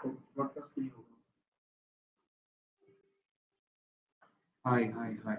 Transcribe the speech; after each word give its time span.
Hi, 0.00 0.10
hi, 4.64 5.10
hi. 5.24 5.36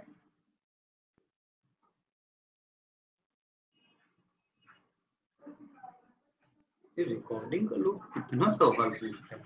ये 6.98 7.04
recording 7.06 7.68
का 7.70 7.76
लोग 7.76 8.06
कितना 8.14 8.52
सवाल 8.54 8.90
पूछते 9.02 9.36
हैं 9.36 9.44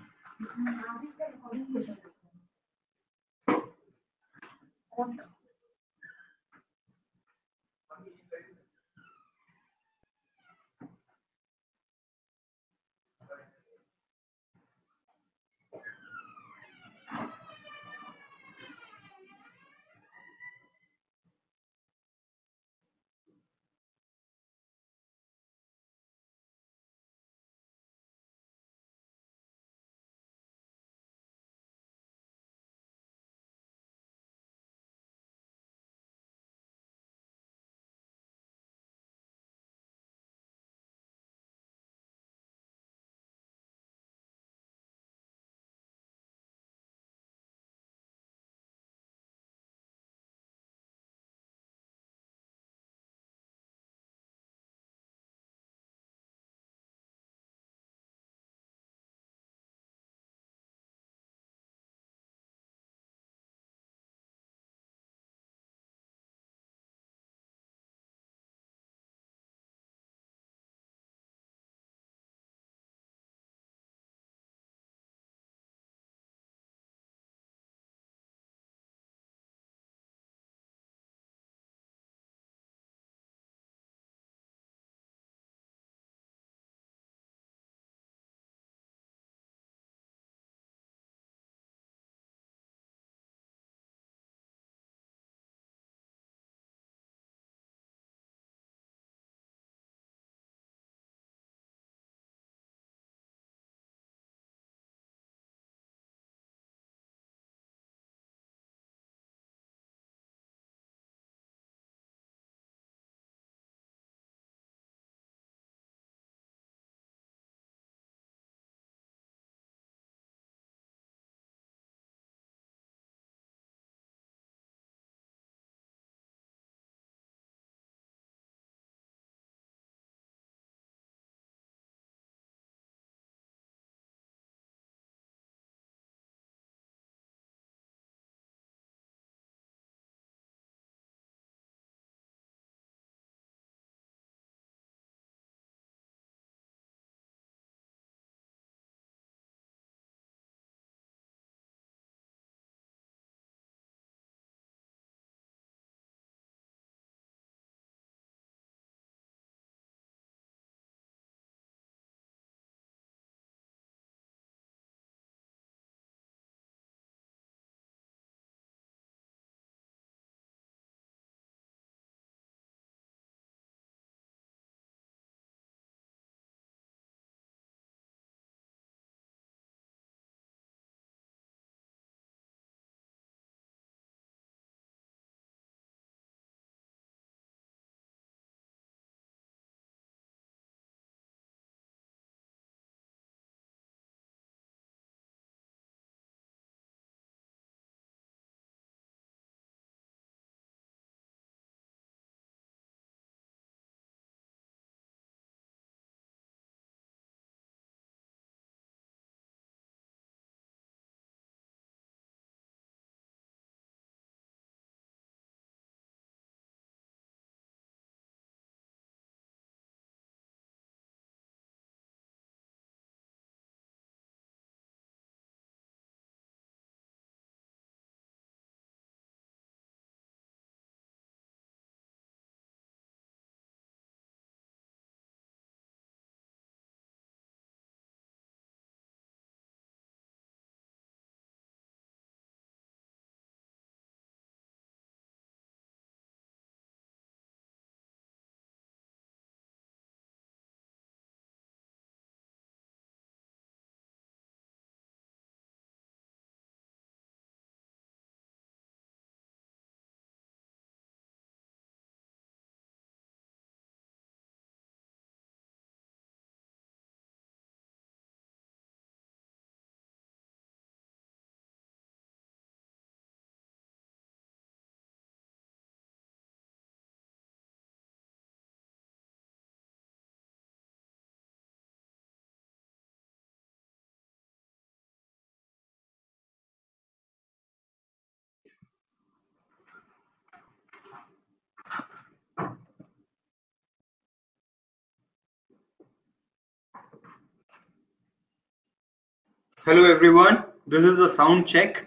Hello 299.84 300.08
everyone, 300.08 300.62
this 300.86 301.02
is 301.02 301.18
a 301.18 301.34
sound 301.34 301.66
check. 301.66 302.06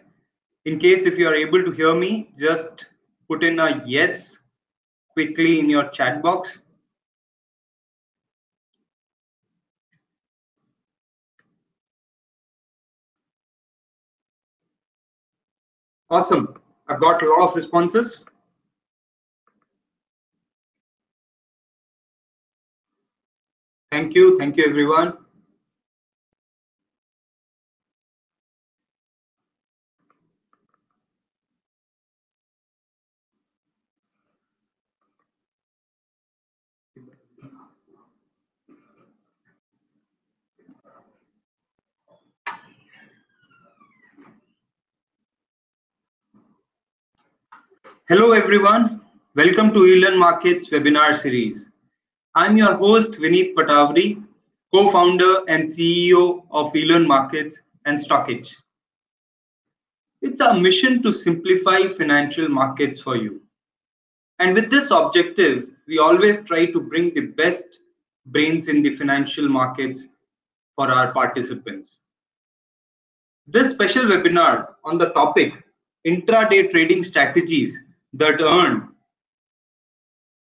In 0.63 0.79
case 0.79 1.03
if 1.05 1.17
you 1.19 1.27
are 1.27 1.35
able 1.35 1.61
to 1.61 1.71
hear 1.71 1.93
me, 1.93 2.29
just 2.39 2.85
put 3.27 3.43
in 3.43 3.59
a 3.59 3.83
yes 3.85 4.37
quickly 5.09 5.59
in 5.59 5.69
your 5.69 5.89
chat 5.89 6.23
box. 6.23 6.57
Awesome. 16.09 16.55
I've 16.87 17.01
got 17.01 17.21
a 17.21 17.29
lot 17.29 17.49
of 17.49 17.55
responses. 17.57 18.23
Thank 23.91 24.15
you. 24.15 24.37
Thank 24.37 24.55
you, 24.55 24.65
everyone. 24.65 25.17
Hello 48.07 48.33
everyone, 48.45 49.01
welcome 49.33 49.73
to 49.73 49.79
eLearn 49.91 50.19
Markets 50.19 50.69
webinar 50.69 51.19
series. 51.19 51.65
I'm 52.35 52.55
your 52.55 52.75
host 52.75 53.13
Vineet 53.13 53.55
Patawari, 53.55 54.23
co-founder 54.71 55.45
and 55.47 55.63
CEO 55.63 56.43
of 56.51 56.71
eLearn 56.73 57.07
Markets 57.07 57.57
and 57.85 57.97
StockEdge. 57.97 58.51
It's 60.21 60.41
our 60.41 60.53
mission 60.53 61.01
to 61.01 61.11
simplify 61.11 61.87
financial 61.97 62.47
markets 62.47 62.99
for 62.99 63.15
you. 63.15 63.41
And 64.37 64.53
with 64.53 64.69
this 64.69 64.91
objective, 64.91 65.69
we 65.87 65.97
always 65.97 66.45
try 66.45 66.67
to 66.67 66.79
bring 66.79 67.15
the 67.15 67.21
best 67.41 67.79
brains 68.27 68.67
in 68.67 68.83
the 68.83 68.95
financial 68.95 69.49
markets 69.49 70.03
for 70.75 70.91
our 70.91 71.11
participants. 71.13 71.97
This 73.47 73.71
special 73.71 74.03
webinar 74.03 74.67
on 74.83 74.99
the 74.99 75.09
topic 75.09 75.51
intraday 76.05 76.69
trading 76.69 77.01
strategies 77.01 77.75
that 78.17 78.39
earned 78.41 78.83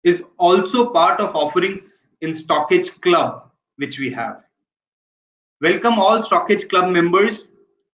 is 0.04 0.24
also 0.38 0.90
part 0.92 1.20
of 1.20 1.36
offerings 1.36 2.08
in 2.22 2.32
StockEdge 2.32 3.02
Club, 3.02 3.52
which 3.76 4.00
we 4.00 4.10
have. 4.12 4.44
Welcome 5.62 6.00
all 6.00 6.22
StockEdge 6.22 6.70
Club 6.70 6.92
members 6.92 7.52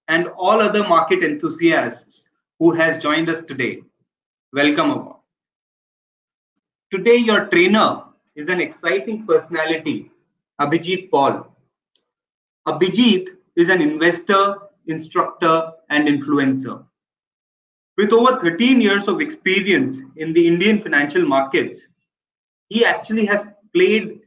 and 0.09 0.27
all 0.27 0.61
other 0.61 0.87
market 0.87 1.23
enthusiasts 1.23 2.29
who 2.59 2.71
has 2.73 3.01
joined 3.01 3.29
us 3.29 3.41
today. 3.41 3.81
Welcome 4.51 4.91
aboard. 4.91 5.15
Today 6.91 7.15
your 7.15 7.47
trainer 7.47 8.03
is 8.35 8.49
an 8.49 8.61
exciting 8.61 9.25
personality, 9.25 10.11
Abhijit 10.61 11.09
Paul. 11.09 11.55
Abhijit 12.67 13.29
is 13.55 13.69
an 13.69 13.81
investor, 13.81 14.57
instructor 14.85 15.71
and 15.89 16.07
influencer. 16.07 16.85
With 17.97 18.11
over 18.11 18.39
13 18.39 18.81
years 18.81 19.07
of 19.07 19.21
experience 19.21 19.97
in 20.17 20.33
the 20.33 20.47
Indian 20.47 20.81
financial 20.81 21.25
markets, 21.25 21.87
he 22.69 22.83
actually 22.83 23.25
has 23.27 23.45
played 23.73 24.21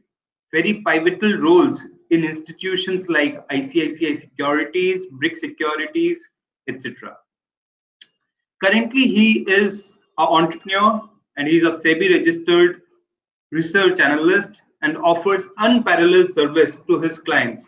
very 0.53 0.81
pivotal 0.85 1.37
roles 1.37 1.83
in 2.09 2.23
institutions 2.23 3.09
like 3.09 3.45
ICICI 3.49 4.19
Securities, 4.19 5.05
BRIC 5.07 5.35
Securities, 5.35 6.25
etc. 6.69 7.17
Currently, 8.63 9.01
he 9.01 9.39
is 9.41 9.97
an 10.17 10.27
entrepreneur 10.27 11.01
and 11.35 11.47
he 11.47 11.57
is 11.57 11.63
a 11.63 11.77
SEBI 11.77 12.13
registered 12.13 12.81
research 13.51 13.99
analyst 13.99 14.61
and 14.81 14.97
offers 14.97 15.43
unparalleled 15.57 16.33
service 16.33 16.77
to 16.87 17.01
his 17.01 17.19
clients. 17.19 17.65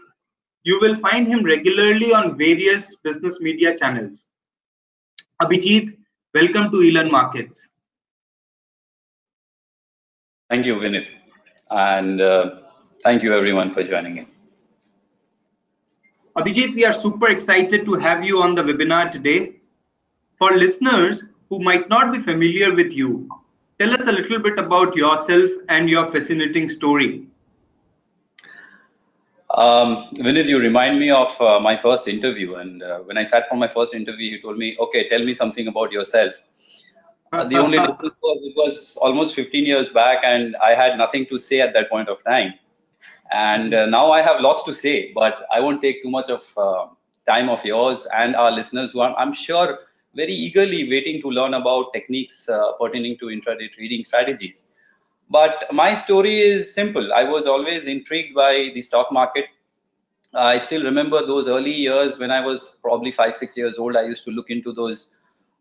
You 0.63 0.79
will 0.79 0.97
find 0.99 1.27
him 1.27 1.43
regularly 1.43 2.13
on 2.13 2.37
various 2.37 2.95
business 3.03 3.39
media 3.39 3.77
channels. 3.77 4.27
Abhijit, 5.41 5.97
welcome 6.33 6.69
to 6.71 6.77
eLearn 6.77 7.09
Markets. 7.11 7.67
Thank 10.49 10.65
you, 10.65 10.75
Vineet. 10.75 11.07
And 11.69 12.21
uh, 12.21 12.49
thank 13.03 13.23
you, 13.23 13.33
everyone, 13.33 13.71
for 13.71 13.83
joining 13.83 14.17
in. 14.17 14.27
Abhijit, 16.37 16.75
we 16.75 16.85
are 16.85 16.93
super 16.93 17.29
excited 17.29 17.85
to 17.85 17.95
have 17.95 18.23
you 18.23 18.41
on 18.41 18.55
the 18.55 18.61
webinar 18.61 19.11
today. 19.11 19.55
For 20.37 20.57
listeners 20.57 21.23
who 21.49 21.59
might 21.59 21.89
not 21.89 22.11
be 22.11 22.21
familiar 22.21 22.73
with 22.73 22.91
you, 22.91 23.29
tell 23.79 23.93
us 23.93 24.07
a 24.07 24.11
little 24.11 24.39
bit 24.39 24.57
about 24.59 24.95
yourself 24.95 25.49
and 25.69 25.89
your 25.89 26.11
fascinating 26.11 26.69
story. 26.69 27.27
Um, 29.51 30.07
Vineet, 30.13 30.45
you 30.45 30.59
remind 30.59 30.99
me 30.99 31.09
of 31.09 31.39
uh, 31.41 31.59
my 31.59 31.75
first 31.75 32.07
interview. 32.07 32.55
And 32.55 32.83
uh, 32.83 32.99
when 32.99 33.17
I 33.17 33.23
sat 33.23 33.49
for 33.49 33.55
my 33.55 33.67
first 33.67 33.93
interview, 33.93 34.31
you 34.31 34.41
told 34.41 34.57
me, 34.57 34.77
okay, 34.79 35.09
tell 35.09 35.23
me 35.23 35.33
something 35.33 35.67
about 35.67 35.91
yourself. 35.91 36.33
Uh, 37.31 37.43
the 37.45 37.57
only 37.57 37.77
difference 37.87 38.15
was 38.21 38.37
it 38.43 38.55
was 38.55 38.97
almost 39.01 39.35
15 39.35 39.65
years 39.65 39.89
back, 39.89 40.19
and 40.23 40.55
I 40.57 40.75
had 40.75 40.97
nothing 40.97 41.25
to 41.27 41.39
say 41.39 41.61
at 41.61 41.73
that 41.73 41.89
point 41.89 42.09
of 42.09 42.23
time. 42.23 42.53
And 43.31 43.73
uh, 43.73 43.85
now 43.85 44.11
I 44.11 44.21
have 44.21 44.41
lots 44.41 44.63
to 44.65 44.73
say, 44.73 45.11
but 45.13 45.45
I 45.51 45.59
won't 45.59 45.81
take 45.81 46.03
too 46.03 46.09
much 46.09 46.29
of 46.29 46.41
uh, 46.57 46.87
time 47.27 47.49
of 47.49 47.63
yours 47.63 48.07
and 48.15 48.35
our 48.35 48.51
listeners 48.51 48.91
who 48.91 49.01
are, 49.01 49.15
I'm 49.17 49.33
sure, 49.33 49.79
very 50.15 50.33
eagerly 50.33 50.89
waiting 50.89 51.21
to 51.21 51.29
learn 51.29 51.53
about 51.53 51.93
techniques 51.93 52.49
uh, 52.49 52.71
pertaining 52.73 53.17
to 53.19 53.25
intraday 53.25 53.71
trading 53.71 54.03
strategies. 54.03 54.63
But 55.29 55.65
my 55.71 55.93
story 55.95 56.39
is 56.39 56.73
simple. 56.73 57.13
I 57.13 57.23
was 57.25 57.45
always 57.45 57.85
intrigued 57.85 58.33
by 58.33 58.71
the 58.73 58.81
stock 58.81 59.11
market. 59.11 59.45
I 60.33 60.57
still 60.59 60.83
remember 60.83 61.25
those 61.25 61.47
early 61.47 61.73
years 61.73 62.19
when 62.19 62.31
I 62.31 62.45
was 62.45 62.77
probably 62.81 63.11
five, 63.11 63.35
six 63.35 63.55
years 63.57 63.77
old. 63.77 63.95
I 63.95 64.03
used 64.03 64.25
to 64.25 64.31
look 64.31 64.49
into 64.49 64.73
those 64.73 65.13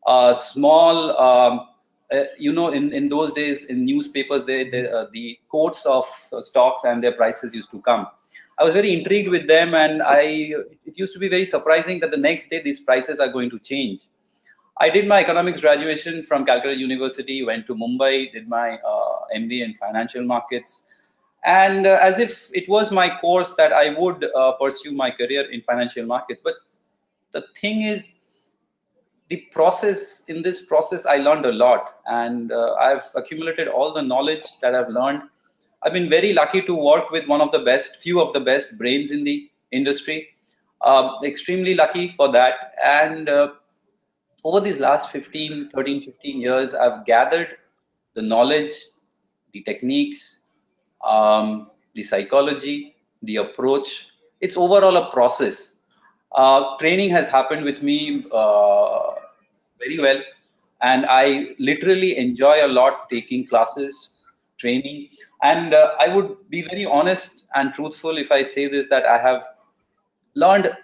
uh, 0.06 0.34
small, 0.34 1.18
um, 1.18 1.68
uh, 2.12 2.24
you 2.38 2.52
know, 2.52 2.68
in, 2.70 2.92
in 2.92 3.08
those 3.08 3.32
days 3.32 3.66
in 3.66 3.84
newspapers, 3.84 4.44
they, 4.44 4.68
they, 4.68 4.88
uh, 4.88 5.06
the 5.12 5.38
quotes 5.48 5.84
of 5.86 6.06
stocks 6.40 6.84
and 6.84 7.02
their 7.02 7.12
prices 7.12 7.54
used 7.54 7.70
to 7.70 7.80
come. 7.80 8.06
I 8.58 8.64
was 8.64 8.72
very 8.72 8.92
intrigued 8.92 9.28
with 9.28 9.46
them, 9.46 9.74
and 9.74 10.02
I 10.02 10.22
it 10.84 10.98
used 10.98 11.12
to 11.14 11.20
be 11.20 11.28
very 11.28 11.46
surprising 11.46 12.00
that 12.00 12.10
the 12.10 12.16
next 12.16 12.50
day 12.50 12.60
these 12.60 12.80
prices 12.80 13.20
are 13.20 13.28
going 13.28 13.50
to 13.50 13.58
change. 13.58 14.00
I 14.80 14.90
did 14.90 15.08
my 15.08 15.20
economics 15.20 15.60
graduation 15.60 16.22
from 16.22 16.44
Calcutta 16.44 16.76
University, 16.76 17.44
went 17.44 17.66
to 17.66 17.74
Mumbai, 17.74 18.32
did 18.32 18.48
my 18.48 18.78
uh, 18.78 19.18
MBA 19.34 19.64
in 19.64 19.74
financial 19.74 20.24
markets. 20.24 20.84
And 21.44 21.86
uh, 21.86 21.98
as 22.00 22.18
if 22.18 22.50
it 22.52 22.68
was 22.68 22.92
my 22.92 23.16
course 23.18 23.54
that 23.56 23.72
I 23.72 23.90
would 23.98 24.24
uh, 24.24 24.52
pursue 24.52 24.92
my 24.92 25.10
career 25.10 25.50
in 25.50 25.62
financial 25.62 26.06
markets. 26.06 26.40
But 26.42 26.54
the 27.32 27.44
thing 27.60 27.82
is, 27.82 28.18
the 29.28 29.36
process, 29.52 30.24
in 30.28 30.42
this 30.42 30.66
process, 30.66 31.06
I 31.06 31.16
learned 31.16 31.44
a 31.44 31.52
lot. 31.52 31.96
And 32.06 32.52
uh, 32.52 32.74
I've 32.74 33.04
accumulated 33.14 33.68
all 33.68 33.92
the 33.92 34.02
knowledge 34.02 34.44
that 34.62 34.74
I've 34.74 34.88
learned. 34.88 35.22
I've 35.82 35.92
been 35.92 36.08
very 36.08 36.32
lucky 36.32 36.62
to 36.62 36.74
work 36.74 37.10
with 37.10 37.26
one 37.26 37.40
of 37.40 37.50
the 37.50 37.60
best, 37.60 37.96
few 37.96 38.20
of 38.20 38.32
the 38.32 38.40
best 38.40 38.78
brains 38.78 39.10
in 39.10 39.24
the 39.24 39.50
industry. 39.72 40.28
Uh, 40.80 41.18
extremely 41.24 41.74
lucky 41.74 42.08
for 42.16 42.30
that. 42.32 42.74
And 42.82 43.28
uh, 43.28 43.50
over 44.44 44.60
these 44.60 44.80
last 44.80 45.10
15, 45.10 45.70
13, 45.70 46.00
15 46.00 46.40
years, 46.40 46.74
I've 46.74 47.04
gathered 47.04 47.56
the 48.14 48.22
knowledge, 48.22 48.72
the 49.52 49.62
techniques, 49.62 50.42
um, 51.04 51.70
the 51.94 52.02
psychology, 52.02 52.96
the 53.22 53.36
approach. 53.36 54.10
It's 54.40 54.56
overall 54.56 54.96
a 54.96 55.10
process. 55.10 55.74
Uh, 56.32 56.76
training 56.78 57.10
has 57.10 57.28
happened 57.28 57.64
with 57.64 57.82
me 57.82 58.24
uh, 58.32 59.10
very 59.78 59.98
well, 59.98 60.20
and 60.80 61.06
I 61.08 61.54
literally 61.58 62.16
enjoy 62.16 62.64
a 62.64 62.68
lot 62.68 63.08
taking 63.10 63.46
classes, 63.46 64.22
training. 64.58 65.08
And 65.42 65.74
uh, 65.74 65.92
I 65.98 66.14
would 66.14 66.36
be 66.50 66.62
very 66.62 66.84
honest 66.84 67.46
and 67.54 67.72
truthful 67.72 68.18
if 68.18 68.30
I 68.30 68.42
say 68.42 68.68
this 68.68 68.88
that 68.88 69.06
I 69.06 69.18
have 69.18 69.44
learned 70.34 70.76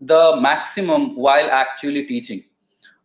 the 0.00 0.36
maximum 0.40 1.16
while 1.16 1.50
actually 1.50 2.04
teaching 2.04 2.44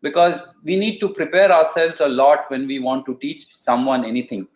because 0.02 0.44
we 0.64 0.76
need 0.76 1.00
to 1.00 1.10
prepare 1.10 1.52
ourselves 1.52 2.00
a 2.00 2.08
lot 2.08 2.50
when 2.50 2.68
we 2.68 2.80
want 2.80 3.06
to 3.06 3.18
teach 3.22 3.46
someone 3.56 4.04
anything. 4.06 4.48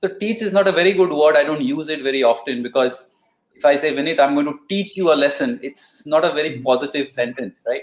So 0.00 0.08
teach 0.08 0.42
is 0.42 0.52
not 0.52 0.68
a 0.68 0.72
very 0.72 0.92
good 0.92 1.10
word. 1.10 1.36
I 1.36 1.44
don't 1.44 1.62
use 1.62 1.88
it 1.88 2.02
very 2.02 2.22
often 2.22 2.62
because 2.62 3.10
if 3.54 3.64
I 3.64 3.76
say, 3.76 3.94
Vineet, 3.94 4.20
I'm 4.20 4.34
going 4.34 4.46
to 4.46 4.58
teach 4.68 4.96
you 4.96 5.12
a 5.12 5.16
lesson, 5.16 5.58
it's 5.62 6.06
not 6.06 6.24
a 6.24 6.32
very 6.32 6.60
positive 6.60 7.08
sentence, 7.08 7.62
right? 7.66 7.82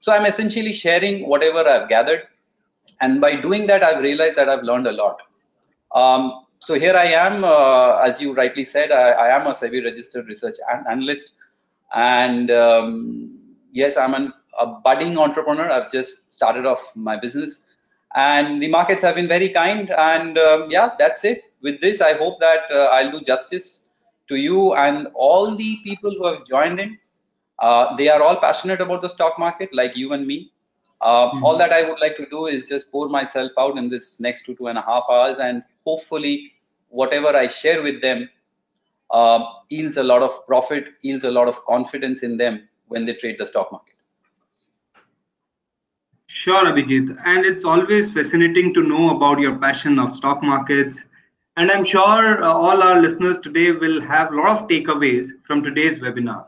So 0.00 0.12
I'm 0.12 0.26
essentially 0.26 0.72
sharing 0.72 1.28
whatever 1.28 1.68
I've 1.68 1.88
gathered. 1.88 2.22
And 3.00 3.20
by 3.20 3.36
doing 3.36 3.68
that, 3.68 3.84
I've 3.84 4.02
realized 4.02 4.36
that 4.36 4.48
I've 4.48 4.64
learned 4.64 4.88
a 4.88 4.92
lot. 4.92 5.18
Um, 5.94 6.42
so 6.60 6.74
here 6.74 6.96
I 6.96 7.06
am, 7.06 7.44
uh, 7.44 7.98
as 7.98 8.20
you 8.20 8.34
rightly 8.34 8.64
said, 8.64 8.90
I, 8.90 9.10
I, 9.10 9.36
am 9.36 9.46
a 9.46 9.50
SEBI 9.50 9.84
registered 9.84 10.26
research 10.26 10.56
analyst. 10.88 11.34
And 11.94 12.50
um, 12.50 13.38
yes, 13.72 13.96
I'm 13.96 14.14
an, 14.14 14.32
a 14.58 14.66
budding 14.66 15.18
entrepreneur. 15.18 15.70
I've 15.70 15.92
just 15.92 16.32
started 16.32 16.66
off 16.66 16.92
my 16.94 17.16
business, 17.16 17.66
and 18.14 18.60
the 18.60 18.68
markets 18.68 19.02
have 19.02 19.14
been 19.14 19.28
very 19.28 19.48
kind. 19.48 19.90
And 19.90 20.38
um, 20.38 20.70
yeah, 20.70 20.90
that's 20.98 21.24
it. 21.24 21.44
With 21.62 21.80
this, 21.80 22.00
I 22.00 22.14
hope 22.14 22.40
that 22.40 22.64
uh, 22.70 22.90
I'll 22.92 23.12
do 23.12 23.20
justice 23.20 23.88
to 24.28 24.36
you 24.36 24.74
and 24.74 25.08
all 25.14 25.54
the 25.54 25.76
people 25.84 26.10
who 26.10 26.26
have 26.26 26.46
joined 26.46 26.80
in. 26.80 26.98
Uh, 27.58 27.94
they 27.96 28.08
are 28.08 28.22
all 28.22 28.36
passionate 28.36 28.80
about 28.80 29.02
the 29.02 29.08
stock 29.08 29.38
market, 29.38 29.72
like 29.72 29.96
you 29.96 30.12
and 30.12 30.26
me. 30.26 30.50
Uh, 31.00 31.28
mm-hmm. 31.28 31.44
All 31.44 31.56
that 31.58 31.72
I 31.72 31.88
would 31.88 32.00
like 32.00 32.16
to 32.16 32.26
do 32.26 32.46
is 32.46 32.68
just 32.68 32.90
pour 32.90 33.08
myself 33.08 33.52
out 33.58 33.76
in 33.76 33.88
this 33.88 34.20
next 34.20 34.46
two 34.46 34.54
two 34.54 34.68
and 34.68 34.78
a 34.78 34.82
half 34.82 35.04
hours, 35.10 35.38
and 35.38 35.62
hopefully, 35.84 36.52
whatever 36.88 37.36
I 37.36 37.46
share 37.46 37.82
with 37.82 38.00
them 38.02 38.28
uh, 39.10 39.44
yields 39.68 39.96
a 39.96 40.02
lot 40.02 40.22
of 40.22 40.46
profit, 40.46 40.86
yields 41.02 41.24
a 41.24 41.30
lot 41.30 41.48
of 41.48 41.64
confidence 41.66 42.22
in 42.22 42.36
them 42.36 42.68
when 42.88 43.04
they 43.06 43.14
trade 43.14 43.36
the 43.38 43.46
stock 43.46 43.70
market. 43.72 43.91
Sure, 46.32 46.64
Abhijit. 46.64 47.16
And 47.26 47.44
it's 47.44 47.64
always 47.64 48.10
fascinating 48.12 48.72
to 48.74 48.82
know 48.82 49.16
about 49.16 49.38
your 49.40 49.56
passion 49.58 49.98
of 49.98 50.14
stock 50.16 50.42
markets. 50.42 50.98
And 51.56 51.70
I'm 51.70 51.84
sure 51.84 52.42
uh, 52.42 52.52
all 52.52 52.82
our 52.82 53.00
listeners 53.00 53.38
today 53.40 53.72
will 53.72 54.00
have 54.00 54.32
a 54.32 54.36
lot 54.36 54.48
of 54.62 54.68
takeaways 54.68 55.28
from 55.46 55.62
today's 55.62 55.98
webinar. 55.98 56.46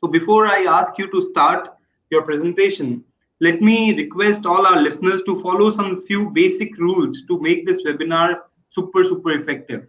So 0.00 0.08
before 0.08 0.46
I 0.48 0.64
ask 0.64 0.98
you 0.98 1.10
to 1.12 1.22
start 1.30 1.68
your 2.10 2.22
presentation, 2.22 3.04
let 3.40 3.62
me 3.62 3.94
request 3.96 4.46
all 4.46 4.66
our 4.66 4.80
listeners 4.82 5.22
to 5.26 5.40
follow 5.42 5.70
some 5.70 6.02
few 6.06 6.30
basic 6.30 6.76
rules 6.78 7.24
to 7.26 7.40
make 7.40 7.66
this 7.66 7.82
webinar 7.84 8.40
super, 8.68 9.04
super 9.04 9.32
effective. 9.32 9.86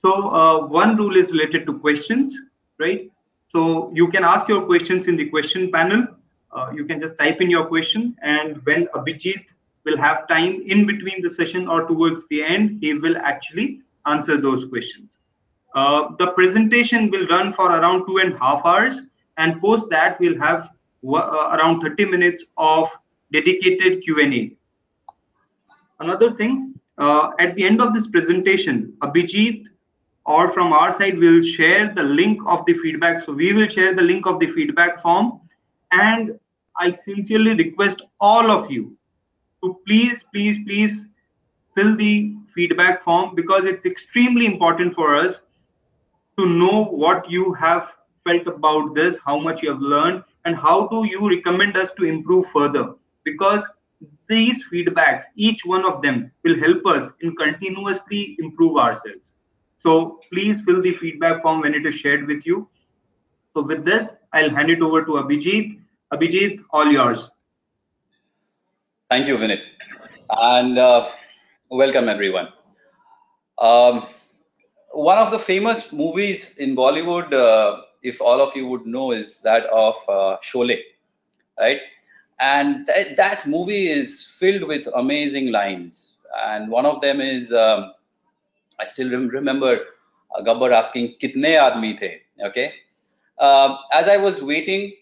So 0.00 0.12
uh, 0.30 0.66
one 0.66 0.96
rule 0.96 1.16
is 1.16 1.32
related 1.32 1.66
to 1.66 1.78
questions, 1.78 2.36
right? 2.78 3.10
So 3.48 3.90
you 3.94 4.08
can 4.08 4.24
ask 4.24 4.48
your 4.48 4.62
questions 4.66 5.08
in 5.08 5.16
the 5.16 5.28
question 5.28 5.70
panel. 5.72 6.06
Uh, 6.54 6.70
you 6.72 6.84
can 6.84 7.00
just 7.00 7.18
type 7.18 7.40
in 7.40 7.50
your 7.50 7.66
question 7.66 8.16
and 8.22 8.64
when 8.64 8.86
Abhijit 8.94 9.44
will 9.84 9.96
have 9.96 10.28
time 10.28 10.62
in 10.66 10.86
between 10.86 11.20
the 11.20 11.30
session 11.30 11.68
or 11.68 11.86
towards 11.86 12.26
the 12.28 12.42
end, 12.42 12.78
he 12.80 12.94
will 12.94 13.16
actually 13.18 13.80
answer 14.06 14.36
those 14.36 14.64
questions. 14.66 15.16
Uh, 15.74 16.14
the 16.18 16.28
presentation 16.32 17.10
will 17.10 17.26
run 17.26 17.52
for 17.52 17.66
around 17.66 18.06
two 18.06 18.18
and 18.18 18.34
a 18.34 18.38
half 18.38 18.64
hours 18.64 19.02
and 19.36 19.60
post 19.60 19.90
that 19.90 20.18
we'll 20.20 20.38
have 20.38 20.70
uh, 21.06 21.58
around 21.58 21.80
30 21.80 22.04
minutes 22.06 22.44
of 22.56 22.88
dedicated 23.32 24.02
Q&A. 24.02 24.56
Another 25.98 26.32
thing, 26.32 26.74
uh, 26.98 27.32
at 27.40 27.54
the 27.56 27.64
end 27.64 27.80
of 27.80 27.92
this 27.92 28.06
presentation, 28.06 28.94
Abhijit 29.02 29.66
or 30.26 30.52
from 30.52 30.72
our 30.72 30.92
side 30.92 31.18
we'll 31.18 31.42
share 31.42 31.92
the 31.94 32.02
link 32.02 32.40
of 32.46 32.64
the 32.66 32.74
feedback 32.74 33.24
so 33.24 33.32
we 33.32 33.52
will 33.52 33.68
share 33.68 33.94
the 33.94 34.02
link 34.02 34.26
of 34.26 34.40
the 34.40 34.50
feedback 34.52 35.02
form 35.02 35.40
and 35.92 36.38
i 36.76 36.90
sincerely 36.90 37.54
request 37.54 38.02
all 38.20 38.50
of 38.50 38.70
you 38.70 38.96
to 39.62 39.78
please 39.86 40.22
please 40.32 40.58
please 40.66 41.08
fill 41.74 41.96
the 41.96 42.34
feedback 42.54 43.02
form 43.02 43.34
because 43.34 43.64
it's 43.64 43.86
extremely 43.86 44.46
important 44.46 44.94
for 44.94 45.16
us 45.16 45.42
to 46.38 46.46
know 46.46 46.84
what 46.84 47.30
you 47.30 47.52
have 47.52 47.92
felt 48.24 48.46
about 48.46 48.94
this 48.94 49.18
how 49.24 49.38
much 49.38 49.62
you 49.62 49.70
have 49.70 49.80
learned 49.80 50.22
and 50.44 50.56
how 50.56 50.86
do 50.88 51.04
you 51.04 51.28
recommend 51.28 51.76
us 51.76 51.92
to 51.92 52.04
improve 52.04 52.46
further 52.50 52.94
because 53.24 53.66
these 54.28 54.64
feedbacks 54.72 55.24
each 55.36 55.64
one 55.64 55.84
of 55.84 56.02
them 56.02 56.30
will 56.42 56.58
help 56.58 56.86
us 56.86 57.12
in 57.20 57.34
continuously 57.36 58.36
improve 58.38 58.76
ourselves 58.76 59.34
so 59.84 60.18
please 60.32 60.62
fill 60.62 60.80
the 60.80 60.94
feedback 60.96 61.42
form 61.42 61.60
when 61.60 61.74
it 61.74 61.84
is 61.84 61.94
shared 61.94 62.26
with 62.26 62.46
you. 62.46 62.66
So 63.52 63.62
with 63.62 63.84
this, 63.84 64.16
I'll 64.32 64.50
hand 64.50 64.70
it 64.70 64.80
over 64.80 65.04
to 65.04 65.12
Abhijit. 65.12 65.78
Abhijit, 66.14 66.60
all 66.70 66.90
yours. 66.92 67.30
Thank 69.10 69.26
you, 69.28 69.36
Vineet. 69.38 69.62
And 70.30 70.78
uh, 70.78 71.08
welcome, 71.70 72.08
everyone. 72.08 72.48
Um, 73.58 74.06
one 74.92 75.18
of 75.18 75.30
the 75.30 75.38
famous 75.38 75.92
movies 75.92 76.56
in 76.58 76.76
Bollywood, 76.76 77.32
uh, 77.32 77.82
if 78.02 78.20
all 78.20 78.40
of 78.40 78.54
you 78.56 78.66
would 78.68 78.86
know, 78.86 79.12
is 79.12 79.40
that 79.40 79.64
of 79.66 79.96
uh, 80.08 80.38
Sholay, 80.42 80.80
right? 81.58 81.80
And 82.40 82.86
th 82.86 83.16
that 83.16 83.46
movie 83.46 83.86
is 83.88 84.10
filled 84.40 84.64
with 84.72 84.88
amazing 85.02 85.52
lines. 85.52 85.94
And 86.48 86.70
one 86.70 86.86
of 86.86 87.00
them 87.00 87.20
is, 87.20 87.52
um, 87.52 87.92
I 88.80 88.86
still 88.86 89.10
remember 89.10 89.72
uh, 90.34 90.42
Gabbar 90.42 90.72
asking, 90.72 91.16
"Kitne 91.20 91.52
aadmi 91.64 91.98
the?" 92.00 92.12
Okay. 92.48 92.72
Uh, 93.38 93.76
as 93.92 94.08
I 94.08 94.16
was 94.18 94.42
waiting 94.42 94.92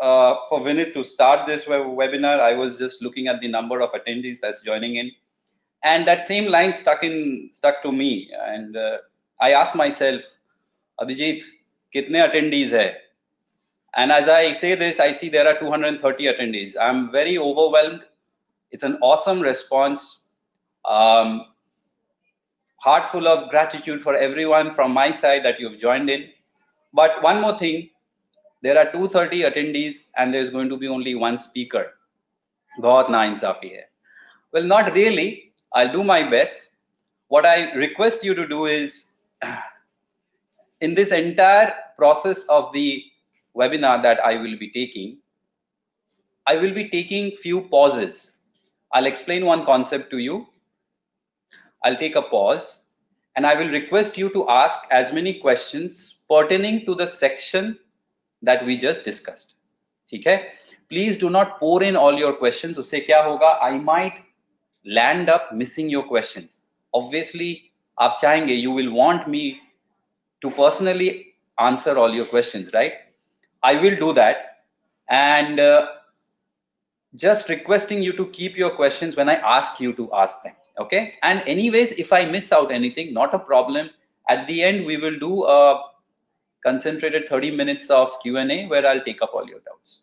uh, 0.00 0.36
for 0.48 0.60
Vineet 0.60 0.92
to 0.94 1.04
start 1.04 1.46
this 1.46 1.64
webinar, 1.64 2.40
I 2.40 2.54
was 2.54 2.78
just 2.78 3.02
looking 3.02 3.28
at 3.28 3.40
the 3.40 3.48
number 3.48 3.80
of 3.80 3.92
attendees 3.92 4.40
that's 4.40 4.62
joining 4.62 4.96
in, 4.96 5.10
and 5.82 6.06
that 6.06 6.26
same 6.26 6.50
line 6.50 6.74
stuck 6.74 7.02
in 7.02 7.50
stuck 7.52 7.82
to 7.82 7.92
me. 7.92 8.30
And 8.32 8.76
uh, 8.76 8.98
I 9.40 9.52
asked 9.52 9.74
myself, 9.74 10.22
Abhijit, 11.00 11.42
kitne 11.94 12.28
attendees 12.28 12.70
hai? 12.70 12.96
And 13.96 14.12
as 14.12 14.28
I 14.28 14.52
say 14.52 14.74
this, 14.74 15.00
I 15.00 15.12
see 15.12 15.28
there 15.28 15.48
are 15.48 15.58
230 15.58 16.24
attendees. 16.24 16.74
I'm 16.80 17.10
very 17.10 17.38
overwhelmed. 17.38 18.02
It's 18.70 18.82
an 18.82 18.98
awesome 19.00 19.40
response. 19.40 20.24
Um, 20.84 21.46
heart 22.76 23.06
full 23.06 23.26
of 23.26 23.50
gratitude 23.50 24.00
for 24.00 24.14
everyone 24.14 24.74
from 24.74 24.92
my 24.92 25.10
side 25.10 25.44
that 25.44 25.58
you've 25.58 25.80
joined 25.80 26.10
in. 26.10 26.28
But 26.92 27.22
one 27.22 27.40
more 27.40 27.58
thing, 27.58 27.90
there 28.62 28.78
are 28.78 28.90
230 28.90 29.42
attendees 29.42 30.10
and 30.16 30.32
there's 30.32 30.50
going 30.50 30.68
to 30.68 30.76
be 30.76 30.88
only 30.88 31.14
one 31.14 31.38
speaker. 31.38 31.86
bahut 32.84 33.08
na 33.12 33.20
insafi 33.28 33.70
well 34.52 34.66
not 34.72 34.92
really. 34.94 35.52
I'll 35.72 35.92
do 35.92 36.02
my 36.04 36.22
best. 36.34 36.70
What 37.34 37.46
i 37.46 37.72
request 37.72 38.24
you 38.24 38.34
to 38.34 38.46
do 38.52 38.66
is 38.66 39.10
in 40.86 40.94
this 40.94 41.12
entire 41.12 41.74
process 41.96 42.44
of 42.58 42.72
the 42.72 43.04
webinar 43.60 43.96
that 44.06 44.22
i 44.28 44.36
will 44.44 44.56
be 44.62 44.68
taking 44.76 45.18
i 46.52 46.56
will 46.56 46.72
be 46.72 46.88
taking 46.88 47.32
few 47.32 47.62
pauses. 47.74 48.36
I'll 48.92 49.06
explain 49.06 49.44
one 49.44 49.64
concept 49.66 50.10
to 50.12 50.18
you. 50.18 50.46
I'll 51.84 51.98
take 52.04 52.16
a 52.16 52.22
pause 52.22 52.68
and 53.36 53.46
i 53.46 53.54
will 53.54 53.68
request 53.68 54.16
you 54.22 54.30
to 54.36 54.48
ask 54.48 54.88
as 55.00 55.12
many 55.12 55.34
questions 55.42 56.00
pertaining 56.30 56.86
to 56.86 56.94
the 56.94 57.06
section 57.06 57.78
that 58.41 58.65
we 58.65 58.77
just 58.77 59.05
discussed. 59.05 59.55
Okay? 60.13 60.47
Please 60.89 61.17
do 61.17 61.29
not 61.29 61.59
pour 61.59 61.83
in 61.83 61.95
all 61.95 62.17
your 62.17 62.33
questions. 62.33 62.77
उससे 62.77 62.99
क्या 63.05 63.21
होगा? 63.23 63.59
I 63.61 63.77
might 63.77 64.13
land 64.85 65.29
up 65.29 65.51
missing 65.53 65.89
your 65.89 66.03
questions. 66.03 66.59
Obviously, 66.93 67.51
आप 67.99 68.17
चाहेंगे 68.21 68.61
you 68.61 68.71
will 68.71 68.91
want 68.91 69.27
me 69.27 69.59
to 70.41 70.51
personally 70.51 71.11
answer 71.59 71.97
all 71.97 72.15
your 72.15 72.25
questions, 72.25 72.73
right? 72.73 72.93
I 73.63 73.75
will 73.75 73.95
do 73.95 74.13
that. 74.13 74.49
And 75.09 75.59
uh, 75.59 75.87
just 77.15 77.49
requesting 77.49 78.03
you 78.03 78.13
to 78.13 78.25
keep 78.27 78.57
your 78.57 78.71
questions 78.71 79.15
when 79.15 79.29
I 79.29 79.35
ask 79.35 79.79
you 79.79 79.93
to 79.93 80.11
ask 80.13 80.43
them 80.43 80.53
okay 80.79 81.13
and 81.21 81.43
anyways 81.45 81.91
if 81.93 82.11
i 82.11 82.25
miss 82.25 82.51
out 82.51 82.71
anything 82.71 83.13
not 83.13 83.33
a 83.33 83.39
problem 83.39 83.89
at 84.27 84.47
the 84.47 84.63
end 84.63 84.85
we 84.85 84.97
will 84.97 85.17
do 85.19 85.45
a 85.45 85.81
concentrated 86.64 87.28
30 87.28 87.50
minutes 87.52 87.90
of 87.90 88.10
q&a 88.22 88.66
where 88.66 88.86
i'll 88.86 89.04
take 89.04 89.22
up 89.22 89.32
all 89.34 89.46
your 89.46 89.60
doubts. 89.60 90.02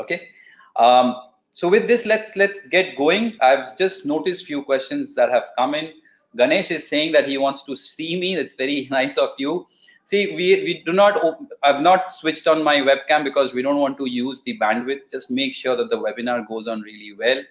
Okay? 0.00 0.28
Um, 0.76 1.16
so 1.52 1.68
with 1.68 1.86
this 1.86 2.04
let's 2.04 2.36
let's 2.36 2.68
get 2.68 2.96
going. 2.96 3.38
I've 3.40 3.76
just 3.78 4.04
noticed 4.04 4.46
few 4.46 4.62
questions 4.62 5.14
that 5.14 5.30
have 5.30 5.48
come 5.58 5.74
in. 5.74 5.92
Ganesh 6.36 6.70
is 6.70 6.86
saying 6.86 7.12
that 7.12 7.26
he 7.26 7.38
wants 7.38 7.62
to 7.64 7.76
see 7.76 8.18
me. 8.20 8.36
That's 8.36 8.54
very 8.54 8.88
nice 8.90 9.16
of 9.16 9.30
you. 9.38 9.66
See 10.04 10.36
we 10.36 10.48
we 10.64 10.82
do 10.84 10.92
not 10.92 11.18
i've 11.62 11.80
not 11.80 12.12
switched 12.12 12.46
on 12.46 12.62
my 12.62 12.76
webcam 12.76 13.24
because 13.24 13.52
we 13.52 13.62
don't 13.62 13.80
want 13.80 13.96
to 13.98 14.06
use 14.06 14.42
the 14.42 14.58
bandwidth. 14.58 15.10
Just 15.10 15.30
make 15.30 15.54
sure 15.54 15.76
that 15.76 15.88
the 15.88 15.96
webinar 15.96 16.46
goes 16.46 16.68
on 16.68 16.82
really 16.82 17.14
well. 17.18 17.42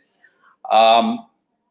Um, 0.71 1.25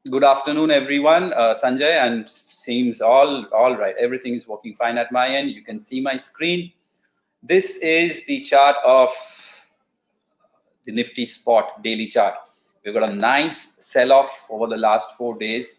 good 0.10 0.24
afternoon 0.24 0.72
everyone 0.72 1.34
uh, 1.34 1.54
sanjay 1.54 2.02
and 2.02 2.30
seems 2.30 3.02
all 3.02 3.46
all 3.54 3.76
right 3.78 3.96
everything 4.00 4.34
is 4.34 4.48
working 4.48 4.74
fine 4.74 4.98
at 4.98 5.12
my 5.12 5.28
end 5.28 5.52
you 5.52 5.62
can 5.62 5.80
see 5.80 6.00
my 6.02 6.16
screen 6.18 6.72
this 7.44 7.78
is 7.78 8.26
the 8.26 8.42
chart 8.42 8.78
of 8.84 9.10
the 10.86 10.92
nifty 10.92 11.26
spot 11.26 11.84
daily 11.84 12.08
chart 12.08 12.36
we've 12.84 12.94
got 12.94 13.10
a 13.10 13.14
nice 13.14 13.60
sell 13.86 14.12
off 14.12 14.48
over 14.50 14.68
the 14.68 14.78
last 14.78 15.18
four 15.18 15.38
days 15.38 15.76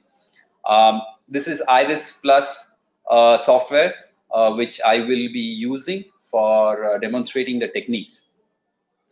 um, 0.64 1.00
this 1.28 1.48
is 1.48 1.62
iris 1.68 2.18
plus 2.22 2.70
uh, 3.10 3.38
software 3.38 3.94
uh, 4.32 4.52
which 4.52 4.80
i 4.82 4.98
will 5.00 5.26
be 5.40 5.46
using 5.70 6.04
for 6.22 6.84
uh, 6.84 6.98
demonstrating 6.98 7.58
the 7.58 7.68
techniques 7.68 8.26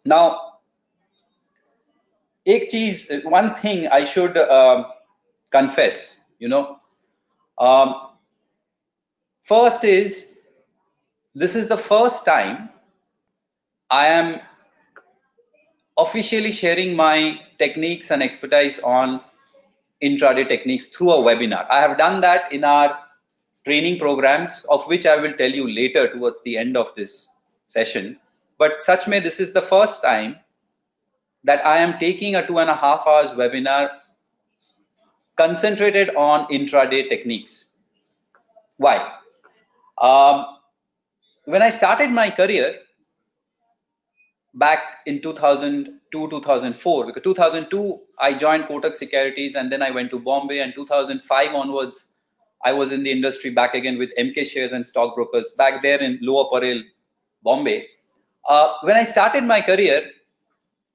now 0.04 0.48
एक 2.46 2.70
चीज 2.70 3.24
one 3.24 3.54
thing 3.54 3.88
I 3.88 4.04
should 4.04 4.38
uh, 4.38 4.84
confess, 5.53 6.17
you 6.39 6.49
know. 6.49 6.79
Um, 7.57 7.95
first 9.43 9.83
is, 9.83 10.33
this 11.35 11.55
is 11.55 11.67
the 11.67 11.77
first 11.77 12.25
time 12.25 12.69
I 13.89 14.07
am 14.07 14.39
officially 15.97 16.51
sharing 16.51 16.95
my 16.95 17.39
techniques 17.59 18.11
and 18.11 18.23
expertise 18.23 18.79
on 18.79 19.21
intraday 20.03 20.47
techniques 20.47 20.87
through 20.87 21.11
a 21.11 21.17
webinar. 21.17 21.65
I 21.69 21.81
have 21.81 21.97
done 21.97 22.21
that 22.21 22.51
in 22.51 22.63
our 22.63 22.99
training 23.65 23.99
programs, 23.99 24.65
of 24.69 24.85
which 24.87 25.05
I 25.05 25.17
will 25.17 25.33
tell 25.33 25.51
you 25.51 25.69
later 25.69 26.11
towards 26.11 26.41
the 26.43 26.57
end 26.57 26.75
of 26.75 26.93
this 26.95 27.29
session. 27.67 28.17
But 28.57 28.81
such 28.81 29.07
may 29.07 29.19
this 29.19 29.39
is 29.39 29.53
the 29.53 29.61
first 29.61 30.01
time 30.01 30.37
that 31.43 31.65
I 31.65 31.77
am 31.77 31.99
taking 31.99 32.35
a 32.35 32.45
two 32.45 32.59
and 32.59 32.69
a 32.69 32.75
half 32.75 33.07
hours 33.07 33.31
webinar 33.31 33.89
concentrated 35.37 36.15
on 36.15 36.47
intraday 36.47 37.09
techniques. 37.09 37.65
Why? 38.77 39.13
Um, 39.97 40.45
when 41.45 41.61
I 41.61 41.69
started 41.69 42.09
my 42.11 42.29
career 42.29 42.75
back 44.53 44.79
in 45.05 45.21
2002, 45.21 46.29
2004, 46.29 47.05
because 47.05 47.23
2002 47.23 47.99
I 48.19 48.33
joined 48.33 48.65
Kotak 48.65 48.95
Securities 48.95 49.55
and 49.55 49.71
then 49.71 49.81
I 49.81 49.91
went 49.91 50.11
to 50.11 50.19
Bombay 50.19 50.59
and 50.59 50.73
2005 50.73 51.55
onwards 51.55 52.07
I 52.63 52.71
was 52.71 52.91
in 52.91 53.03
the 53.03 53.11
industry 53.11 53.49
back 53.49 53.75
again 53.75 53.97
with 53.97 54.13
Emkay 54.17 54.45
Shares 54.45 54.71
and 54.71 54.87
stockbrokers 54.87 55.53
back 55.57 55.81
there 55.83 56.01
in 56.01 56.17
Lower 56.21 56.49
Parel, 56.49 56.81
Bombay. 57.43 57.87
Uh, 58.47 58.73
when 58.83 58.95
I 58.95 59.03
started 59.03 59.43
my 59.43 59.61
career, 59.61 60.09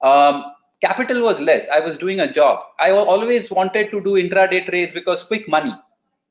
um, 0.03 0.45
capital 0.82 1.22
was 1.22 1.40
less. 1.40 1.68
I 1.70 1.80
was 1.80 1.98
doing 1.98 2.20
a 2.20 2.32
job. 2.32 2.60
I 2.80 2.92
always 2.92 3.50
wanted 3.50 3.92
to 3.92 4.02
do 4.02 4.16
intraday 4.24 4.66
trades 4.66 4.94
because 4.94 5.24
quick 5.24 5.48
money. 5.48 5.74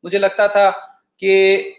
मुझे 0.04 0.18
लगता 0.18 0.49
था 0.54 0.70
कि 1.22 1.34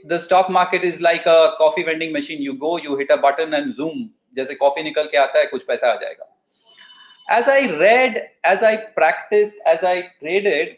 the 0.06 0.20
stock 0.20 0.50
market 0.50 0.84
is 0.84 1.02
like 1.02 1.26
a 1.26 1.54
coffee 1.58 1.84
vending 1.84 2.12
machine. 2.12 2.42
You 2.42 2.58
go, 2.58 2.78
you 2.78 2.98
hit 2.98 3.12
a 3.12 3.18
button 3.18 3.54
and 3.54 3.76
zoom. 3.76 4.10
जैसे 4.36 4.56
coffee 4.56 4.84
निकल 4.84 5.08
के 5.12 5.18
आता 5.18 5.40
है 5.40 5.46
कुछ 5.48 5.64
पैसा 5.64 5.92
आ 5.92 5.96
जाएगा. 6.02 6.30
As 7.30 7.48
I 7.48 7.60
read, 7.82 8.22
as 8.44 8.64
I 8.64 8.76
practiced, 8.96 9.60
as 9.66 9.84
I 9.84 10.10
traded, 10.22 10.78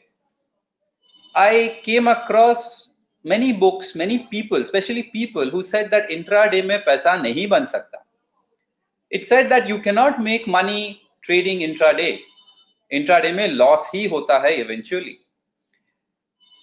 I 1.36 1.82
came 1.86 2.08
across 2.08 2.90
many 3.24 3.52
books, 3.52 3.96
many 3.96 4.20
people, 4.34 4.62
especially 4.62 5.04
people 5.14 5.50
who 5.50 5.64
said 5.64 5.90
that 5.92 6.10
intraday 6.10 6.62
में 6.66 6.78
पैसा 6.86 7.16
नहीं 7.22 7.48
बन 7.48 7.66
सकता. 7.66 8.04
It 9.12 9.26
said 9.26 9.50
that 9.50 9.68
you 9.68 9.80
cannot 9.80 10.22
make 10.22 10.48
money 10.48 11.02
trading 11.24 11.60
intraday. 11.60 12.20
Intraday 12.94 13.34
में 13.34 13.48
loss 13.58 13.90
ही 13.96 14.06
होता 14.08 14.40
है 14.48 14.58
eventually. 14.66 15.16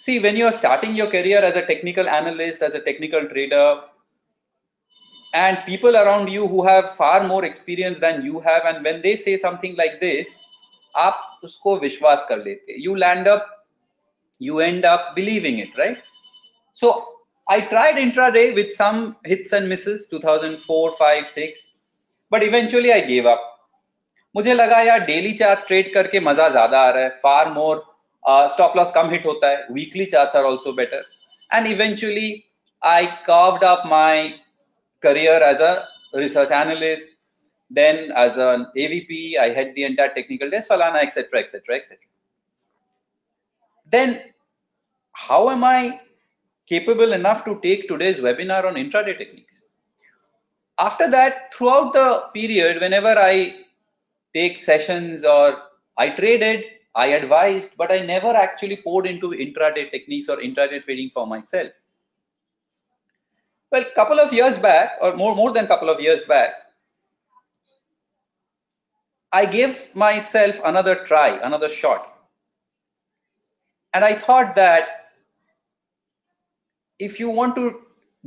See, 0.00 0.18
when 0.18 0.36
you 0.36 0.46
are 0.46 0.52
starting 0.52 0.96
your 0.96 1.06
career 1.06 1.38
as 1.38 1.56
a 1.56 1.66
technical 1.66 2.08
analyst, 2.08 2.62
as 2.62 2.74
a 2.74 2.80
technical 2.80 3.28
trader, 3.28 3.80
and 5.34 5.58
people 5.64 5.96
around 5.96 6.28
you 6.28 6.46
who 6.46 6.66
have 6.66 6.94
far 6.96 7.24
more 7.26 7.44
experience 7.44 7.98
than 7.98 8.24
you 8.24 8.40
have, 8.40 8.64
and 8.64 8.84
when 8.84 9.00
they 9.02 9.16
say 9.16 9.36
something 9.36 9.76
like 9.76 10.00
this, 10.00 10.38
आप 10.96 11.40
उसको 11.44 11.78
विश्वास 11.80 12.26
कर 12.30 12.44
लेते. 12.44 12.78
You 12.78 12.96
land 12.96 13.28
up 13.28 13.46
you 14.38 14.58
end 14.60 14.84
up 14.84 15.14
believing 15.14 15.60
it, 15.60 15.68
right? 15.78 15.98
So 16.74 17.14
I 17.48 17.60
tried 17.60 17.96
intraday 17.96 18.54
with 18.54 18.72
some 18.72 19.16
hits 19.24 19.52
and 19.52 19.68
misses 19.68 20.08
2004, 20.08 20.92
5, 20.98 21.26
6, 21.26 21.68
but 22.30 22.42
eventually 22.42 22.92
I 22.92 23.00
gave 23.00 23.26
up. 23.26 23.40
मुझे 24.36 24.54
लगा 24.54 24.80
यार 24.82 25.04
daily 25.06 25.32
chart 25.40 25.66
trade 25.66 25.92
करके 25.94 26.20
मजा 26.28 26.48
ज्यादा 26.48 26.80
आ 26.80 26.90
रहा 26.90 27.02
है 27.02 27.08
फार 27.22 27.50
मोर 27.52 27.84
स्टॉप 28.52 28.76
लॉस 28.76 28.92
कम 28.94 29.10
हिट 29.10 29.26
होता 29.26 29.48
है 29.48 29.66
weekly 29.78 30.04
charts 30.14 30.36
are 30.36 30.44
also 30.50 30.72
better 30.82 31.04
and 31.54 31.66
eventually 31.66 32.30
I 32.82 33.06
carved 33.26 33.64
up 33.70 33.82
my 33.90 34.14
career 35.06 35.34
as 35.48 35.60
a 35.66 35.72
research 36.20 36.54
analyst 36.60 37.12
then 37.70 38.00
as 38.22 38.38
an 38.46 38.64
avp 38.84 39.20
i 39.42 39.46
had 39.58 39.70
the 39.76 39.84
entire 39.90 40.14
technical 40.16 40.50
desk 40.54 40.72
falana 40.72 41.02
etc 41.08 41.42
etc 41.42 41.76
etc 41.76 41.98
then 43.92 44.16
how 45.14 45.50
am 45.50 45.64
I 45.64 46.00
capable 46.68 47.12
enough 47.12 47.44
to 47.44 47.60
take 47.62 47.88
today's 47.88 48.18
webinar 48.18 48.64
on 48.64 48.74
intraday 48.74 49.16
techniques? 49.16 49.62
After 50.78 51.10
that, 51.10 51.54
throughout 51.54 51.92
the 51.92 52.28
period, 52.34 52.80
whenever 52.80 53.14
I 53.18 53.64
take 54.37 54.57
sessions 54.59 55.23
or 55.23 55.57
I 55.97 56.09
traded, 56.09 56.65
I 56.95 57.07
advised, 57.07 57.71
but 57.77 57.91
I 57.91 57.99
never 58.01 58.31
actually 58.45 58.77
poured 58.77 59.07
into 59.07 59.29
intraday 59.31 59.89
techniques 59.91 60.29
or 60.29 60.37
intraday 60.37 60.83
trading 60.83 61.09
for 61.09 61.25
myself. 61.25 61.71
Well, 63.71 63.85
couple 63.95 64.19
of 64.19 64.31
years 64.31 64.57
back, 64.57 64.93
or 65.01 65.15
more, 65.15 65.35
more 65.35 65.51
than 65.51 65.67
couple 65.67 65.89
of 65.89 65.99
years 65.99 66.21
back, 66.23 66.53
I 69.33 69.45
gave 69.45 69.93
myself 69.95 70.61
another 70.63 70.95
try, 71.03 71.29
another 71.43 71.67
shot. 71.69 72.13
And 73.93 74.05
I 74.05 74.13
thought 74.13 74.55
that 74.55 75.09
if 76.99 77.19
you 77.19 77.29
want 77.29 77.55
to 77.55 77.81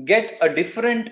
get 0.05 0.37
a 0.43 0.49
different 0.49 1.11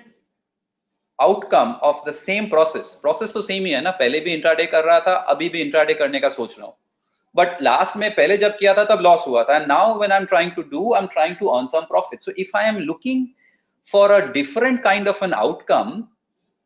outcome 1.22 1.78
of 1.82 2.04
the 2.06 2.14
same 2.14 2.50
process, 2.50 2.96
process 2.96 3.32
तो 3.34 3.42
same 3.42 3.66
ही 3.66 3.72
है 3.72 3.82
ना 3.82 3.92
पहले 4.00 4.20
भी 4.20 4.34
intraday 4.34 4.66
कर 4.66 4.86
रहा 4.86 5.00
था 5.08 5.14
अभी 5.34 5.50
भी 5.50 5.62
इंट्राडे 5.62 5.94
करने 5.94 6.20
का 6.20 6.30
सोच 6.30 6.58
रहा 6.58 6.68
हूँ 6.68 6.76
but 7.36 7.62
last 7.62 7.98
में 7.98 8.10
पहले 8.16 8.38
जब 8.38 8.58
किया 8.58 8.74
था 8.78 8.84
तब 8.86 9.04
loss 9.04 9.28
हुआ 9.28 9.44
था 9.50 9.60
and 9.60 9.68
now 9.68 9.98
when 9.98 10.12
I'm 10.12 10.28
trying 10.28 10.54
to 10.56 10.64
do 10.64 10.94
I'm 10.94 11.10
trying 11.18 11.36
to 11.38 11.52
earn 11.56 11.68
some 11.76 11.88
profit 11.88 12.24
so 12.24 12.34
if 12.46 12.56
I 12.56 12.64
am 12.64 12.80
looking 12.80 13.34
for 13.82 14.12
a 14.18 14.34
different 14.34 14.84
kind 14.84 15.08
of 15.08 15.22
an 15.22 15.34
outcome 15.34 16.08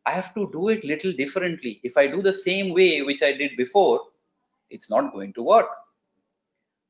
I 0.06 0.12
have 0.12 0.34
to 0.36 0.50
do 0.54 0.70
it 0.70 0.84
little 0.84 1.12
differently 1.14 1.80
if 1.84 1.98
I 1.98 2.08
do 2.08 2.22
the 2.22 2.34
same 2.34 2.74
way 2.74 3.02
which 3.02 3.24
I 3.24 3.34
did 3.34 3.58
before 3.58 4.02
it's 4.70 4.90
not 4.90 5.14
going 5.14 5.34
to 5.34 5.44
work 5.44 5.70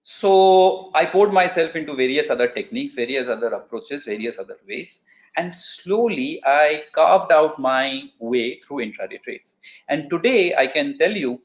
so 0.09 0.89
I 0.95 1.03
poured 1.05 1.33
myself 1.33 1.75
into 1.75 1.93
various 1.93 2.29
other 2.29 2.47
techniques, 2.47 2.93
various 2.93 3.27
other 3.27 3.47
approaches, 3.47 4.05
various 4.05 4.39
other 4.39 4.55
ways. 4.65 5.03
And 5.36 5.54
slowly 5.54 6.42
I 6.44 6.84
carved 6.94 7.32
out 7.32 7.58
my 7.58 8.02
way 8.18 8.60
through 8.60 8.78
intraday 8.78 9.22
trades. 9.22 9.56
And 9.88 10.10
today 10.10 10.54
I 10.54 10.66
can 10.66 10.98
tell 10.98 11.12
you, 11.12 11.40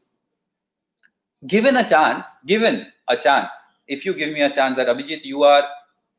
given 1.48 1.78
a 1.78 1.88
chance, 1.88 2.40
given 2.46 2.88
a 3.08 3.16
chance, 3.16 3.52
if 3.88 4.06
you 4.06 4.14
give 4.14 4.34
me 4.34 4.42
a 4.42 4.50
chance 4.50 4.76
that 4.78 4.88
Abhijit, 4.88 5.24
you 5.24 5.44
are 5.44 5.64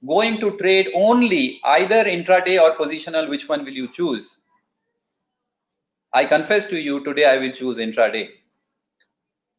going 0.07 0.39
to 0.41 0.57
trade 0.59 0.89
only 0.95 1.61
either 1.65 2.05
intraday 2.05 2.61
or 2.61 2.77
positional, 2.77 3.29
which 3.29 3.49
one 3.49 3.65
will 3.65 3.73
you 3.73 3.89
choose? 3.93 4.39
I 6.15 6.25
confess 6.25 6.67
to 6.69 6.81
you 6.81 7.05
today 7.05 7.27
I 7.27 7.37
will 7.39 7.53
choose 7.53 7.77
intraday 7.77 8.29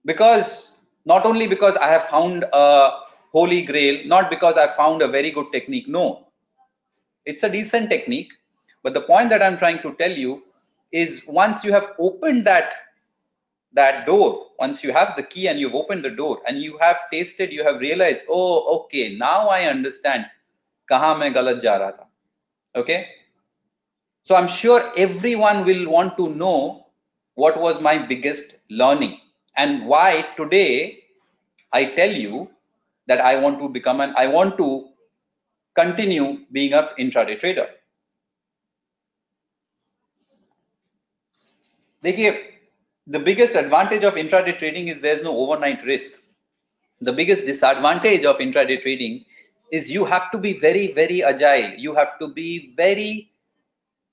because 0.05 0.77
not 1.05 1.25
only 1.25 1.47
because 1.47 1.75
I 1.77 1.87
have 1.89 2.05
found 2.05 2.45
a 2.51 2.91
holy 3.31 3.61
grail, 3.61 4.05
not 4.07 4.29
because 4.29 4.57
I 4.57 4.67
found 4.67 5.01
a 5.01 5.07
very 5.07 5.31
good 5.31 5.51
technique. 5.51 5.87
No, 5.87 6.28
it's 7.29 7.43
a 7.43 7.49
decent 7.49 7.89
technique. 7.89 8.31
But 8.83 8.93
the 8.93 9.01
point 9.01 9.29
that 9.29 9.43
I'm 9.43 9.57
trying 9.57 9.81
to 9.83 9.93
tell 9.95 10.11
you 10.11 10.43
is 10.91 11.23
once 11.27 11.63
you 11.63 11.71
have 11.71 11.93
opened 11.99 12.45
that 12.47 12.71
that 13.73 14.05
door, 14.07 14.47
once 14.57 14.83
you 14.83 14.91
have 14.91 15.15
the 15.15 15.23
key 15.23 15.47
and 15.47 15.59
you've 15.59 15.75
opened 15.75 16.03
the 16.03 16.09
door 16.09 16.39
and 16.47 16.59
you 16.59 16.77
have 16.81 16.97
tasted, 17.11 17.51
you 17.53 17.63
have 17.63 17.79
realized, 17.79 18.21
oh, 18.27 18.79
okay, 18.79 19.15
now 19.15 19.47
I 19.49 19.65
understand 19.65 20.25
kaha 20.89 21.19
main 21.19 21.33
galat 21.33 21.61
ja 21.61 21.77
raha 21.77 21.97
tha. 21.97 22.05
Okay. 22.75 23.07
So 24.23 24.35
I'm 24.35 24.47
sure 24.47 24.81
everyone 24.97 25.65
will 25.65 25.87
want 25.89 26.17
to 26.17 26.29
know 26.29 26.87
what 27.35 27.59
was 27.59 27.81
my 27.81 27.97
biggest 27.97 28.57
learning 28.69 29.19
and 29.55 29.85
why 29.85 30.25
today 30.35 31.03
I 31.71 31.85
tell 31.99 32.11
you 32.11 32.49
that 33.07 33.21
I 33.21 33.35
want 33.35 33.59
to 33.59 33.69
become 33.69 34.01
an, 34.01 34.13
I 34.17 34.27
want 34.27 34.57
to 34.57 34.89
continue 35.75 36.45
being 36.51 36.73
a 36.73 36.89
intraday 36.99 37.39
trader. 37.39 37.67
the 43.07 43.19
biggest 43.19 43.55
advantage 43.55 44.03
of 44.03 44.15
intraday 44.15 44.57
trading 44.57 44.87
is 44.87 45.01
there's 45.01 45.23
no 45.23 45.35
overnight 45.37 45.83
risk. 45.83 46.13
The 47.01 47.13
biggest 47.13 47.45
disadvantage 47.45 48.25
of 48.25 48.37
intraday 48.37 48.81
trading 48.81 49.25
is 49.71 49.91
you 49.91 50.05
have 50.05 50.31
to 50.31 50.37
be 50.37 50.57
very, 50.59 50.93
very 50.93 51.23
agile. 51.23 51.71
You 51.77 51.95
have 51.95 52.17
to 52.19 52.27
be 52.27 52.73
very, 52.75 53.31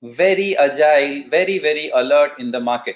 very 0.01 0.57
agile, 0.57 1.29
very, 1.29 1.59
very 1.59 1.89
alert 1.89 2.33
in 2.39 2.51
the 2.51 2.59
market 2.59 2.95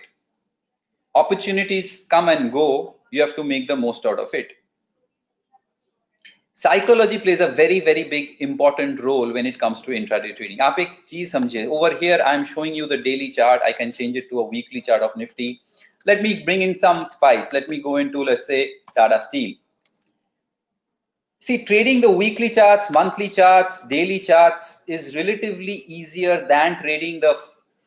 opportunities 1.16 2.06
come 2.10 2.30
and 2.30 2.52
go 2.52 2.96
you 3.12 3.22
have 3.22 3.36
to 3.36 3.44
make 3.44 3.68
the 3.68 3.76
most 3.76 4.06
out 4.06 4.20
of 4.20 4.34
it 4.34 4.52
psychology 6.53 7.19
plays 7.19 7.41
a 7.41 7.49
very 7.49 7.81
very 7.81 8.05
big 8.05 8.37
important 8.41 9.01
role 9.01 9.33
when 9.33 9.47
it 9.47 9.59
comes 9.59 9.83
to 9.83 9.91
intraday 9.99 10.33
trading 10.39 10.61
आप 10.69 10.79
एक 10.81 10.97
चीज 11.09 11.31
समझिए 11.33 11.67
over 11.79 11.91
here 12.03 12.19
I 12.31 12.35
am 12.39 12.45
showing 12.53 12.75
you 12.75 12.87
the 12.93 12.99
daily 13.09 13.31
chart 13.39 13.67
I 13.71 13.73
can 13.81 13.93
change 13.99 14.17
it 14.17 14.31
to 14.31 14.41
a 14.41 14.47
weekly 14.55 14.81
chart 14.89 15.03
of 15.09 15.17
nifty 15.23 15.49
let 16.11 16.23
me 16.23 16.33
bring 16.49 16.63
in 16.63 16.75
some 16.85 17.05
spice 17.17 17.53
let 17.53 17.69
me 17.75 17.81
go 17.89 17.97
into 18.05 18.25
let's 18.31 18.47
say 18.47 18.61
Tata 18.95 19.21
Steel 19.27 19.55
see 21.49 21.59
trading 21.65 22.01
the 22.07 22.15
weekly 22.23 22.49
charts 22.61 22.91
monthly 23.01 23.29
charts 23.41 23.87
daily 23.89 24.19
charts 24.31 24.83
is 24.87 25.15
relatively 25.17 25.77
easier 25.99 26.39
than 26.55 26.81
trading 26.81 27.21
the 27.21 27.35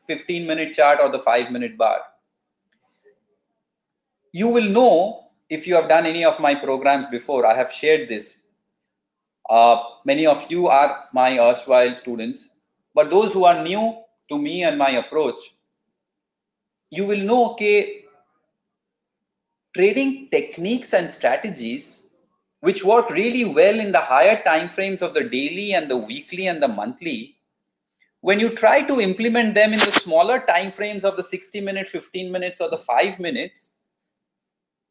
15 0.06 0.46
minute 0.46 0.72
chart 0.74 1.00
or 1.00 1.10
the 1.10 1.22
5 1.26 1.50
minute 1.58 1.76
bar 1.76 1.98
you 4.32 4.48
will 4.48 4.70
know 4.78 5.30
if 5.48 5.66
you 5.66 5.74
have 5.74 5.88
done 5.88 6.06
any 6.06 6.24
of 6.24 6.38
my 6.38 6.54
programs 6.54 7.06
before. 7.06 7.44
I 7.44 7.54
have 7.54 7.72
shared 7.72 8.08
this. 8.08 8.38
Uh, 9.49 9.83
many 10.05 10.25
of 10.25 10.49
you 10.51 10.67
are 10.67 11.05
my 11.13 11.37
erstwhile 11.39 11.95
students, 11.95 12.49
but 12.93 13.09
those 13.09 13.33
who 13.33 13.45
are 13.45 13.63
new 13.63 13.95
to 14.29 14.37
me 14.37 14.63
and 14.63 14.77
my 14.77 14.91
approach, 14.91 15.39
you 16.89 17.05
will 17.05 17.19
know 17.19 17.51
okay, 17.51 18.05
trading 19.75 20.29
techniques 20.29 20.93
and 20.93 21.11
strategies 21.11 22.03
which 22.61 22.83
work 22.83 23.09
really 23.11 23.45
well 23.45 23.79
in 23.79 23.91
the 23.91 23.99
higher 23.99 24.41
time 24.43 24.69
frames 24.69 25.01
of 25.01 25.13
the 25.13 25.23
daily 25.23 25.73
and 25.73 25.91
the 25.91 25.97
weekly 25.97 26.47
and 26.47 26.63
the 26.63 26.67
monthly 26.67 27.35
when 28.21 28.39
you 28.39 28.49
try 28.55 28.81
to 28.81 28.99
implement 28.99 29.53
them 29.53 29.73
in 29.73 29.79
the 29.79 29.91
smaller 29.91 30.39
time 30.47 30.71
frames 30.71 31.03
of 31.03 31.15
the 31.17 31.23
60 31.23 31.61
minutes 31.61 31.91
15 31.91 32.31
minutes 32.31 32.61
or 32.61 32.69
the 32.69 32.77
5 32.77 33.19
minutes 33.19 33.69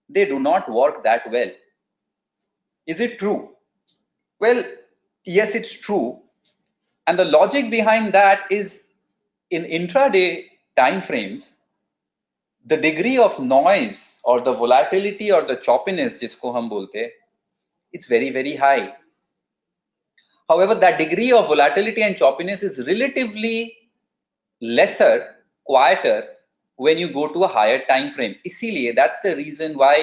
they 0.08 0.24
do 0.26 0.38
not 0.38 0.70
work 0.70 1.02
that 1.02 1.28
well. 1.30 1.50
Is 2.86 3.00
it 3.00 3.18
true 3.18 3.54
well 4.44 4.64
yes 5.24 5.54
it's 5.54 5.74
true. 5.86 6.20
And 7.06 7.18
the 7.18 7.24
logic 7.24 7.70
behind 7.70 8.12
that 8.14 8.40
is 8.50 8.84
in 9.50 9.64
intraday 9.64 10.46
time 10.76 11.00
frames 11.00 11.56
the 12.66 12.76
degree 12.76 13.18
of 13.18 13.38
noise 13.40 14.18
or 14.24 14.40
the 14.40 14.52
volatility 14.52 15.30
or 15.30 15.42
the 15.50 15.56
choppiness 15.66 16.18
jisko 16.22 16.52
hum 16.56 16.70
bolte 16.70 17.02
it's 17.92 18.06
very 18.14 18.30
very 18.30 18.56
high. 18.56 18.94
However 20.48 20.74
that 20.74 20.98
degree 20.98 21.32
of 21.32 21.46
volatility 21.48 22.02
and 22.02 22.16
choppiness 22.16 22.62
is 22.62 22.78
relatively 22.86 23.56
lesser 24.60 25.14
quieter 25.64 26.18
when 26.76 26.98
you 26.98 27.12
go 27.12 27.28
to 27.28 27.44
a 27.44 27.48
higher 27.48 27.80
time 27.92 28.10
frame 28.16 28.36
isliye 28.50 28.94
that's 29.00 29.20
the 29.26 29.34
reason 29.36 29.78
why 29.84 29.96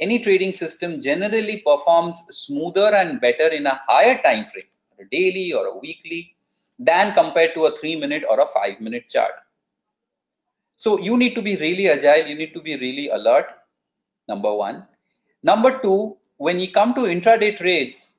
any 0.00 0.18
trading 0.18 0.52
system 0.52 1.00
generally 1.00 1.58
performs 1.66 2.22
smoother 2.30 2.94
and 2.94 3.20
better 3.20 3.48
in 3.48 3.66
a 3.66 3.80
higher 3.86 4.16
time 4.22 4.44
frame 4.46 4.72
a 5.00 5.04
daily 5.10 5.52
or 5.52 5.66
a 5.66 5.78
weekly 5.78 6.34
than 6.78 7.12
compared 7.14 7.54
to 7.54 7.66
a 7.66 7.76
3 7.76 7.96
minute 7.96 8.24
or 8.28 8.40
a 8.40 8.46
5 8.46 8.80
minute 8.80 9.08
chart 9.08 9.32
so 10.80 10.98
you 10.98 11.18
need 11.18 11.34
to 11.34 11.42
be 11.42 11.56
really 11.56 11.90
agile. 11.90 12.26
You 12.26 12.34
need 12.34 12.54
to 12.54 12.60
be 12.62 12.74
really 12.74 13.08
alert. 13.10 13.48
Number 14.26 14.54
one. 14.54 14.86
Number 15.42 15.78
two, 15.82 16.16
when 16.38 16.58
you 16.58 16.72
come 16.72 16.94
to 16.94 17.02
intraday 17.02 17.58
trades, 17.58 18.14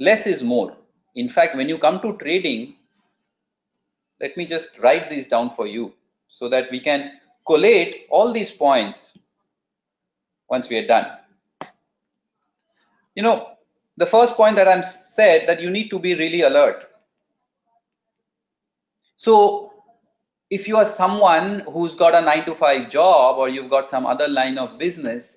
less 0.00 0.26
is 0.26 0.42
more. 0.42 0.74
In 1.14 1.28
fact, 1.28 1.56
when 1.56 1.68
you 1.68 1.76
come 1.76 2.00
to 2.00 2.16
trading, 2.16 2.76
let 4.18 4.34
me 4.38 4.46
just 4.46 4.78
write 4.78 5.10
these 5.10 5.28
down 5.28 5.50
for 5.50 5.66
you 5.66 5.92
so 6.28 6.48
that 6.48 6.70
we 6.70 6.80
can 6.80 7.12
collate 7.46 8.06
all 8.08 8.32
these 8.32 8.50
points 8.50 9.18
once 10.49 10.69
we 10.69 10.77
are 10.77 10.87
done. 10.87 11.07
You 13.15 13.23
know, 13.23 13.51
the 13.97 14.05
first 14.05 14.35
point 14.35 14.55
that 14.55 14.67
I'm 14.67 14.83
said 14.83 15.47
that 15.47 15.61
you 15.61 15.69
need 15.69 15.89
to 15.89 15.99
be 15.99 16.15
really 16.15 16.41
alert. 16.41 16.85
So 19.17 19.73
if 20.49 20.67
you 20.67 20.77
are 20.77 20.85
someone 20.85 21.59
who's 21.71 21.95
got 21.95 22.15
a 22.15 22.21
9 22.21 22.45
to 22.45 22.55
5 22.55 22.89
job 22.89 23.37
or 23.37 23.49
you've 23.49 23.69
got 23.69 23.89
some 23.89 24.05
other 24.05 24.27
line 24.27 24.57
of 24.57 24.77
business 24.77 25.35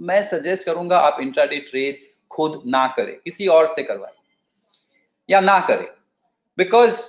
मैं 0.00 0.22
suggest 0.22 0.64
करूंगा 0.64 0.98
आप 0.98 1.18
intraday 1.20 1.58
trades 1.70 2.06
खुद 2.30 2.62
ना 2.66 2.86
करें 2.96 3.14
किसी 3.24 3.46
और 3.56 3.66
से 3.74 3.82
करवाएं 3.82 4.12
या 5.30 5.40
ना 5.40 5.58
करें 5.70 5.86
because 6.60 7.02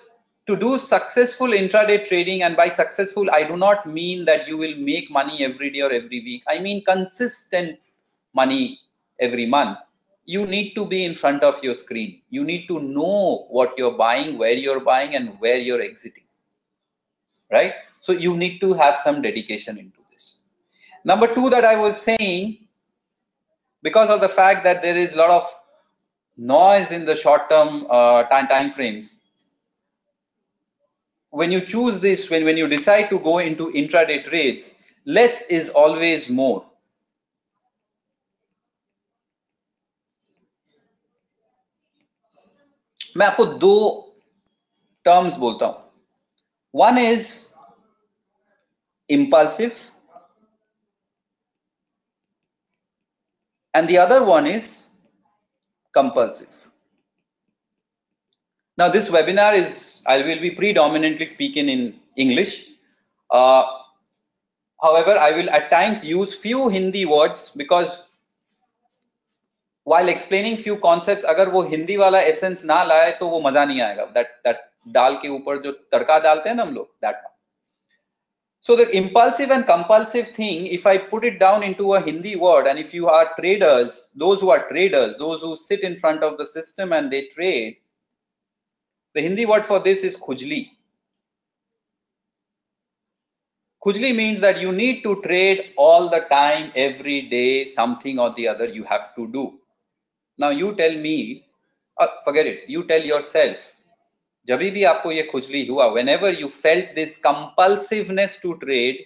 to 0.49 0.57
do 0.57 0.79
successful 0.79 1.57
intraday 1.61 1.99
trading 2.09 2.43
and 2.43 2.57
by 2.63 2.69
successful 2.69 3.31
i 3.39 3.43
do 3.51 3.57
not 3.65 3.87
mean 3.99 4.25
that 4.31 4.49
you 4.49 4.59
will 4.63 4.77
make 4.91 5.11
money 5.19 5.45
every 5.49 5.71
day 5.71 5.83
or 5.89 5.93
every 6.01 6.21
week 6.29 6.43
i 6.49 6.59
mean 6.59 6.85
consistent 6.85 7.79
money 8.43 8.79
every 9.21 9.47
month 9.47 9.79
you 10.25 10.47
need 10.47 10.73
to 10.75 10.87
be 10.95 11.05
in 11.05 11.15
front 11.15 11.43
of 11.43 11.63
your 11.63 11.75
screen 11.75 12.21
you 12.31 12.45
need 12.45 12.67
to 12.73 12.81
know 12.81 13.47
what 13.59 13.77
you're 13.79 13.99
buying 14.07 14.39
where 14.39 14.59
you're 14.65 14.85
buying 14.93 15.15
and 15.15 15.39
where 15.41 15.57
you're 15.57 15.83
exiting 15.83 16.29
right? 17.51 17.75
So 18.01 18.13
you 18.13 18.37
need 18.37 18.61
to 18.61 18.75
have 18.75 18.99
some 18.99 19.23
dedication 19.23 19.79
into 19.79 20.01
this. 20.13 20.43
Number 21.05 21.33
two 21.35 21.51
that 21.51 21.65
I 21.65 21.77
was 21.77 22.01
saying, 22.01 22.59
because 23.83 24.11
of 24.11 24.21
the 24.21 24.29
fact 24.29 24.65
that 24.65 24.83
there 24.83 24.97
is 24.97 25.15
a 25.15 25.17
lot 25.17 25.31
of 25.31 25.45
noise 26.37 26.91
in 26.91 27.07
the 27.07 27.17
short 27.17 27.49
term 27.51 27.87
uh, 27.91 28.25
time, 28.25 28.49
time 28.49 28.71
frames, 28.71 29.18
when 31.30 31.52
you 31.52 31.62
choose 31.62 32.00
this, 32.00 32.30
when, 32.30 32.46
when 32.46 32.58
you 32.58 32.68
decide 32.68 33.10
to 33.10 33.20
go 33.20 33.40
into 33.40 33.72
intraday 33.72 34.24
trades, 34.24 34.76
less 35.06 35.42
is 35.48 35.70
always 35.70 36.30
more. 36.30 36.66
मैं 43.18 43.26
आपको 43.28 43.46
दो 43.62 43.76
terms 45.06 45.36
बोलता 45.38 45.66
हूं 45.66 45.82
one 46.74 46.98
is 46.98 47.50
impulsive 49.10 49.82
and 53.74 53.88
the 53.88 53.98
other 53.98 54.24
one 54.24 54.48
is 54.48 54.88
compulsive. 55.94 56.57
Now 58.78 58.90
this 58.90 59.10
webinar 59.10 59.54
is, 59.54 60.02
I 60.06 60.18
will 60.18 60.40
be 60.40 60.52
predominantly 60.52 61.28
speaking 61.28 61.70
in 61.70 62.00
English. 62.18 62.68
Uh, 63.30 63.64
however, 64.82 65.18
I 65.18 65.32
will 65.32 65.50
at 65.50 65.70
times 65.70 66.04
use 66.04 66.34
few 66.34 66.70
Hindi 66.70 67.06
words 67.06 67.52
because 67.56 68.04
while 69.84 70.08
explaining 70.08 70.58
few 70.58 70.78
concepts, 70.78 71.24
अगर 71.24 71.50
वो 71.50 71.62
हिंदी 71.70 71.98
वाला 71.98 72.20
essence 72.28 72.64
ना 72.66 72.84
लाए 72.84 73.12
तो 73.20 73.28
वो 73.30 73.42
मजा 73.42 73.66
नहीं 73.66 73.82
आएगा. 73.82 74.14
That 74.14 74.28
that 74.46 74.58
दाल 74.88 75.16
के 75.22 75.28
ऊपर 75.30 75.62
जो 75.62 75.72
तड़का 75.92 76.20
डालते 76.20 76.50
हैं 76.50 76.56
ना 76.56 76.64
हम 76.64 76.74
लोग 76.76 76.86
that 77.06 77.22
so 78.66 78.78
the 78.78 78.84
impulsive 78.98 79.52
and 79.52 79.66
compulsive 79.68 80.30
thing 80.36 80.68
if 80.76 80.86
i 80.88 80.98
put 80.98 81.26
it 81.30 81.38
down 81.40 81.64
into 81.70 81.96
a 81.96 82.00
hindi 82.04 82.36
word 82.44 82.66
and 82.66 82.80
if 82.80 82.94
you 82.98 83.10
are 83.14 83.26
traders 83.40 83.98
those 84.22 84.40
who 84.40 84.52
are 84.52 84.70
traders 84.70 85.18
those 85.18 85.42
who 85.42 85.50
sit 85.64 85.82
in 85.82 85.98
front 86.04 86.24
of 86.28 86.38
the 86.38 86.46
system 86.46 86.94
and 86.98 87.12
they 87.12 87.22
trade 87.36 87.76
the 89.18 89.22
hindi 89.22 89.46
word 89.46 89.66
for 89.66 89.80
this 89.80 90.04
is 90.04 90.16
khujli 90.18 90.62
khujli 93.82 94.16
means 94.16 94.42
that 94.42 94.60
you 94.62 94.72
need 94.72 95.04
to 95.04 95.16
trade 95.22 95.64
all 95.78 96.10
the 96.10 96.22
time 96.32 96.72
every 96.76 97.22
day 97.36 97.68
something 97.68 98.20
or 98.20 98.34
the 98.40 98.48
other 98.48 98.68
you 98.80 98.84
have 98.84 99.14
to 99.16 99.28
do 99.38 99.46
now 100.40 100.50
you 100.50 100.74
tell 100.76 100.98
me 101.08 101.18
uh, 101.98 102.08
forget 102.26 102.48
it 102.48 102.68
you 102.68 102.84
tell 102.94 103.10
yourself 103.14 103.70
जब 104.48 104.60
भी 104.76 104.84
आपको 104.84 105.12
ये 105.12 105.22
खुजली 105.24 105.66
हुआ 105.66 105.86
when 105.94 106.10
ever 106.10 106.40
you 106.40 106.48
felt 106.48 106.94
this 106.96 107.18
compulsiveness 107.26 108.40
to 108.44 108.52
trade 108.64 108.98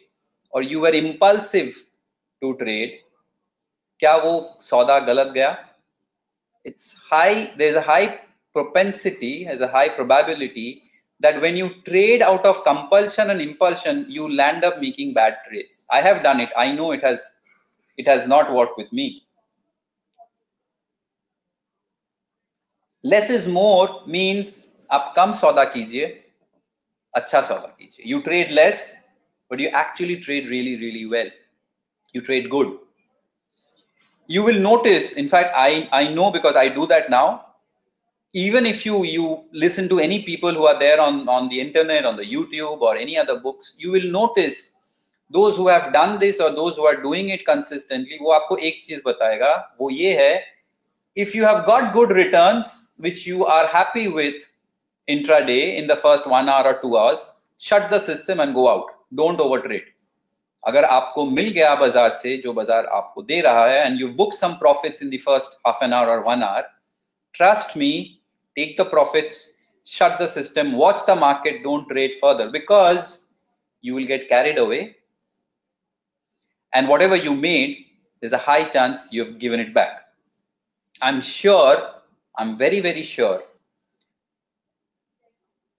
और 0.55 0.63
you 0.71 0.85
are 0.85 0.95
impulsive 0.95 1.73
to 2.41 2.51
trade 2.61 2.97
क्या 3.99 4.15
वो 4.23 4.31
सौदा 4.69 4.99
गलत 5.09 5.27
गया 5.33 5.51
it's 6.65 6.95
high 7.09 7.51
there's 7.59 7.75
a 7.75 7.81
high 7.81 8.19
propensity 8.53 9.43
has 9.43 9.61
a 9.61 9.67
high 9.67 9.89
probability 9.89 10.83
that 11.19 11.41
when 11.41 11.55
you 11.55 11.69
trade 11.85 12.21
out 12.21 12.45
of 12.45 12.63
compulsion 12.63 13.29
and 13.29 13.41
impulsion 13.41 14.05
you 14.09 14.33
land 14.35 14.63
up 14.63 14.79
making 14.81 15.13
bad 15.13 15.37
trades 15.47 15.85
i 15.91 16.01
have 16.01 16.21
done 16.23 16.39
it 16.39 16.49
i 16.57 16.71
know 16.71 16.91
it 16.91 17.03
has 17.03 17.25
it 17.97 18.07
has 18.07 18.27
not 18.27 18.53
worked 18.53 18.77
with 18.77 18.91
me 18.91 19.07
less 23.03 23.29
is 23.29 23.47
more 23.47 24.01
means 24.17 24.55
आप 24.91 25.13
कम 25.15 25.31
सौदा 25.39 25.63
कीजिए 25.71 26.05
अच्छा 27.15 27.41
सौदा 27.47 27.67
कीजिए 27.79 28.09
you 28.11 28.19
trade 28.27 28.51
less 28.51 28.81
but 29.51 29.61
you 29.61 29.67
actually 29.79 30.15
trade 30.25 30.49
really 30.49 30.75
really 30.83 31.05
well 31.15 31.31
you 32.15 32.21
trade 32.27 32.49
good 32.49 32.69
you 34.29 34.43
will 34.43 34.59
notice 34.59 35.13
in 35.23 35.27
fact 35.33 35.57
i 35.63 35.89
i 35.99 36.07
know 36.13 36.31
because 36.35 36.55
i 36.61 36.67
do 36.77 36.85
that 36.93 37.09
now 37.09 37.25
even 38.33 38.65
if 38.65 38.85
you 38.85 39.03
you 39.03 39.43
listen 39.51 39.87
to 39.89 39.99
any 39.99 40.21
people 40.23 40.53
who 40.53 40.65
are 40.67 40.77
there 40.79 40.99
on 40.99 41.27
on 41.27 41.47
the 41.49 41.59
internet 41.59 42.05
on 42.05 42.17
the 42.17 42.25
youtube 42.25 42.81
or 42.81 42.95
any 42.95 43.17
other 43.17 43.39
books 43.39 43.75
you 43.79 43.91
will 43.91 44.09
notice 44.15 44.71
those 45.31 45.55
who 45.55 45.67
have 45.67 45.91
done 45.93 46.19
this 46.19 46.39
or 46.39 46.49
those 46.51 46.75
who 46.75 46.85
are 46.85 47.01
doing 47.01 47.29
it 47.29 47.45
consistently 47.45 48.19
वो 48.21 48.31
आपको 48.31 48.57
एक 48.69 48.83
चीज 48.83 49.01
बताएगा 49.05 49.53
वो 49.81 49.89
ये 49.89 50.13
है 50.19 50.43
if 51.15 51.33
you 51.35 51.43
have 51.45 51.65
got 51.65 51.93
good 51.93 52.11
returns 52.11 52.89
which 52.97 53.25
you 53.27 53.45
are 53.45 53.65
happy 53.67 54.07
with 54.07 54.43
intraday 55.07 55.77
in 55.77 55.87
the 55.87 55.95
first 55.95 56.27
one 56.27 56.49
hour 56.49 56.73
or 56.73 56.79
two 56.81 56.95
hours 56.97 57.27
shut 57.57 57.89
the 57.89 57.99
system 57.99 58.39
and 58.39 58.53
go 58.53 58.67
out 58.73 58.91
don't 59.21 59.45
overtrade 59.47 59.93
अगर 60.67 60.85
आपको 60.85 61.25
मिल 61.25 61.49
गया 61.53 61.73
बाजार 61.81 62.09
से 62.11 62.37
जो 62.43 62.53
बाजार 62.53 62.85
आपको 62.93 63.21
दे 63.23 63.39
रहा 63.41 63.65
है 63.67 63.83
and 63.87 63.99
you 63.99 64.07
book 64.21 64.33
some 64.33 64.57
profits 64.63 65.01
in 65.01 65.09
the 65.09 65.19
first 65.25 65.57
half 65.65 65.81
an 65.81 65.93
hour 65.93 66.09
or 66.15 66.21
one 66.29 66.43
hour 66.43 66.63
trust 67.39 67.75
me 67.75 67.91
take 68.55 68.77
the 68.77 68.85
profits 68.85 69.51
shut 69.85 70.19
the 70.19 70.27
system 70.27 70.73
watch 70.73 71.05
the 71.05 71.15
market 71.15 71.63
don't 71.63 71.87
trade 71.87 72.15
further 72.21 72.49
because 72.49 73.25
you 73.81 73.93
will 73.95 74.05
get 74.05 74.27
carried 74.29 74.57
away 74.57 74.97
and 76.73 76.87
whatever 76.87 77.15
you 77.15 77.33
made, 77.33 77.85
there's 78.19 78.33
a 78.33 78.37
high 78.37 78.63
chance 78.63 79.07
you've 79.11 79.39
given 79.39 79.59
it 79.59 79.73
back. 79.73 80.05
I'm 81.01 81.21
sure, 81.21 81.89
I'm 82.37 82.57
very, 82.57 82.81
very 82.81 83.03
sure 83.03 83.41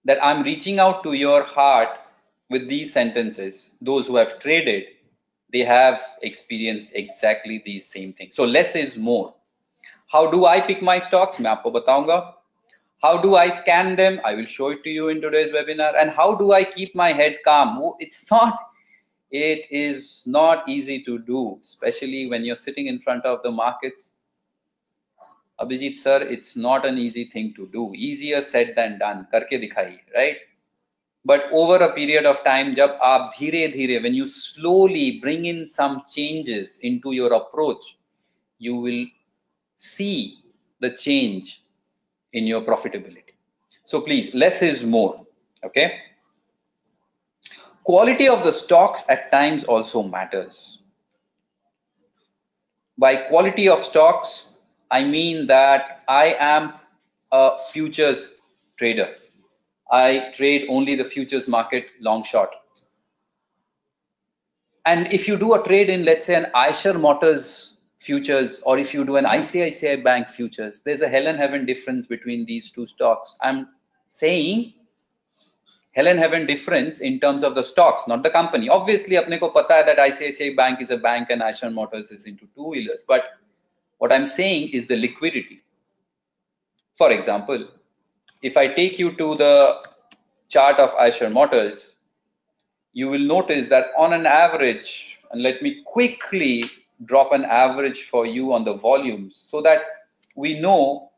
that 0.04 0.18
I'm 0.24 0.42
reaching 0.42 0.78
out 0.78 1.02
to 1.04 1.12
your 1.12 1.42
heart 1.42 1.90
with 2.50 2.68
these 2.68 2.92
sentences. 2.92 3.70
Those 3.80 4.06
who 4.06 4.16
have 4.16 4.40
traded, 4.40 4.86
they 5.52 5.60
have 5.60 6.02
experienced 6.22 6.90
exactly 6.94 7.62
these 7.64 7.86
same 7.86 8.12
things. 8.12 8.34
So 8.34 8.44
less 8.44 8.74
is 8.74 8.96
more. 8.96 9.34
How 10.06 10.30
do 10.30 10.46
I 10.46 10.60
pick 10.60 10.82
my 10.82 10.98
stocks? 11.00 11.40
मैं 11.40 11.50
आपको 11.50 11.70
बताऊंगा. 11.70 12.34
How 13.03 13.17
do 13.17 13.35
I 13.35 13.49
scan 13.49 13.97
them? 13.97 14.21
I 14.23 14.33
will 14.33 14.45
show 14.45 14.69
it 14.69 14.85
to 14.85 14.89
you 14.89 15.09
in 15.09 15.19
today's 15.19 15.51
webinar. 15.51 15.93
And 15.99 16.09
how 16.09 16.35
do 16.35 16.53
I 16.53 16.63
keep 16.63 16.95
my 16.95 17.11
head 17.11 17.39
calm? 17.43 17.95
It's 17.99 18.31
not, 18.31 18.57
it 19.29 19.65
is 19.69 20.23
not 20.25 20.69
easy 20.69 21.03
to 21.03 21.19
do, 21.19 21.59
especially 21.61 22.29
when 22.29 22.45
you're 22.45 22.55
sitting 22.55 22.87
in 22.87 22.99
front 22.99 23.25
of 23.25 23.43
the 23.43 23.51
markets. 23.51 24.13
Abhijit 25.59 25.97
sir, 25.97 26.21
it's 26.21 26.55
not 26.55 26.85
an 26.85 26.97
easy 26.97 27.25
thing 27.25 27.53
to 27.57 27.67
do. 27.67 27.91
Easier 27.93 28.41
said 28.41 28.73
than 28.77 28.99
done. 28.99 29.27
Karke 29.33 29.51
dikhai, 29.51 29.99
right? 30.15 30.37
But 31.25 31.43
over 31.51 31.83
a 31.83 31.93
period 31.93 32.25
of 32.25 32.41
time, 32.45 32.73
jab 32.73 32.91
aap 33.01 33.33
dhire 33.33 33.73
dhire, 33.75 34.01
when 34.01 34.13
you 34.13 34.27
slowly 34.27 35.19
bring 35.19 35.45
in 35.45 35.67
some 35.67 36.03
changes 36.09 36.79
into 36.81 37.11
your 37.11 37.33
approach, 37.33 37.97
you 38.59 38.77
will 38.77 39.07
see 39.75 40.39
the 40.79 40.91
change 40.91 41.62
in 42.33 42.45
your 42.45 42.61
profitability. 42.61 43.33
So 43.85 44.01
please, 44.01 44.33
less 44.33 44.61
is 44.61 44.83
more. 44.83 45.25
Okay. 45.63 45.99
Quality 47.83 48.27
of 48.29 48.43
the 48.43 48.51
stocks 48.51 49.03
at 49.09 49.31
times 49.31 49.63
also 49.63 50.03
matters. 50.03 50.79
By 52.97 53.15
quality 53.15 53.67
of 53.67 53.83
stocks, 53.83 54.45
I 54.89 55.03
mean 55.03 55.47
that 55.47 56.03
I 56.07 56.35
am 56.39 56.73
a 57.31 57.57
futures 57.71 58.35
trader. 58.77 59.15
I 59.91 60.31
trade 60.35 60.67
only 60.69 60.95
the 60.95 61.03
futures 61.03 61.47
market 61.47 61.87
long 61.99 62.23
short. 62.23 62.49
And 64.85 65.11
if 65.13 65.27
you 65.27 65.37
do 65.37 65.53
a 65.53 65.63
trade 65.63 65.89
in, 65.89 66.05
let's 66.05 66.25
say, 66.25 66.35
an 66.35 66.47
Eicher 66.55 66.99
Motors 66.99 67.72
futures 68.03 68.61
or 68.65 68.77
if 68.77 68.93
you 68.93 69.05
do 69.05 69.15
an 69.15 69.25
ICICI 69.25 70.03
Bank 70.03 70.27
futures, 70.27 70.81
there's 70.81 71.01
a 71.01 71.07
hell 71.07 71.27
and 71.27 71.37
heaven 71.37 71.65
difference 71.65 72.05
between 72.05 72.45
these 72.45 72.69
two 72.69 72.85
stocks. 72.85 73.37
I'm 73.41 73.69
saying 74.09 74.73
hell 75.93 76.07
and 76.07 76.19
heaven 76.19 76.45
difference 76.45 76.99
in 76.99 77.19
terms 77.19 77.43
of 77.43 77.55
the 77.55 77.63
stocks, 77.63 78.07
not 78.07 78.23
the 78.23 78.29
company. 78.29 78.67
Obviously, 78.67 79.15
apne 79.15 79.39
ko 79.39 79.49
pata 79.49 79.75
hai 79.75 79.83
that 79.83 79.97
ICICI 79.97 80.55
Bank 80.55 80.81
is 80.81 80.91
a 80.91 80.97
bank 80.97 81.29
and 81.29 81.41
Eicher 81.41 81.73
Motors 81.73 82.11
is 82.11 82.25
into 82.25 82.47
two-wheelers. 82.55 83.05
But 83.07 83.23
what 83.99 84.11
I'm 84.11 84.27
saying 84.27 84.69
is 84.69 84.87
the 84.87 84.97
liquidity. 84.97 85.61
For 86.95 87.11
example, 87.11 87.67
if 88.41 88.57
I 88.57 88.67
take 88.67 88.99
you 88.99 89.13
to 89.13 89.35
the 89.35 89.85
chart 90.49 90.77
of 90.77 90.93
Eicher 90.95 91.33
Motors, 91.33 91.95
you 92.91 93.09
will 93.09 93.19
notice 93.19 93.69
that 93.69 93.91
on 93.97 94.13
an 94.13 94.25
average, 94.25 95.19
and 95.31 95.41
let 95.41 95.61
me 95.61 95.81
quickly 95.85 96.65
drop 97.05 97.31
an 97.31 97.45
average 97.45 98.03
for 98.03 98.25
you 98.25 98.53
on 98.53 98.63
the 98.63 98.73
volumes 98.73 99.35
so 99.49 99.61
that 99.61 99.81
we 100.35 100.59
know 100.59 101.11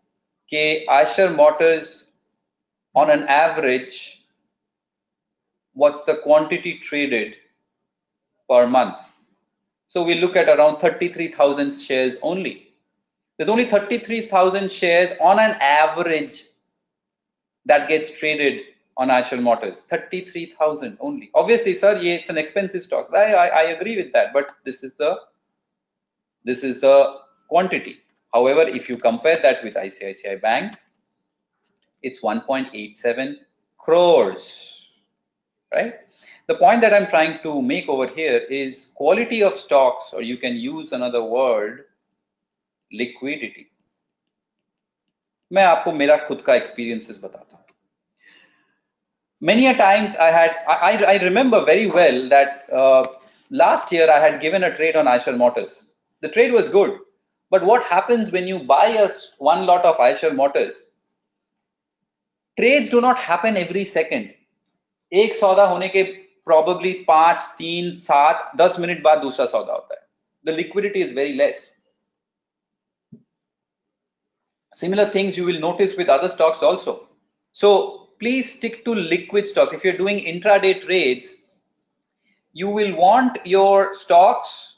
okay 0.48 0.86
Eicher 0.90 1.36
Motors 1.36 2.06
on 2.96 3.10
an 3.10 3.24
average 3.24 4.22
what's 5.74 6.02
the 6.04 6.16
quantity 6.16 6.80
traded 6.80 7.36
per 8.50 8.66
month? 8.68 8.98
So 9.88 10.04
we 10.04 10.16
look 10.16 10.36
at 10.36 10.50
around 10.50 10.80
33,000 10.80 11.72
shares 11.72 12.16
only. 12.22 12.70
There's 13.38 13.50
only 13.50 13.66
33,000 13.66 14.72
shares 14.72 15.12
on 15.20 15.40
an 15.40 15.58
average 15.62 16.44
that 17.66 17.90
gets 17.90 18.18
traded 18.18 18.62
on 18.98 19.10
Eicher 19.10 19.42
Motors. 19.42 19.82
33,000 19.82 20.98
only. 21.02 21.30
Obviously 21.36 21.74
sir 21.74 22.00
yeah 22.00 22.14
it's 22.14 22.30
an 22.30 22.38
expensive 22.38 22.84
stock. 22.84 23.10
I, 23.14 23.34
I, 23.34 23.48
I 23.48 23.62
agree 23.64 23.98
with 23.98 24.14
that 24.14 24.34
but 24.34 24.52
this 24.64 24.84
is 24.84 24.94
the 24.96 25.20
this 26.45 26.65
is 26.65 26.81
the 26.81 27.17
quantity. 27.49 27.99
However, 28.33 28.63
if 28.63 28.89
you 28.89 28.97
compare 28.97 29.37
that 29.37 29.63
with 29.65 29.75
ICICI 29.75 30.41
Bank, 30.41 30.73
it's 32.03 32.21
1.87 32.21 33.37
crores, 33.79 34.91
right? 35.73 35.95
The 36.47 36.55
point 36.55 36.81
that 36.81 36.95
I'm 36.95 37.07
trying 37.07 37.41
to 37.43 37.61
make 37.63 37.89
over 37.89 38.07
here 38.07 38.39
is 38.39 38.93
quality 38.97 39.43
of 39.43 39.55
stocks, 39.55 40.13
or 40.13 40.23
you 40.23 40.37
can 40.37 40.57
use 40.57 40.93
another 40.93 41.23
word, 41.23 41.85
liquidity. 42.93 43.67
मैं 45.53 45.65
आपको 45.65 45.93
मेरा 45.93 46.17
खुद 46.27 46.43
का 46.47 46.55
experiences 46.55 47.17
बताता 47.19 47.57
हूँ. 47.57 47.65
Many 49.41 49.67
a 49.67 49.75
times 49.75 50.17
I 50.17 50.31
had, 50.31 50.57
I, 50.69 51.05
I 51.15 51.17
remember 51.25 51.65
very 51.65 51.87
well 51.87 52.29
that 52.29 52.67
uh, 52.73 53.07
last 53.51 53.91
year 53.91 54.11
I 54.11 54.19
had 54.19 54.41
given 54.41 54.65
a 54.65 54.75
trade 54.77 54.97
on 54.97 55.07
Eicher 55.07 55.37
Motors 55.37 55.91
the 56.25 56.29
trade 56.29 56.53
was 56.53 56.69
good. 56.69 56.99
But 57.51 57.65
what 57.65 57.85
happens 57.85 58.31
when 58.31 58.47
you 58.47 58.61
buy 58.61 58.87
a 58.87 59.11
one 59.39 59.67
lot 59.67 59.85
of 59.85 59.97
Eicher 59.97 60.35
Motors? 60.35 60.91
Trades 62.59 62.89
do 62.91 63.01
not 63.01 63.19
happen 63.19 63.57
every 63.57 63.85
second. 63.85 64.35
एक 65.13 65.35
सौदा 65.35 65.65
होने 65.69 65.89
के 65.97 66.03
probably 66.49 66.93
पांच 67.07 67.43
तीन 67.59 67.99
सात 68.01 68.53
दस 68.57 68.79
minute 68.79 69.03
बाद 69.03 69.19
दूसरा 69.19 69.47
सौदा 69.47 69.73
होता 69.73 69.95
है 69.95 70.09
The 70.45 70.53
liquidity 70.53 71.03
is 71.03 71.13
very 71.13 71.35
less. 71.35 71.71
Similar 74.75 75.07
things 75.07 75.37
you 75.37 75.45
will 75.45 75.61
notice 75.61 75.97
with 75.97 76.09
other 76.09 76.29
stocks 76.29 76.63
also. 76.63 77.09
So 77.53 77.73
please 78.21 78.55
stick 78.55 78.85
to 78.85 78.95
liquid 78.95 79.49
stocks. 79.49 79.73
If 79.73 79.85
you're 79.85 79.99
doing 79.99 80.21
intraday 80.21 80.81
trades, 80.85 81.35
you 82.53 82.69
will 82.69 82.95
want 82.97 83.39
your 83.45 83.95
stocks 83.95 84.74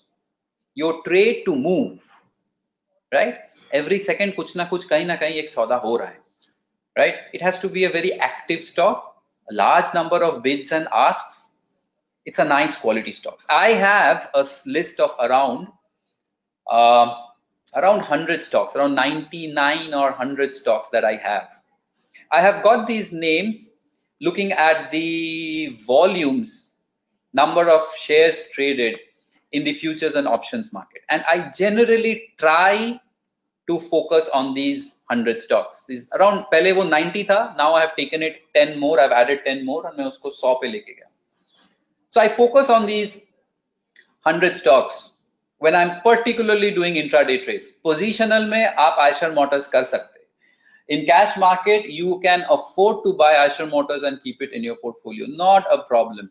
your 0.81 1.01
trade 1.03 1.43
to 1.45 1.55
move 1.55 2.07
right? 3.11 3.39
Every 3.71 3.99
second 3.99 4.33
kuch 4.37 4.55
na 4.55 4.67
kuch 4.67 4.87
kahin 4.87 5.07
na 5.07 5.17
kahin 5.17 5.43
ek 5.43 5.51
sauda 5.53 5.81
ho 5.81 5.97
raha 5.97 6.13
hai 6.13 7.01
right? 7.01 7.15
It 7.33 7.41
has 7.41 7.59
to 7.65 7.69
be 7.69 7.85
a 7.85 7.89
very 7.89 8.13
active 8.13 8.63
stock. 8.63 9.13
A 9.51 9.53
large 9.53 9.93
number 9.93 10.23
of 10.23 10.43
bids 10.43 10.71
and 10.71 10.87
asks. 10.91 11.45
It's 12.25 12.39
a 12.39 12.45
nice 12.45 12.77
quality 12.77 13.13
stocks. 13.13 13.47
I 13.49 13.69
have 13.81 14.29
a 14.33 14.45
list 14.65 14.99
of 14.99 15.15
around 15.27 15.67
uh, 16.69 17.15
around 17.75 17.97
100 17.97 18.43
stocks 18.43 18.75
around 18.75 18.95
99 18.95 19.93
or 19.93 20.09
100 20.11 20.53
stocks 20.53 20.89
that 20.89 21.05
i 21.05 21.15
have. 21.15 21.49
I 22.31 22.41
have 22.41 22.63
got 22.63 22.87
these 22.87 23.13
names 23.13 23.73
looking 24.19 24.51
at 24.51 24.91
the 24.91 25.77
volumes 25.87 26.75
number 27.33 27.69
of 27.69 27.81
shares 27.97 28.49
traded 28.53 28.99
in 29.51 29.63
the 29.63 29.73
futures 29.73 30.15
and 30.15 30.27
options 30.27 30.73
market. 30.73 31.01
And 31.09 31.23
I 31.27 31.51
generally 31.57 32.33
try 32.37 32.99
to 33.67 33.79
focus 33.79 34.29
on 34.33 34.53
these 34.53 34.99
100 35.07 35.41
stocks. 35.41 35.85
These 35.87 36.09
around 36.13 36.45
पहले 36.51 36.71
वो 36.73 36.83
90 36.89 37.23
था, 37.25 37.57
now 37.57 37.73
I 37.73 37.81
have 37.81 37.95
taken 37.95 38.23
it 38.23 38.41
10 38.55 38.79
more, 38.79 38.99
I've 38.99 39.11
added 39.11 39.39
10 39.45 39.65
more 39.65 39.85
and 39.87 39.97
मैं 39.97 40.05
उसको 40.05 40.31
100 40.31 40.61
पे 40.61 40.67
लेके 40.71 40.93
गया. 40.95 41.09
So 42.13 42.21
I 42.21 42.27
focus 42.29 42.69
on 42.69 42.85
these 42.85 43.25
100 44.23 44.55
stocks 44.55 45.11
when 45.59 45.75
I'm 45.75 46.01
particularly 46.01 46.71
doing 46.71 46.95
intraday 46.95 47.43
trades. 47.43 47.67
Positional 47.85 48.49
में 48.49 48.75
आप 48.75 48.97
Eicher 48.99 49.33
Motors 49.33 49.67
कर 49.67 49.83
सकते. 49.83 50.15
In 50.89 51.05
cash 51.05 51.37
market, 51.37 51.89
you 51.89 52.19
can 52.23 52.45
afford 52.49 53.03
to 53.03 53.13
buy 53.13 53.33
Eicher 53.35 53.69
Motors 53.69 54.03
and 54.03 54.21
keep 54.21 54.41
it 54.41 54.53
in 54.53 54.63
your 54.63 54.77
portfolio. 54.77 55.25
Not 55.27 55.65
a 55.69 55.83
problem 55.83 56.29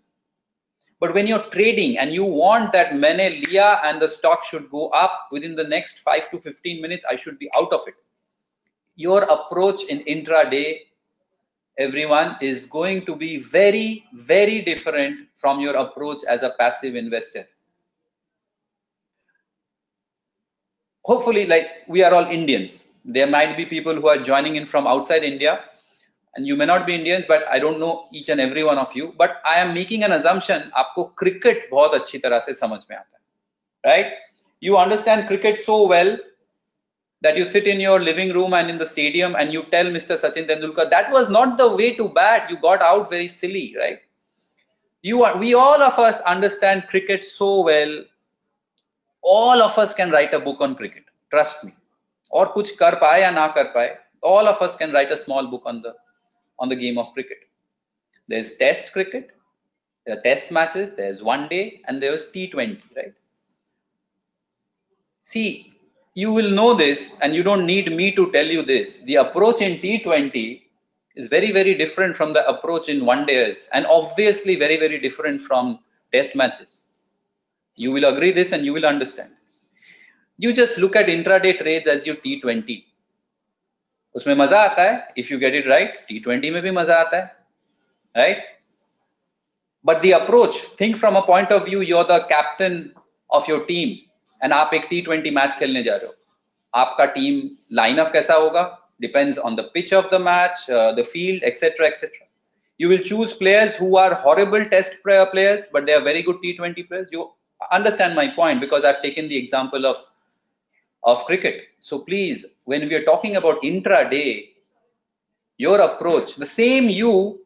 but 0.99 1.13
when 1.13 1.27
you're 1.27 1.51
trading 1.51 1.99
and 1.99 2.15
you 2.15 2.25
want 2.25 2.73
that 2.73 2.97
many 2.97 3.45
Lia 3.47 3.81
and 3.85 4.01
the 4.01 4.09
stock 4.09 4.45
should 4.45 4.71
go 4.71 4.89
up 4.89 5.29
within 5.31 5.55
the 5.55 5.65
next 5.65 5.99
5 6.01 6.31
to 6.31 6.41
15 6.41 6.81
minutes, 6.81 7.05
I 7.09 7.17
should 7.17 7.39
be 7.39 7.51
out 7.57 7.73
of 7.73 7.81
it. 7.87 7.95
Your 8.95 9.25
approach 9.25 9.85
in 9.91 10.01
intraday, 10.05 10.79
everyone, 11.79 12.37
is 12.41 12.65
going 12.65 13.05
to 13.05 13.15
be 13.15 13.39
very, 13.39 14.05
very 14.15 14.63
different 14.63 15.29
from 15.35 15.61
your 15.61 15.77
approach 15.77 16.25
as 16.27 16.43
a 16.43 16.55
passive 16.59 16.97
investor. 16.97 17.47
Hopefully, 21.05 21.47
like 21.47 21.69
we 21.89 22.03
are 22.03 22.15
all 22.15 22.25
Indians. 22.25 22.85
There 23.05 23.27
might 23.27 23.57
be 23.57 23.67
people 23.67 23.95
who 23.95 24.09
are 24.09 24.17
joining 24.17 24.57
in 24.57 24.67
from 24.67 24.87
outside 24.87 25.23
India 25.23 25.61
and 26.36 26.48
you 26.48 26.56
may 26.56 26.65
not 26.65 26.86
be 26.88 26.96
Indians, 26.96 27.26
but 27.28 27.46
I 27.50 27.60
don't 27.60 27.80
know 27.80 28.08
each 28.13 28.30
and 28.30 28.39
every 28.39 28.63
one 28.63 28.78
of 28.78 28.96
you. 28.96 29.13
But 29.17 29.41
I 29.46 29.60
am 29.60 29.74
making 29.74 30.04
an 30.04 30.13
assumption 30.13 30.70
आपको 30.72 31.15
cricket 31.15 31.70
बहुत 31.72 31.94
अच्छी 31.94 32.17
तरह 32.26 32.39
से 32.39 32.54
समझ 32.56 32.80
में 32.89 32.98
आता 32.98 33.17
है, 33.17 33.94
right? 33.94 34.13
You 34.60 34.78
understand 34.78 35.28
cricket 35.28 35.58
so 35.58 35.88
well 35.88 36.17
that 37.22 37.38
you 37.38 37.46
sit 37.46 37.67
in 37.67 37.80
your 37.80 38.00
living 38.00 38.32
room 38.34 38.54
and 38.54 38.70
in 38.70 38.78
the 38.78 38.86
stadium 38.86 39.36
and 39.36 39.54
you 39.54 39.63
tell 39.72 39.86
Mr. 39.86 40.17
Sachin 40.17 40.48
Tendulkar 40.48 40.89
that 40.89 41.12
was 41.12 41.30
not 41.30 41.58
the 41.58 41.70
way 41.76 41.94
to 41.96 42.08
bat. 42.10 42.50
You 42.50 42.58
got 42.58 42.82
out 42.82 43.10
very 43.10 43.28
silly, 43.28 43.76
right? 43.78 44.00
You 45.04 45.24
are, 45.24 45.36
we 45.38 45.54
all 45.56 45.82
of 45.82 46.00
us 46.00 46.22
understand 46.22 46.88
cricket 46.88 47.24
so 47.24 47.62
well 47.62 48.04
all 49.22 49.62
of 49.62 49.78
us 49.78 49.94
can 49.94 50.12
write 50.12 50.34
a 50.34 50.39
book 50.39 50.62
on 50.62 50.76
cricket 50.76 51.04
trust 51.32 51.63
me 51.63 51.72
और 52.34 52.46
कुछ 52.54 52.72
कर 52.78 52.96
पाए 52.96 53.22
या 53.22 53.32
ना 53.32 53.48
कर 53.58 53.63
पाए 53.76 53.98
all 54.24 54.48
of 54.48 54.62
us 54.62 54.76
can 54.76 54.91
write 54.91 55.12
a 55.12 55.17
small 55.17 55.48
book 55.48 55.63
on 55.65 55.82
the 55.82 55.94
on 56.59 56.69
the 56.69 56.77
game 56.77 56.99
of 56.99 57.12
cricket 57.12 57.38
there's 58.29 58.57
test 58.57 58.92
cricket 58.92 59.31
there 60.05 60.16
are 60.16 60.23
test 60.23 60.51
matches 60.51 60.92
there's 60.97 61.23
one 61.23 61.49
day 61.49 61.81
and 61.87 62.03
there's 62.03 62.27
t20 62.33 62.81
right 62.97 63.14
see 65.25 65.73
you 66.14 66.33
will 66.33 66.51
know 66.51 66.75
this 66.75 67.16
and 67.21 67.35
you 67.35 67.42
don't 67.42 67.66
need 67.66 67.92
me 68.01 68.11
to 68.12 68.31
tell 68.33 68.47
you 68.47 68.62
this 68.62 69.01
the 69.03 69.16
approach 69.16 69.61
in 69.61 69.79
t20 69.81 70.62
is 71.16 71.29
very 71.29 71.51
very 71.53 71.75
different 71.75 72.14
from 72.16 72.33
the 72.33 72.47
approach 72.49 72.88
in 72.88 73.05
one 73.05 73.25
days 73.27 73.69
and 73.73 73.87
obviously 73.87 74.57
very 74.57 74.77
very 74.77 75.01
different 75.01 75.40
from 75.40 75.79
test 76.12 76.35
matches 76.37 76.87
you 77.77 77.92
will 77.92 78.05
agree 78.07 78.33
this 78.33 78.53
and 78.53 78.64
you 78.64 78.73
will 78.73 78.87
understand 78.87 79.31
this. 79.45 79.61
You 80.38 80.53
just 80.53 80.79
look 80.79 80.97
at 80.97 81.07
intraday 81.07 81.59
trades 81.59 81.87
as 81.87 82.07
your 82.07 82.16
T20. 82.16 82.85
उसमें 84.16 84.35
मज़ा 84.35 84.62
आता 84.64 84.83
है 84.83 85.14
if 85.18 85.33
you 85.33 85.38
get 85.38 85.55
it 85.55 85.66
right 85.68 86.05
T 86.09 86.18
twenty 86.24 86.50
में 86.50 86.61
भी 86.62 86.70
मज़ा 86.70 86.96
आता 87.00 87.16
है 87.16 87.37
right 88.16 88.44
but 89.87 90.00
the 90.02 90.11
approach 90.20 90.61
think 90.81 90.96
from 90.96 91.16
a 91.16 91.20
point 91.26 91.52
of 91.52 91.64
view 91.64 91.81
you 91.83 91.96
are 91.96 92.05
the 92.12 92.20
captain 92.33 92.85
of 93.31 93.50
your 93.50 93.64
team 93.68 93.96
and 94.44 94.52
आप 94.52 94.74
एक 94.74 94.87
टी 94.90 95.00
ट्वेंटी 95.00 95.31
मैच 95.31 95.59
खेलने 95.59 95.83
जा 95.83 95.96
रहे 95.96 96.07
हो। 96.07 96.14
आपका 96.74 97.05
टीम 97.16 97.40
लाइनअप 97.76 98.12
कैसा 98.12 98.35
होगा? 98.35 98.62
Depends 99.00 99.38
on 99.38 99.57
the 99.57 99.70
pitch 99.74 99.92
of 99.94 100.14
the 100.14 100.20
match 100.20 100.66
the 100.70 101.05
field 101.12 101.44
etcetera 101.44 101.87
etcetera 101.87 102.24
you 102.81 102.88
will 102.88 103.05
choose 103.09 103.31
players 103.37 103.76
who 103.81 103.87
are 103.96 104.14
horrible 104.22 104.64
test 104.72 104.96
player, 105.05 105.26
players, 105.29 105.62
but 105.74 105.87
they 105.87 105.94
are 105.98 106.02
very 106.07 106.22
good 106.24 106.42
t20 106.42 106.83
players. 106.88 107.07
You 107.11 107.22
understand 107.76 108.14
my 108.18 108.24
point, 108.35 108.61
because 108.64 108.88
i've 108.88 108.98
taken 109.05 109.31
the 109.31 109.38
example 109.38 109.87
of 109.90 110.02
of 111.07 111.25
cricket. 111.25 111.62
So 111.81 112.01
please, 112.01 112.45
when 112.64 112.88
we 112.88 112.95
are 112.97 113.05
talking 113.05 113.37
about 113.37 113.62
intraday, 113.62 114.49
your 115.57 115.81
approach, 115.81 116.35
the 116.35 116.45
same 116.45 116.90
you 116.90 117.40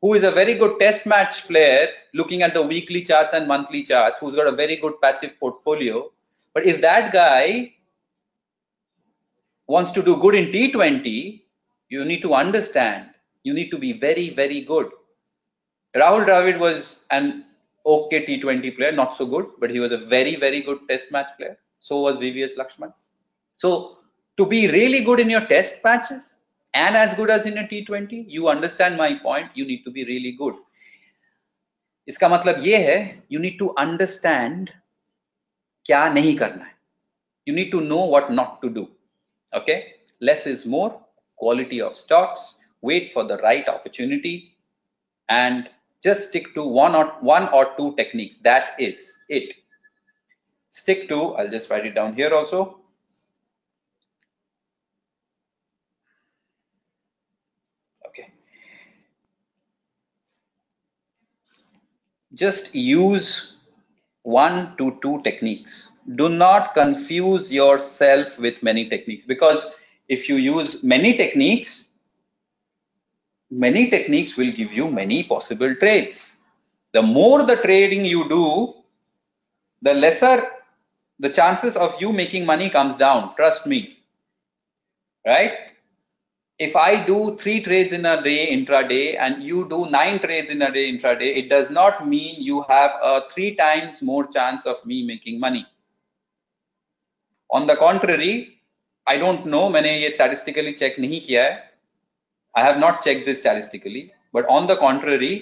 who 0.00 0.14
is 0.14 0.24
a 0.24 0.30
very 0.30 0.54
good 0.54 0.80
test 0.80 1.06
match 1.06 1.46
player, 1.46 1.88
looking 2.14 2.42
at 2.42 2.54
the 2.54 2.62
weekly 2.62 3.02
charts 3.02 3.32
and 3.34 3.46
monthly 3.46 3.82
charts, 3.82 4.18
who's 4.18 4.34
got 4.34 4.46
a 4.46 4.52
very 4.52 4.76
good 4.76 5.00
passive 5.00 5.38
portfolio. 5.38 6.10
But 6.54 6.64
if 6.64 6.80
that 6.80 7.12
guy 7.12 7.74
wants 9.68 9.90
to 9.92 10.02
do 10.02 10.16
good 10.16 10.34
in 10.34 10.46
T20, 10.52 11.42
you 11.88 12.04
need 12.04 12.22
to 12.22 12.34
understand, 12.34 13.10
you 13.42 13.52
need 13.52 13.70
to 13.70 13.78
be 13.78 13.92
very, 13.92 14.30
very 14.30 14.62
good. 14.62 14.90
Rahul 15.94 16.26
Dravid 16.26 16.58
was 16.58 17.04
an 17.10 17.44
okay 17.84 18.26
T20 18.26 18.76
player, 18.76 18.92
not 18.92 19.14
so 19.14 19.26
good, 19.26 19.46
but 19.58 19.70
he 19.70 19.80
was 19.80 19.92
a 19.92 19.98
very, 19.98 20.36
very 20.36 20.62
good 20.62 20.80
test 20.88 21.12
match 21.12 21.28
player. 21.38 21.56
So 21.86 22.00
was 22.00 22.16
VVS 22.16 22.56
Laxman. 22.58 22.92
So 23.56 23.98
to 24.38 24.46
be 24.46 24.68
really 24.68 25.04
good 25.04 25.20
in 25.20 25.30
your 25.30 25.46
test 25.46 25.84
matches 25.84 26.34
and 26.74 26.96
as 26.96 27.14
good 27.14 27.30
as 27.30 27.46
in 27.46 27.58
a 27.58 27.62
T20, 27.62 28.24
you 28.28 28.48
understand 28.48 28.96
my 28.96 29.14
point. 29.14 29.50
You 29.54 29.66
need 29.66 29.84
to 29.84 29.90
be 29.92 30.04
really 30.04 30.32
good. 30.32 30.54
you 32.08 33.38
need 33.38 33.58
to 33.58 33.74
understand. 33.76 34.68
To 34.68 34.68
understand 34.68 34.70
क्या 35.86 36.08
नहीं 36.08 36.36
करना 36.38 36.64
है 36.64 36.74
you 37.48 37.54
to 37.54 37.70
to 37.70 37.80
know 37.80 38.06
what 38.16 38.30
not 38.30 38.60
to 38.62 38.68
do 38.68 38.88
okay 39.56 39.74
less 40.22 40.46
is 40.46 40.66
more 40.66 40.90
quality 41.38 41.80
of 41.80 41.94
stocks 41.94 42.58
wait 42.82 43.10
for 43.12 43.24
the 43.24 43.36
right 43.38 43.68
opportunity 43.68 44.56
and 45.28 45.68
just 46.04 46.28
stick 46.28 46.54
to 46.54 46.62
one 46.62 46.94
or 46.94 47.06
one 47.20 47.48
or 47.48 47.64
two 47.76 47.94
techniques 47.96 48.36
that 48.48 48.74
is 48.78 49.24
it 49.28 49.54
stick 50.80 51.08
to 51.08 51.18
i'll 51.36 51.52
just 51.56 51.70
write 51.70 51.86
it 51.86 51.94
down 51.94 52.14
here 52.14 52.34
also. 52.34 52.80
Okay. 58.06 58.26
Just 62.34 62.74
use 62.74 63.56
one 64.22 64.76
to 64.76 64.98
two 65.00 65.22
techniques. 65.22 65.88
Do 66.14 66.28
not 66.28 66.74
confuse 66.74 67.50
yourself 67.52 68.38
with 68.38 68.62
many 68.62 68.88
techniques 68.88 69.24
because 69.24 69.66
if 70.08 70.28
you 70.28 70.36
use 70.36 70.82
many 70.82 71.16
techniques 71.16 71.86
many 73.50 73.88
techniques 73.90 74.36
will 74.36 74.52
give 74.52 74.72
you 74.72 74.90
many 74.90 75.22
possible 75.22 75.74
trades. 75.76 76.36
The 76.92 77.02
more 77.02 77.44
the 77.44 77.56
trading 77.56 78.04
you 78.04 78.28
do, 78.28 78.74
the 79.82 79.94
lesser 79.94 80.50
the 81.18 81.30
chances 81.30 81.76
of 81.76 82.00
you 82.00 82.12
making 82.12 82.46
money 82.46 82.68
comes 82.70 82.96
down 82.96 83.34
trust 83.36 83.66
me. 83.66 83.98
Right? 85.26 85.54
If 86.58 86.74
i 86.74 87.04
do 87.04 87.36
three 87.36 87.60
trades 87.60 87.92
in 87.92 88.06
a 88.06 88.22
day 88.22 88.56
intraday 88.56 89.18
and 89.18 89.42
you 89.42 89.68
do 89.68 89.90
nine 89.90 90.18
trades 90.18 90.50
in 90.50 90.62
a 90.62 90.72
day 90.72 90.90
intraday 90.90 91.36
it 91.36 91.48
does 91.50 91.70
not 91.70 92.08
mean 92.08 92.40
you 92.40 92.64
have 92.68 92.92
a 93.02 93.22
three 93.30 93.54
times 93.54 94.02
more 94.02 94.26
chance 94.28 94.66
of 94.66 94.84
me 94.86 95.02
making 95.04 95.40
money. 95.40 95.66
On 97.50 97.66
the 97.66 97.76
contrary 97.76 98.56
i 99.06 99.16
don't 99.16 99.46
know 99.46 99.68
many 99.68 99.92
ye 100.02 100.10
statistically 100.10 100.74
check 100.82 100.96
nahi 101.02 101.18
kiya 101.26 101.44
hai 101.44 102.62
i 102.62 102.64
have 102.68 102.78
not 102.84 103.02
checked 103.04 103.26
this 103.30 103.40
statistically 103.42 104.02
but 104.32 104.48
on 104.56 104.66
the 104.70 104.76
contrary 104.84 105.34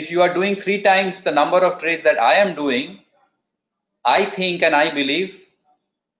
if 0.00 0.10
you 0.10 0.22
are 0.26 0.32
doing 0.36 0.56
three 0.62 0.80
times 0.86 1.22
the 1.22 1.34
number 1.40 1.60
of 1.68 1.78
trades 1.82 2.04
that 2.08 2.22
i 2.28 2.34
am 2.44 2.54
doing 2.60 2.94
I 4.05 4.25
think 4.25 4.63
and 4.63 4.75
I 4.75 4.93
believe 4.93 5.41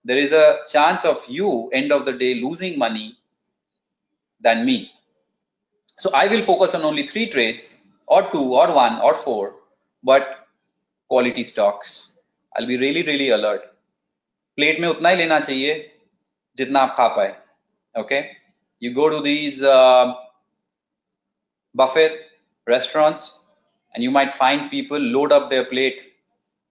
there 0.03 0.17
is 0.17 0.31
a 0.31 0.59
chance 0.71 1.05
of 1.05 1.23
you 1.27 1.69
end 1.69 1.91
of 1.91 2.05
the 2.05 2.13
day 2.13 2.35
losing 2.35 2.77
money 2.77 3.17
than 4.41 4.65
me. 4.65 4.91
So 5.99 6.11
I 6.13 6.27
will 6.27 6.41
focus 6.41 6.75
on 6.75 6.83
only 6.83 7.07
three 7.07 7.29
trades 7.29 7.79
or 8.05 8.29
two 8.31 8.53
or 8.53 8.73
one 8.73 8.99
or 9.01 9.13
four, 9.13 9.55
but 10.03 10.47
quality 11.07 11.43
stocks. 11.43 12.09
I'll 12.55 12.67
be 12.67 12.77
really, 12.77 13.03
really 13.03 13.29
alert. 13.29 13.63
Plate 14.57 14.79
में 14.79 14.87
उतना 14.87 15.09
ही 15.09 15.15
लेना 15.15 15.39
चाहिए 15.39 15.73
जितना 16.57 16.79
आप 16.79 16.93
खा 16.97 17.07
पाए 17.15 17.29
okay 17.99 18.21
okay? 18.21 18.37
you 18.79 18.93
go 18.93 19.09
to 19.09 19.21
these 19.21 19.61
uh, 19.63 20.13
buffet 21.75 22.17
restaurants 22.67 23.39
and 23.93 24.03
you 24.03 24.11
might 24.11 24.33
find 24.33 24.69
people 24.69 24.99
load 24.99 25.31
up 25.31 25.49
their 25.49 25.65
plate 25.65 26.01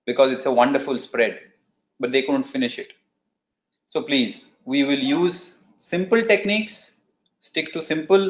because 0.05 0.31
it's 0.31 0.45
a 0.45 0.51
wonderful 0.51 0.97
spread 0.97 1.39
but 1.99 2.11
they 2.11 2.21
couldn't 2.21 2.51
finish 2.55 2.77
it 2.79 2.89
so 3.87 4.01
please 4.01 4.45
we 4.65 4.83
will 4.83 5.03
use 5.17 5.59
simple 5.77 6.21
techniques 6.31 6.93
stick 7.39 7.71
to 7.73 7.81
simple 7.81 8.25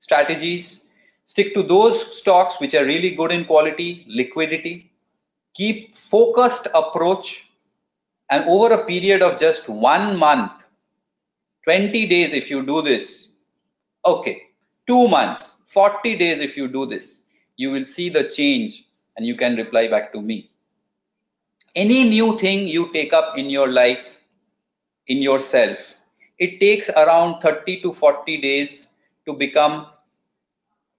strategies 0.00 0.82
stick 1.24 1.52
to 1.54 1.62
those 1.62 1.98
stocks 2.18 2.60
which 2.60 2.74
are 2.74 2.84
really 2.84 3.10
good 3.10 3.32
in 3.32 3.44
quality 3.44 4.04
liquidity 4.08 4.74
keep 5.54 5.94
focused 5.94 6.66
approach 6.74 7.50
and 8.30 8.44
over 8.44 8.74
a 8.74 8.84
period 8.86 9.22
of 9.22 9.38
just 9.38 9.68
one 9.68 10.16
month 10.16 10.64
20 11.64 12.06
days 12.06 12.32
if 12.32 12.50
you 12.50 12.64
do 12.64 12.82
this. 12.82 13.28
Okay, 14.04 14.42
two 14.86 15.08
months, 15.08 15.56
40 15.66 16.16
days 16.16 16.40
if 16.40 16.56
you 16.56 16.68
do 16.68 16.86
this, 16.86 17.22
you 17.56 17.70
will 17.70 17.84
see 17.84 18.08
the 18.08 18.24
change 18.24 18.84
and 19.16 19.26
you 19.26 19.36
can 19.36 19.56
reply 19.56 19.88
back 19.88 20.12
to 20.12 20.22
me. 20.22 20.50
Any 21.74 22.04
new 22.08 22.38
thing 22.38 22.66
you 22.68 22.92
take 22.92 23.12
up 23.12 23.38
in 23.38 23.50
your 23.50 23.68
life, 23.72 24.20
in 25.06 25.18
yourself, 25.22 25.94
it 26.38 26.60
takes 26.60 26.88
around 26.90 27.40
30 27.40 27.80
to 27.82 27.92
40 27.92 28.40
days 28.40 28.88
to 29.26 29.34
become, 29.34 29.86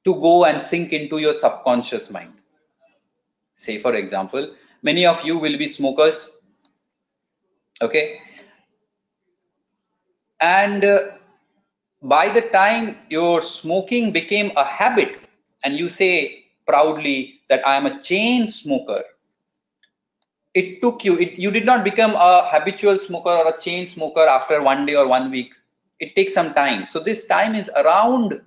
to 0.05 0.13
go 0.15 0.45
and 0.45 0.61
sink 0.61 0.93
into 0.93 1.17
your 1.19 1.33
subconscious 1.33 2.09
mind. 2.09 2.33
Say, 3.55 3.77
for 3.79 3.95
example, 3.95 4.53
many 4.81 5.05
of 5.05 5.23
you 5.23 5.37
will 5.37 5.57
be 5.57 5.67
smokers. 5.67 6.37
Okay, 7.81 8.19
and 10.41 10.83
uh, 10.83 10.99
by 12.01 12.29
the 12.29 12.41
time 12.41 12.97
your 13.09 13.41
smoking 13.41 14.11
became 14.11 14.51
a 14.57 14.63
habit 14.65 15.15
and 15.63 15.77
you 15.77 15.87
say 15.89 16.43
proudly 16.67 17.41
that 17.49 17.65
i 17.67 17.75
am 17.75 17.85
a 17.85 18.01
chain 18.01 18.49
smoker 18.49 19.03
it 20.53 20.81
took 20.81 21.03
you 21.05 21.17
it, 21.17 21.37
you 21.39 21.51
did 21.51 21.65
not 21.65 21.83
become 21.83 22.11
a 22.11 22.47
habitual 22.51 22.99
smoker 22.99 23.29
or 23.29 23.47
a 23.47 23.59
chain 23.59 23.87
smoker 23.87 24.21
after 24.21 24.61
one 24.61 24.85
day 24.85 24.95
or 24.95 25.07
one 25.07 25.31
week. 25.31 25.53
It 25.99 26.15
takes 26.15 26.33
some 26.33 26.53
time. 26.53 26.87
So 26.89 26.99
this 26.99 27.27
time 27.27 27.55
is 27.55 27.69
around 27.75 28.41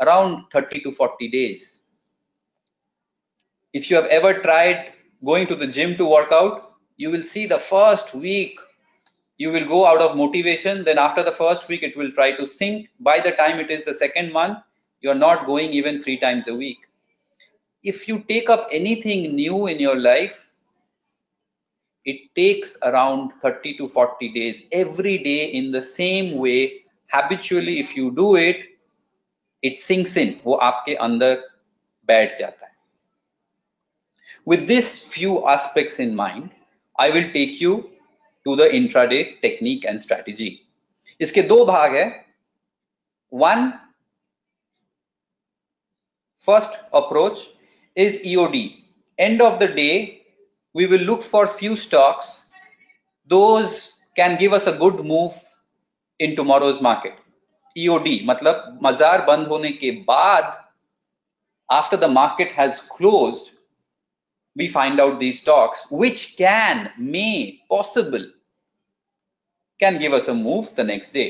around 0.00 0.44
30 0.52 0.80
to 0.82 0.92
40 0.92 1.28
days. 1.28 1.80
If 3.72 3.90
you 3.90 3.96
have 3.96 4.06
ever 4.06 4.40
tried 4.40 4.92
going 5.24 5.46
to 5.48 5.56
the 5.56 5.66
gym 5.66 5.96
to 5.96 6.08
work 6.08 6.32
out 6.32 6.72
you 6.96 7.10
will 7.10 7.22
see 7.22 7.46
the 7.46 7.58
first 7.58 8.14
week 8.14 8.58
you 9.36 9.52
will 9.52 9.66
go 9.66 9.86
out 9.86 10.00
of 10.00 10.16
motivation. 10.16 10.84
Then 10.84 10.98
after 10.98 11.22
the 11.22 11.30
first 11.32 11.68
week 11.68 11.82
it 11.82 11.96
will 11.96 12.10
try 12.12 12.32
to 12.32 12.46
sink. 12.46 12.88
By 12.98 13.20
the 13.20 13.32
time 13.32 13.60
it 13.60 13.70
is 13.70 13.84
the 13.84 13.94
second 13.94 14.32
month 14.32 14.58
you're 15.00 15.14
not 15.14 15.46
going 15.46 15.70
even 15.72 16.00
three 16.00 16.18
times 16.18 16.48
a 16.48 16.54
week. 16.54 16.78
If 17.84 18.08
you 18.08 18.24
take 18.28 18.50
up 18.50 18.68
anything 18.72 19.34
new 19.34 19.66
in 19.68 19.78
your 19.78 19.96
life 19.96 20.47
it 22.05 22.35
takes 22.35 22.77
around 22.83 23.31
30 23.41 23.77
to 23.77 23.87
40 23.87 24.29
days 24.33 24.63
every 24.71 25.17
day 25.17 25.45
in 25.45 25.71
the 25.71 25.81
same 25.81 26.37
way 26.37 26.83
habitually 27.13 27.79
if 27.79 27.95
you 27.95 28.11
do 28.11 28.35
it 28.35 28.57
it 29.61 29.79
sinks 29.79 30.17
in 30.17 30.33
वो 30.45 30.55
आपके 30.69 30.95
अंदर 31.07 31.43
बैठ 32.07 32.37
जाता 32.39 32.65
है 32.65 32.71
with 34.45 34.67
this 34.67 34.91
few 35.13 35.47
aspects 35.47 35.99
in 35.99 36.15
mind 36.15 36.49
I 36.99 37.09
will 37.09 37.31
take 37.33 37.61
you 37.61 37.89
to 38.45 38.55
the 38.55 38.67
intraday 38.79 39.23
technique 39.41 39.85
and 39.85 40.01
strategy 40.01 40.51
इसके 41.21 41.41
दो 41.47 41.63
भाग 41.65 41.95
है 41.95 42.05
one 43.29 43.71
first 46.47 46.77
approach 46.93 47.47
is 47.95 48.19
EOD 48.25 48.83
end 49.17 49.41
of 49.41 49.59
the 49.59 49.67
day 49.67 50.16
we 50.77 50.85
will 50.85 51.01
look 51.01 51.23
for 51.23 51.47
few 51.47 51.75
stocks 51.75 52.45
those 53.27 54.01
can 54.15 54.37
give 54.37 54.53
us 54.53 54.67
a 54.67 54.73
good 54.73 55.03
move 55.05 55.33
in 56.19 56.35
tomorrow's 56.35 56.81
market 56.81 57.13
EOD 57.77 58.25
मतलब 58.25 58.79
मजार 58.83 59.25
बंद 59.27 59.47
होने 59.47 59.71
के 59.83 59.91
बाद 60.09 60.51
after 61.71 61.97
the 61.97 62.07
market 62.07 62.51
has 62.51 62.81
closed 62.81 63.51
we 64.55 64.67
find 64.67 64.99
out 64.99 65.19
these 65.19 65.41
stocks 65.41 65.85
which 65.89 66.37
can 66.37 66.91
may 66.97 67.59
possible 67.69 68.25
can 69.79 69.97
give 69.99 70.13
us 70.13 70.27
a 70.27 70.33
move 70.33 70.75
the 70.75 70.83
next 70.83 71.13
day 71.13 71.29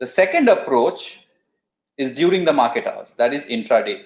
the 0.00 0.06
second 0.06 0.48
approach 0.48 1.20
is 1.96 2.12
during 2.12 2.44
the 2.44 2.52
market 2.52 2.86
hours 2.86 3.14
that 3.14 3.32
is 3.32 3.46
intraday 3.46 3.96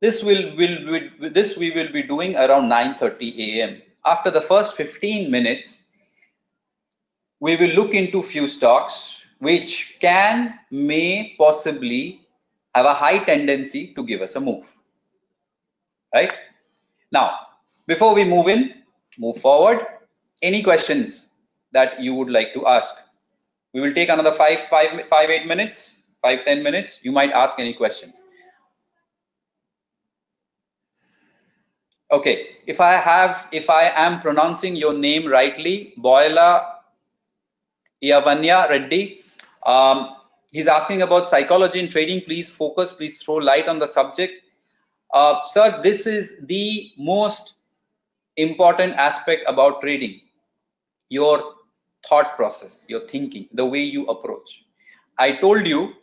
this 0.00 0.22
will, 0.22 0.56
will, 0.56 0.86
will 0.86 1.30
this 1.30 1.56
we 1.56 1.70
will 1.70 1.92
be 1.92 2.02
doing 2.02 2.36
around 2.36 2.70
9:30 2.70 3.38
a.m. 3.38 3.82
After 4.04 4.30
the 4.30 4.40
first 4.40 4.74
15 4.74 5.30
minutes, 5.30 5.84
we 7.38 7.56
will 7.56 7.70
look 7.70 7.92
into 7.94 8.22
few 8.22 8.48
stocks 8.48 9.24
which 9.40 9.96
can, 10.00 10.58
may, 10.70 11.34
possibly 11.38 12.20
have 12.74 12.86
a 12.86 12.94
high 12.94 13.18
tendency 13.18 13.92
to 13.94 14.04
give 14.04 14.22
us 14.22 14.36
a 14.36 14.40
move. 14.40 14.66
Right? 16.14 16.32
Now, 17.10 17.38
before 17.86 18.14
we 18.14 18.24
move 18.24 18.48
in, 18.48 18.74
move 19.18 19.38
forward, 19.38 19.86
any 20.42 20.62
questions 20.62 21.28
that 21.72 22.00
you 22.00 22.14
would 22.14 22.30
like 22.30 22.54
to 22.54 22.66
ask? 22.66 22.94
We 23.72 23.80
will 23.80 23.94
take 23.94 24.08
another 24.08 24.32
five, 24.32 24.60
five, 24.60 25.06
five, 25.08 25.30
eight 25.30 25.46
minutes, 25.46 25.96
five, 26.22 26.44
ten 26.44 26.62
minutes. 26.62 27.00
You 27.02 27.12
might 27.12 27.32
ask 27.32 27.58
any 27.58 27.72
questions. 27.74 28.20
Okay, 32.12 32.56
if 32.66 32.80
I 32.80 32.94
have, 32.94 33.48
if 33.52 33.70
I 33.70 33.84
am 33.94 34.20
pronouncing 34.20 34.74
your 34.74 34.92
name 34.94 35.28
rightly, 35.28 35.94
Boyla 35.96 36.74
Yavanya 38.02 38.68
Reddy, 38.68 39.22
um, 39.64 40.16
he's 40.50 40.66
asking 40.66 41.02
about 41.02 41.28
psychology 41.28 41.78
in 41.78 41.88
trading. 41.88 42.22
Please 42.22 42.50
focus, 42.50 42.92
please 42.92 43.22
throw 43.22 43.36
light 43.36 43.68
on 43.68 43.78
the 43.78 43.86
subject. 43.86 44.32
Uh, 45.14 45.46
sir, 45.46 45.80
this 45.82 46.06
is 46.06 46.38
the 46.46 46.90
most 46.98 47.54
important 48.36 48.94
aspect 48.94 49.44
about 49.46 49.80
trading. 49.80 50.20
Your 51.10 51.54
thought 52.08 52.34
process, 52.36 52.86
your 52.88 53.06
thinking, 53.06 53.48
the 53.52 53.64
way 53.64 53.80
you 53.82 54.06
approach. 54.06 54.64
I 55.18 55.32
told 55.32 55.66
you 55.66 55.94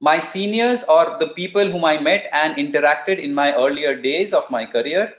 my 0.00 0.18
seniors 0.18 0.84
or 0.84 1.16
the 1.18 1.28
people 1.28 1.70
whom 1.70 1.84
I 1.84 1.98
met 1.98 2.28
and 2.32 2.56
interacted 2.56 3.18
in 3.18 3.34
my 3.34 3.54
earlier 3.54 3.96
days 4.00 4.32
of 4.32 4.50
my 4.50 4.66
career, 4.66 5.14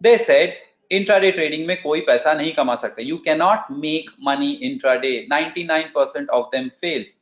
they 0.00 0.18
said 0.18 0.56
intraday 0.90 1.34
trading 1.34 1.66
में 1.66 1.82
कोई 1.82 2.00
पैसा 2.06 2.34
नहीं 2.34 2.54
कमा 2.54 2.76
सकता. 2.80 3.02
You 3.02 3.18
cannot 3.20 3.70
make 3.70 4.10
money 4.18 4.60
intraday. 4.60 5.26
99% 5.28 6.28
of 6.28 6.50
them 6.50 6.70
fails. 6.70 7.14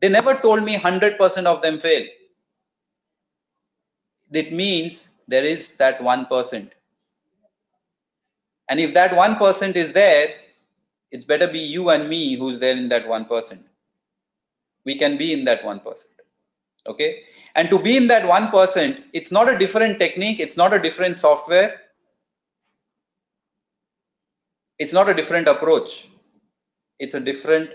They 0.00 0.08
never 0.08 0.34
told 0.34 0.62
me 0.62 0.78
100% 0.78 1.46
of 1.46 1.62
them 1.62 1.78
fail. 1.78 2.06
That 4.30 4.52
means 4.52 5.10
there 5.26 5.44
is 5.44 5.76
that 5.76 6.00
1%. 6.00 6.70
And 8.68 8.78
if 8.78 8.94
that 8.94 9.10
1% 9.10 9.74
is 9.74 9.92
there, 9.92 10.34
it's 11.10 11.24
better 11.24 11.48
be 11.48 11.58
you 11.58 11.90
and 11.90 12.08
me 12.08 12.36
who's 12.36 12.60
there 12.60 12.76
in 12.76 12.88
that 12.90 13.06
1%. 13.06 13.58
We 14.84 14.94
can 14.94 15.18
be 15.18 15.32
in 15.32 15.44
that 15.44 15.64
1% 15.64 16.13
okay? 16.87 17.23
And 17.55 17.69
to 17.69 17.79
be 17.79 17.97
in 17.97 18.07
that 18.07 18.23
1% 18.23 19.03
it's 19.13 19.31
not 19.31 19.49
a 19.49 19.57
different 19.57 19.99
technique 19.99 20.39
it's 20.39 20.57
not 20.57 20.73
a 20.73 20.79
different 20.79 21.17
software. 21.17 21.81
It's 24.77 24.91
not 24.91 25.07
a 25.07 25.13
different 25.13 25.47
approach. 25.47 26.09
It's 26.99 27.13
a 27.13 27.19
different 27.19 27.69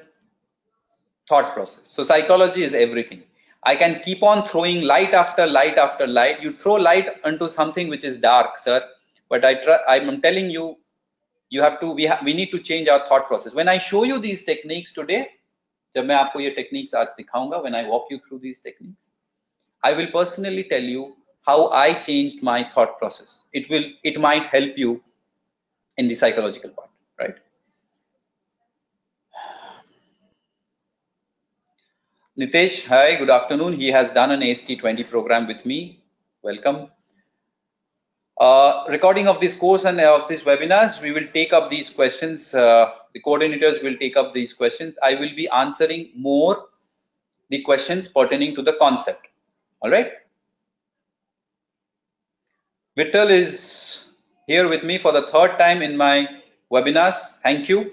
thought 1.28 1.54
process. 1.54 1.88
So 1.88 2.02
psychology 2.02 2.62
is 2.62 2.74
everything. 2.74 3.22
I 3.62 3.74
can 3.74 4.00
keep 4.00 4.22
on 4.22 4.46
throwing 4.46 4.82
light 4.82 5.14
after 5.14 5.46
light 5.46 5.78
after 5.78 6.06
light. 6.06 6.42
You 6.42 6.56
throw 6.56 6.74
light 6.74 7.08
onto 7.24 7.48
something 7.48 7.88
which 7.88 8.04
is 8.04 8.18
dark 8.18 8.58
sir 8.58 8.86
but 9.30 9.44
i 9.44 9.54
try 9.64 9.78
i'm 9.88 10.20
telling 10.20 10.50
you 10.50 10.76
you 11.48 11.62
have 11.62 11.80
to 11.80 11.92
we 11.98 12.10
we 12.24 12.34
need 12.34 12.50
to 12.50 12.60
change 12.60 12.88
our 12.88 13.06
thought 13.08 13.26
process. 13.28 13.54
When 13.54 13.68
i 13.68 13.78
show 13.78 14.04
you 14.04 14.18
these 14.18 14.44
techniques 14.44 14.92
today 14.92 15.28
जब 15.95 16.05
मैं 16.05 16.15
आपको 16.15 16.39
ये 16.39 16.49
techniques 16.59 16.95
आज 17.01 17.13
दिखाऊंगा 17.17 17.61
when 17.65 17.75
I 17.81 17.83
walk 17.91 18.11
you 18.13 18.19
through 18.25 18.39
these 18.45 18.59
techniques, 18.59 19.09
I 19.83 19.93
will 19.99 20.11
personally 20.15 20.65
tell 20.73 20.91
you 20.95 21.05
how 21.47 21.57
I 21.69 21.93
changed 22.07 22.43
my 22.43 22.57
thought 22.75 22.97
process. 22.99 23.45
It 23.53 23.69
will 23.69 23.89
it 24.11 24.19
might 24.27 24.47
help 24.55 24.77
you 24.83 25.01
in 25.97 26.07
the 26.07 26.15
psychological 26.15 26.71
part, 26.71 26.89
right? 27.19 27.35
Nitesh, 32.37 32.85
hi, 32.85 33.15
good 33.15 33.29
afternoon. 33.29 33.79
He 33.79 33.87
has 33.87 34.11
done 34.11 34.31
an 34.31 34.41
AST20 34.41 35.09
program 35.09 35.47
with 35.47 35.65
me. 35.65 36.03
Welcome. 36.43 36.89
Uh, 38.40 38.86
recording 38.88 39.28
of 39.28 39.38
this 39.38 39.54
course 39.54 39.84
and 39.84 40.00
of 40.00 40.26
these 40.26 40.44
webinars, 40.44 40.98
we 41.02 41.12
will 41.12 41.26
take 41.34 41.52
up 41.52 41.68
these 41.68 41.90
questions. 41.90 42.54
Uh, 42.54 42.90
the 43.12 43.20
coordinators 43.20 43.82
will 43.82 43.94
take 43.98 44.16
up 44.16 44.32
these 44.32 44.54
questions. 44.54 44.98
I 45.02 45.14
will 45.14 45.34
be 45.36 45.46
answering 45.50 46.10
more 46.16 46.68
the 47.50 47.60
questions 47.60 48.08
pertaining 48.08 48.54
to 48.54 48.62
the 48.62 48.72
concept. 48.80 49.26
All 49.82 49.90
right. 49.90 50.12
Vittal 52.96 53.28
is 53.28 54.04
here 54.46 54.68
with 54.68 54.84
me 54.84 54.96
for 54.96 55.12
the 55.12 55.26
third 55.26 55.58
time 55.58 55.82
in 55.82 55.94
my 55.94 56.26
webinars. 56.72 57.38
Thank 57.42 57.68
you. 57.68 57.92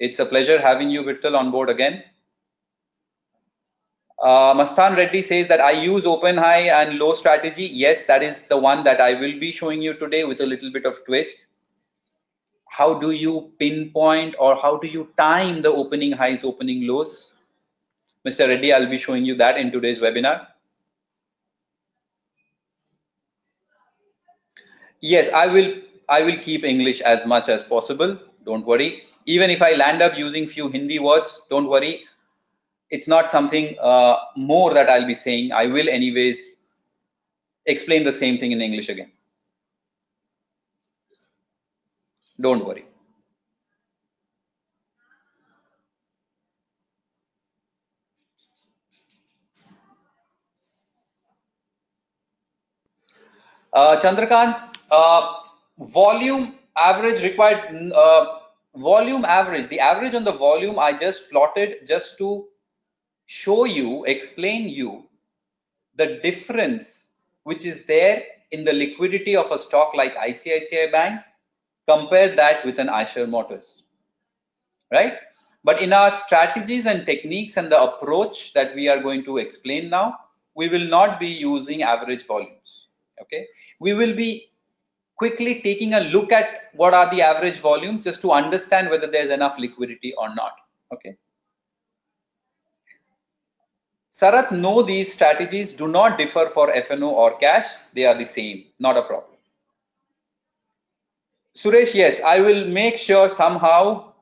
It's 0.00 0.18
a 0.18 0.26
pleasure 0.26 0.60
having 0.60 0.90
you, 0.90 1.04
Vittal, 1.04 1.38
on 1.38 1.52
board 1.52 1.70
again. 1.70 2.02
Uh, 4.20 4.52
Mastan 4.52 4.96
Reddy 4.96 5.22
says 5.22 5.48
that 5.48 5.60
I 5.60 5.70
use 5.70 6.04
open 6.04 6.36
high 6.36 6.68
and 6.68 6.98
low 6.98 7.14
strategy. 7.14 7.64
Yes, 7.64 8.04
that 8.04 8.22
is 8.22 8.46
the 8.48 8.56
one 8.56 8.84
that 8.84 9.00
I 9.00 9.14
will 9.14 9.40
be 9.40 9.50
showing 9.50 9.80
you 9.80 9.94
today 9.94 10.24
with 10.24 10.42
a 10.42 10.46
little 10.46 10.70
bit 10.70 10.84
of 10.84 11.02
twist. 11.06 11.46
How 12.68 12.94
do 12.94 13.12
you 13.12 13.52
pinpoint 13.58 14.34
or 14.38 14.56
how 14.56 14.76
do 14.76 14.86
you 14.86 15.08
time 15.16 15.62
the 15.62 15.70
opening 15.70 16.12
highs, 16.12 16.44
opening 16.44 16.86
lows? 16.86 17.34
Mr. 18.28 18.46
Reddy, 18.46 18.74
I'll 18.74 18.90
be 18.90 18.98
showing 18.98 19.24
you 19.24 19.34
that 19.36 19.56
in 19.56 19.72
today's 19.72 20.00
webinar. 20.00 20.48
Yes, 25.00 25.32
I 25.32 25.46
will. 25.46 25.76
I 26.10 26.22
will 26.22 26.36
keep 26.36 26.64
English 26.64 27.00
as 27.00 27.24
much 27.24 27.48
as 27.48 27.62
possible. 27.62 28.18
Don't 28.44 28.66
worry. 28.66 29.04
Even 29.24 29.48
if 29.48 29.62
I 29.62 29.72
land 29.72 30.02
up 30.02 30.18
using 30.18 30.46
few 30.46 30.68
Hindi 30.68 30.98
words, 30.98 31.40
don't 31.48 31.68
worry 31.68 32.04
it's 32.90 33.08
not 33.08 33.30
something 33.30 33.76
uh, 33.80 34.16
more 34.36 34.74
that 34.74 34.88
I'll 34.90 35.06
be 35.06 35.14
saying. 35.14 35.52
I 35.52 35.66
will 35.66 35.88
anyways 35.88 36.56
explain 37.66 38.04
the 38.04 38.12
same 38.12 38.38
thing 38.38 38.52
in 38.52 38.60
English 38.60 38.88
again. 38.88 39.12
Don't 42.40 42.64
worry. 42.64 42.84
Uh, 53.72 53.96
Chandrakant, 54.00 54.56
uh, 54.90 55.34
volume 55.78 56.54
average 56.76 57.22
required, 57.22 57.92
uh, 57.92 58.38
volume 58.76 59.24
average, 59.24 59.68
the 59.68 59.78
average 59.80 60.14
on 60.14 60.24
the 60.24 60.32
volume 60.32 60.78
I 60.78 60.92
just 60.92 61.30
plotted 61.30 61.86
just 61.86 62.18
to 62.18 62.48
show 63.30 63.64
you, 63.64 64.04
explain 64.06 64.68
you 64.68 65.04
the 65.94 66.18
difference 66.20 67.06
which 67.44 67.64
is 67.64 67.84
there 67.84 68.24
in 68.50 68.64
the 68.64 68.72
liquidity 68.72 69.36
of 69.36 69.52
a 69.52 69.58
stock 69.58 69.94
like 69.94 70.16
ICICI 70.16 70.90
Bank, 70.90 71.20
compare 71.86 72.34
that 72.34 72.66
with 72.66 72.80
an 72.80 72.88
Eicher 72.88 73.28
Motors, 73.28 73.84
right? 74.90 75.14
But 75.62 75.80
in 75.80 75.92
our 75.92 76.12
strategies 76.12 76.86
and 76.86 77.06
techniques 77.06 77.56
and 77.56 77.70
the 77.70 77.80
approach 77.80 78.52
that 78.54 78.74
we 78.74 78.88
are 78.88 79.00
going 79.00 79.24
to 79.26 79.38
explain 79.38 79.88
now, 79.90 80.18
we 80.56 80.68
will 80.68 80.88
not 80.88 81.20
be 81.20 81.28
using 81.28 81.84
average 81.84 82.26
volumes, 82.26 82.88
okay? 83.22 83.46
We 83.78 83.92
will 83.92 84.16
be 84.16 84.50
quickly 85.14 85.60
taking 85.62 85.94
a 85.94 86.00
look 86.00 86.32
at 86.32 86.70
what 86.74 86.94
are 86.94 87.08
the 87.14 87.22
average 87.22 87.58
volumes 87.58 88.02
just 88.02 88.22
to 88.22 88.32
understand 88.32 88.90
whether 88.90 89.06
there's 89.06 89.30
enough 89.30 89.56
liquidity 89.56 90.14
or 90.18 90.34
not. 90.34 90.54
Okay. 90.92 91.16
Sarath, 94.20 94.52
no, 94.52 94.82
these 94.82 95.12
strategies 95.12 95.72
do 95.72 95.88
not 95.88 96.18
differ 96.18 96.50
for 96.52 96.70
FNO 96.70 97.08
or 97.08 97.38
cash. 97.38 97.64
They 97.94 98.04
are 98.04 98.14
the 98.14 98.26
same, 98.26 98.64
not 98.78 98.98
a 98.98 99.02
problem. 99.02 99.38
Suresh, 101.56 101.94
yes, 101.94 102.20
I 102.20 102.40
will 102.40 102.66
make 102.66 102.98
sure 102.98 103.30
somehow 103.30 104.12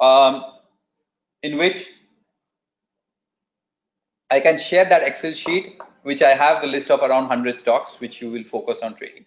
um, 0.00 0.44
in 1.42 1.56
which 1.56 1.86
I 4.30 4.40
can 4.40 4.58
share 4.58 4.84
that 4.84 5.02
Excel 5.02 5.32
sheet, 5.32 5.80
which 6.02 6.20
I 6.22 6.34
have 6.34 6.60
the 6.60 6.68
list 6.68 6.90
of 6.90 7.00
around 7.00 7.28
100 7.28 7.58
stocks, 7.58 7.98
which 8.00 8.20
you 8.20 8.30
will 8.30 8.44
focus 8.44 8.80
on 8.82 8.96
trading. 8.96 9.24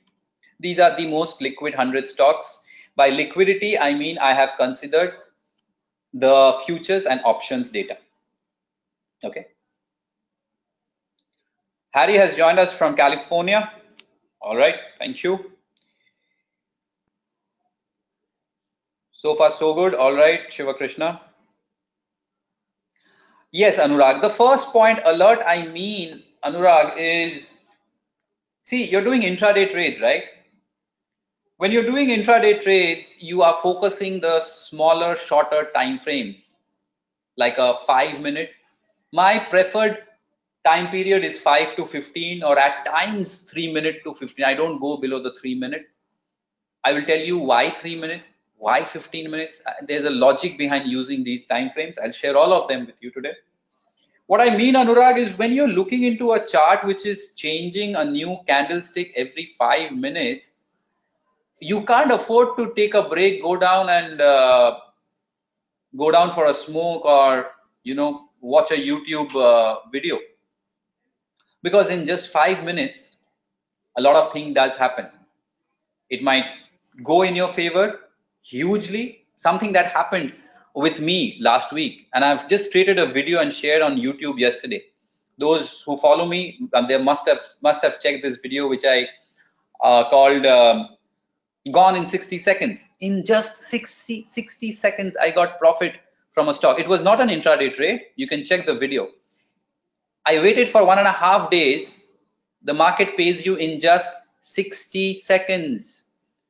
These 0.59 0.79
are 0.79 0.95
the 0.95 1.07
most 1.07 1.41
liquid 1.41 1.73
100 1.73 2.07
stocks. 2.07 2.61
By 2.95 3.09
liquidity, 3.09 3.77
I 3.77 3.95
mean 3.95 4.19
I 4.19 4.33
have 4.33 4.55
considered 4.55 5.13
the 6.13 6.59
futures 6.65 7.05
and 7.05 7.21
options 7.23 7.71
data. 7.71 7.97
Okay. 9.23 9.47
Harry 11.91 12.15
has 12.15 12.35
joined 12.37 12.59
us 12.59 12.71
from 12.71 12.95
California. 12.95 13.71
All 14.41 14.55
right, 14.55 14.75
thank 14.99 15.23
you. 15.23 15.51
So 19.13 19.35
far, 19.35 19.51
so 19.51 19.73
good. 19.73 19.95
All 19.95 20.13
right, 20.13 20.51
Shiva 20.51 20.73
Krishna. 20.73 21.21
Yes, 23.51 23.77
Anurag. 23.77 24.21
The 24.21 24.29
first 24.29 24.67
point 24.69 24.99
alert 25.03 25.39
I 25.45 25.65
mean, 25.67 26.23
Anurag, 26.43 26.93
is 26.97 27.55
see, 28.61 28.85
you're 28.85 29.03
doing 29.03 29.21
intraday 29.21 29.71
trades, 29.71 29.99
right? 29.99 30.23
When 31.57 31.71
you're 31.71 31.83
doing 31.83 32.09
intraday 32.09 32.61
trades, 32.61 33.15
you 33.19 33.41
are 33.41 33.55
focusing 33.55 34.21
the 34.21 34.39
smaller, 34.41 35.15
shorter 35.17 35.69
time 35.75 35.97
frames, 35.97 36.55
like 37.35 37.57
a 37.57 37.75
five 37.85 38.21
minute. 38.21 38.51
My 39.11 39.39
preferred 39.39 39.97
time 40.69 40.89
period 40.95 41.25
is 41.25 41.39
5 41.39 41.75
to 41.77 41.85
15 41.85 42.43
or 42.43 42.57
at 42.57 42.85
times 42.85 43.37
3 43.53 43.71
minute 43.77 44.01
to 44.05 44.13
15 44.13 44.45
i 44.45 44.53
don't 44.63 44.79
go 44.87 44.97
below 44.97 45.21
the 45.27 45.33
3 45.33 45.55
minute. 45.55 45.87
I 46.83 46.93
will 46.93 47.05
tell 47.05 47.19
you 47.19 47.37
why 47.37 47.69
3 47.69 47.95
minute 47.95 48.23
why 48.59 48.83
15 48.83 49.31
minutes. 49.31 49.61
Uh, 49.65 49.71
there's 49.87 50.05
a 50.05 50.09
logic 50.09 50.57
behind 50.57 50.87
using 50.87 51.23
these 51.23 51.45
time 51.45 51.69
frames. 51.69 51.97
I'll 51.97 52.11
share 52.11 52.37
all 52.37 52.53
of 52.53 52.67
them 52.67 52.85
with 52.85 52.95
you 52.99 53.11
today. 53.11 53.33
What 54.27 54.41
i 54.41 54.55
mean 54.55 54.75
anurag 54.79 55.17
is 55.17 55.35
when 55.37 55.53
you're 55.57 55.75
looking 55.75 56.03
into 56.07 56.33
a 56.33 56.39
chart 56.49 56.83
which 56.89 57.05
is 57.11 57.33
changing 57.33 57.95
a 57.95 58.03
new 58.05 58.37
candlestick 58.49 59.13
every 59.21 59.45
5 59.61 59.93
minutes 60.03 60.51
you 61.69 61.79
can't 61.87 62.11
afford 62.17 62.51
to 62.57 62.67
take 62.75 62.93
a 62.99 63.01
break 63.13 63.41
go 63.45 63.55
down 63.63 63.89
and 63.89 64.21
uh, 64.21 64.77
go 66.03 66.11
down 66.17 66.31
for 66.35 66.45
a 66.51 66.53
smoke 66.53 67.09
or 67.15 67.47
you 67.83 67.95
know 68.01 68.11
watch 68.39 68.69
a 68.77 68.79
youtube 68.89 69.35
uh, 69.47 69.79
video 69.97 70.19
because 71.61 71.89
in 71.89 72.05
just 72.05 72.31
five 72.31 72.63
minutes 72.63 73.15
a 73.97 74.01
lot 74.01 74.15
of 74.15 74.31
thing 74.31 74.53
does 74.53 74.77
happen. 74.77 75.07
It 76.09 76.23
might 76.23 76.45
go 77.03 77.21
in 77.23 77.35
your 77.35 77.49
favor 77.49 77.99
hugely. 78.41 79.25
Something 79.37 79.73
that 79.73 79.91
happened 79.91 80.33
with 80.73 80.99
me 80.99 81.37
last 81.39 81.73
week. 81.73 82.07
And 82.13 82.23
i've 82.23 82.47
just 82.47 82.71
created 82.71 82.99
a 82.99 83.05
video 83.05 83.41
and 83.41 83.53
shared 83.53 83.81
on 83.81 83.97
youtube 83.97 84.39
yesterday. 84.39 84.83
Those 85.37 85.81
who 85.85 85.97
follow 85.97 86.25
me 86.25 86.69
they 86.87 87.01
must 87.01 87.27
have 87.27 87.41
must 87.61 87.83
have 87.83 87.99
checked 87.99 88.23
this 88.23 88.37
video 88.37 88.67
which 88.67 88.85
i 88.85 89.07
uh, 89.83 90.09
called 90.09 90.45
um, 90.45 90.89
gone 91.71 91.95
in 91.95 92.05
60 92.05 92.37
seconds. 92.39 92.89
In 92.99 93.25
just 93.25 93.63
60 93.63 94.25
60 94.27 94.71
seconds 94.71 95.17
i 95.17 95.31
got 95.31 95.59
profit 95.59 95.95
from 96.33 96.47
a 96.49 96.53
stock. 96.53 96.79
It 96.79 96.87
was 96.87 97.03
not 97.03 97.19
an 97.19 97.29
intraday 97.29 97.75
trade. 97.75 98.01
You 98.15 98.27
can 98.27 98.45
check 98.45 98.65
the 98.65 98.75
video 98.75 99.09
I 100.25 100.39
waited 100.39 100.69
for 100.69 100.85
one 100.85 100.99
and 100.99 101.07
a 101.07 101.11
half 101.11 101.49
days. 101.49 102.05
The 102.63 102.73
market 102.73 103.15
pays 103.15 103.45
you 103.45 103.55
in 103.55 103.79
just 103.79 104.09
60 104.41 105.15
seconds. 105.15 106.03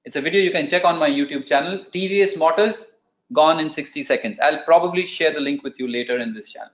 It's 0.06 0.16
a 0.16 0.22
video 0.22 0.42
you 0.42 0.52
can 0.52 0.68
check 0.68 0.86
on 0.86 0.98
my 0.98 1.10
YouTube 1.10 1.46
channel. 1.46 1.86
TVS 1.94 2.38
Motors 2.38 2.94
gone 3.32 3.60
in 3.60 3.70
60 3.70 4.04
seconds. 4.04 4.40
I'll 4.40 4.64
probably 4.64 5.06
share 5.06 5.32
the 5.32 5.40
link 5.40 5.64
with 5.64 5.80
you 5.80 5.88
later 5.88 6.18
in 6.18 6.34
this 6.34 6.52
channel. 6.52 6.72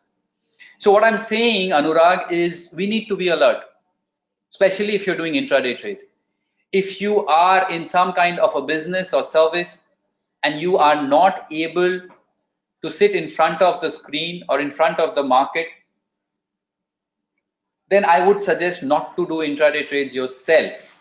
So 0.77 0.91
what 0.91 1.03
I'm 1.03 1.17
saying, 1.17 1.71
Anurag, 1.71 2.31
is 2.31 2.69
we 2.73 2.87
need 2.87 3.07
to 3.07 3.15
be 3.15 3.29
alert, 3.29 3.63
especially 4.51 4.95
if 4.95 5.05
you're 5.05 5.17
doing 5.17 5.33
intraday 5.33 5.77
trades. 5.77 6.03
If 6.71 7.01
you 7.01 7.25
are 7.27 7.69
in 7.71 7.85
some 7.85 8.13
kind 8.13 8.39
of 8.39 8.55
a 8.55 8.61
business 8.61 9.13
or 9.13 9.23
service 9.23 9.83
and 10.43 10.59
you 10.59 10.77
are 10.77 11.07
not 11.07 11.47
able 11.51 12.01
to 12.81 12.89
sit 12.89 13.11
in 13.11 13.29
front 13.29 13.61
of 13.61 13.81
the 13.81 13.89
screen 13.89 14.43
or 14.49 14.59
in 14.59 14.71
front 14.71 14.99
of 14.99 15.15
the 15.15 15.23
market 15.23 15.67
then 17.89 18.05
I 18.05 18.25
would 18.25 18.41
suggest 18.41 18.83
not 18.83 19.15
to 19.17 19.27
do 19.27 19.35
intraday 19.35 19.87
trades 19.87 20.15
yourself. 20.15 20.99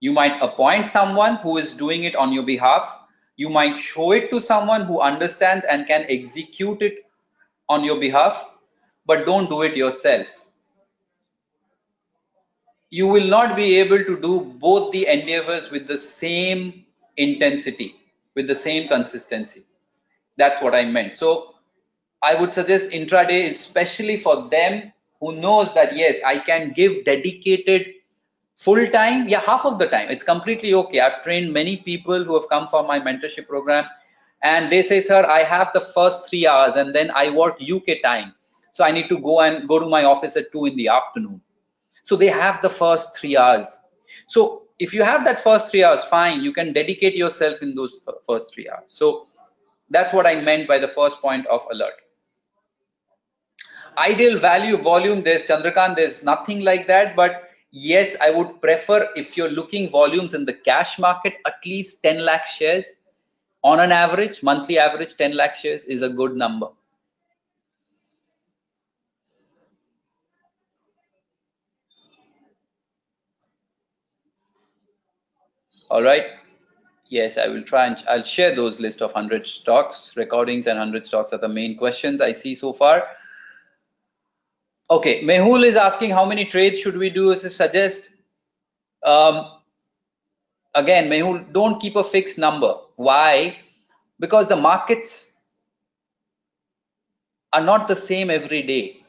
You 0.00 0.12
might 0.12 0.40
appoint 0.42 0.90
someone 0.90 1.36
who 1.36 1.58
is 1.58 1.74
doing 1.74 2.04
it 2.04 2.16
on 2.16 2.32
your 2.32 2.44
behalf. 2.44 2.96
You 3.36 3.48
might 3.50 3.76
show 3.78 4.12
it 4.12 4.30
to 4.30 4.40
someone 4.40 4.82
who 4.84 5.00
understands 5.00 5.64
and 5.64 5.86
can 5.86 6.06
execute 6.08 6.82
it 6.82 7.04
on 7.68 7.84
your 7.84 8.00
behalf, 8.00 8.48
but 9.06 9.26
don't 9.26 9.48
do 9.48 9.62
it 9.62 9.76
yourself. 9.76 10.26
You 12.90 13.06
will 13.08 13.26
not 13.26 13.56
be 13.56 13.76
able 13.80 14.02
to 14.04 14.20
do 14.20 14.40
both 14.40 14.92
the 14.92 15.06
endeavors 15.06 15.70
with 15.70 15.86
the 15.86 15.98
same 15.98 16.86
intensity, 17.16 17.96
with 18.34 18.46
the 18.46 18.54
same 18.54 18.88
consistency. 18.88 19.64
That's 20.36 20.62
what 20.62 20.74
I 20.74 20.84
meant. 20.84 21.18
So 21.18 21.54
I 22.22 22.34
would 22.34 22.52
suggest 22.52 22.90
intraday, 22.90 23.46
especially 23.46 24.16
for 24.18 24.48
them 24.48 24.92
who 25.20 25.32
knows 25.36 25.74
that 25.74 25.96
yes 25.96 26.16
i 26.24 26.38
can 26.38 26.72
give 26.72 27.04
dedicated 27.04 27.86
full 28.54 28.86
time 28.88 29.28
yeah 29.28 29.40
half 29.40 29.64
of 29.64 29.78
the 29.78 29.86
time. 29.86 30.10
It's 30.10 30.22
completely 30.22 30.74
okay. 30.74 31.00
I've 31.00 31.22
trained 31.22 31.52
many 31.52 31.76
people 31.76 32.24
who 32.24 32.34
have 32.38 32.48
come 32.48 32.66
for 32.66 32.82
my 32.82 32.98
mentorship 32.98 33.46
program 33.46 33.84
and 34.42 34.70
they 34.70 34.82
say 34.82 35.00
sir 35.00 35.24
i 35.26 35.38
have 35.42 35.70
the 35.74 35.80
first 35.80 36.28
three 36.28 36.46
hours 36.46 36.76
and 36.76 36.94
then 36.94 37.10
i 37.12 37.30
work 37.30 37.58
uk 37.76 37.86
time. 38.02 38.34
So 38.72 38.84
i 38.84 38.90
need 38.90 39.08
to 39.08 39.18
go 39.18 39.40
and 39.40 39.68
go 39.68 39.78
to 39.78 39.88
my 39.88 40.04
office 40.04 40.36
at 40.36 40.52
two 40.52 40.66
in 40.66 40.76
the 40.76 40.88
afternoon. 40.88 41.40
So 42.02 42.16
they 42.16 42.28
have 42.28 42.62
the 42.62 42.70
first 42.70 43.16
three 43.18 43.36
hours. 43.36 43.76
So 44.28 44.62
if 44.78 44.94
you 44.94 45.02
have 45.02 45.24
that 45.24 45.40
first 45.40 45.70
three 45.70 45.84
hours 45.84 46.04
fine 46.04 46.42
you 46.42 46.52
can 46.52 46.72
dedicate 46.72 47.16
yourself 47.16 47.62
in 47.62 47.74
those 47.74 48.00
first 48.26 48.54
three 48.54 48.68
hours. 48.68 48.84
So 48.88 49.26
that's 49.90 50.12
what 50.12 50.26
i 50.26 50.40
meant 50.40 50.68
by 50.68 50.78
the 50.78 50.88
first 50.88 51.20
point 51.22 51.46
of 51.46 51.66
alert 51.72 51.94
ideal 53.98 54.38
value 54.38 54.76
volume 54.76 55.22
there's 55.22 55.46
chandrakant 55.46 55.96
there's 55.96 56.22
nothing 56.22 56.60
like 56.64 56.86
that. 56.86 57.14
But 57.16 57.44
yes 57.70 58.16
i 58.22 58.30
would 58.30 58.62
prefer 58.62 59.08
if 59.14 59.36
you're 59.36 59.50
looking 59.50 59.90
volumes 59.90 60.32
in 60.32 60.46
the 60.46 60.54
cash 60.54 60.98
market 60.98 61.34
at 61.46 61.54
least 61.66 62.02
10 62.02 62.24
lakh 62.24 62.46
shares. 62.46 62.96
On 63.64 63.80
an 63.80 63.92
average 63.92 64.42
monthly 64.42 64.78
average 64.78 65.16
10 65.16 65.36
lakh 65.36 65.56
shares 65.56 65.84
is 65.84 66.02
a 66.02 66.08
good 66.08 66.36
number. 66.36 66.68
All 75.90 76.02
right. 76.02 76.26
Yes 77.10 77.38
i 77.38 77.48
will 77.48 77.62
try 77.62 77.86
and 77.86 77.96
i'll 78.08 78.22
share 78.22 78.54
those 78.54 78.80
list 78.80 79.00
of 79.00 79.12
100 79.12 79.46
stocks 79.46 80.14
recordings 80.16 80.66
and 80.66 80.78
100 80.78 81.06
stocks 81.06 81.32
are 81.32 81.38
the 81.38 81.48
main 81.48 81.76
questions 81.76 82.20
i 82.20 82.32
see 82.32 82.54
so 82.54 82.72
far 82.72 83.06
Okay, 84.90 85.22
Mehul 85.22 85.64
is 85.64 85.76
asking 85.76 86.10
how 86.10 86.24
many 86.24 86.46
trades 86.46 86.80
should 86.80 86.96
we 86.96 87.10
do 87.10 87.30
as 87.30 87.44
a 87.44 87.50
suggest. 87.50 88.10
Um, 89.04 89.60
again, 90.74 91.10
Mehul, 91.10 91.52
don't 91.52 91.78
keep 91.78 91.96
a 91.96 92.04
fixed 92.04 92.38
number. 92.38 92.74
Why? 92.96 93.58
Because 94.18 94.48
the 94.48 94.56
markets 94.56 95.34
are 97.52 97.60
not 97.60 97.86
the 97.86 97.96
same 97.96 98.30
every 98.30 98.62
day. 98.62 99.02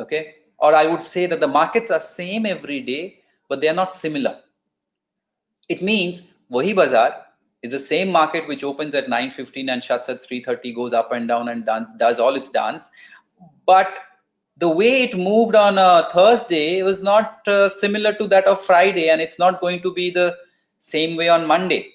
Okay, 0.00 0.36
or 0.58 0.74
I 0.74 0.86
would 0.86 1.04
say 1.04 1.26
that 1.26 1.40
the 1.40 1.48
markets 1.48 1.90
are 1.90 2.00
same 2.00 2.46
every 2.46 2.80
day, 2.80 3.20
but 3.48 3.60
they 3.60 3.68
are 3.68 3.74
not 3.74 3.94
similar. 3.94 4.40
It 5.68 5.82
means 5.82 6.22
Wahi 6.48 6.72
Bazaar 6.72 7.26
is 7.62 7.72
the 7.72 7.78
same 7.78 8.10
market 8.10 8.48
which 8.48 8.64
opens 8.64 8.94
at 8.94 9.08
9:15 9.08 9.68
and 9.70 9.84
shuts 9.84 10.08
at 10.08 10.24
3:30, 10.24 10.74
goes 10.74 10.94
up 10.94 11.12
and 11.12 11.28
down 11.28 11.48
and 11.48 11.66
dance, 11.66 11.92
does 11.98 12.18
all 12.18 12.34
its 12.34 12.48
dance, 12.48 12.90
but 13.66 13.92
the 14.58 14.68
way 14.68 15.02
it 15.04 15.16
moved 15.16 15.54
on 15.54 15.78
a 15.78 16.08
Thursday 16.12 16.82
was 16.82 17.02
not 17.02 17.46
uh, 17.46 17.68
similar 17.68 18.12
to 18.14 18.26
that 18.28 18.46
of 18.46 18.60
Friday, 18.60 19.08
and 19.08 19.20
it's 19.20 19.38
not 19.38 19.60
going 19.60 19.80
to 19.82 19.92
be 19.92 20.10
the 20.10 20.36
same 20.78 21.16
way 21.16 21.28
on 21.28 21.46
Monday. 21.46 21.88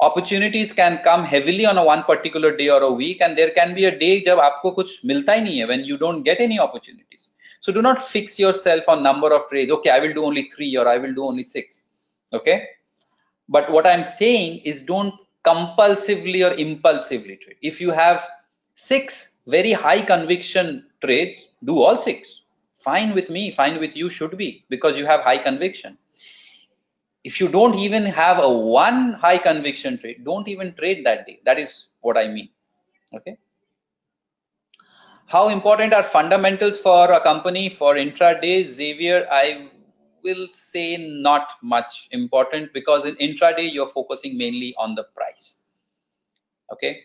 Opportunities 0.00 0.72
can 0.72 0.98
come 1.02 1.24
heavily 1.24 1.66
on 1.66 1.76
a 1.76 1.84
one 1.84 2.04
particular 2.04 2.56
day 2.56 2.68
or 2.68 2.82
a 2.82 2.92
week, 2.92 3.20
and 3.20 3.36
there 3.36 3.50
can 3.50 3.74
be 3.74 3.86
a 3.86 3.98
day 3.98 4.22
jab 4.22 4.38
aapko 4.38 4.76
kuch 4.76 4.92
milta 5.04 5.34
hi 5.34 5.40
nahi 5.40 5.60
hai, 5.60 5.68
when 5.68 5.84
you 5.84 5.98
don't 5.98 6.22
get 6.22 6.40
any 6.40 6.60
opportunities. 6.60 7.30
So 7.60 7.72
do 7.72 7.82
not 7.82 8.00
fix 8.00 8.38
yourself 8.38 8.88
on 8.88 9.02
number 9.02 9.32
of 9.34 9.48
trades. 9.48 9.72
Okay, 9.72 9.90
I 9.90 9.98
will 9.98 10.14
do 10.14 10.24
only 10.24 10.48
three 10.50 10.76
or 10.76 10.86
I 10.86 10.98
will 10.98 11.14
do 11.14 11.24
only 11.24 11.42
six. 11.42 11.82
Okay. 12.32 12.68
But 13.48 13.70
what 13.70 13.86
I'm 13.86 14.04
saying 14.04 14.60
is 14.60 14.82
don't 14.82 15.14
compulsively 15.44 16.48
or 16.48 16.54
impulsively 16.54 17.36
trade. 17.36 17.56
If 17.62 17.80
you 17.80 17.90
have 17.90 18.28
six 18.74 19.38
very 19.46 19.72
high 19.72 20.02
conviction 20.02 20.84
trades, 21.04 21.44
do 21.64 21.82
all 21.82 21.98
six. 21.98 22.42
Fine 22.74 23.14
with 23.14 23.30
me, 23.30 23.50
fine 23.50 23.80
with 23.80 23.96
you 23.96 24.08
should 24.10 24.36
be 24.36 24.64
because 24.68 24.96
you 24.96 25.06
have 25.06 25.20
high 25.20 25.38
conviction. 25.38 25.98
If 27.24 27.40
you 27.40 27.48
don't 27.48 27.74
even 27.74 28.04
have 28.06 28.38
a 28.38 28.48
one 28.48 29.14
high 29.14 29.38
conviction 29.38 29.98
trade, 29.98 30.24
don't 30.24 30.48
even 30.48 30.74
trade 30.74 31.04
that 31.04 31.26
day. 31.26 31.40
That 31.44 31.58
is 31.58 31.88
what 32.00 32.16
I 32.16 32.28
mean. 32.28 32.48
Okay. 33.14 33.36
How 35.26 35.48
important 35.48 35.92
are 35.92 36.02
fundamentals 36.02 36.78
for 36.78 37.12
a 37.12 37.20
company 37.20 37.68
for 37.68 37.94
intraday? 37.96 38.64
Xavier, 38.64 39.26
I 39.30 39.68
will 40.22 40.48
say 40.52 40.96
not 40.96 41.48
much 41.62 42.08
important 42.12 42.72
because 42.72 43.04
in 43.04 43.16
intraday 43.16 43.70
you're 43.72 43.88
focusing 43.88 44.36
mainly 44.36 44.74
on 44.78 44.94
the 44.94 45.04
price 45.16 45.58
okay 46.72 47.00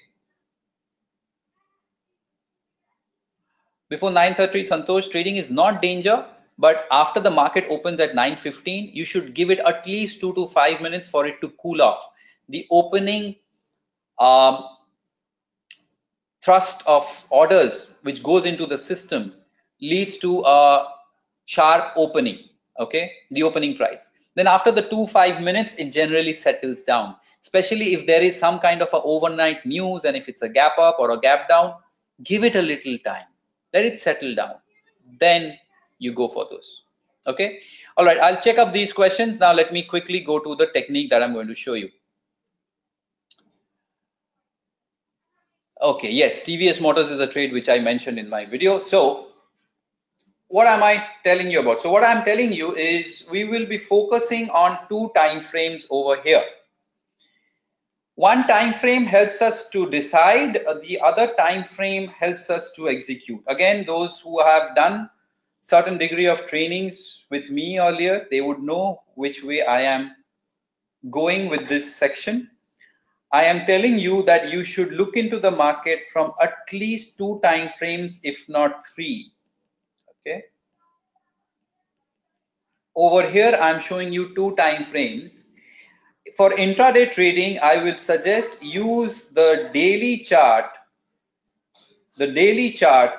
before 3.89 4.11
9:30 4.11 4.63
santosh 4.69 5.09
trading 5.11 5.37
is 5.37 5.49
not 5.51 5.81
danger 5.81 6.25
but 6.57 6.87
after 6.91 7.19
the 7.19 7.31
market 7.31 7.65
opens 7.69 7.99
at 7.99 8.13
9:15 8.13 8.93
you 8.93 9.05
should 9.05 9.33
give 9.33 9.49
it 9.49 9.59
at 9.59 9.85
least 9.87 10.21
2 10.21 10.33
to 10.35 10.47
5 10.47 10.81
minutes 10.81 11.09
for 11.09 11.25
it 11.25 11.41
to 11.41 11.49
cool 11.61 11.81
off. 11.81 11.99
The 12.49 12.67
opening 12.69 13.35
um, 14.19 14.63
thrust 16.43 16.83
of 16.85 17.25
orders 17.29 17.89
which 18.03 18.21
goes 18.21 18.45
into 18.45 18.65
the 18.65 18.77
system 18.77 19.33
leads 19.81 20.17
to 20.19 20.41
a 20.45 20.87
sharp 21.45 21.93
opening 21.95 22.39
okay? 22.79 23.11
The 23.31 23.43
opening 23.43 23.77
price. 23.77 24.11
Then 24.35 24.47
after 24.47 24.71
the 24.71 24.81
two 24.81 25.07
five 25.07 25.41
minutes 25.41 25.75
it 25.75 25.91
generally 25.91 26.33
settles 26.33 26.83
down 26.83 27.15
especially 27.43 27.93
if 27.93 28.07
there 28.07 28.21
is 28.23 28.39
some 28.39 28.59
kind 28.59 28.81
of 28.81 28.89
a 28.93 29.01
overnight 29.01 29.65
news 29.65 30.05
and 30.05 30.15
if 30.15 30.29
it's 30.29 30.41
a 30.41 30.49
gap 30.49 30.77
up 30.77 30.97
or 30.99 31.11
a 31.11 31.19
gap 31.19 31.49
down 31.49 31.75
give 32.23 32.43
it 32.43 32.55
a 32.55 32.61
little 32.61 32.97
time 32.99 33.25
let 33.73 33.85
it 33.85 33.99
settle 33.99 34.35
down. 34.35 34.55
Then 35.19 35.57
you 35.99 36.13
go 36.13 36.27
for 36.27 36.47
those. 36.49 36.83
Okay? 37.27 37.59
All 37.95 38.05
right 38.05 38.19
i'll 38.19 38.41
check 38.41 38.57
up 38.57 38.73
these 38.73 38.93
questions. 38.93 39.39
Now 39.39 39.53
let 39.53 39.71
me 39.71 39.83
quickly 39.83 40.21
go 40.21 40.39
to 40.39 40.55
the 40.55 40.67
technique 40.67 41.09
that 41.09 41.21
i'm 41.23 41.33
going 41.33 41.47
to 41.47 41.55
show 41.55 41.73
you. 41.73 41.89
Okay 45.81 46.11
yes 46.11 46.43
tvs 46.43 46.81
motors 46.81 47.09
is 47.09 47.19
a 47.19 47.27
trade 47.27 47.53
which 47.53 47.69
i 47.69 47.79
mentioned 47.79 48.17
in 48.17 48.29
my 48.29 48.45
video. 48.45 48.79
So 48.79 49.27
what 50.53 50.67
am 50.67 50.83
I 50.83 51.03
telling 51.23 51.49
you 51.49 51.61
about? 51.61 51.81
So 51.81 51.89
what 51.89 52.03
I'm 52.03 52.23
telling 52.25 52.53
you 52.53 52.75
is 52.75 53.25
we 53.31 53.43
will 53.43 53.65
be 53.65 53.79
focusing 53.79 54.51
on 54.51 54.77
two 54.87 55.11
time 55.15 55.41
frames 55.41 55.87
over 55.89 56.21
here. 56.21 56.43
One 58.15 58.45
time 58.47 58.73
frame 58.73 59.05
helps 59.05 59.41
us 59.41 59.69
to 59.69 59.89
decide, 59.89 60.57
uh, 60.57 60.75
the 60.75 60.99
other 61.01 61.33
time 61.35 61.63
frame 61.63 62.07
helps 62.07 62.49
us 62.49 62.71
to 62.73 62.89
execute. 62.89 63.43
Again, 63.47 63.85
those 63.85 64.19
who 64.19 64.41
have 64.43 64.75
done 64.75 65.09
certain 65.61 65.97
degree 65.97 66.27
of 66.27 66.45
trainings 66.47 67.23
with 67.29 67.49
me 67.49 67.79
earlier, 67.79 68.27
they 68.29 68.41
would 68.41 68.59
know 68.59 69.01
which 69.15 69.43
way 69.43 69.63
I 69.63 69.81
am 69.81 70.15
going 71.09 71.49
with 71.49 71.67
this 71.67 71.95
section. 71.95 72.49
I 73.31 73.45
am 73.45 73.65
telling 73.65 73.97
you 73.97 74.23
that 74.23 74.51
you 74.51 74.63
should 74.63 74.93
look 74.93 75.17
into 75.17 75.39
the 75.39 75.51
market 75.51 76.03
from 76.11 76.33
at 76.41 76.53
least 76.71 77.17
two 77.17 77.39
time 77.43 77.69
frames, 77.69 78.19
if 78.23 78.47
not 78.47 78.85
three 78.85 79.33
okay 80.25 80.43
over 82.95 83.29
here 83.29 83.57
i'm 83.61 83.79
showing 83.79 84.13
you 84.13 84.33
two 84.35 84.55
time 84.55 84.83
frames 84.85 85.42
for 86.37 86.49
intraday 86.65 87.05
trading 87.11 87.57
i 87.71 87.75
will 87.83 87.97
suggest 87.97 88.61
use 88.61 89.23
the 89.39 89.69
daily 89.73 90.17
chart 90.29 90.65
the 92.17 92.27
daily 92.27 92.71
chart 92.71 93.11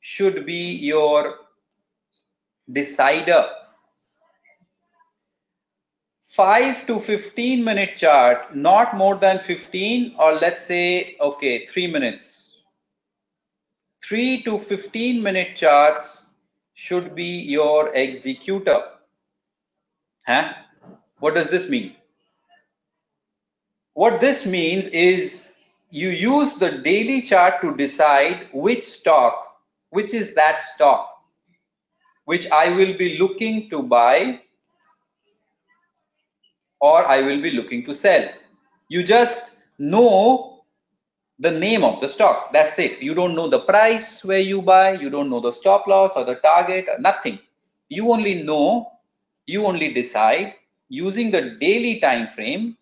should 0.00 0.44
be 0.46 0.62
your 0.90 1.36
decider 2.72 3.44
5 6.22 6.86
to 6.86 7.00
15 7.00 7.64
minute 7.64 7.96
chart 7.96 8.54
not 8.54 8.96
more 8.96 9.16
than 9.16 9.38
15 9.38 10.14
or 10.18 10.32
let's 10.34 10.66
say 10.66 11.16
okay 11.20 11.66
3 11.66 11.86
minutes 11.88 12.28
3 14.10 14.42
to 14.42 14.58
15 14.58 15.22
minute 15.22 15.54
charts 15.54 16.22
should 16.74 17.14
be 17.14 17.42
your 17.42 17.94
executor. 17.94 18.80
Huh? 20.26 20.54
What 21.18 21.34
does 21.34 21.48
this 21.50 21.68
mean? 21.68 21.94
What 23.94 24.20
this 24.20 24.46
means 24.46 24.86
is 24.86 25.48
you 25.90 26.08
use 26.08 26.54
the 26.54 26.70
daily 26.70 27.22
chart 27.22 27.60
to 27.62 27.76
decide 27.76 28.48
which 28.52 28.84
stock, 28.84 29.56
which 29.90 30.14
is 30.14 30.34
that 30.34 30.62
stock, 30.62 31.10
which 32.24 32.50
I 32.50 32.70
will 32.70 32.96
be 32.96 33.18
looking 33.18 33.68
to 33.70 33.82
buy 33.82 34.40
or 36.80 37.06
I 37.06 37.20
will 37.22 37.42
be 37.42 37.50
looking 37.50 37.84
to 37.86 37.94
sell. 37.94 38.28
You 38.88 39.02
just 39.02 39.58
know 39.78 40.64
the 41.38 41.50
name 41.50 41.84
of 41.84 42.00
the 42.00 42.08
stock. 42.08 42.52
That's 42.52 42.78
it. 42.78 43.02
You 43.02 43.14
don't 43.14 43.34
know 43.34 43.48
the 43.48 43.60
price 43.60 44.24
where 44.24 44.40
you 44.40 44.62
buy. 44.62 44.92
You 44.92 45.10
don't 45.10 45.30
know 45.30 45.40
the 45.40 45.52
stop 45.52 45.86
loss 45.86 46.12
or 46.16 46.24
the 46.24 46.36
target, 46.36 46.86
or 46.88 46.98
nothing. 46.98 47.38
You 47.88 48.12
only 48.12 48.42
know, 48.42 48.92
you 49.46 49.66
only 49.66 49.92
decide 49.92 50.54
using 50.88 51.30
the 51.30 51.56
daily 51.60 52.00
time 52.00 52.26
frame 52.26 52.76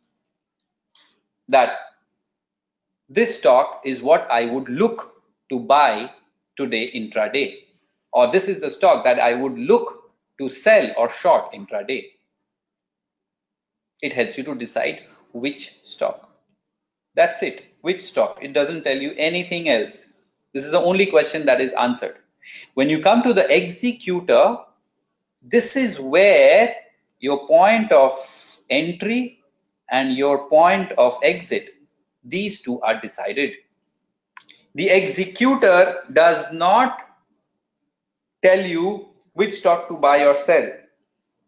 that 1.49 1.79
this 3.09 3.39
stock 3.39 3.83
is 3.85 4.03
what 4.03 4.31
I 4.31 4.45
would 4.47 4.69
look 4.69 5.13
to 5.51 5.59
buy 5.59 6.11
today 6.57 6.91
intraday. 6.95 7.57
Or 8.13 8.31
this 8.31 8.49
is 8.49 8.61
the 8.61 8.71
stock 8.71 9.05
that 9.05 9.19
I 9.19 9.35
would 9.35 9.59
look 9.59 10.11
to 10.39 10.49
sell 10.49 10.93
or 10.97 11.11
short 11.11 11.53
intraday. 11.53 12.05
It 14.01 14.13
helps 14.13 14.39
you 14.39 14.45
to 14.45 14.55
decide 14.55 15.01
which 15.33 15.73
stock. 15.85 16.29
That's 17.15 17.43
it. 17.43 17.65
Which 17.81 18.03
stock? 18.03 18.39
It 18.43 18.53
doesn't 18.53 18.85
tell 18.85 18.97
you 18.97 19.15
anything 19.17 19.69
else. 19.69 20.07
This 20.53 20.65
is 20.65 20.71
the 20.71 20.81
only 20.81 21.07
question 21.07 21.47
that 21.47 21.61
is 21.61 21.73
answered. 21.73 22.17
When 22.75 22.91
you 22.91 23.03
come 23.03 23.23
to 23.23 23.33
the 23.33 23.55
executor 23.55 24.59
this 25.43 25.77
is 25.77 26.01
where 26.01 26.75
your 27.21 27.47
point 27.47 27.93
of 27.93 28.13
entry 28.69 29.38
and 29.91 30.17
your 30.17 30.49
point 30.49 30.93
of 30.93 31.19
exit 31.23 31.71
these 32.25 32.61
two 32.63 32.81
are 32.83 33.01
decided. 33.01 33.53
The 34.75 34.91
executor 34.91 36.03
does 36.13 36.53
not 36.53 36.99
tell 38.43 38.61
you 38.61 39.09
which 39.33 39.55
stock 39.55 39.89
to 39.89 39.97
buy 39.97 40.27
or 40.27 40.37
sell. 40.37 40.71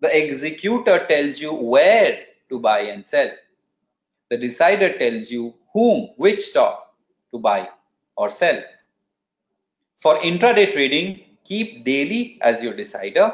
The 0.00 0.24
executor 0.24 1.06
tells 1.06 1.38
you 1.38 1.52
where 1.52 2.24
to 2.48 2.58
buy 2.58 2.80
and 2.80 3.06
sell. 3.06 3.30
The 4.30 4.38
decider 4.38 4.96
tells 4.98 5.30
you 5.30 5.54
whom, 5.72 6.10
which 6.16 6.40
stock 6.40 6.94
to 7.32 7.38
buy 7.38 7.68
or 8.16 8.30
sell. 8.30 8.62
For 9.96 10.16
intraday 10.18 10.72
trading, 10.72 11.24
keep 11.44 11.84
daily 11.84 12.38
as 12.40 12.62
your 12.62 12.74
decider 12.74 13.32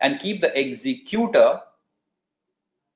and 0.00 0.18
keep 0.18 0.40
the 0.40 0.58
executor 0.58 1.60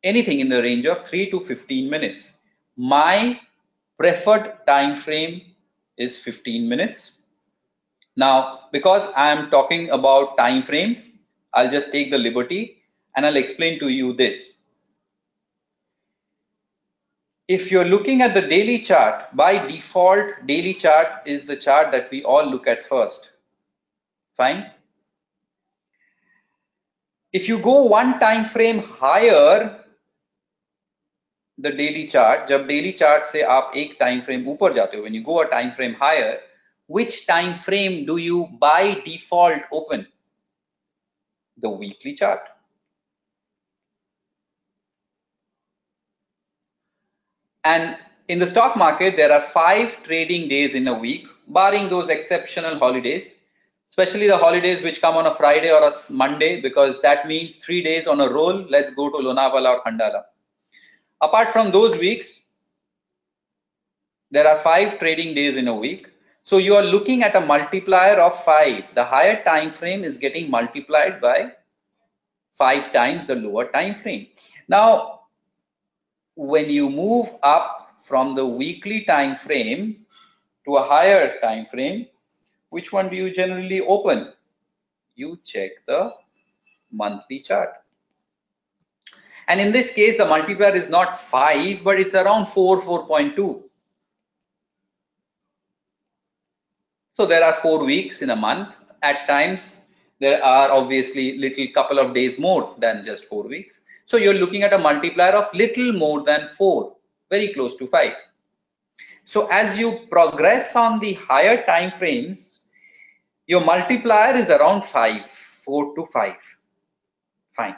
anything 0.05 0.41
in 0.41 0.49
the 0.49 0.63
range 0.63 0.87
of 0.87 1.05
3 1.05 1.31
to 1.31 1.41
15 1.41 1.91
minutes. 1.91 2.33
My 2.77 3.41
preferred 3.99 4.59
time 4.67 4.97
frame 4.97 5.43
is 5.97 6.19
15 6.19 6.69
minutes. 6.69 7.19
Now, 8.17 8.69
because 8.71 9.11
I 9.17 9.31
am 9.31 9.51
talking 9.51 9.91
about 9.91 10.37
time 10.37 10.63
frames, 10.63 11.11
I'll 11.53 11.71
just 11.71 11.91
take 11.91 12.11
the 12.11 12.19
liberty 12.19 12.83
and 13.17 13.27
I'll 13.27 13.37
explain 13.37 13.81
to 13.81 13.89
you 13.89 14.13
this 14.13 14.55
if 17.47 17.71
you're 17.71 17.85
looking 17.85 18.23
at 18.23 18.33
the 18.33 18.41
daily 18.41 18.79
chart, 18.79 19.35
by 19.37 19.67
default, 19.67 20.47
daily 20.47 20.73
chart 20.75 21.27
is 21.27 21.45
the 21.45 21.57
chart 21.57 21.93
that 21.93 22.11
we 22.11 22.23
all 22.25 22.47
look 22.47 22.67
at 22.67 22.83
first. 22.83 23.31
Fine. 24.37 24.71
If 27.33 27.49
you 27.49 27.59
go 27.59 27.83
one 27.85 28.19
time 28.19 28.45
frame 28.45 28.79
higher, 28.79 29.84
the 31.58 31.72
daily 31.72 32.08
chart, 32.08 32.48
जब 32.48 32.68
daily 32.68 32.94
chart 32.94 33.26
से 33.26 33.42
आप 33.42 33.72
एक 33.76 33.98
time 34.02 34.22
frame 34.22 34.48
ऊपर 34.48 34.74
जाते 34.74 34.98
हो, 34.98 35.04
when 35.04 35.14
you 35.14 35.24
go 35.24 35.42
a 35.42 35.50
time 35.50 35.72
frame 35.72 35.94
higher, 35.94 36.40
which 36.88 37.28
time 37.28 37.54
frame 37.54 38.06
do 38.06 38.18
you 38.18 38.48
by 38.60 39.02
default 39.06 39.62
open? 39.72 40.08
The 41.58 41.70
weekly 41.70 42.14
chart. 42.14 42.40
And 47.64 47.98
in 48.30 48.40
the 48.40 48.48
stock 48.48 48.78
market, 48.78 49.18
there 49.18 49.32
are 49.32 49.42
five 49.42 50.02
trading 50.04 50.48
days 50.48 50.76
in 50.76 50.88
a 50.88 50.94
week, 50.94 51.28
barring 51.48 51.90
those 51.90 52.10
exceptional 52.10 52.80
holidays, 52.80 53.36
especially 53.90 54.28
the 54.28 54.38
holidays 54.38 54.82
which 54.82 55.02
come 55.02 55.18
on 55.18 55.26
a 55.26 55.32
Friday 55.32 55.72
or 55.72 55.84
a 55.84 55.92
Monday, 56.10 56.62
because 56.62 57.02
that 57.02 57.28
means 57.28 57.58
three 57.58 57.84
days 57.84 58.08
on 58.08 58.22
a 58.22 58.30
roll. 58.30 58.66
Let's 58.70 58.92
go 58.92 59.10
to 59.10 59.18
Lonavala 59.18 59.76
or 59.76 59.84
Khandala. 59.84 60.24
Apart 61.25 61.55
from 61.55 61.73
those 61.73 61.99
weeks, 61.99 62.43
there 64.31 64.47
are 64.47 64.59
five 64.59 64.99
trading 64.99 65.35
days 65.35 65.57
in 65.57 65.69
a 65.69 65.75
week. 65.75 66.09
So 66.43 66.59
you 66.59 66.77
are 66.77 66.83
looking 66.83 67.23
at 67.23 67.35
a 67.35 67.41
multiplier 67.41 68.21
of 68.21 68.45
five. 68.45 68.95
The 68.95 69.05
higher 69.05 69.43
time 69.43 69.71
frame 69.71 70.05
is 70.05 70.19
getting 70.19 70.51
multiplied 70.51 71.23
by 71.23 71.53
five 72.53 72.93
times 72.93 73.27
the 73.27 73.37
lower 73.37 73.73
time 73.73 73.95
frame. 73.95 74.27
Now, 74.69 75.21
when 76.35 76.69
you 76.69 76.91
move 76.91 77.31
up 77.43 77.97
from 78.03 78.35
the 78.35 78.45
weekly 78.45 79.07
time 79.07 79.35
frame 79.35 80.05
to 80.67 80.77
a 80.77 80.83
higher 80.83 81.41
time 81.41 81.65
frame, 81.65 82.07
which 82.69 82.93
one 82.93 83.09
do 83.09 83.17
you 83.17 83.31
generally 83.33 83.81
open? 83.81 84.35
You 85.15 85.39
check 85.43 85.71
the 85.87 86.13
monthly 86.93 87.41
chart. 87.41 87.84
And 89.49 89.61
in 89.61 89.73
this 89.73 89.93
case, 89.93 90.17
the 90.17 90.25
multiplier 90.25 90.75
is 90.75 90.89
not 90.89 91.21
5, 91.21 91.85
but 91.85 92.01
it's 92.01 92.15
around 92.15 92.47
4, 92.47 92.81
4.2. 92.81 93.63
So 97.13 97.27
there 97.27 97.45
are 97.45 97.53
four 97.53 97.85
weeks 97.85 98.23
in 98.23 98.31
a 98.31 98.37
month. 98.37 98.77
At 99.03 99.29
times, 99.29 99.83
there 100.19 100.43
are 100.43 100.73
obviously 100.73 101.39
little 101.39 101.67
couple 101.73 101.99
of 101.99 102.15
days 102.15 102.39
more 102.39 102.75
than 102.79 103.05
just 103.05 103.27
four 103.27 103.45
weeks. 103.45 103.83
So 104.07 104.17
you're 104.17 104.35
looking 104.35 104.63
at 104.63 104.73
a 104.73 104.79
multiplier 104.79 105.33
of 105.33 105.53
little 105.55 105.93
more 105.93 106.25
than 106.25 106.49
four, 106.49 106.97
very 107.31 107.53
close 107.53 107.77
to 107.77 107.87
five. 107.87 108.15
So 109.25 109.47
as 109.47 109.79
you 109.79 110.07
progress 110.11 110.75
on 110.77 110.99
the 110.99 111.15
higher 111.15 111.65
time 111.65 111.91
frames, 111.91 112.61
your 113.47 113.65
multiplier 113.65 114.35
is 114.35 114.51
around 114.51 114.85
five, 114.85 115.25
four 115.25 115.95
to 115.95 116.07
five. 116.07 116.37
Fine. 117.53 117.77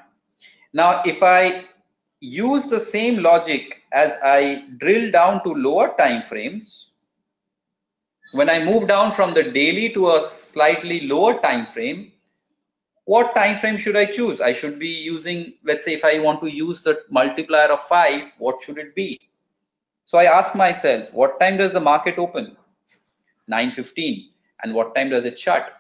Now, 0.77 1.01
if 1.07 1.23
I 1.23 1.65
use 2.21 2.67
the 2.67 2.79
same 2.79 3.23
logic 3.23 3.81
as 3.93 4.15
I 4.23 4.65
drill 4.77 5.11
down 5.11 5.43
to 5.45 5.55
lower 5.55 5.95
time 5.97 6.21
frames, 6.21 6.91
when 8.33 8.51
I 8.51 8.63
move 8.63 8.87
down 8.87 9.13
from 9.13 9.33
the 9.33 9.43
daily 9.43 9.89
to 9.95 10.11
a 10.11 10.21
slightly 10.21 11.07
lower 11.07 11.41
time 11.41 11.65
frame, 11.65 12.13
what 13.07 13.35
time 13.35 13.57
frame 13.57 13.79
should 13.79 13.97
I 13.97 14.05
choose? 14.05 14.43
I 14.43 14.53
should 14.53 14.79
be 14.79 14.91
using, 14.91 15.55
let's 15.65 15.83
say 15.83 15.95
if 15.95 16.05
I 16.05 16.19
want 16.19 16.43
to 16.43 16.51
use 16.53 16.83
the 16.83 17.01
multiplier 17.09 17.73
of 17.73 17.81
5, 17.81 18.35
what 18.37 18.61
should 18.61 18.77
it 18.77 18.95
be? 18.95 19.19
So 20.05 20.19
I 20.19 20.25
ask 20.25 20.55
myself, 20.55 21.11
what 21.15 21.41
time 21.41 21.57
does 21.57 21.73
the 21.73 21.81
market 21.81 22.19
open? 22.19 22.55
9.15. 23.51 24.27
And 24.63 24.75
what 24.75 24.95
time 24.95 25.09
does 25.09 25.25
it 25.25 25.39
shut? 25.39 25.73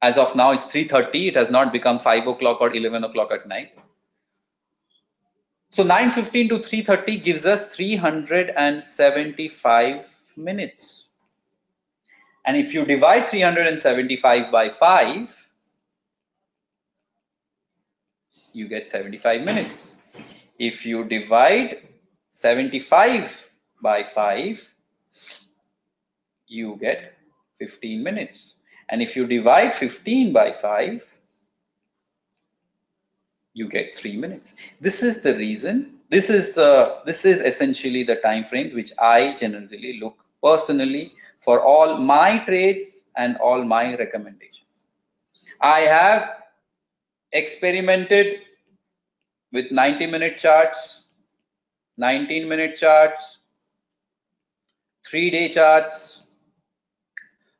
As 0.00 0.18
of 0.18 0.34
now, 0.34 0.50
it's 0.50 0.64
3.30. 0.64 1.28
It 1.28 1.36
has 1.36 1.52
not 1.52 1.72
become 1.72 2.00
5 2.00 2.26
o'clock 2.26 2.60
or 2.60 2.74
11 2.74 3.04
o'clock 3.04 3.30
at 3.30 3.46
night. 3.46 3.78
So 5.72 5.82
9.15 5.84 6.48
to 6.50 6.58
3.30 6.58 7.24
gives 7.24 7.46
us 7.46 7.74
375 7.74 10.06
minutes. 10.36 11.06
And 12.44 12.58
if 12.58 12.74
you 12.74 12.84
divide 12.84 13.30
375 13.30 14.52
by 14.52 14.68
5, 14.68 15.48
you 18.52 18.68
get 18.68 18.86
75 18.86 19.44
minutes. 19.44 19.94
If 20.58 20.84
you 20.84 21.04
divide 21.04 21.78
75 22.28 23.50
by 23.80 24.04
5, 24.04 24.74
you 26.48 26.76
get 26.78 27.14
15 27.60 28.02
minutes. 28.02 28.56
And 28.90 29.00
if 29.00 29.16
you 29.16 29.26
divide 29.26 29.74
15 29.74 30.34
by 30.34 30.52
5, 30.52 31.11
you 33.54 33.68
get 33.68 33.98
3 33.98 34.16
minutes. 34.16 34.54
This 34.80 35.02
is 35.02 35.22
the 35.22 35.36
reason. 35.36 35.98
This 36.10 36.30
is 36.30 36.54
the 36.54 37.00
this 37.06 37.24
is 37.24 37.40
essentially 37.40 38.04
the 38.04 38.16
time 38.16 38.44
frame 38.44 38.74
which 38.74 38.92
I 38.98 39.34
generally 39.34 39.98
look 40.00 40.24
personally 40.42 41.12
for 41.40 41.60
all 41.60 41.98
my 41.98 42.38
trades 42.38 43.04
and 43.16 43.36
all 43.38 43.64
my 43.64 43.96
recommendations. 43.96 44.86
I 45.60 45.80
have 45.80 46.42
experimented 47.32 48.40
with 49.52 49.70
90 49.70 50.06
minute 50.06 50.38
charts, 50.38 51.02
19 51.96 52.48
minute 52.48 52.76
charts, 52.76 53.38
three 55.04 55.30
day 55.30 55.48
charts, 55.48 56.22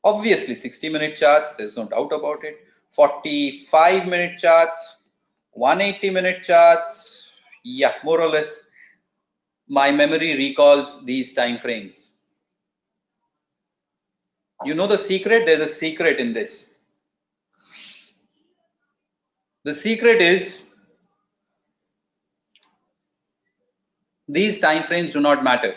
obviously 0.04 0.54
60 0.54 0.88
minute 0.88 1.16
charts, 1.16 1.52
there's 1.52 1.76
no 1.76 1.86
doubt 1.86 2.12
about 2.12 2.44
it, 2.44 2.56
45 2.90 4.06
minute 4.06 4.38
charts, 4.38 4.96
180 5.51 6.09
minute 6.11 6.43
charts, 6.43 7.23
yeah, 7.63 7.93
more 8.03 8.21
or 8.21 8.29
less 8.29 8.63
my 9.67 9.91
memory 9.91 10.35
recalls 10.37 11.03
these 11.05 11.33
time 11.33 11.57
frames. 11.57 12.11
You 14.63 14.73
know 14.73 14.87
the 14.87 14.97
secret? 14.97 15.45
There's 15.45 15.61
a 15.61 15.67
secret 15.67 16.19
in 16.19 16.33
this. 16.33 16.63
The 19.63 19.73
secret 19.73 20.21
is 20.21 20.63
these 24.27 24.59
time 24.59 24.83
frames 24.83 25.13
do 25.13 25.19
not 25.19 25.43
matter. 25.43 25.75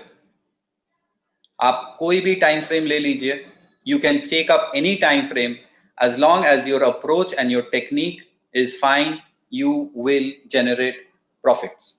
आप 1.63 1.97
कोई 2.01 2.21
भी 2.21 2.41
time 2.41 2.63
frame 2.63 2.87
ले 2.87 2.99
लीजिए. 2.99 3.45
You 3.85 3.99
can 3.99 4.23
take 4.23 4.51
up 4.51 4.71
any 4.75 4.97
time 4.99 5.27
frame 5.27 5.59
as 5.99 6.19
long 6.19 6.45
as 6.45 6.67
your 6.67 6.83
approach 6.85 7.35
and 7.37 7.51
your 7.51 7.63
technique 7.71 8.23
is 8.53 8.79
fine. 8.79 9.21
You 9.60 9.92
will 9.94 10.32
generate 10.48 10.96
profits. 11.44 11.96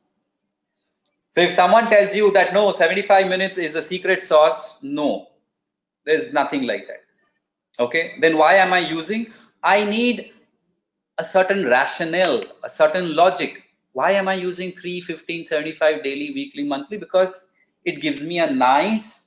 So 1.35 1.43
if 1.43 1.53
someone 1.53 1.91
tells 1.91 2.15
you 2.15 2.31
that 2.33 2.55
no, 2.55 2.73
75 2.73 3.29
minutes 3.29 3.59
is 3.59 3.75
the 3.75 3.83
secret 3.83 4.23
sauce, 4.23 4.79
no, 4.83 5.29
there's 6.05 6.33
nothing 6.33 6.67
like 6.67 6.87
that. 6.89 7.03
Okay, 7.79 8.15
then 8.21 8.39
why 8.39 8.55
am 8.55 8.73
I 8.73 8.79
using? 8.79 9.27
I 9.63 9.85
need 9.85 10.33
a 11.19 11.25
certain 11.25 11.67
rationale, 11.67 12.45
a 12.65 12.71
certain 12.71 13.15
logic. 13.15 13.63
Why 13.93 14.13
am 14.13 14.29
I 14.29 14.35
using 14.35 14.73
3, 14.73 15.01
15, 15.01 15.45
75 15.45 16.03
daily, 16.03 16.31
weekly, 16.35 16.65
monthly? 16.65 16.99
Because 16.99 17.53
it 17.85 18.01
gives 18.01 18.23
me 18.23 18.39
a 18.39 18.51
nice 18.51 19.26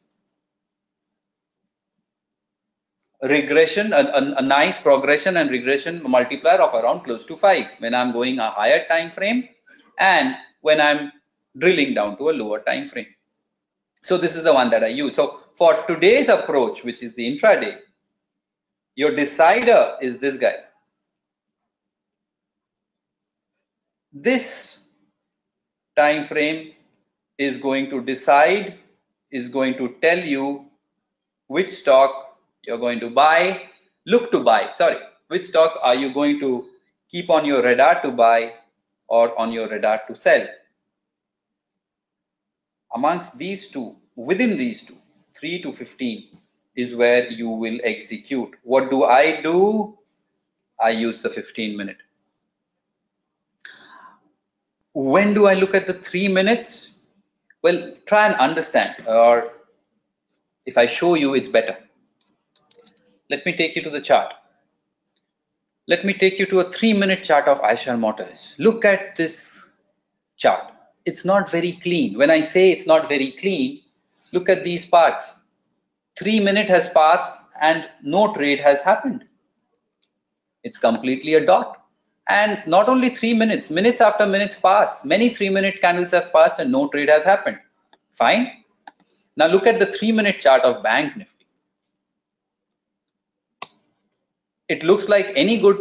regression, 3.22 3.92
a, 3.94 3.98
a, 3.98 4.36
a, 4.38 4.42
nice 4.42 4.80
progression 4.80 5.38
and 5.38 5.50
regression 5.50 6.02
multiplier 6.08 6.62
of 6.62 6.74
around 6.74 7.02
close 7.02 7.26
to 7.26 7.36
5 7.36 7.68
when 7.80 7.94
I'm 7.94 8.14
going 8.14 8.40
a 8.40 8.50
higher 8.50 8.88
time 8.88 9.12
frame 9.12 9.50
and 9.98 10.36
when 10.62 10.80
I'm 10.80 11.12
drilling 11.58 11.94
down 11.94 12.18
to 12.18 12.30
a 12.30 12.32
lower 12.32 12.62
time 12.62 12.88
frame. 12.88 13.08
So 14.02 14.18
this 14.18 14.36
is 14.36 14.44
the 14.44 14.54
one 14.54 14.70
that 14.70 14.84
I 14.84 14.88
use. 14.88 15.16
So 15.16 15.42
for 15.54 15.74
today's 15.86 16.30
approach, 16.30 16.84
which 16.84 17.04
is 17.04 17.14
the 17.16 17.26
intraday, 17.30 17.78
your 18.96 19.14
decider 19.14 19.96
is 20.02 20.20
this 20.20 20.38
guy. 20.38 20.56
This 24.14 24.80
time 25.98 26.24
frame 26.24 26.74
is 27.38 27.58
going 27.58 27.90
to 27.90 28.02
decide, 28.02 28.78
is 29.32 29.50
going 29.50 29.76
to 29.76 29.96
tell 30.02 30.18
you 30.18 30.66
which 31.48 31.72
stock 31.72 32.29
you're 32.70 32.84
going 32.86 33.00
to 33.02 33.10
buy, 33.10 33.42
look 34.06 34.32
to 34.32 34.40
buy, 34.40 34.70
sorry, 34.70 34.98
which 35.28 35.46
stock 35.52 35.80
are 35.82 35.96
you 35.96 36.14
going 36.14 36.40
to 36.40 36.66
keep 37.10 37.30
on 37.30 37.46
your 37.52 37.64
radar 37.64 38.02
to 38.04 38.12
buy 38.12 38.54
or 39.08 39.38
on 39.44 39.52
your 39.52 39.68
radar 39.68 40.02
to 40.08 40.16
sell 40.16 40.48
amongst 42.94 43.38
these 43.38 43.70
two, 43.70 43.96
within 44.16 44.58
these 44.58 44.84
two, 44.84 44.98
3 45.36 45.62
to 45.64 45.72
15 45.72 46.38
is 46.76 46.96
where 46.96 47.30
you 47.30 47.50
will 47.50 47.80
execute. 47.84 48.56
What 48.64 48.90
do 48.90 49.04
I 49.04 49.42
do? 49.42 49.98
I 50.80 50.92
use 50.92 51.22
the 51.22 51.30
15 51.30 51.78
minute. 51.78 51.98
When 54.94 55.34
do 55.34 55.46
I 55.46 55.54
look 55.54 55.76
at 55.76 55.88
the 55.88 55.94
three 55.94 56.28
minutes? 56.28 56.92
Well, 57.62 57.96
try 58.06 58.28
and 58.28 58.36
understand, 58.36 58.96
or 59.08 59.52
if 60.66 60.78
I 60.78 60.88
show 60.88 61.16
you, 61.16 61.36
it's 61.36 61.48
better. 61.48 61.78
Let 63.30 63.46
me 63.46 63.54
take 63.54 63.76
you 63.76 63.84
to 63.84 63.90
the 63.90 64.02
chart. 64.02 64.34
Let 65.88 66.06
me 66.06 66.14
take 66.14 66.40
you 66.40 66.46
to 66.48 66.60
a 66.60 66.72
three 66.72 66.94
minute 66.94 67.24
chart 67.24 67.48
of 67.48 67.62
Eicher 67.62 67.98
Motors. 67.98 68.56
Look 68.58 68.86
at 68.86 69.16
this 69.16 69.62
chart 70.38 70.74
it's 71.10 71.26
not 71.26 71.50
very 71.50 71.74
clean. 71.74 72.18
When 72.18 72.30
I 72.30 72.42
say 72.42 72.72
it's 72.72 72.88
not 72.88 73.08
very 73.08 73.32
clean, 73.32 73.82
look 74.32 74.50
at 74.50 74.64
these 74.64 74.86
parts. 74.86 75.42
Three 76.18 76.40
minute 76.40 76.70
has 76.70 76.90
passed 76.90 77.34
and 77.62 77.90
no 78.04 78.34
trade 78.34 78.60
has 78.60 78.82
happened. 78.82 79.26
It's 80.64 80.78
completely 80.78 81.34
a 81.36 81.46
dot. 81.46 81.78
And 82.28 82.62
not 82.68 82.90
only 82.90 83.10
three 83.10 83.34
minutes, 83.34 83.70
minutes 83.70 84.02
after 84.02 84.28
minutes 84.28 84.56
pass. 84.56 85.04
Many 85.04 85.30
three 85.30 85.50
minute 85.50 85.82
candles 85.82 86.12
have 86.12 86.32
passed 86.32 86.60
and 86.60 86.72
no 86.72 86.88
trade 86.90 87.10
has 87.10 87.24
happened. 87.24 87.60
Fine. 88.12 88.52
Now 89.36 89.48
look 89.48 89.66
at 89.66 89.80
the 89.80 89.88
three 89.88 90.12
minute 90.12 90.40
chart 90.40 90.62
of 90.62 90.84
Bank 90.84 91.18
Nifty. 91.18 91.39
It 94.70 94.84
looks 94.84 95.10
like 95.10 95.32
any 95.36 95.60
good 95.60 95.78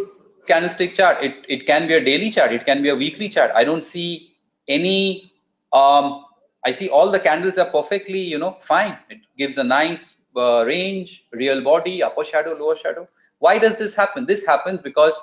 candlestick 0.48 0.94
chart. 0.94 1.22
It, 1.22 1.36
it 1.48 1.66
can 1.66 1.86
be 1.88 1.94
a 1.94 2.04
daily 2.04 2.30
chart. 2.30 2.52
It 2.52 2.64
can 2.66 2.82
be 2.82 2.88
a 2.88 2.96
weekly 2.96 3.28
chart. 3.28 3.52
I 3.54 3.64
don't 3.64 3.84
see 3.84 4.32
any 4.68 5.32
Um, 5.72 6.24
I 6.66 6.72
see 6.72 6.88
all 6.88 7.10
the 7.12 7.20
candles 7.20 7.58
are 7.58 7.70
perfectly, 7.70 8.20
you 8.20 8.38
know, 8.38 8.52
fine. 8.60 8.98
It 9.10 9.20
gives 9.36 9.58
a 9.58 9.64
nice 9.64 10.16
uh, 10.36 10.64
range, 10.66 11.26
real 11.32 11.62
body, 11.62 12.02
upper 12.02 12.24
shadow, 12.24 12.54
lower 12.54 12.76
shadow. 12.76 13.08
Why 13.38 13.58
does 13.58 13.78
this 13.78 13.94
happen? 13.94 14.26
This 14.26 14.46
happens 14.46 14.82
because 14.82 15.18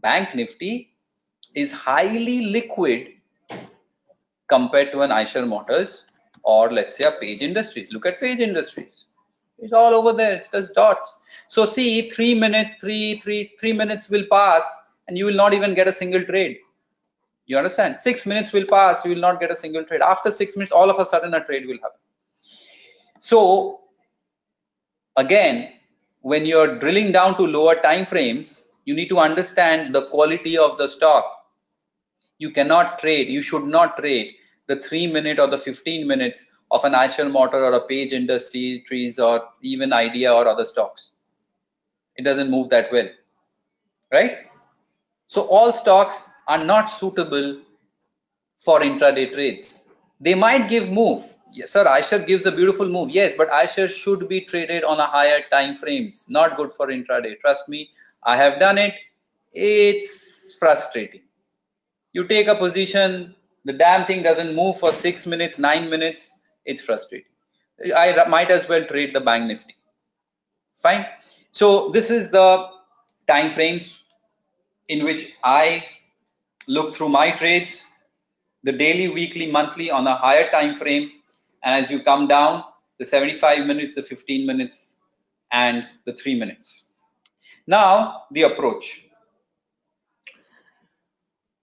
Bank 0.00 0.34
Nifty 0.34 0.94
is 1.54 1.72
highly 1.72 2.46
liquid 2.46 3.08
compared 4.48 4.92
to 4.92 5.02
an 5.02 5.10
Eicher 5.10 5.46
Motors 5.46 6.06
or 6.42 6.72
let's 6.72 6.96
say 6.96 7.04
a 7.04 7.12
Page 7.12 7.42
Industries. 7.42 7.92
Look 7.92 8.06
at 8.06 8.20
Page 8.20 8.40
Industries. 8.40 9.06
It's 9.58 9.72
all 9.72 9.94
over 9.94 10.12
there. 10.12 10.34
It's 10.34 10.48
just 10.48 10.74
dots. 10.74 11.20
So 11.52 11.66
see, 11.66 12.08
three 12.08 12.34
minutes, 12.34 12.76
three, 12.76 13.20
three, 13.20 13.44
three 13.60 13.74
minutes 13.74 14.08
will 14.08 14.24
pass, 14.30 14.64
and 15.06 15.18
you 15.18 15.26
will 15.26 15.34
not 15.34 15.52
even 15.52 15.74
get 15.74 15.86
a 15.86 15.92
single 15.92 16.24
trade. 16.24 16.56
You 17.44 17.58
understand? 17.58 17.98
Six 18.00 18.24
minutes 18.24 18.54
will 18.54 18.64
pass, 18.64 19.04
you 19.04 19.10
will 19.10 19.20
not 19.20 19.38
get 19.38 19.50
a 19.50 19.56
single 19.56 19.84
trade. 19.84 20.00
After 20.00 20.30
six 20.30 20.56
minutes, 20.56 20.72
all 20.72 20.88
of 20.88 20.98
a 20.98 21.04
sudden 21.04 21.34
a 21.34 21.44
trade 21.44 21.66
will 21.66 21.76
happen. 21.82 22.00
So 23.18 23.80
again, 25.16 25.74
when 26.22 26.46
you're 26.46 26.78
drilling 26.78 27.12
down 27.12 27.36
to 27.36 27.46
lower 27.46 27.74
time 27.74 28.06
frames, 28.06 28.64
you 28.86 28.94
need 28.94 29.10
to 29.10 29.18
understand 29.18 29.94
the 29.94 30.06
quality 30.06 30.56
of 30.56 30.78
the 30.78 30.88
stock. 30.88 31.26
You 32.38 32.50
cannot 32.50 32.98
trade, 32.98 33.28
you 33.28 33.42
should 33.42 33.64
not 33.64 33.98
trade 33.98 34.36
the 34.68 34.76
three 34.76 35.06
minute 35.06 35.38
or 35.38 35.48
the 35.48 35.58
15 35.58 36.06
minutes 36.06 36.46
of 36.70 36.82
an 36.84 36.94
Eicher 36.94 37.30
Motor 37.30 37.62
or 37.62 37.74
a 37.74 37.86
Page 37.86 38.12
Industries 38.12 39.18
or 39.18 39.42
even 39.60 39.92
Idea 39.92 40.32
or 40.32 40.48
other 40.48 40.64
stocks. 40.64 41.11
It 42.16 42.22
doesn't 42.22 42.50
move 42.50 42.70
that 42.70 42.92
well, 42.92 43.08
right? 44.12 44.38
So 45.26 45.42
all 45.48 45.72
stocks 45.72 46.30
are 46.48 46.62
not 46.62 46.86
suitable 46.86 47.60
for 48.58 48.80
intraday 48.80 49.32
trades. 49.32 49.88
They 50.20 50.34
might 50.34 50.68
give 50.68 50.90
move. 50.92 51.24
Yes, 51.52 51.72
sir, 51.72 51.84
Eicher 51.84 52.26
gives 52.26 52.46
a 52.46 52.52
beautiful 52.52 52.88
move. 52.88 53.10
Yes, 53.10 53.34
but 53.36 53.50
Eicher 53.50 53.88
should 53.88 54.28
be 54.28 54.40
traded 54.42 54.84
on 54.84 55.00
a 55.00 55.06
higher 55.06 55.42
time 55.50 55.76
frames. 55.76 56.24
Not 56.28 56.56
good 56.56 56.72
for 56.72 56.86
intraday. 56.88 57.38
Trust 57.40 57.68
me, 57.68 57.90
I 58.22 58.36
have 58.36 58.58
done 58.58 58.78
it. 58.78 58.94
It's 59.52 60.54
frustrating. 60.58 61.22
You 62.12 62.26
take 62.26 62.46
a 62.48 62.54
position, 62.54 63.34
the 63.64 63.72
damn 63.72 64.06
thing 64.06 64.22
doesn't 64.22 64.54
move 64.54 64.78
for 64.78 64.92
six 64.92 65.26
minutes, 65.26 65.58
nine 65.58 65.90
minutes. 65.90 66.30
It's 66.64 66.82
frustrating. 66.82 67.26
I 67.96 68.24
might 68.28 68.50
as 68.50 68.68
well 68.68 68.84
trade 68.84 69.14
the 69.14 69.20
bank 69.20 69.46
nifty. 69.46 69.74
Fine. 70.76 71.06
So 71.52 71.90
this 71.90 72.10
is 72.10 72.30
the 72.30 72.68
time 73.28 73.50
frames 73.50 74.00
in 74.88 75.04
which 75.04 75.32
I 75.44 75.86
look 76.66 76.96
through 76.96 77.10
my 77.10 77.30
trades, 77.30 77.84
the 78.62 78.72
daily, 78.72 79.08
weekly, 79.08 79.50
monthly 79.50 79.90
on 79.90 80.06
a 80.06 80.16
higher 80.16 80.50
time 80.50 80.74
frame. 80.74 81.10
And 81.62 81.84
as 81.84 81.90
you 81.90 82.02
come 82.02 82.26
down, 82.26 82.64
the 82.98 83.04
75 83.04 83.66
minutes, 83.66 83.94
the 83.94 84.02
15 84.02 84.46
minutes, 84.46 84.96
and 85.52 85.86
the 86.06 86.14
three 86.14 86.34
minutes. 86.34 86.84
Now, 87.66 88.22
the 88.30 88.42
approach. 88.42 89.02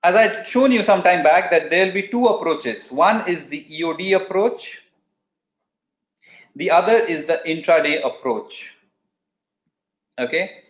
As 0.03 0.15
I 0.15 0.21
had 0.21 0.47
shown 0.47 0.71
you 0.71 0.83
some 0.83 1.01
time 1.01 1.23
back 1.23 1.49
that 1.49 1.71
there 1.71 1.87
will 1.87 1.93
be 1.93 2.07
two 2.07 2.25
approaches. 2.27 2.89
One 2.89 3.27
is 3.27 3.47
the 3.47 3.65
EOD 3.65 4.15
approach. 4.15 4.81
The 6.55 6.71
other 6.71 6.93
is 6.93 7.25
the 7.25 7.41
intraday 7.45 8.05
approach. 8.05 8.75
Okay. 10.19 10.63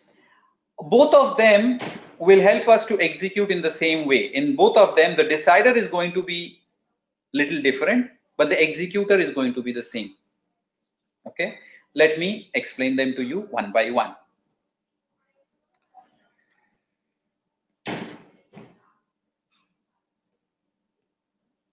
Both 0.77 1.13
of 1.13 1.35
them 1.37 1.79
will 2.19 2.39
help 2.39 2.67
us 2.67 2.85
to 2.85 2.99
execute 3.01 3.49
in 3.49 3.61
the 3.61 3.71
same 3.71 4.07
way. 4.07 4.27
In 4.27 4.55
both 4.55 4.77
of 4.77 4.95
them, 4.95 5.15
the 5.15 5.23
decider 5.23 5.71
is 5.71 5.87
going 5.87 6.13
to 6.13 6.23
be 6.23 6.61
little 7.33 7.61
different, 7.61 8.11
but 8.37 8.49
the 8.49 8.61
executor 8.61 9.15
is 9.15 9.33
going 9.33 9.53
to 9.55 9.63
be 9.63 9.71
the 9.71 9.83
same. 9.83 10.15
Okay, 11.27 11.59
let 11.95 12.17
me 12.17 12.49
explain 12.53 12.95
them 12.95 13.13
to 13.15 13.23
you 13.23 13.41
one 13.51 13.71
by 13.71 13.91
one. 13.91 14.15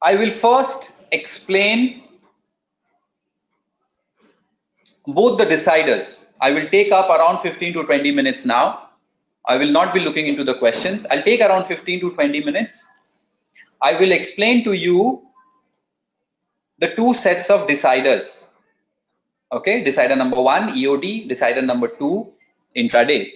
I 0.03 0.15
will 0.15 0.31
first 0.31 0.93
explain 1.11 2.03
both 5.07 5.39
the 5.39 5.47
deciders. 5.47 6.26
I 6.41 6.53
will 6.53 6.69
take 6.69 6.93
up 6.93 7.09
around 7.11 7.41
15 7.41 7.73
to 7.75 7.85
20 7.85 8.13
minutes 8.13 8.45
now 8.45 8.87
I 9.47 9.57
will 9.57 9.71
not 9.71 9.95
be 9.95 10.01
looking 10.01 10.27
into 10.27 10.43
the 10.43 10.55
questions. 10.55 11.07
I'll 11.11 11.23
take 11.23 11.41
around 11.41 11.67
15 11.67 12.01
to 12.01 12.11
20 12.11 12.45
minutes. 12.45 12.85
I 13.81 13.95
will 13.99 14.11
explain 14.11 14.65
to 14.65 14.73
you 14.73 15.23
the 16.79 16.95
two 16.97 17.15
sets 17.15 17.49
of 17.49 17.69
deciders. 17.69 18.45
Okay, 19.53 19.85
decider 19.85 20.17
number 20.17 20.43
one, 20.43 20.71
EOD, 20.75 21.29
decider 21.29 21.63
number 21.63 21.87
two, 21.87 22.33
intraday. 22.77 23.31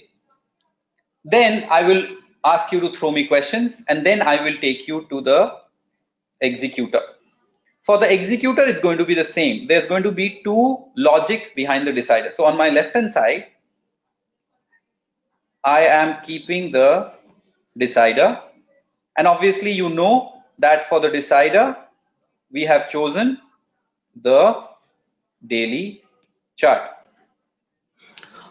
Then 1.25 1.69
I 1.71 1.85
will 1.85 2.05
ask 2.45 2.73
you 2.73 2.81
to 2.81 2.93
throw 2.97 3.13
me 3.13 3.27
questions 3.27 3.83
and 3.89 4.05
then 4.05 4.21
I 4.21 4.43
will 4.43 4.57
take 4.61 4.89
you 4.89 5.07
to 5.11 5.21
the 5.21 5.57
executor. 6.41 7.03
For 7.83 7.99
the 7.99 8.13
executor, 8.13 8.63
it's 8.63 8.81
going 8.81 8.99
to 8.99 9.05
be 9.05 9.15
the 9.15 9.25
same. 9.25 9.67
There's 9.67 9.87
going 9.87 10.03
to 10.03 10.13
be 10.13 10.41
two 10.45 10.85
logic 10.97 11.55
behind 11.57 11.87
the 11.87 11.93
decider. 11.93 12.31
So 12.31 12.45
on 12.45 12.57
my 12.57 12.69
left 12.69 12.95
hand 12.95 13.11
side, 13.11 13.47
I 15.65 15.81
am 15.81 16.23
keeping 16.23 16.73
the 16.73 17.13
decider 17.77 18.41
and 19.17 19.27
obviously 19.27 19.71
you 19.71 19.89
know 19.89 20.43
that 20.59 20.89
for 20.89 21.01
the 21.01 21.11
decider 21.11 21.77
we 22.51 22.63
have 22.65 22.89
chosen 22.91 23.39
the 24.17 24.65
daily 25.47 26.03
chart. 26.57 26.91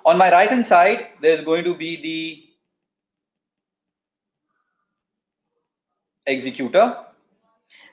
On 0.05 0.17
my 0.17 0.31
right 0.31 0.49
hand 0.49 0.65
side 0.65 1.07
there 1.21 1.31
is 1.31 1.41
going 1.41 1.63
to 1.63 1.75
be 1.75 1.95
the 2.01 2.45
executor 6.31 6.97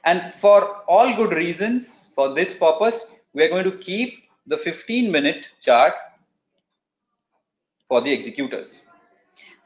and 0.06 0.22
for 0.22 0.82
all 0.88 1.14
good 1.14 1.32
reasons 1.32 2.06
for 2.14 2.32
this 2.34 2.56
purpose 2.56 3.06
we 3.34 3.44
are 3.44 3.48
going 3.48 3.70
to 3.70 3.76
keep 3.78 4.24
the 4.46 4.56
15 4.56 5.12
minute 5.12 5.48
chart 5.60 5.94
for 7.88 8.00
the 8.00 8.12
executors 8.12 8.80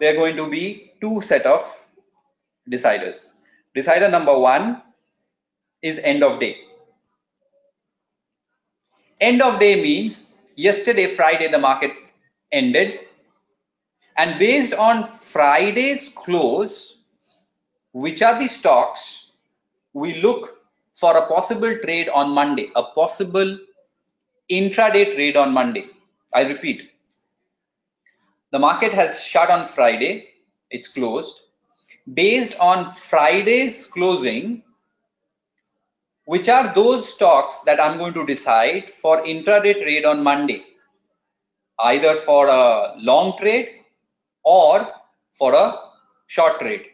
there 0.01 0.15
are 0.15 0.17
going 0.17 0.37
to 0.37 0.49
be 0.49 0.93
two 1.01 1.21
set 1.21 1.45
of 1.45 1.63
deciders. 2.71 3.31
Decider 3.75 4.11
number 4.11 4.37
one 4.37 4.83
is 5.83 5.99
end 5.99 6.25
of 6.25 6.41
day. 6.41 6.57
End 9.21 9.43
of 9.43 9.61
day 9.61 9.81
means 9.83 10.35
yesterday, 10.57 11.07
Friday, 11.07 11.49
the 11.49 11.59
market 11.59 11.93
ended. 12.51 13.01
And 14.17 14.39
based 14.39 14.73
on 14.73 15.05
Friday's 15.05 16.09
close, 16.15 16.97
which 17.93 18.23
are 18.23 18.39
the 18.39 18.49
stocks 18.49 19.30
we 19.93 20.21
look 20.21 20.59
for 20.95 21.17
a 21.17 21.27
possible 21.27 21.77
trade 21.83 22.09
on 22.09 22.31
Monday, 22.31 22.71
a 22.77 22.83
possible 22.83 23.59
intraday 24.51 25.15
trade 25.15 25.37
on 25.37 25.53
Monday. 25.53 25.87
I 26.35 26.43
repeat, 26.43 26.91
the 28.53 28.59
market 28.59 28.93
has 28.93 29.23
shut 29.23 29.51
on 29.51 29.67
Friday. 29.67 30.29
It's 30.71 30.89
closed. 30.89 31.41
Based 32.13 32.57
on 32.59 32.93
Friday's 32.93 33.87
closing, 33.87 34.63
which 36.25 36.49
are 36.49 36.73
those 36.75 37.13
stocks 37.13 37.61
that 37.63 37.81
I'm 37.81 37.99
going 37.99 38.15
to 38.15 38.27
decide 38.27 38.91
for 38.91 39.23
intraday 39.25 39.81
trade 39.81 40.05
on 40.05 40.23
Monday, 40.23 40.65
either 41.81 42.15
for 42.15 42.49
a 42.49 42.95
long 42.99 43.39
trade 43.39 43.69
or 44.45 44.87
for 45.33 45.55
a 45.55 45.77
short 46.27 46.61
trade. 46.61 46.87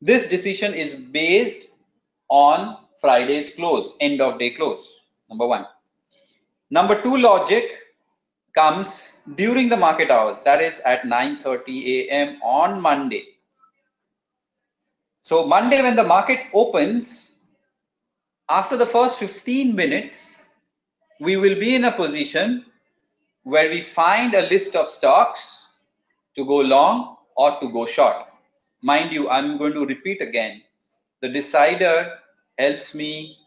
This 0.00 0.28
decision 0.28 0.74
is 0.74 0.94
based 0.94 1.67
on 2.28 2.76
Friday's 3.00 3.54
close, 3.54 3.96
end 4.00 4.20
of 4.20 4.38
day 4.38 4.50
close, 4.50 5.00
number 5.28 5.46
one. 5.46 5.66
Number 6.70 7.00
two 7.02 7.16
logic 7.16 7.78
comes 8.54 9.22
during 9.36 9.68
the 9.68 9.76
market 9.76 10.10
hours, 10.10 10.40
that 10.42 10.60
is 10.60 10.80
at 10.80 11.02
9.30 11.02 11.86
a.m. 11.86 12.40
on 12.42 12.80
Monday. 12.80 13.24
So 15.22 15.46
Monday 15.46 15.82
when 15.82 15.96
the 15.96 16.04
market 16.04 16.40
opens, 16.54 17.36
after 18.48 18.76
the 18.76 18.86
first 18.86 19.18
15 19.18 19.74
minutes, 19.74 20.34
we 21.20 21.36
will 21.36 21.58
be 21.58 21.74
in 21.74 21.84
a 21.84 21.92
position 21.92 22.64
where 23.42 23.68
we 23.68 23.80
find 23.80 24.34
a 24.34 24.48
list 24.48 24.74
of 24.74 24.88
stocks 24.88 25.66
to 26.36 26.44
go 26.44 26.56
long 26.56 27.16
or 27.36 27.58
to 27.60 27.68
go 27.70 27.86
short. 27.86 28.26
Mind 28.82 29.12
you, 29.12 29.28
I'm 29.28 29.58
going 29.58 29.74
to 29.74 29.84
repeat 29.84 30.20
again 30.22 30.62
The 31.21 31.29
decider 31.29 32.19
helps 32.57 32.93
me 32.93 33.37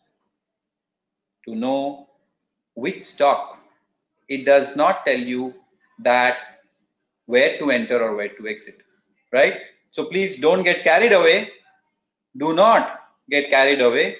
to 1.46 1.54
know 1.54 2.08
which 2.74 3.02
stock 3.02 3.58
it 4.28 4.44
does 4.44 4.76
not 4.76 5.06
tell 5.06 5.18
you 5.18 5.54
that 6.00 6.36
where 7.26 7.58
to 7.58 7.70
enter 7.70 8.02
or 8.02 8.16
where 8.16 8.28
to 8.28 8.48
exit, 8.48 8.82
right? 9.32 9.60
So 9.90 10.06
please 10.06 10.38
don't 10.38 10.62
get 10.62 10.84
carried 10.84 11.12
away. 11.12 11.50
Do 12.36 12.54
not 12.54 13.00
get 13.30 13.50
carried 13.50 13.80
away. 13.80 14.16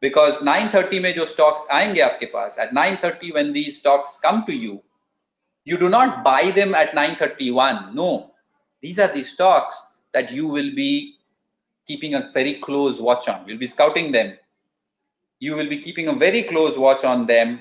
because 0.00 0.38
9:30 0.42 1.00
में 1.00 1.12
जो 1.14 1.26
stocks 1.26 1.66
आएंगे 1.70 2.00
आपके 2.00 2.26
पास 2.34 2.58
at 2.58 2.72
9:30 2.76 3.32
when 3.36 3.52
these 3.56 3.78
stocks 3.80 4.18
come 4.24 4.42
to 4.46 4.56
you 4.64 4.82
you 5.70 5.78
do 5.82 5.88
not 5.94 6.22
buy 6.24 6.50
them 6.58 6.74
at 6.74 6.94
9:31 6.98 7.94
no 7.94 8.10
these 8.82 8.98
are 8.98 9.10
the 9.16 9.22
stocks 9.22 9.80
that 10.12 10.32
you 10.36 10.46
will 10.54 10.70
be 10.78 10.90
keeping 11.87 12.15
a 12.15 12.31
very 12.33 12.55
close 12.55 12.99
watch 12.99 13.27
on 13.27 13.47
you'll 13.47 13.65
be 13.65 13.67
scouting 13.67 14.11
them 14.11 14.33
you 15.39 15.55
will 15.55 15.69
be 15.69 15.79
keeping 15.79 16.07
a 16.07 16.13
very 16.13 16.43
close 16.43 16.77
watch 16.77 17.03
on 17.03 17.25
them 17.27 17.59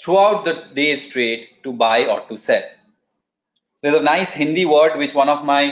throughout 0.00 0.44
the 0.44 0.54
day's 0.74 1.06
trade 1.08 1.48
to 1.62 1.72
buy 1.72 2.06
or 2.06 2.20
to 2.28 2.38
sell 2.38 2.62
there's 3.82 3.96
a 3.96 4.02
nice 4.02 4.34
hindi 4.34 4.64
word 4.64 4.98
which 4.98 5.14
one 5.14 5.28
of 5.28 5.44
my 5.44 5.62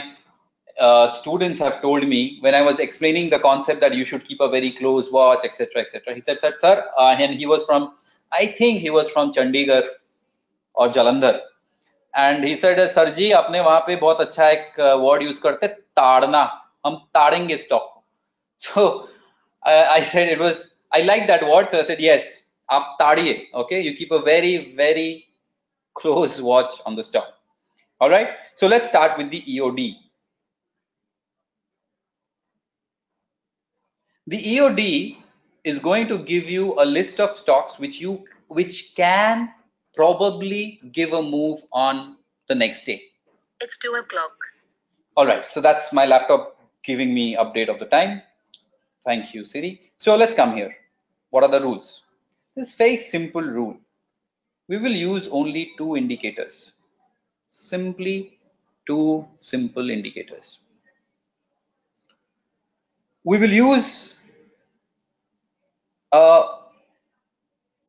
uh, 0.79 1.09
students 1.11 1.59
have 1.59 1.81
told 1.81 2.07
me 2.07 2.37
when 2.39 2.55
I 2.55 2.61
was 2.61 2.79
explaining 2.79 3.29
the 3.29 3.39
concept 3.39 3.81
that 3.81 3.93
you 3.93 4.05
should 4.05 4.25
keep 4.25 4.39
a 4.39 4.49
very 4.49 4.71
close 4.71 5.11
watch, 5.11 5.39
etc., 5.43 5.81
etc. 5.81 6.15
He 6.15 6.21
said, 6.21 6.39
"Sir, 6.39 6.53
sir," 6.57 6.89
uh, 6.97 7.15
and 7.19 7.37
he 7.37 7.45
was 7.45 7.65
from, 7.65 7.93
I 8.31 8.45
think 8.45 8.79
he 8.79 8.89
was 8.89 9.09
from 9.09 9.33
Chandigarh 9.33 9.87
or 10.73 10.87
Jalandhar, 10.87 11.41
and 12.14 12.44
he 12.44 12.56
said, 12.56 12.78
"Sir 12.90 13.10
ji, 13.10 13.32
आपने 13.32 13.60
वहाँ 13.60 13.80
पे 13.86 13.96
बहुत 14.00 14.20
अच्छा 14.20 14.48
एक 14.50 14.78
word 15.02 15.22
use 15.22 15.38
करते 15.40 15.68
ताड़ना, 15.96 16.42
हम 16.86 16.96
ताड़ेंगे 17.14 17.58
stock." 17.58 17.90
So 18.56 19.08
uh, 19.66 19.86
I 19.90 20.02
said 20.02 20.28
it 20.28 20.38
was, 20.38 20.76
I 20.92 21.02
like 21.02 21.26
that 21.26 21.46
word, 21.46 21.70
so 21.70 21.78
I 21.78 21.82
said 21.82 22.00
yes, 22.00 22.42
आप 22.70 22.96
ताड़िए, 23.00 23.50
okay? 23.54 23.80
You 23.80 23.94
keep 23.94 24.12
a 24.12 24.20
very 24.20 24.74
very 24.74 25.28
close 25.94 26.40
watch 26.40 26.72
on 26.86 26.96
the 26.96 27.02
stock. 27.02 27.34
All 28.00 28.10
right. 28.10 28.30
So 28.54 28.66
let's 28.66 28.88
start 28.88 29.18
with 29.18 29.30
the 29.30 29.42
EOD. 29.42 29.96
The 34.26 34.42
EOD 34.56 35.18
is 35.64 35.78
going 35.78 36.08
to 36.08 36.18
give 36.18 36.48
you 36.48 36.74
a 36.80 36.84
list 36.84 37.20
of 37.20 37.36
stocks 37.36 37.78
which 37.78 38.00
you 38.00 38.24
which 38.48 38.94
can 38.96 39.52
probably 39.95 40.79
give 40.91 41.13
a 41.13 41.21
move 41.21 41.61
on 41.71 42.17
the 42.47 42.55
next 42.55 42.85
day. 42.85 43.01
It's 43.61 43.77
two 43.77 43.93
o'clock. 43.93 44.31
All 45.17 45.25
right, 45.25 45.45
so 45.45 45.61
that's 45.61 45.91
my 45.91 46.05
laptop 46.05 46.57
giving 46.83 47.13
me 47.13 47.35
update 47.35 47.69
of 47.69 47.79
the 47.79 47.85
time. 47.85 48.21
Thank 49.03 49.33
you, 49.33 49.45
Siri. 49.45 49.91
So 49.97 50.15
let's 50.15 50.33
come 50.33 50.55
here. 50.55 50.75
What 51.29 51.43
are 51.43 51.49
the 51.49 51.61
rules? 51.61 52.03
This 52.55 52.75
very 52.75 52.97
simple 52.97 53.41
rule. 53.41 53.77
We 54.67 54.77
will 54.77 54.91
use 54.91 55.27
only 55.31 55.71
two 55.77 55.97
indicators. 55.97 56.71
Simply 57.47 58.39
two 58.85 59.27
simple 59.39 59.89
indicators. 59.89 60.59
We 63.23 63.37
will 63.37 63.51
use 63.51 64.19
a 66.11 66.43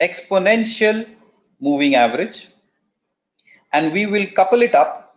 exponential 0.00 1.06
moving 1.60 1.94
average 1.94 2.48
and 3.72 3.92
we 3.92 4.06
will 4.06 4.26
couple 4.34 4.62
it 4.62 4.74
up 4.74 5.16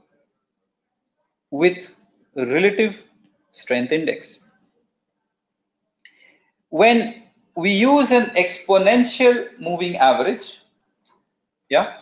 with 1.52 1.89
relative 2.36 3.02
strength 3.52 3.91
index. 3.91 4.39
When 6.70 7.24
we 7.56 7.72
use 7.72 8.12
an 8.12 8.26
exponential 8.36 9.48
moving 9.60 9.98
average, 9.98 10.60
yeah, 11.70 12.00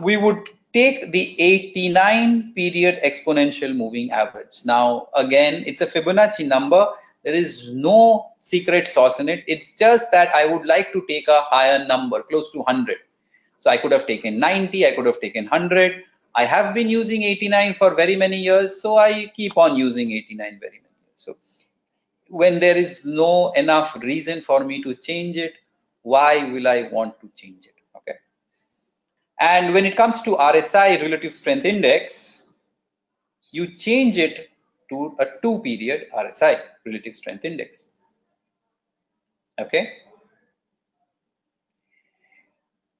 we 0.00 0.16
would 0.16 0.48
take 0.72 1.12
the 1.12 1.40
89 1.40 2.54
period 2.54 3.00
exponential 3.04 3.76
moving 3.76 4.10
average. 4.10 4.64
Now, 4.64 5.08
again, 5.14 5.62
it's 5.66 5.80
a 5.80 5.86
Fibonacci 5.86 6.46
number 6.46 6.88
there 7.24 7.34
is 7.34 7.72
no 7.74 8.32
secret 8.40 8.88
sauce 8.88 9.20
in 9.20 9.28
it. 9.28 9.44
It's 9.46 9.74
just 9.74 10.10
that 10.10 10.34
I 10.34 10.46
would 10.46 10.66
like 10.66 10.92
to 10.92 11.04
take 11.08 11.28
a 11.28 11.42
higher 11.42 11.86
number, 11.86 12.22
close 12.22 12.50
to 12.52 12.58
100. 12.58 12.96
So 13.62 13.70
I 13.70 13.76
could 13.76 13.92
have 13.92 14.08
taken 14.08 14.40
90, 14.40 14.88
I 14.88 14.90
could 14.90 15.06
have 15.06 15.20
taken 15.20 15.44
100. 15.44 16.02
I 16.34 16.44
have 16.44 16.74
been 16.74 16.88
using 16.88 17.22
89 17.22 17.74
for 17.74 17.94
very 17.94 18.16
many 18.16 18.38
years, 18.38 18.80
so 18.82 18.96
I 18.96 19.30
keep 19.36 19.56
on 19.56 19.76
using 19.76 20.10
89 20.10 20.58
very 20.58 20.80
many 20.82 20.96
years. 21.04 21.14
So 21.14 21.36
when 22.26 22.58
there 22.58 22.76
is 22.76 23.04
no 23.04 23.52
enough 23.52 23.94
reason 24.02 24.40
for 24.40 24.64
me 24.64 24.82
to 24.82 24.96
change 24.96 25.36
it, 25.36 25.54
why 26.02 26.50
will 26.50 26.66
I 26.66 26.88
want 26.90 27.20
to 27.20 27.28
change 27.36 27.66
it? 27.66 27.76
Okay. 27.98 28.18
And 29.38 29.72
when 29.72 29.86
it 29.86 29.96
comes 29.96 30.22
to 30.22 30.32
RSI, 30.32 31.00
relative 31.00 31.32
strength 31.32 31.64
index, 31.64 32.42
you 33.52 33.76
change 33.76 34.18
it 34.18 34.48
to 34.88 35.14
a 35.20 35.26
two 35.40 35.60
period 35.60 36.06
RSI 36.12 36.58
relative 36.84 37.14
strength 37.14 37.44
index. 37.44 37.90
Okay. 39.60 39.92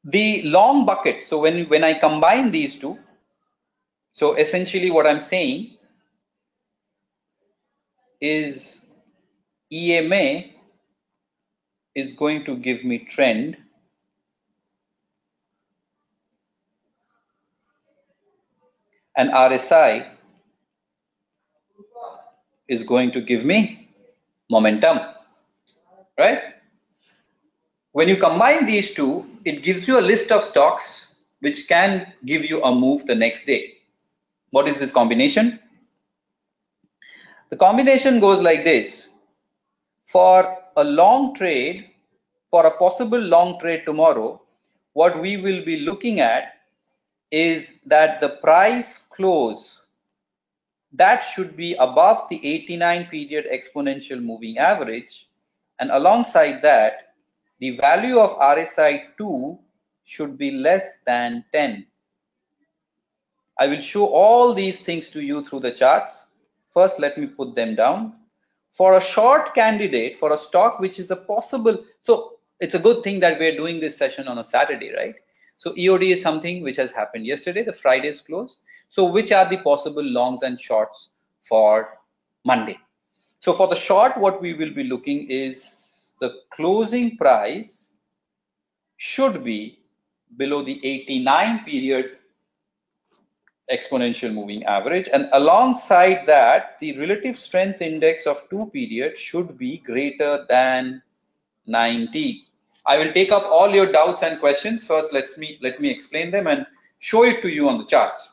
The 0.04 0.42
long 0.44 0.86
bucket, 0.86 1.24
so 1.24 1.38
when, 1.40 1.66
when 1.68 1.84
I 1.84 1.94
combine 1.94 2.50
these 2.50 2.78
two, 2.78 2.98
so 4.14 4.34
essentially 4.34 4.90
what 4.90 5.06
I'm 5.06 5.20
saying 5.20 5.76
is 8.20 8.84
EMA 9.72 10.44
is 11.94 12.12
going 12.12 12.44
to 12.46 12.56
give 12.56 12.84
me 12.84 12.98
trend 12.98 13.56
and 19.16 19.30
RSI 19.30 20.08
is 22.68 22.82
going 22.82 23.12
to 23.12 23.20
give 23.20 23.44
me 23.44 23.88
momentum, 24.50 25.00
right? 26.18 26.51
When 27.92 28.08
you 28.08 28.16
combine 28.16 28.66
these 28.66 28.94
two, 28.94 29.26
it 29.44 29.62
gives 29.62 29.86
you 29.86 29.98
a 29.98 30.08
list 30.10 30.32
of 30.32 30.44
stocks 30.44 31.06
which 31.40 31.68
can 31.68 32.12
give 32.24 32.44
you 32.44 32.62
a 32.62 32.74
move 32.74 33.06
the 33.06 33.14
next 33.14 33.44
day. 33.44 33.74
What 34.50 34.68
is 34.68 34.78
this 34.78 34.92
combination? 34.92 35.58
The 37.50 37.56
combination 37.56 38.20
goes 38.20 38.40
like 38.40 38.64
this. 38.64 39.08
For 40.04 40.58
a 40.76 40.84
long 40.84 41.34
trade, 41.34 41.90
for 42.50 42.66
a 42.66 42.76
possible 42.78 43.18
long 43.20 43.60
trade 43.60 43.82
tomorrow, 43.84 44.40
what 44.94 45.20
we 45.20 45.36
will 45.36 45.64
be 45.64 45.80
looking 45.80 46.20
at 46.20 46.54
is 47.30 47.80
that 47.82 48.20
the 48.20 48.28
price 48.28 48.98
close 48.98 49.82
that 50.92 51.20
should 51.20 51.56
be 51.56 51.74
above 51.74 52.28
the 52.28 52.36
89 52.46 53.06
period 53.06 53.46
exponential 53.50 54.22
moving 54.22 54.58
average 54.58 55.26
and 55.78 55.90
alongside 55.90 56.60
that 56.62 57.11
the 57.62 57.70
value 57.76 58.18
of 58.18 58.36
RSI 58.40 59.16
2 59.16 59.56
should 60.02 60.36
be 60.36 60.50
less 60.50 61.02
than 61.06 61.44
10. 61.52 61.86
I 63.56 63.68
will 63.68 63.80
show 63.80 64.06
all 64.06 64.52
these 64.52 64.80
things 64.80 65.10
to 65.10 65.20
you 65.20 65.46
through 65.46 65.60
the 65.60 65.70
charts. 65.70 66.26
First, 66.74 66.98
let 66.98 67.16
me 67.16 67.28
put 67.28 67.54
them 67.54 67.76
down. 67.76 68.14
For 68.68 68.96
a 68.96 69.00
short 69.00 69.54
candidate, 69.54 70.16
for 70.16 70.32
a 70.32 70.38
stock 70.38 70.80
which 70.80 70.98
is 70.98 71.12
a 71.12 71.16
possible, 71.16 71.84
so 72.00 72.40
it's 72.58 72.74
a 72.74 72.80
good 72.80 73.04
thing 73.04 73.20
that 73.20 73.38
we're 73.38 73.56
doing 73.56 73.78
this 73.78 73.96
session 73.96 74.26
on 74.26 74.38
a 74.38 74.44
Saturday, 74.44 74.92
right? 74.92 75.14
So 75.56 75.72
EOD 75.74 76.14
is 76.14 76.20
something 76.20 76.64
which 76.64 76.76
has 76.78 76.90
happened 76.90 77.26
yesterday, 77.26 77.62
the 77.62 77.72
Friday's 77.72 78.22
close. 78.22 78.58
So 78.88 79.04
which 79.04 79.30
are 79.30 79.48
the 79.48 79.58
possible 79.58 80.02
longs 80.02 80.42
and 80.42 80.60
shorts 80.60 81.10
for 81.42 81.96
Monday? 82.44 82.78
So 83.38 83.52
for 83.52 83.68
the 83.68 83.76
short, 83.76 84.18
what 84.18 84.42
we 84.42 84.52
will 84.52 84.74
be 84.74 84.82
looking 84.82 85.30
is 85.30 85.91
the 86.22 86.30
closing 86.56 87.16
price 87.16 87.70
should 88.96 89.44
be 89.44 89.60
below 90.36 90.62
the 90.62 90.76
89 90.92 91.64
period 91.64 92.18
exponential 93.70 94.32
moving 94.32 94.64
average 94.64 95.08
and 95.12 95.28
alongside 95.32 96.26
that 96.26 96.76
the 96.80 96.90
relative 96.98 97.38
strength 97.38 97.80
index 97.80 98.26
of 98.26 98.42
two 98.50 98.66
periods 98.72 99.20
should 99.28 99.56
be 99.58 99.78
greater 99.78 100.32
than 100.48 101.00
90 101.66 102.46
i 102.86 102.98
will 102.98 103.12
take 103.12 103.32
up 103.38 103.44
all 103.58 103.70
your 103.78 103.90
doubts 103.98 104.22
and 104.22 104.40
questions 104.40 104.86
first 104.92 105.12
let 105.12 105.36
me 105.38 105.58
let 105.62 105.80
me 105.80 105.90
explain 105.96 106.30
them 106.36 106.46
and 106.54 106.66
show 106.98 107.24
it 107.24 107.40
to 107.42 107.48
you 107.48 107.68
on 107.68 107.78
the 107.78 107.88
charts 107.94 108.32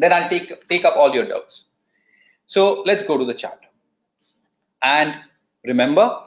then 0.00 0.12
I'll 0.12 0.28
take, 0.28 0.68
take 0.68 0.84
up 0.84 0.96
all 0.96 1.14
your 1.14 1.26
doubts. 1.26 1.64
So 2.46 2.82
let's 2.86 3.04
go 3.04 3.18
to 3.18 3.24
the 3.24 3.34
chart. 3.34 3.58
And 4.82 5.14
remember, 5.64 6.18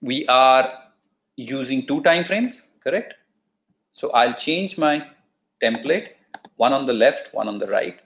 we 0.00 0.26
are 0.26 0.72
using 1.36 1.86
two 1.86 2.02
time 2.02 2.24
frames, 2.24 2.66
correct? 2.82 3.14
So 3.92 4.10
I'll 4.10 4.34
change 4.34 4.78
my 4.78 5.06
template, 5.62 6.08
one 6.56 6.72
on 6.72 6.86
the 6.86 6.92
left, 6.92 7.34
one 7.34 7.48
on 7.48 7.58
the 7.58 7.66
right. 7.66 7.98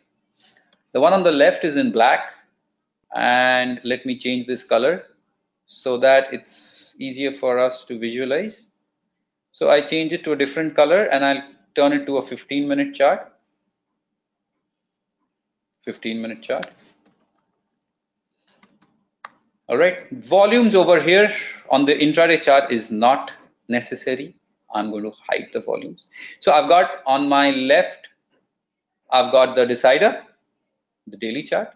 The 0.92 1.00
one 1.00 1.12
on 1.12 1.22
the 1.22 1.32
left 1.32 1.64
is 1.64 1.76
in 1.76 1.92
black 1.92 2.20
and 3.14 3.80
let 3.84 4.06
me 4.06 4.18
change 4.18 4.46
this 4.46 4.64
color 4.64 5.04
so 5.66 5.98
that 5.98 6.32
it's 6.32 6.94
easier 6.98 7.32
for 7.32 7.58
us 7.58 7.84
to 7.86 7.98
visualize. 7.98 8.66
So 9.52 9.70
I 9.70 9.80
change 9.80 10.12
it 10.12 10.24
to 10.24 10.32
a 10.32 10.36
different 10.36 10.74
color 10.74 11.04
and 11.04 11.24
I'll 11.24 11.42
turn 11.74 11.92
it 11.92 12.06
to 12.06 12.18
a 12.18 12.26
15 12.26 12.66
minute 12.68 12.94
chart 12.94 13.30
15 15.84 16.22
minute 16.22 16.40
chart. 16.40 16.66
All 19.66 19.78
right, 19.78 20.10
volumes 20.12 20.74
over 20.74 21.00
here 21.00 21.34
on 21.70 21.86
the 21.86 21.94
intraday 21.94 22.42
chart 22.42 22.70
is 22.70 22.90
not 22.90 23.32
necessary. 23.66 24.36
I'm 24.74 24.90
going 24.90 25.04
to 25.04 25.12
hide 25.26 25.46
the 25.54 25.60
volumes. 25.60 26.06
So 26.40 26.52
I've 26.52 26.68
got 26.68 26.90
on 27.06 27.30
my 27.30 27.50
left, 27.50 28.06
I've 29.10 29.32
got 29.32 29.56
the 29.56 29.64
decider, 29.64 30.22
the 31.06 31.16
daily 31.16 31.44
chart. 31.44 31.70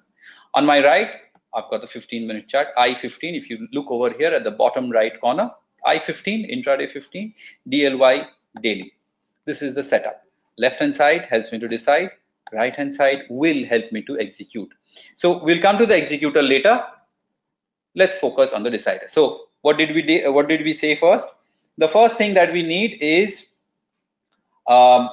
On 0.53 0.67
my 0.67 0.85
right, 0.85 1.13
I've 1.55 1.71
got 1.71 1.81
the 1.81 1.87
15 1.87 2.27
minute 2.27 2.47
chart, 2.47 2.69
I15. 2.77 3.39
If 3.39 3.49
you 3.49 3.67
look 3.73 3.91
over 3.91 4.11
here 4.11 4.35
at 4.35 4.45
the 4.45 4.51
bottom 4.51 4.91
right 4.91 5.19
corner, 5.19 5.51
I15, 5.87 6.53
intraday 6.53 6.91
15, 6.91 7.33
DLY 7.71 8.27
daily. 8.61 8.93
This 9.47 9.63
is 9.63 9.75
the 9.75 9.83
setup. 9.83 10.25
Left 10.59 10.79
hand 10.79 10.95
side 10.95 11.25
helps 11.25 11.53
me 11.53 11.59
to 11.59 11.69
decide, 11.69 12.11
right 12.53 12.77
hand 12.77 12.93
side 12.93 13.23
will 13.31 13.65
help 13.65 13.91
me 13.93 14.03
to 14.03 14.21
execute. 14.21 14.69
So 15.17 15.43
we'll 15.43 15.63
come 15.63 15.79
to 15.79 15.87
the 15.87 15.97
executor 15.97 16.43
later. 16.43 16.85
Let's 17.95 18.19
focus 18.19 18.53
on 18.53 18.63
the 18.63 18.71
decider. 18.71 19.07
So 19.09 19.49
what 19.63 19.79
did 19.79 19.95
we 19.95 20.03
do, 20.03 20.33
what 20.33 20.49
did 20.49 20.63
we 20.63 20.73
say 20.73 20.95
first? 20.95 21.29
The 21.79 21.89
first 21.89 22.17
thing 22.17 22.35
that 22.35 22.53
we 22.53 22.63
need 22.63 22.99
is 23.01 23.47
um, 24.67 25.11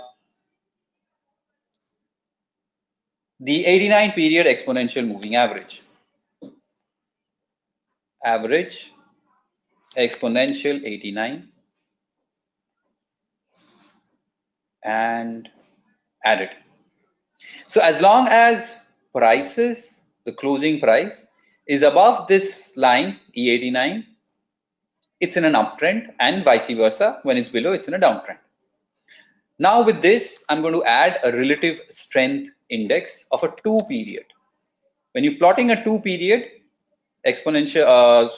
the 3.39 3.65
89 3.65 4.11
period 4.11 4.47
exponential 4.47 5.07
moving 5.07 5.35
average. 5.35 5.81
Average 8.23 8.91
exponential 9.97 10.83
89 10.83 11.47
and 14.83 15.49
added. 16.23 16.49
So 17.67 17.81
as 17.81 18.01
long 18.01 18.27
as 18.29 18.79
prices, 19.13 20.01
the 20.25 20.33
closing 20.33 20.79
price 20.79 21.27
is 21.67 21.83
above 21.83 22.27
this 22.27 22.73
line 22.75 23.19
E89, 23.35 24.05
it's 25.19 25.37
in 25.37 25.45
an 25.45 25.53
uptrend 25.53 26.13
and 26.19 26.43
vice 26.43 26.69
versa. 26.69 27.19
When 27.23 27.37
it's 27.37 27.49
below, 27.49 27.73
it's 27.73 27.87
in 27.87 27.93
a 27.93 27.99
downtrend. 27.99 28.37
Now 29.57 29.83
with 29.83 30.01
this, 30.01 30.43
I'm 30.49 30.61
going 30.61 30.73
to 30.73 30.83
add 30.83 31.19
a 31.23 31.31
relative 31.31 31.79
strength 31.89 32.51
index 32.69 33.25
of 33.31 33.43
a 33.43 33.53
two 33.63 33.81
period. 33.87 34.25
When 35.13 35.23
you're 35.23 35.37
plotting 35.37 35.71
a 35.71 35.83
two 35.83 36.01
period 36.01 36.49
exponential 37.25 37.85
uh, 37.85 38.29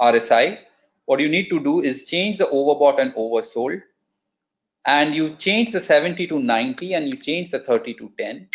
RSI, 0.00 0.58
what 1.04 1.20
you 1.20 1.28
need 1.28 1.50
to 1.50 1.60
do 1.62 1.80
is 1.80 2.06
change 2.06 2.38
the 2.38 2.46
overbought 2.46 3.00
and 3.00 3.12
oversold 3.14 3.82
and 4.84 5.14
you 5.14 5.36
change 5.36 5.72
the 5.72 5.80
70 5.80 6.26
to 6.28 6.38
90 6.38 6.94
and 6.94 7.06
you 7.06 7.20
change 7.20 7.50
the 7.50 7.60
30 7.60 7.94
to 7.94 8.10
10 8.18 8.48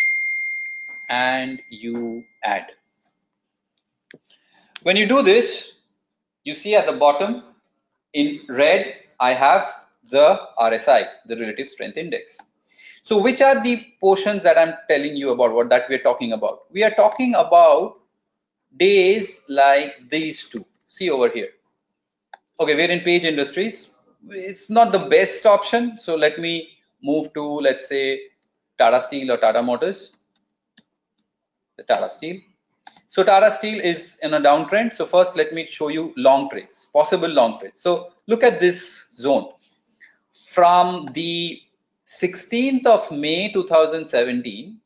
and 1.08 1.62
you 1.70 2.24
add. 2.44 2.66
When 4.82 4.96
you 4.96 5.06
do 5.06 5.22
this, 5.22 5.72
you 6.44 6.54
see 6.54 6.74
at 6.74 6.86
the 6.86 6.92
bottom 6.92 7.42
in 8.12 8.40
red, 8.48 8.94
I 9.18 9.32
have 9.32 9.74
the 10.10 10.40
RSI, 10.58 11.08
the 11.26 11.36
relative 11.36 11.68
strength 11.68 11.96
index. 11.96 12.38
So 13.02 13.18
which 13.20 13.40
are 13.40 13.62
the 13.62 13.86
portions 14.00 14.42
that 14.42 14.58
I'm 14.58 14.74
telling 14.88 15.16
you 15.16 15.30
about 15.30 15.52
what 15.52 15.68
that 15.70 15.88
we're 15.88 16.02
talking 16.02 16.32
about? 16.32 16.70
We 16.70 16.84
are 16.84 16.90
talking 16.90 17.34
about 17.34 17.98
days 18.76 19.44
like 19.48 19.94
these 20.10 20.48
two. 20.48 20.64
See 20.86 21.10
over 21.10 21.28
here. 21.28 21.48
Okay, 22.60 22.74
we're 22.74 22.90
in 22.90 23.00
page 23.00 23.24
industries. 23.24 23.88
It's 24.28 24.68
not 24.68 24.92
the 24.92 24.98
best 24.98 25.44
option. 25.46 25.98
So 25.98 26.16
let 26.16 26.38
me 26.38 26.68
move 27.02 27.32
to, 27.34 27.44
let's 27.44 27.88
say, 27.88 28.20
Tata 28.78 29.00
Steel 29.00 29.32
or 29.32 29.36
Tata 29.38 29.62
Motors. 29.62 30.12
The 31.76 31.82
Tata 31.84 32.10
Steel. 32.10 32.40
So 33.08 33.24
Tata 33.24 33.50
Steel 33.52 33.80
is 33.80 34.18
in 34.22 34.34
a 34.34 34.40
downtrend. 34.40 34.94
So 34.94 35.06
first, 35.06 35.36
let 35.36 35.52
me 35.52 35.66
show 35.66 35.88
you 35.88 36.12
long 36.16 36.50
trades, 36.50 36.88
possible 36.92 37.28
long 37.28 37.58
trades. 37.58 37.80
So 37.80 38.12
look 38.26 38.44
at 38.44 38.60
this 38.60 39.08
zone. 39.14 39.48
From 40.32 41.06
the 41.12 41.60
16th 42.06 42.86
of 42.86 43.10
May 43.10 43.52
2017 43.52 44.78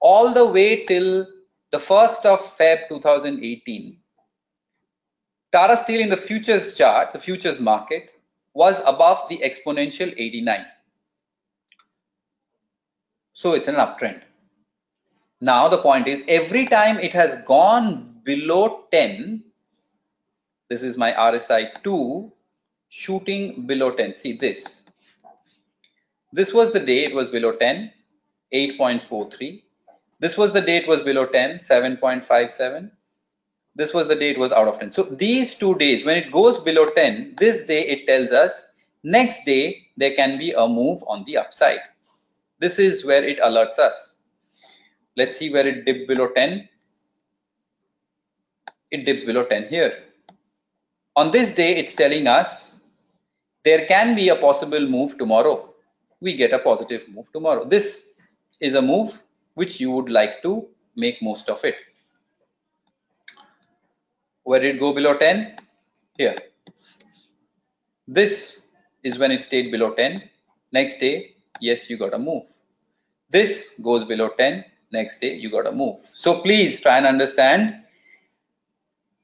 all 0.00 0.32
the 0.32 0.46
way 0.46 0.84
till 0.86 1.26
the 1.70 1.78
1st 1.78 2.24
of 2.24 2.40
Feb 2.40 2.88
2018, 2.88 3.98
Tata 5.52 5.76
Steel 5.76 6.00
in 6.00 6.08
the 6.08 6.16
futures 6.16 6.76
chart, 6.76 7.12
the 7.12 7.18
futures 7.18 7.60
market, 7.60 8.10
was 8.54 8.80
above 8.86 9.28
the 9.28 9.38
exponential 9.38 10.12
89. 10.16 10.64
So 13.32 13.52
it's 13.54 13.68
an 13.68 13.76
uptrend. 13.76 14.22
Now 15.40 15.68
the 15.68 15.78
point 15.78 16.06
is 16.06 16.22
every 16.28 16.66
time 16.66 16.98
it 16.98 17.12
has 17.12 17.38
gone 17.46 18.20
below 18.24 18.84
10, 18.92 19.42
this 20.68 20.82
is 20.82 20.98
my 20.98 21.12
RSI 21.12 21.82
2 21.82 22.32
shooting 22.88 23.66
below 23.66 23.92
10. 23.92 24.14
See 24.14 24.36
this. 24.36 24.84
This 26.32 26.52
was 26.52 26.72
the 26.72 26.80
day 26.80 27.04
it 27.04 27.14
was 27.14 27.30
below 27.30 27.52
10, 27.52 27.90
8.43. 28.52 29.62
This 30.18 30.36
was 30.36 30.52
the 30.52 30.60
day 30.60 30.76
it 30.76 30.86
was 30.86 31.02
below 31.02 31.24
10, 31.26 31.58
7.57. 31.58 32.90
This 33.74 33.94
was 33.94 34.08
the 34.08 34.14
day 34.14 34.30
it 34.30 34.38
was 34.38 34.52
out 34.52 34.68
of 34.68 34.78
10. 34.78 34.92
So 34.92 35.04
these 35.04 35.56
two 35.56 35.74
days, 35.76 36.04
when 36.04 36.18
it 36.18 36.30
goes 36.30 36.60
below 36.60 36.86
10, 36.86 37.36
this 37.38 37.64
day 37.64 37.86
it 37.86 38.06
tells 38.06 38.30
us 38.30 38.66
next 39.02 39.44
day 39.44 39.86
there 39.96 40.14
can 40.14 40.38
be 40.38 40.52
a 40.52 40.68
move 40.68 41.02
on 41.08 41.24
the 41.24 41.38
upside. 41.38 41.80
This 42.58 42.78
is 42.78 43.06
where 43.06 43.24
it 43.24 43.38
alerts 43.40 43.78
us. 43.78 44.09
Let's 45.16 45.38
see 45.38 45.50
where 45.50 45.66
it 45.66 45.84
dipped 45.84 46.08
below 46.08 46.28
10. 46.28 46.68
It 48.90 49.04
dips 49.04 49.24
below 49.24 49.44
10 49.44 49.68
here. 49.68 50.04
On 51.16 51.30
this 51.30 51.54
day, 51.54 51.76
it's 51.76 51.94
telling 51.94 52.26
us 52.26 52.78
there 53.64 53.86
can 53.86 54.14
be 54.14 54.28
a 54.28 54.36
possible 54.36 54.80
move 54.80 55.18
tomorrow. 55.18 55.74
We 56.20 56.34
get 56.36 56.52
a 56.52 56.58
positive 56.58 57.08
move 57.08 57.30
tomorrow. 57.32 57.64
This 57.64 58.12
is 58.60 58.74
a 58.74 58.82
move 58.82 59.20
which 59.54 59.80
you 59.80 59.90
would 59.90 60.08
like 60.08 60.42
to 60.42 60.68
make 60.96 61.20
most 61.22 61.48
of 61.48 61.64
it. 61.64 61.76
Where 64.44 64.60
did 64.60 64.76
it 64.76 64.80
go 64.80 64.92
below 64.92 65.16
10? 65.16 65.56
Here. 66.16 66.36
This 68.06 68.62
is 69.02 69.18
when 69.18 69.30
it 69.32 69.44
stayed 69.44 69.70
below 69.70 69.94
10. 69.94 70.22
Next 70.72 70.98
day, 70.98 71.34
yes, 71.60 71.90
you 71.90 71.96
got 71.96 72.14
a 72.14 72.18
move. 72.18 72.44
This 73.30 73.74
goes 73.80 74.04
below 74.04 74.30
10 74.36 74.64
next 74.92 75.20
day 75.20 75.34
you 75.34 75.50
got 75.50 75.62
to 75.62 75.72
move. 75.72 75.98
So 76.14 76.40
please 76.40 76.80
try 76.80 76.96
and 76.98 77.06
understand 77.06 77.80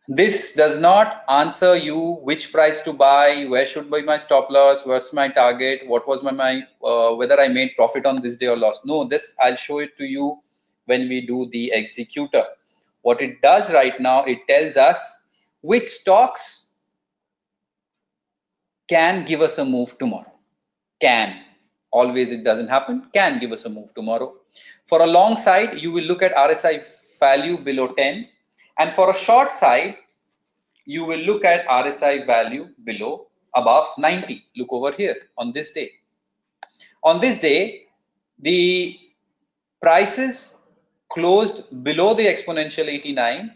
this 0.09 0.55
does 0.55 0.79
not 0.79 1.25
answer 1.29 1.77
you 1.77 1.99
which 2.23 2.53
price 2.53 2.81
to 2.83 2.93
buy 2.93 3.45
where 3.49 3.67
should 3.67 3.91
be 3.91 4.03
my 4.03 4.17
stop 4.19 4.49
loss 4.51 4.87
what's 4.87 5.13
my 5.13 5.27
target 5.29 5.81
what 5.89 6.07
was 6.07 6.23
my, 6.23 6.31
my 6.31 6.63
uh, 6.85 7.13
whether 7.17 7.41
i 7.41 7.49
made 7.49 7.73
profit 7.75 8.07
on 8.07 8.23
this 8.23 8.37
day 8.37 8.47
or 8.47 8.57
loss. 8.57 8.81
No 8.85 9.05
this 9.05 9.35
i'll 9.43 9.57
show 9.57 9.81
it 9.81 9.97
to 9.99 10.05
you 10.05 10.39
when 10.85 11.09
we 11.09 11.27
do 11.27 11.49
the 11.51 11.73
executor. 11.75 12.45
What 13.03 13.21
it 13.21 13.43
does 13.43 13.73
right 13.73 13.99
now 14.01 14.25
it 14.25 14.47
tells 14.49 14.77
us 14.77 15.25
which 15.63 15.89
stocks 15.89 16.71
can 18.89 19.25
give 19.25 19.41
us 19.41 19.59
a 19.59 19.65
move 19.65 19.99
tomorrow. 19.99 20.33
Can. 21.01 21.41
Always 21.91 22.31
it 22.31 22.45
doesn't 22.45 22.69
happen. 22.69 23.09
Can 23.13 23.41
give 23.41 23.51
us 23.51 23.65
a 23.65 23.69
move 23.69 23.93
tomorrow 23.93 24.37
for 24.85 25.03
a 25.03 25.07
long 25.07 25.37
side, 25.37 25.81
you 25.81 25.93
will 25.93 26.05
look 26.05 26.23
at 26.23 26.35
RSI 26.35 26.85
value 27.19 27.59
below 27.59 27.89
10. 27.89 28.29
And 28.79 28.93
for 28.93 29.11
a 29.11 29.15
short 29.15 29.53
side, 29.53 29.97
you 30.85 31.05
will 31.05 31.19
look 31.19 31.45
at 31.45 31.67
RSI 31.67 32.27
value 32.27 32.69
below 32.85 33.27
above 33.55 33.87
90. 33.99 34.45
Look 34.57 34.69
over 34.71 34.93
here 34.93 35.17
on 35.37 35.53
this 35.53 35.73
day. 35.73 35.91
On 37.03 37.21
this 37.21 37.39
day, 37.39 37.87
the 38.39 38.99
prices 39.81 40.57
closed 41.09 41.63
below 41.83 42.15
the 42.15 42.27
exponential 42.27 42.87
89 42.87 43.53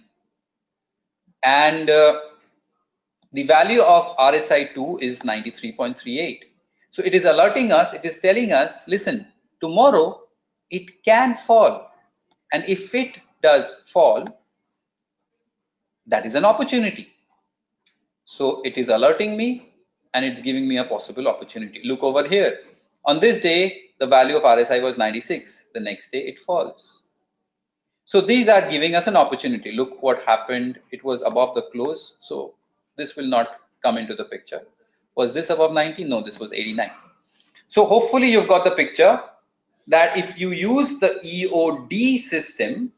and 1.43 1.90
uh, 1.90 2.20
the 3.32 3.43
value 3.44 3.82
of 3.82 4.16
RSI2 4.16 5.02
is 5.02 5.20
93.38. 5.20 6.40
So 6.90 7.02
it 7.05 7.14
is 7.14 7.24
alerting 7.24 7.72
us, 7.72 7.94
it 7.94 8.05
is 8.05 8.18
telling 8.18 8.52
us, 8.52 8.89
listen, 8.89 9.27
tomorrow 9.60 10.20
it 10.70 11.05
can 11.05 11.36
fall. 11.36 11.90
And 12.52 12.64
if 12.66 12.94
it 12.94 13.16
does 13.42 13.82
fall, 13.86 14.24
that 16.06 16.26
is 16.26 16.34
an 16.34 16.44
opportunity. 16.44 17.12
So 18.24 18.62
it 18.62 18.78
is 18.78 18.88
alerting 18.88 19.36
me 19.36 19.72
and 20.14 20.24
it's 20.24 20.40
giving 20.40 20.68
me 20.68 20.78
a 20.78 20.84
possible 20.84 21.28
opportunity. 21.28 21.80
Look 21.84 22.02
over 22.02 22.26
here. 22.26 22.60
On 23.05 23.20
this 23.20 23.40
day, 23.40 23.82
the 23.98 24.06
value 24.06 24.36
of 24.36 24.42
RSI 24.42 24.82
was 24.82 24.98
96. 24.98 25.66
The 25.74 25.80
next 25.80 26.10
day, 26.10 26.20
it 26.20 26.38
falls. 26.38 27.02
So 28.05 28.20
these 28.20 28.48
are 28.48 28.68
giving 28.68 28.94
us 28.94 29.06
an 29.06 29.16
opportunity. 29.16 29.72
Look 29.72 30.02
what 30.02 30.22
happened. 30.24 30.80
It 30.90 31.05
was 31.05 31.22
above 31.22 31.55
the 31.55 31.62
close. 31.72 32.16
So 32.20 32.55
this 32.97 33.14
will 33.14 33.26
not 33.26 33.60
come 33.82 33.98
into 33.98 34.14
the 34.14 34.24
picture. 34.24 34.62
Was 35.14 35.32
this 35.32 35.51
above 35.51 35.72
90? 35.72 36.05
No, 36.05 36.22
this 36.22 36.38
was 36.38 36.52
89. 36.52 36.90
So 37.68 37.84
hopefully 37.84 38.30
you've 38.30 38.48
got 38.48 38.64
the 38.64 38.72
picture 38.72 39.22
that 39.89 40.16
if 40.16 40.39
you 40.39 40.51
use 40.51 40.98
the 40.98 41.20
EOD 41.24 42.19
system, 42.19 42.93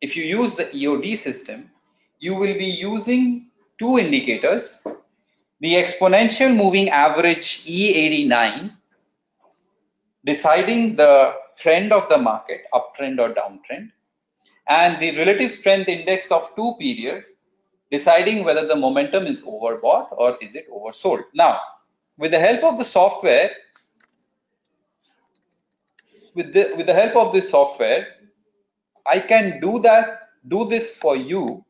if 0.00 0.16
you 0.16 0.24
use 0.24 0.56
the 0.56 0.64
EOD 0.64 1.16
system, 1.16 1.70
you 2.18 2.34
will 2.34 2.54
be 2.54 2.66
using 2.66 3.48
two 3.78 3.98
indicators, 3.98 4.80
the 5.60 5.74
exponential 5.74 6.54
moving 6.54 6.88
average 6.90 7.64
E89, 7.64 8.72
deciding 10.24 10.96
the 10.96 11.34
trend 11.58 11.92
of 11.92 12.08
the 12.08 12.18
market, 12.18 12.62
uptrend 12.74 13.18
or 13.20 13.34
downtrend, 13.34 13.90
and 14.68 15.00
the 15.00 15.16
relative 15.16 15.50
strength 15.50 15.88
index 15.88 16.30
of 16.30 16.54
two 16.56 16.74
period, 16.78 17.24
deciding 17.90 18.44
whether 18.44 18.66
the 18.66 18.76
momentum 18.76 19.26
is 19.26 19.42
overbought 19.42 20.08
or 20.12 20.38
is 20.40 20.54
it 20.54 20.66
oversold. 20.70 21.24
Now, 21.34 21.60
with 22.16 22.30
the 22.30 22.38
help 22.38 22.64
of 22.64 22.78
the 22.78 22.84
software, 22.84 23.50
with 26.34 26.52
the 26.52 26.72
with 26.76 26.86
the 26.86 26.94
help 26.94 27.16
of 27.16 27.32
this 27.32 27.50
software, 27.50 28.06
I 29.06 29.20
can 29.20 29.60
do 29.60 29.80
that, 29.80 30.28
do 30.46 30.68
this 30.68 30.96
for 30.96 31.16
you 31.16 31.64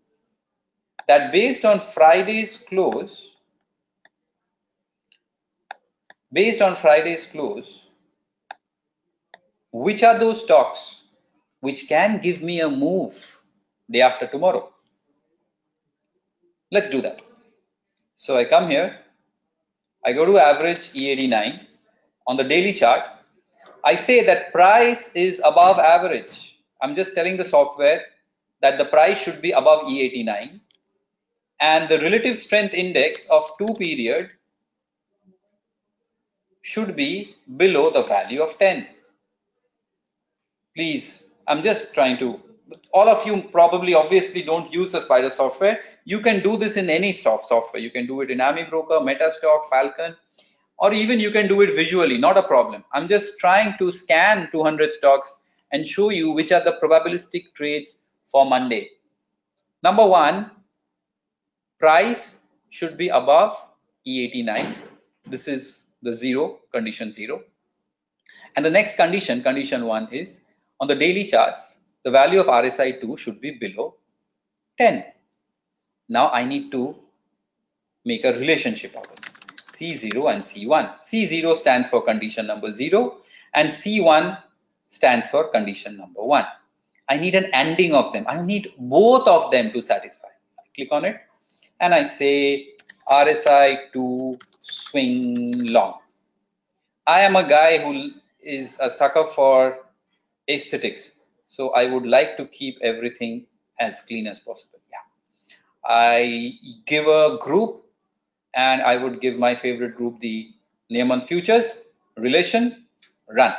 that 1.08 1.32
based 1.32 1.64
on 1.64 1.80
Friday's 1.80 2.58
close, 2.58 3.32
based 6.32 6.62
on 6.62 6.76
Friday's 6.76 7.26
close, 7.26 7.86
which 9.72 10.02
are 10.02 10.18
those 10.18 10.42
stocks 10.42 11.02
which 11.60 11.88
can 11.88 12.20
give 12.20 12.42
me 12.42 12.60
a 12.60 12.68
move 12.68 13.38
day 13.90 14.00
after 14.00 14.26
tomorrow? 14.26 14.72
Let's 16.70 16.90
do 16.90 17.02
that. 17.02 17.20
So 18.16 18.36
I 18.36 18.44
come 18.44 18.70
here, 18.70 18.98
I 20.04 20.12
go 20.12 20.24
to 20.24 20.38
average 20.38 20.92
E89 20.92 21.66
on 22.26 22.36
the 22.36 22.44
daily 22.44 22.72
chart. 22.72 23.02
I 23.84 23.96
say 23.96 24.24
that 24.26 24.52
price 24.52 25.12
is 25.14 25.40
above 25.44 25.78
average. 25.78 26.58
I'm 26.80 26.94
just 26.94 27.14
telling 27.14 27.36
the 27.36 27.44
software 27.44 28.02
that 28.60 28.78
the 28.78 28.84
price 28.84 29.20
should 29.22 29.42
be 29.42 29.52
above 29.52 29.84
E89 29.84 30.60
and 31.60 31.88
the 31.88 31.98
relative 32.00 32.38
strength 32.38 32.74
index 32.74 33.26
of 33.26 33.50
two 33.58 33.74
period 33.74 34.30
should 36.60 36.94
be 36.94 37.34
below 37.56 37.90
the 37.90 38.02
value 38.02 38.40
of 38.40 38.56
10 38.56 38.86
please 40.76 41.30
i'm 41.48 41.60
just 41.60 41.92
trying 41.92 42.16
to 42.16 42.40
all 42.92 43.08
of 43.08 43.26
you 43.26 43.42
probably 43.52 43.94
obviously 43.94 44.42
don't 44.42 44.72
use 44.72 44.92
the 44.92 45.00
spider 45.00 45.30
software. 45.30 45.80
You 46.04 46.20
can 46.20 46.42
do 46.42 46.56
this 46.56 46.76
in 46.76 46.90
any 46.90 47.12
stock 47.12 47.44
software. 47.46 47.82
You 47.82 47.90
can 47.90 48.06
do 48.06 48.20
it 48.20 48.30
in 48.30 48.38
AmiBroker 48.38 49.00
metastock 49.02 49.66
falcon 49.68 50.16
or 50.82 50.92
even 50.92 51.20
you 51.24 51.30
can 51.30 51.48
do 51.48 51.60
it 51.64 51.74
visually 51.74 52.18
not 52.18 52.38
a 52.38 52.46
problem 52.52 52.84
i'm 52.92 53.08
just 53.08 53.38
trying 53.40 53.74
to 53.78 53.90
scan 53.90 54.48
200 54.52 54.92
stocks 54.92 55.44
and 55.72 55.86
show 55.86 56.10
you 56.10 56.30
which 56.38 56.52
are 56.52 56.64
the 56.68 56.76
probabilistic 56.82 57.52
trades 57.54 57.98
for 58.34 58.44
monday 58.54 58.82
number 59.88 60.06
one 60.06 60.50
price 61.78 62.38
should 62.70 62.96
be 62.96 63.08
above 63.08 63.56
E89. 64.06 64.74
This 65.26 65.48
is 65.48 65.86
the 66.02 66.12
zero, 66.12 66.60
condition 66.72 67.12
zero. 67.12 67.42
And 68.56 68.64
the 68.64 68.70
next 68.70 68.96
condition, 68.96 69.42
condition 69.42 69.84
one 69.86 70.08
is 70.12 70.40
on 70.80 70.88
the 70.88 70.94
daily 70.94 71.26
charts, 71.26 71.76
the 72.04 72.10
value 72.10 72.40
of 72.40 72.46
RSI 72.46 73.00
2 73.00 73.16
should 73.16 73.40
be 73.40 73.52
below 73.52 73.94
10. 74.78 75.04
Now 76.08 76.30
I 76.30 76.44
need 76.44 76.72
to 76.72 76.96
make 78.04 78.24
a 78.24 78.32
relationship 78.32 78.96
out 78.96 79.06
of 79.06 79.12
it. 79.12 79.31
C0 79.82 80.32
and 80.32 80.42
C1. 80.42 81.00
C0 81.02 81.56
stands 81.56 81.88
for 81.88 82.02
condition 82.02 82.46
number 82.46 82.72
0 82.72 83.18
and 83.54 83.68
C1 83.68 84.38
stands 84.90 85.28
for 85.28 85.48
condition 85.48 85.96
number 85.96 86.22
1. 86.22 86.46
I 87.08 87.16
need 87.16 87.34
an 87.34 87.46
ending 87.52 87.94
of 87.94 88.12
them. 88.12 88.24
I 88.28 88.40
need 88.40 88.72
both 88.78 89.26
of 89.26 89.50
them 89.50 89.72
to 89.72 89.82
satisfy. 89.82 90.28
I 90.58 90.62
click 90.74 90.88
on 90.92 91.04
it 91.04 91.20
and 91.80 91.94
I 91.94 92.04
say 92.04 92.68
RSI 93.08 93.92
to 93.92 94.38
swing 94.60 95.66
long. 95.66 95.98
I 97.06 97.20
am 97.22 97.34
a 97.34 97.42
guy 97.48 97.78
who 97.78 98.10
is 98.40 98.78
a 98.80 98.88
sucker 98.88 99.24
for 99.24 99.78
aesthetics. 100.48 101.12
So 101.48 101.70
I 101.70 101.86
would 101.86 102.06
like 102.06 102.36
to 102.36 102.46
keep 102.46 102.78
everything 102.82 103.46
as 103.80 104.02
clean 104.02 104.26
as 104.28 104.38
possible. 104.38 104.78
Yeah. 104.90 104.98
I 105.84 106.52
give 106.86 107.08
a 107.08 107.38
group 107.40 107.84
and 108.54 108.82
I 108.82 108.96
would 108.96 109.20
give 109.20 109.38
my 109.38 109.54
favorite 109.54 109.96
group 109.96 110.20
the 110.20 110.50
name 110.90 111.10
on 111.10 111.20
Futures, 111.20 111.82
relation, 112.16 112.84
run. 113.28 113.54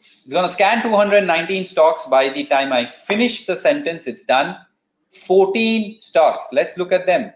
It's 0.00 0.32
going 0.32 0.46
to 0.46 0.52
scan 0.52 0.82
219 0.82 1.66
stocks 1.66 2.04
by 2.06 2.28
the 2.28 2.46
time 2.46 2.72
I 2.72 2.86
finish 2.86 3.46
the 3.46 3.56
sentence, 3.56 4.06
it's 4.06 4.24
done. 4.24 4.56
14 5.10 5.98
stocks. 6.00 6.48
Let's 6.52 6.76
look 6.76 6.92
at 6.92 7.06
them. 7.06 7.32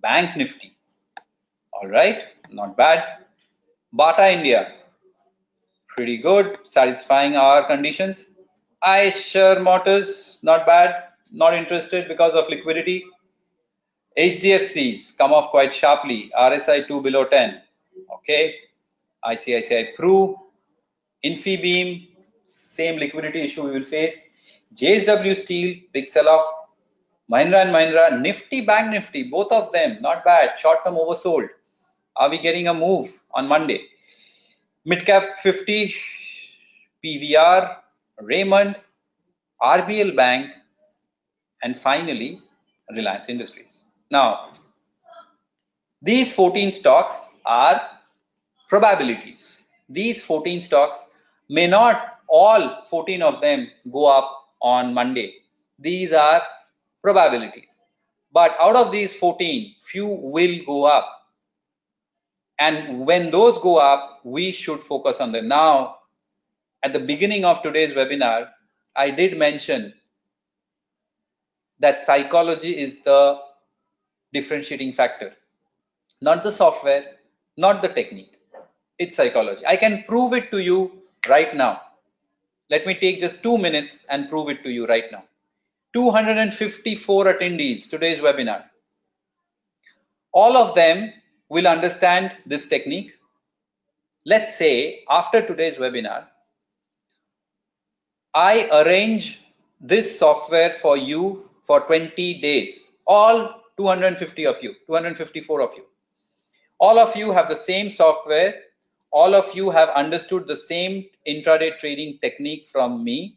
Bank 0.00 0.36
Nifty. 0.36 0.76
All 1.72 1.88
right, 1.88 2.18
not 2.50 2.76
bad. 2.76 3.04
Bata 3.92 4.30
India. 4.30 4.74
Pretty 5.88 6.18
good, 6.18 6.58
satisfying 6.64 7.36
our 7.36 7.64
conditions. 7.66 8.26
Eicher 8.84 9.60
Motors, 9.62 10.38
not 10.42 10.64
bad, 10.64 11.04
not 11.32 11.54
interested 11.54 12.08
because 12.08 12.34
of 12.34 12.48
liquidity. 12.48 13.04
HDFCs 14.18 15.16
come 15.16 15.32
off 15.32 15.50
quite 15.50 15.72
sharply. 15.72 16.30
RSI 16.36 16.86
2 16.86 17.00
below 17.00 17.24
10. 17.24 17.60
Okay. 18.14 18.54
ICICI 19.24 19.96
Pru, 19.98 20.34
Infibeam, 21.24 22.08
same 22.46 22.98
liquidity 22.98 23.40
issue 23.40 23.64
we 23.64 23.70
will 23.70 23.84
face. 23.84 24.30
JSW 24.74 25.36
Steel, 25.36 25.76
big 25.92 26.08
sell-off. 26.08 26.44
Mahindra 27.30 27.62
and 27.62 27.70
Mahindra, 27.70 28.20
Nifty, 28.20 28.60
Bank 28.62 28.90
Nifty, 28.90 29.24
both 29.24 29.52
of 29.52 29.70
them, 29.72 29.98
not 30.00 30.24
bad. 30.24 30.58
Short-term 30.58 30.94
oversold. 30.94 31.48
Are 32.16 32.28
we 32.28 32.38
getting 32.38 32.68
a 32.68 32.74
move 32.74 33.08
on 33.32 33.46
Monday? 33.46 33.82
Midcap 34.88 35.36
50, 35.36 35.94
PVR, 37.04 37.76
Raymond, 38.22 38.76
RBL 39.62 40.16
Bank, 40.16 40.50
and 41.62 41.78
finally, 41.78 42.40
Reliance 42.90 43.28
Industries. 43.28 43.84
Now, 44.10 44.50
these 46.02 46.32
14 46.34 46.72
stocks 46.72 47.28
are 47.46 47.80
probabilities. 48.68 49.62
These 49.88 50.24
14 50.24 50.62
stocks 50.62 51.10
may 51.48 51.66
not 51.66 52.18
all 52.28 52.84
14 52.84 53.22
of 53.22 53.40
them 53.40 53.68
go 53.90 54.06
up 54.06 54.46
on 54.62 54.94
Monday. 54.94 55.34
These 55.78 56.12
are 56.12 56.42
probabilities. 57.02 57.78
But 58.32 58.56
out 58.60 58.76
of 58.76 58.92
these 58.92 59.14
14, 59.16 59.74
few 59.80 60.06
will 60.06 60.58
go 60.64 60.84
up. 60.84 61.08
And 62.58 63.06
when 63.06 63.30
those 63.30 63.58
go 63.58 63.78
up, 63.78 64.20
we 64.24 64.52
should 64.52 64.80
focus 64.80 65.20
on 65.20 65.32
them. 65.32 65.48
Now, 65.48 65.96
at 66.82 66.92
the 66.92 67.00
beginning 67.00 67.44
of 67.44 67.62
today's 67.62 67.92
webinar, 67.92 68.48
I 68.94 69.10
did 69.10 69.38
mention 69.38 69.94
that 71.80 72.04
psychology 72.06 72.78
is 72.78 73.02
the 73.02 73.38
differentiating 74.32 74.92
factor, 74.92 75.34
not 76.20 76.42
the 76.42 76.52
software, 76.52 77.04
not 77.56 77.82
the 77.82 77.88
technique. 77.88 78.38
It's 78.98 79.16
psychology. 79.16 79.64
I 79.66 79.76
can 79.76 80.04
prove 80.04 80.32
it 80.34 80.50
to 80.50 80.58
you 80.58 81.02
right 81.28 81.54
now. 81.54 81.80
Let 82.70 82.86
me 82.86 82.94
take 82.94 83.20
just 83.20 83.42
two 83.42 83.58
minutes 83.58 84.06
and 84.08 84.28
prove 84.28 84.48
it 84.48 84.62
to 84.62 84.70
you 84.70 84.86
right 84.86 85.10
now. 85.10 85.24
254 85.92 87.24
attendees 87.24 87.90
today's 87.90 88.20
webinar. 88.20 88.64
All 90.32 90.56
of 90.56 90.74
them 90.74 91.12
will 91.48 91.66
understand 91.66 92.32
this 92.46 92.68
technique. 92.68 93.12
Let's 94.24 94.56
say 94.56 95.04
after 95.08 95.44
today's 95.44 95.76
webinar, 95.76 96.26
I 98.34 98.68
arrange 98.72 99.40
this 99.80 100.18
software 100.18 100.70
for 100.74 100.96
you 100.96 101.50
for 101.64 101.80
20 101.80 102.40
days. 102.40 102.90
All 103.06 103.59
250 103.80 104.46
of 104.46 104.62
you, 104.62 104.74
254 104.86 105.60
of 105.62 105.70
you. 105.76 105.84
All 106.78 106.98
of 106.98 107.16
you 107.16 107.32
have 107.32 107.48
the 107.48 107.56
same 107.56 107.90
software 107.90 108.54
all 109.12 109.34
of 109.34 109.54
you 109.54 109.70
have 109.70 109.88
understood 109.90 110.46
the 110.46 110.56
same 110.56 111.04
intraday 111.26 111.78
trading 111.78 112.18
technique 112.20 112.68
from 112.68 113.02
me 113.02 113.36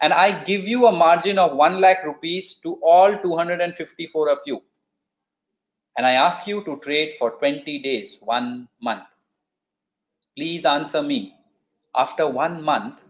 and 0.00 0.12
I 0.12 0.44
give 0.44 0.66
you 0.66 0.86
a 0.86 0.92
margin 0.92 1.38
of 1.38 1.56
1 1.56 1.80
lakh 1.80 2.04
rupees 2.04 2.54
to 2.62 2.74
all 2.82 3.18
254 3.18 4.30
of 4.30 4.38
you 4.46 4.62
and 5.96 6.06
I 6.06 6.12
ask 6.12 6.46
you 6.46 6.62
to 6.64 6.76
trade 6.78 7.14
for 7.18 7.32
20 7.32 7.80
days, 7.80 8.18
one 8.20 8.68
month. 8.80 9.02
Please 10.36 10.64
answer 10.64 11.02
me. 11.02 11.34
After 11.94 12.28
one 12.28 12.62
month, 12.62 13.02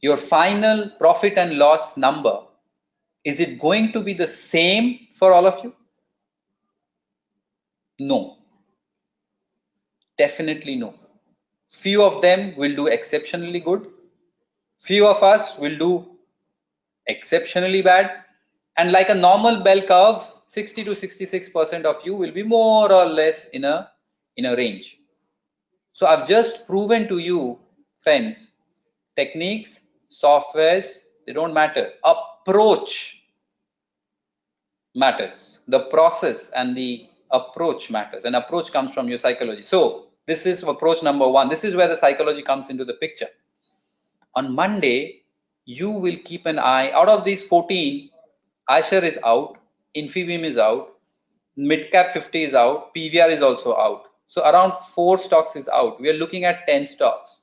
your 0.00 0.16
final 0.16 0.90
profit 0.90 1.36
and 1.36 1.58
loss 1.58 1.96
number, 1.96 2.42
is 3.24 3.40
it 3.40 3.58
going 3.60 3.92
to 3.92 4.00
be 4.02 4.14
the 4.14 4.28
same 4.28 5.08
for 5.14 5.32
all 5.32 5.46
of 5.46 5.62
you? 5.64 5.74
No. 7.98 8.38
Definitely 10.18 10.76
no. 10.76 10.94
Few 11.68 12.02
of 12.02 12.20
them 12.22 12.56
will 12.56 12.74
do 12.74 12.86
exceptionally 12.88 13.60
good. 13.60 13.86
Few 14.78 15.06
of 15.06 15.22
us 15.22 15.58
will 15.58 15.76
do 15.78 16.18
exceptionally 17.06 17.82
bad. 17.82 18.10
and 18.76 18.92
like 18.92 19.08
a 19.12 19.14
normal 19.14 19.56
bell 19.64 19.80
curve 19.88 20.20
60 20.48 20.84
to 20.84 20.94
66 20.96 21.48
percent 21.56 21.86
of 21.90 21.96
you 22.06 22.14
will 22.14 22.32
be 22.38 22.42
more 22.52 22.92
or 22.98 23.06
less 23.06 23.48
in 23.58 23.64
a 23.64 23.90
in 24.36 24.46
a 24.50 24.56
range 24.60 24.98
so 26.00 26.06
i've 26.12 26.26
just 26.28 26.66
proven 26.68 27.06
to 27.12 27.18
you 27.28 27.58
friends 28.06 28.40
techniques 29.22 29.74
softwares 30.22 30.92
they 31.26 31.34
don't 31.40 31.54
matter 31.60 31.86
approach 32.42 33.22
matters. 34.94 35.60
The 35.68 35.80
process 35.86 36.50
and 36.50 36.76
the 36.76 37.06
approach 37.30 37.90
matters. 37.90 38.24
And 38.24 38.36
approach 38.36 38.72
comes 38.72 38.92
from 38.92 39.08
your 39.08 39.18
psychology. 39.18 39.62
So 39.62 40.06
this 40.26 40.46
is 40.46 40.62
approach 40.62 41.02
number 41.02 41.28
one. 41.28 41.48
This 41.48 41.64
is 41.64 41.74
where 41.74 41.88
the 41.88 41.96
psychology 41.96 42.42
comes 42.42 42.70
into 42.70 42.84
the 42.84 42.94
picture. 42.94 43.28
On 44.34 44.54
monday 44.54 45.22
you 45.64 45.90
will 45.90 46.16
keep 46.24 46.46
an 46.46 46.58
eye. 46.58 46.90
Out 46.90 47.08
of 47.08 47.24
these 47.24 47.44
14 47.44 48.10
Eicher 48.70 49.02
is 49.02 49.18
out 49.24 49.58
infibeam 49.96 50.42
is 50.42 50.56
out 50.56 50.94
midcap 51.58 52.12
50 52.12 52.42
is 52.44 52.54
out 52.54 52.94
pvr 52.94 53.30
is 53.30 53.42
also 53.42 53.76
out. 53.76 54.04
So 54.28 54.42
around 54.42 54.72
four 54.94 55.18
stocks 55.18 55.56
is 55.56 55.68
out. 55.68 56.00
We 56.00 56.08
are 56.08 56.14
looking 56.14 56.44
at 56.44 56.66
10 56.66 56.86
stocks. 56.86 57.42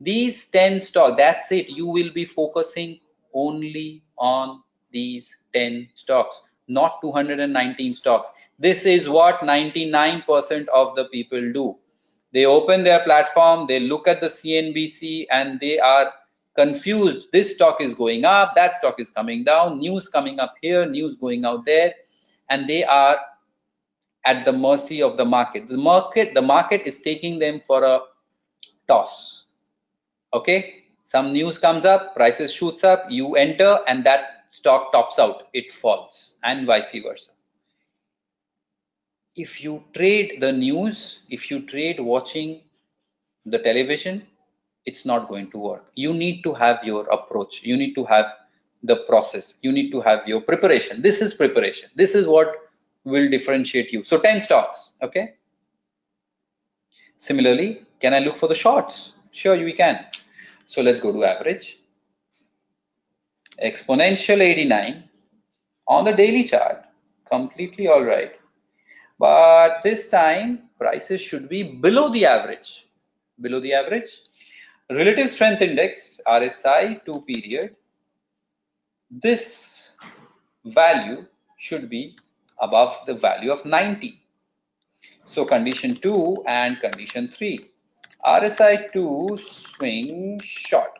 These 0.00 0.50
10 0.50 0.82
stocks 0.82 1.14
that's 1.16 1.50
it. 1.52 1.70
You 1.70 1.86
will 1.86 2.12
be 2.12 2.24
focusing 2.24 3.00
only 3.32 4.02
on 4.18 4.62
these 4.90 5.36
10 5.54 5.88
stocks 5.94 6.40
not 6.68 7.00
219 7.00 7.94
stocks. 7.94 8.28
This 8.58 8.84
is 8.84 9.08
what 9.08 9.40
99% 9.40 10.68
of 10.68 10.94
the 10.96 11.04
people 11.06 11.52
do. 11.52 11.76
They 12.32 12.44
open 12.44 12.84
their 12.84 13.00
platform 13.00 13.66
they 13.66 13.80
look 13.80 14.08
at 14.08 14.20
the 14.20 14.26
cnbc 14.26 15.26
and 15.30 15.58
they 15.60 15.78
are 15.78 16.12
confused. 16.54 17.28
This 17.32 17.54
stock 17.54 17.80
is 17.80 17.94
going 17.94 18.24
up 18.24 18.54
that 18.54 18.74
stock 18.74 18.98
is 18.98 19.10
coming 19.10 19.44
down 19.44 19.78
news 19.78 20.08
coming 20.08 20.38
up 20.40 20.54
here 20.60 20.84
news 20.86 21.16
going 21.16 21.44
out 21.44 21.64
there 21.64 21.94
and 22.50 22.68
they 22.68 22.84
are 22.84 23.16
at 24.24 24.44
the 24.44 24.52
mercy 24.52 25.02
of 25.02 25.16
the 25.16 25.24
market. 25.24 25.68
The 25.68 25.78
market 25.78 26.34
the 26.34 26.42
market 26.42 26.82
is 26.84 27.00
taking 27.00 27.38
them 27.38 27.60
for 27.60 27.84
a 27.84 28.00
toss. 28.88 29.44
Okay 30.34 30.85
some 31.06 31.32
news 31.32 31.56
comes 31.56 31.84
up 31.84 32.16
prices 32.16 32.52
shoots 32.52 32.82
up 32.82 33.04
you 33.08 33.36
enter 33.36 33.78
and 33.86 34.02
that 34.04 34.46
stock 34.50 34.90
tops 34.92 35.20
out 35.20 35.44
it 35.52 35.70
falls 35.70 36.38
and 36.42 36.66
vice 36.66 36.90
versa. 36.90 37.30
If 39.36 39.62
you 39.62 39.84
trade 39.94 40.40
the 40.40 40.50
news 40.52 41.20
if 41.30 41.48
you 41.48 41.60
trade 41.60 42.00
watching 42.00 42.62
the 43.44 43.60
television 43.60 44.26
it's 44.84 45.04
not 45.04 45.28
going 45.28 45.52
to 45.52 45.58
work. 45.58 45.84
You 45.94 46.12
need 46.12 46.42
to 46.42 46.54
have 46.54 46.82
your 46.82 47.06
approach. 47.08 47.62
You 47.62 47.76
need 47.76 47.94
to 47.94 48.04
have 48.04 48.34
the 48.82 48.96
process. 48.96 49.58
You 49.62 49.72
need 49.72 49.90
to 49.92 50.00
have 50.00 50.26
your 50.26 50.40
preparation. 50.40 51.02
This 51.02 51.22
is 51.22 51.34
preparation. 51.34 51.90
This 51.94 52.16
is 52.16 52.26
what 52.26 52.52
will 53.04 53.28
differentiate 53.30 53.92
you. 53.92 54.04
So 54.04 54.18
10 54.18 54.40
stocks 54.40 54.94
okay? 55.00 55.34
Similarly 57.16 57.82
can 58.00 58.12
i 58.12 58.18
look 58.18 58.36
for 58.36 58.48
the 58.48 58.56
shorts? 58.56 59.12
Sure 59.30 59.56
we 59.56 59.72
can 59.72 60.04
so 60.66 60.82
let's 60.82 61.00
go 61.00 61.12
to 61.12 61.24
average. 61.24 61.78
Exponential 63.62 64.40
89 64.40 65.04
on 65.88 66.04
the 66.04 66.12
daily 66.12 66.44
chart. 66.44 66.84
Completely 67.30 67.88
all 67.88 68.04
right. 68.04 68.32
But 69.18 69.82
this 69.82 70.08
time 70.08 70.68
prices 70.78 71.20
should 71.20 71.48
be 71.48 71.62
below 71.62 72.10
the 72.10 72.26
average. 72.26 72.86
Below 73.40 73.60
the 73.60 73.72
average. 73.72 74.10
Relative 74.90 75.30
strength 75.30 75.62
index 75.62 76.20
RSI 76.26 77.04
2 77.04 77.20
period. 77.22 77.76
This 79.10 79.96
value 80.64 81.26
should 81.56 81.88
be 81.88 82.16
above 82.60 82.94
the 83.06 83.14
value 83.14 83.52
of 83.52 83.64
90 83.64 84.20
so 85.26 85.44
condition 85.44 85.94
2 85.94 86.44
and 86.46 86.80
condition 86.80 87.28
3 87.28 87.60
RSI 88.24 88.92
2 88.92 89.36
swing 89.42 90.40
short 90.42 90.98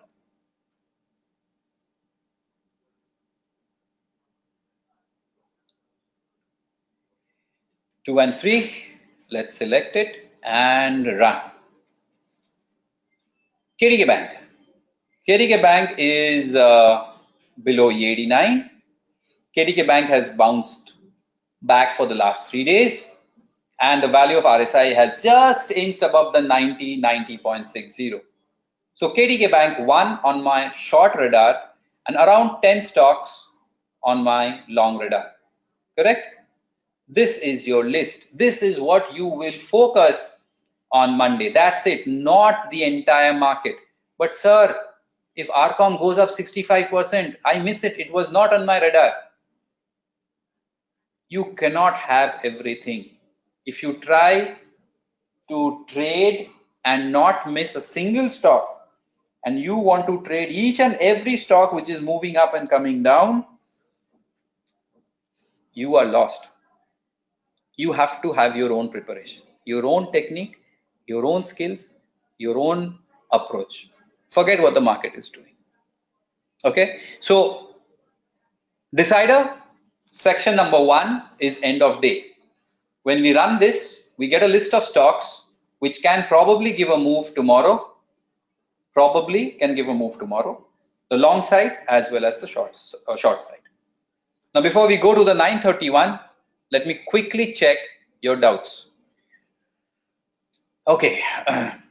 two 8.05 8.21
and 8.21 8.35
three 8.35 8.73
let's 9.31 9.57
select 9.57 9.97
it 9.97 10.31
and 10.45 11.07
run 11.19 11.41
Kotak 13.81 14.07
Bank. 14.07 14.31
Kotak 15.29 15.61
Bank 15.61 15.95
is 15.99 16.55
uh, 16.57 17.13
below 17.63 17.91
E89. 17.93 18.71
Kotak 19.55 19.87
Bank 19.87 20.09
has 20.09 20.31
bounced 20.31 20.95
back 21.61 21.95
for 21.97 22.07
the 22.07 22.15
last 22.15 22.47
three 22.47 22.65
days 22.65 23.11
and 23.81 24.03
the 24.03 24.09
value 24.09 24.39
of 24.39 24.45
RSI 24.45 24.95
has 24.95 25.23
just 25.23 25.71
inched 25.71 26.03
above 26.03 26.33
the 26.33 26.41
90, 26.41 27.01
90.60. 27.03 28.21
So 28.95 29.11
Kotak 29.11 29.51
Bank 29.51 29.87
one 29.87 30.19
on 30.25 30.43
my 30.43 30.71
short 30.71 31.15
radar 31.17 31.61
and 32.07 32.17
around 32.17 32.63
10 32.63 32.83
stocks 32.85 33.51
on 34.03 34.23
my 34.23 34.61
long 34.69 34.99
radar. 34.99 35.33
Correct? 35.99 36.25
This 37.09 37.39
is 37.39 37.67
your 37.67 37.85
list. 37.85 38.27
This 38.37 38.63
is 38.63 38.81
what 38.81 39.15
you 39.15 39.27
will 39.27 39.59
focus 39.59 40.39
on 40.93 41.17
Monday. 41.17 41.53
That's 41.53 41.87
it, 41.87 42.07
not 42.07 42.71
the 42.71 42.85
entire 42.85 43.35
market. 43.35 43.77
But 44.19 44.33
sir, 44.33 44.75
if 45.35 45.49
RCOM 45.49 45.99
goes 45.99 46.19
up 46.19 46.31
65%, 46.31 47.37
I 47.45 47.59
miss 47.59 47.85
it. 47.85 47.99
It 47.99 48.13
was 48.13 48.31
not 48.31 48.55
on 48.55 48.65
my 48.65 48.81
radar. 48.81 49.13
You 51.29 51.53
cannot 51.57 51.95
have 51.95 52.41
everything. 52.45 53.16
If 53.67 53.83
you 53.83 53.95
try 53.99 54.57
to 55.49 55.85
trade 55.89 56.51
and 56.85 57.13
not 57.13 57.51
miss 57.51 57.75
a 57.75 57.81
single 57.81 58.31
stock, 58.31 58.77
and 59.47 59.61
you 59.61 59.77
want 59.77 60.07
to 60.09 60.23
trade 60.23 60.51
each 60.51 60.81
and 60.81 60.97
every 60.97 61.37
stock 61.37 61.73
which 61.73 61.89
is 61.89 62.01
moving 62.01 62.37
up 62.37 62.55
and 62.55 62.69
coming 62.69 63.05
down, 63.05 63.45
you 65.73 65.95
are 65.97 66.05
lost. 66.05 66.49
You 67.77 67.93
have 67.93 68.21
to 68.23 68.33
have 68.33 68.57
your 68.57 68.73
own 68.73 68.91
preparation, 68.91 69.43
your 69.65 69.87
own 69.87 70.11
technique, 70.11 70.57
your 71.07 71.25
own 71.25 71.45
skills, 71.45 71.89
your 72.39 72.59
own 72.59 72.99
approach. 73.33 73.89
Forget 74.29 74.61
what 74.61 74.75
the 74.75 74.81
market 74.81 75.15
is 75.15 75.29
doing. 75.29 75.55
Okay, 76.65 77.01
so 77.21 77.77
decider 78.93 79.55
section 80.11 80.57
number 80.57 80.83
one 80.83 81.23
is 81.39 81.61
end 81.63 81.83
of 81.83 82.01
day. 82.01 82.25
When 83.07 83.23
we 83.23 83.37
run 83.37 83.61
this, 83.61 84.03
we 84.17 84.27
get 84.27 84.43
a 84.43 84.49
list 84.49 84.75
of 84.75 84.83
stocks 84.83 85.45
which 85.79 86.03
can 86.03 86.27
probably 86.27 86.73
give 86.73 86.89
a 86.89 86.99
move 86.99 87.33
tomorrow, 87.37 87.93
probably 88.93 89.51
can 89.61 89.77
give 89.77 89.87
a 89.87 89.95
move 89.95 90.19
tomorrow, 90.19 90.67
the 91.09 91.17
long 91.17 91.41
side 91.41 91.79
as 91.87 92.11
well 92.11 92.25
as 92.25 92.41
the 92.41 92.49
short, 92.49 92.77
uh, 93.07 93.15
short 93.15 93.43
side. 93.43 93.63
Now, 94.57 94.61
before 94.61 94.89
we 94.89 94.97
go 94.97 95.15
to 95.15 95.23
the 95.23 95.35
931, 95.35 96.19
let 96.73 96.85
me 96.85 96.99
quickly 97.07 97.53
check 97.53 97.77
your 98.23 98.35
doubts. 98.35 98.89
Okay. 100.89 101.23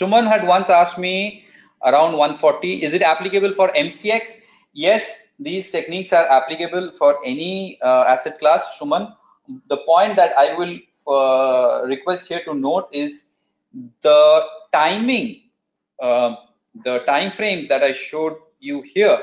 Suman 0.00 0.26
had 0.26 0.46
once 0.46 0.70
asked 0.70 0.98
me 0.98 1.44
around 1.84 2.12
140, 2.16 2.82
is 2.82 2.94
it 2.94 3.02
applicable 3.02 3.52
for 3.52 3.68
MCX? 3.68 4.40
Yes, 4.72 5.32
these 5.38 5.70
techniques 5.70 6.12
are 6.12 6.26
applicable 6.26 6.92
for 6.92 7.18
any 7.24 7.78
uh, 7.82 8.04
asset 8.08 8.38
class, 8.38 8.78
Suman. 8.80 9.14
The 9.68 9.76
point 9.78 10.16
that 10.16 10.32
I 10.38 10.54
will 10.54 10.78
uh, 11.06 11.86
request 11.86 12.28
here 12.28 12.42
to 12.44 12.54
note 12.54 12.88
is 12.92 13.30
the 14.00 14.46
timing 14.72 15.42
uh, 16.00 16.36
the 16.84 17.00
time 17.00 17.30
frames 17.30 17.68
that 17.68 17.82
I 17.82 17.92
showed 17.92 18.36
you 18.60 18.82
here 18.82 19.18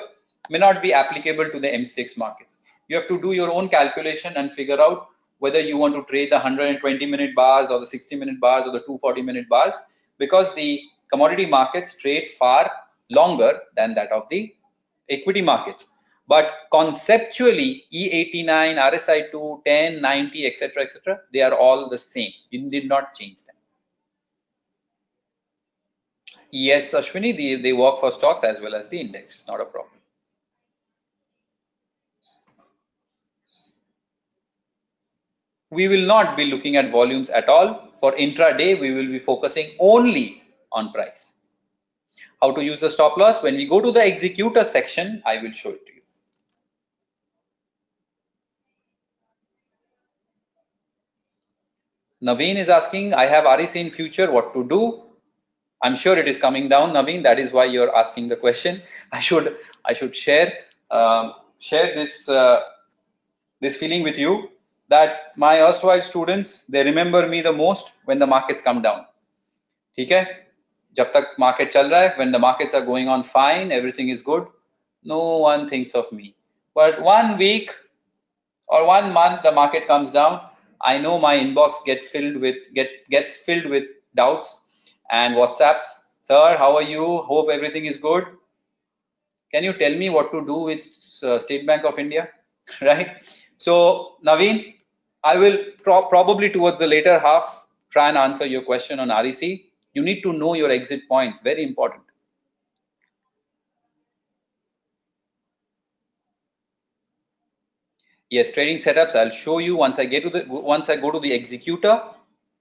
may 0.50 0.60
not 0.60 0.82
be 0.82 0.94
applicable 0.94 1.50
to 1.50 1.60
the 1.60 1.68
MCX 1.68 2.18
markets. 2.18 2.60
You 2.88 2.98
have 2.98 3.08
to 3.08 3.20
do 3.20 3.32
your 3.32 3.52
own 3.52 3.70
calculation 3.70 4.34
and 4.36 4.52
figure 4.52 4.80
out 4.80 5.08
whether 5.40 5.60
you 5.60 5.78
want 5.78 5.96
to 5.96 6.04
trade 6.04 6.32
the 6.32 6.36
120 6.36 7.06
minute 7.06 7.36
bars 7.36 7.70
or 7.70 7.80
the 7.80 7.86
60 7.86 8.16
minute 8.16 8.40
bars 8.40 8.66
or 8.66 8.72
the 8.72 8.80
240 8.80 9.22
minute 9.22 9.50
bars 9.50 9.74
because 10.18 10.54
the 10.56 10.82
commodity 11.12 11.46
markets 11.46 11.96
trade 11.98 12.28
far 12.28 12.72
longer 13.10 13.60
than 13.76 13.94
that 13.96 14.12
of 14.12 14.28
the 14.30 14.54
equity 15.10 15.42
markets. 15.42 15.94
But 16.28 16.52
conceptually, 16.72 17.86
E89, 17.94 18.46
RSI2, 18.92 19.64
10, 19.64 20.02
90, 20.02 20.46
etc., 20.46 20.84
etc., 20.84 21.22
they 21.32 21.42
are 21.42 21.54
all 21.54 21.90
the 21.90 21.98
same. 21.98 22.32
You 22.50 22.70
did 22.70 22.88
not 22.88 23.14
change 23.14 23.46
them. 23.46 23.56
Yes, 26.52 26.94
Ashwini, 26.94 27.36
they, 27.36 27.56
they 27.62 27.74
work 27.74 28.00
for 28.00 28.12
stocks 28.12 28.44
as 28.44 28.60
well 28.60 28.76
as 28.76 28.90
the 28.90 29.00
index, 29.00 29.46
not 29.48 29.62
a 29.62 29.66
problem. 29.66 29.98
we 35.70 35.88
will 35.88 36.06
not 36.06 36.38
be 36.38 36.46
looking 36.46 36.76
at 36.76 36.92
volumes 36.92 37.30
at 37.30 37.50
all. 37.50 37.87
For 38.00 38.14
intraday, 38.14 38.80
we 38.80 38.92
will 38.92 39.08
be 39.08 39.20
focusing 39.20 39.76
only 39.80 40.44
on 40.72 40.92
price. 40.92 41.34
How 42.42 42.52
to 42.52 42.64
use 42.64 42.82
the 42.82 42.92
stop 42.92 43.18
loss? 43.18 43.42
When 43.42 43.56
we 43.56 43.66
go 43.68 43.82
to 43.82 43.92
the 43.92 44.06
executor 44.06 44.64
section, 44.64 45.24
I 45.26 45.38
will 45.42 45.52
show 45.54 45.70
it 45.70 45.86
to 45.86 45.94
you. 45.94 46.02
Naveen 52.24 52.56
is 52.56 52.70
asking, 52.70 53.14
I 53.14 53.26
have 53.26 53.46
REC 53.46 53.76
in 53.76 53.92
future, 53.92 54.32
what 54.32 54.54
to 54.54 54.68
do? 54.68 55.04
I'm 55.84 55.96
sure 55.96 56.18
it 56.18 56.28
is 56.28 56.40
coming 56.40 56.70
down, 56.70 56.94
Naveen. 56.94 57.24
That 57.24 57.40
is 57.40 57.52
why 57.54 57.66
you're 57.66 57.96
asking 57.96 58.30
the 58.30 58.36
question. 58.36 58.82
I 59.12 59.20
should 59.20 59.58
I 59.86 59.94
should 59.94 60.16
share 60.16 60.54
um, 60.92 61.34
share 61.60 61.94
this 61.94 62.28
uh, 62.28 62.62
this 63.62 63.78
feeling 63.78 64.04
with 64.04 64.18
you 64.18 64.50
that 64.89 65.33
my 65.37 65.61
erstwhile 65.61 66.03
students 66.03 66.65
they 66.67 66.85
remember 66.85 67.27
me 67.27 67.41
the 67.41 67.53
most 67.53 67.93
when 68.05 68.19
the 68.19 68.27
markets 68.27 68.63
come 68.63 68.83
down. 68.83 69.07
Okay? 69.99 70.27
जब 70.97 71.13
तक 71.13 71.37
market 71.41 71.71
चल 71.73 71.91
रहा 71.91 72.01
है 72.01 72.17
when 72.19 72.33
the 72.33 72.39
markets 72.39 72.75
are 72.75 72.85
going 72.85 73.09
on 73.09 73.23
fine 73.23 73.73
everything 73.73 74.11
is 74.15 74.23
good 74.23 74.47
no 75.13 75.21
one 75.43 75.67
thinks 75.69 75.95
of 76.01 76.11
me 76.13 76.35
but 76.75 77.01
one 77.01 77.39
week 77.39 77.71
or 78.69 78.87
one 78.87 79.11
month 79.13 79.43
the 79.43 79.53
market 79.53 79.87
comes 79.87 80.11
down 80.11 80.41
I 80.83 80.99
know 80.99 81.19
my 81.19 81.37
inbox 81.39 81.85
get 81.87 82.05
filled 82.05 82.37
with 82.37 82.73
get 82.75 82.91
gets 83.09 83.37
filled 83.37 83.67
with 83.67 83.85
doubts 84.17 84.65
and 85.11 85.37
WhatsApps. 85.37 85.87
Sir, 86.23 86.57
how 86.59 86.77
are 86.77 86.83
you? 86.83 87.19
Hope 87.19 87.51
everything 87.51 87.87
is 87.87 87.99
good. 87.99 88.25
Can 89.53 89.65
you 89.65 89.73
tell 89.75 89.95
me 89.95 90.11
what 90.11 90.33
to 90.33 90.45
do 90.45 90.55
with 90.55 90.85
uh, 91.23 91.39
State 91.39 91.67
Bank 91.67 91.85
of 91.85 91.99
India? 91.99 92.29
right. 92.83 93.17
So 93.59 94.17
Naveen, 94.27 94.75
I 95.24 95.38
will 95.38 95.58
pro 95.84 96.04
probably 96.08 96.50
towards 96.50 96.80
the 96.80 96.88
later 96.88 97.20
half 97.20 97.64
try 97.90 98.10
and 98.10 98.18
answer 98.18 98.46
your 98.46 98.62
question 98.62 99.00
on 99.00 99.10
REC. 99.10 99.42
You 99.94 100.02
need 100.04 100.22
to 100.22 100.34
know 100.34 100.54
your 100.54 100.70
exit 100.72 101.08
points. 101.08 101.40
Very 101.42 101.64
important. 101.64 102.04
yes 108.30 108.54
trading 108.54 108.78
setups 108.78 109.16
i'll 109.16 109.30
show 109.30 109.58
you 109.60 109.76
once 109.76 110.00
i 110.00 110.06
get 110.06 110.24
to 110.24 110.30
the 110.30 110.46
once 110.50 110.90
i 110.90 110.96
go 110.96 111.12
to 111.12 111.20
the 111.20 111.34
executor 111.34 112.02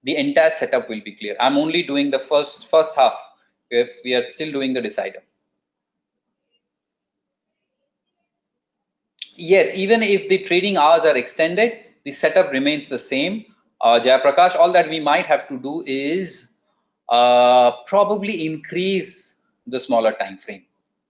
the 0.03 0.15
entire 0.15 0.49
setup 0.49 0.89
will 0.89 1.01
be 1.03 1.13
clear 1.13 1.35
i'm 1.39 1.57
only 1.57 1.83
doing 1.83 2.09
the 2.09 2.19
first 2.19 2.67
first 2.69 2.95
half 2.95 3.17
if 3.69 3.99
we 4.05 4.13
are 4.15 4.27
still 4.29 4.51
doing 4.51 4.73
the 4.73 4.81
decider 4.81 5.21
yes 9.35 9.75
even 9.75 10.01
if 10.01 10.29
the 10.29 10.39
trading 10.45 10.77
hours 10.77 11.03
are 11.03 11.17
extended 11.17 11.77
the 12.07 12.13
setup 12.13 12.53
remains 12.53 12.87
the 12.87 12.97
same. 12.97 13.43
Uh, 13.81 13.99
Jayaprakash, 14.01 14.55
all 14.55 14.71
that 14.71 14.89
we 14.89 14.97
might 14.97 15.25
have 15.25 15.45
to 15.49 15.57
do 15.59 15.83
is 15.85 16.53
uh, 17.09 17.71
probably 17.85 18.45
increase 18.45 19.39
the 19.67 19.77
smaller 19.77 20.13
time 20.13 20.37
frame. 20.37 20.63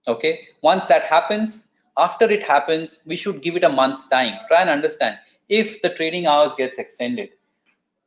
Okay? 0.08 0.40
Once 0.60 0.86
that 0.86 1.04
happens 1.04 1.76
after 1.96 2.24
it 2.28 2.42
happens 2.42 3.02
we 3.06 3.14
should 3.14 3.42
give 3.42 3.54
it 3.54 3.62
a 3.62 3.68
month's 3.68 4.08
time. 4.08 4.34
Try 4.48 4.60
and 4.62 4.70
understand. 4.70 5.18
If 5.48 5.80
the 5.82 5.90
trading 5.90 6.26
hours 6.26 6.54
gets 6.54 6.78
extended 6.78 7.28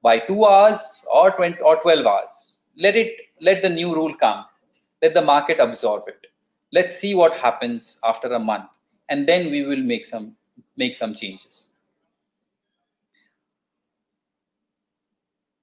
by 0.04 0.20
2 0.20 0.46
hours 0.46 1.06
or 1.10 1.32
20 1.32 1.62
or 1.62 1.78
12 1.78 2.06
hours 2.06 2.58
let 2.76 2.98
it 2.98 3.16
let 3.40 3.62
the 3.62 3.70
new 3.70 3.96
rule 3.96 4.14
come. 4.14 4.44
Let 5.02 5.14
the 5.14 5.22
market 5.22 5.62
absorb 5.62 6.10
it. 6.10 6.28
Let's 6.74 7.00
see 7.00 7.16
what 7.16 7.34
happens 7.36 8.00
after 8.04 8.28
a 8.34 8.40
month 8.40 8.72
and 9.08 9.26
then 9.26 9.50
we 9.50 9.64
will 9.64 9.86
make 9.96 10.06
some 10.06 10.36
make 10.76 10.96
some 10.96 11.16
changes 11.16 11.71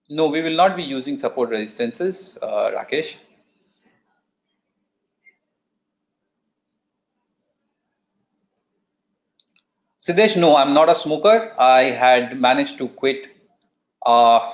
no 0.09 0.27
we 0.29 0.43
will 0.43 0.57
not 0.63 0.77
be 0.77 0.83
using 0.83 1.17
support 1.19 1.51
resistances 1.51 2.39
uh, 2.43 2.71
rakesh 2.77 3.17
Siddesh, 10.01 10.37
no, 10.37 10.57
I'm 10.57 10.75
not 10.75 10.89
a 10.89 10.95
smoker. 10.95 11.55
I 11.59 11.83
had 11.83 12.41
managed 12.41 12.79
to 12.79 12.89
quit. 12.89 13.27
Uh, 14.05 14.53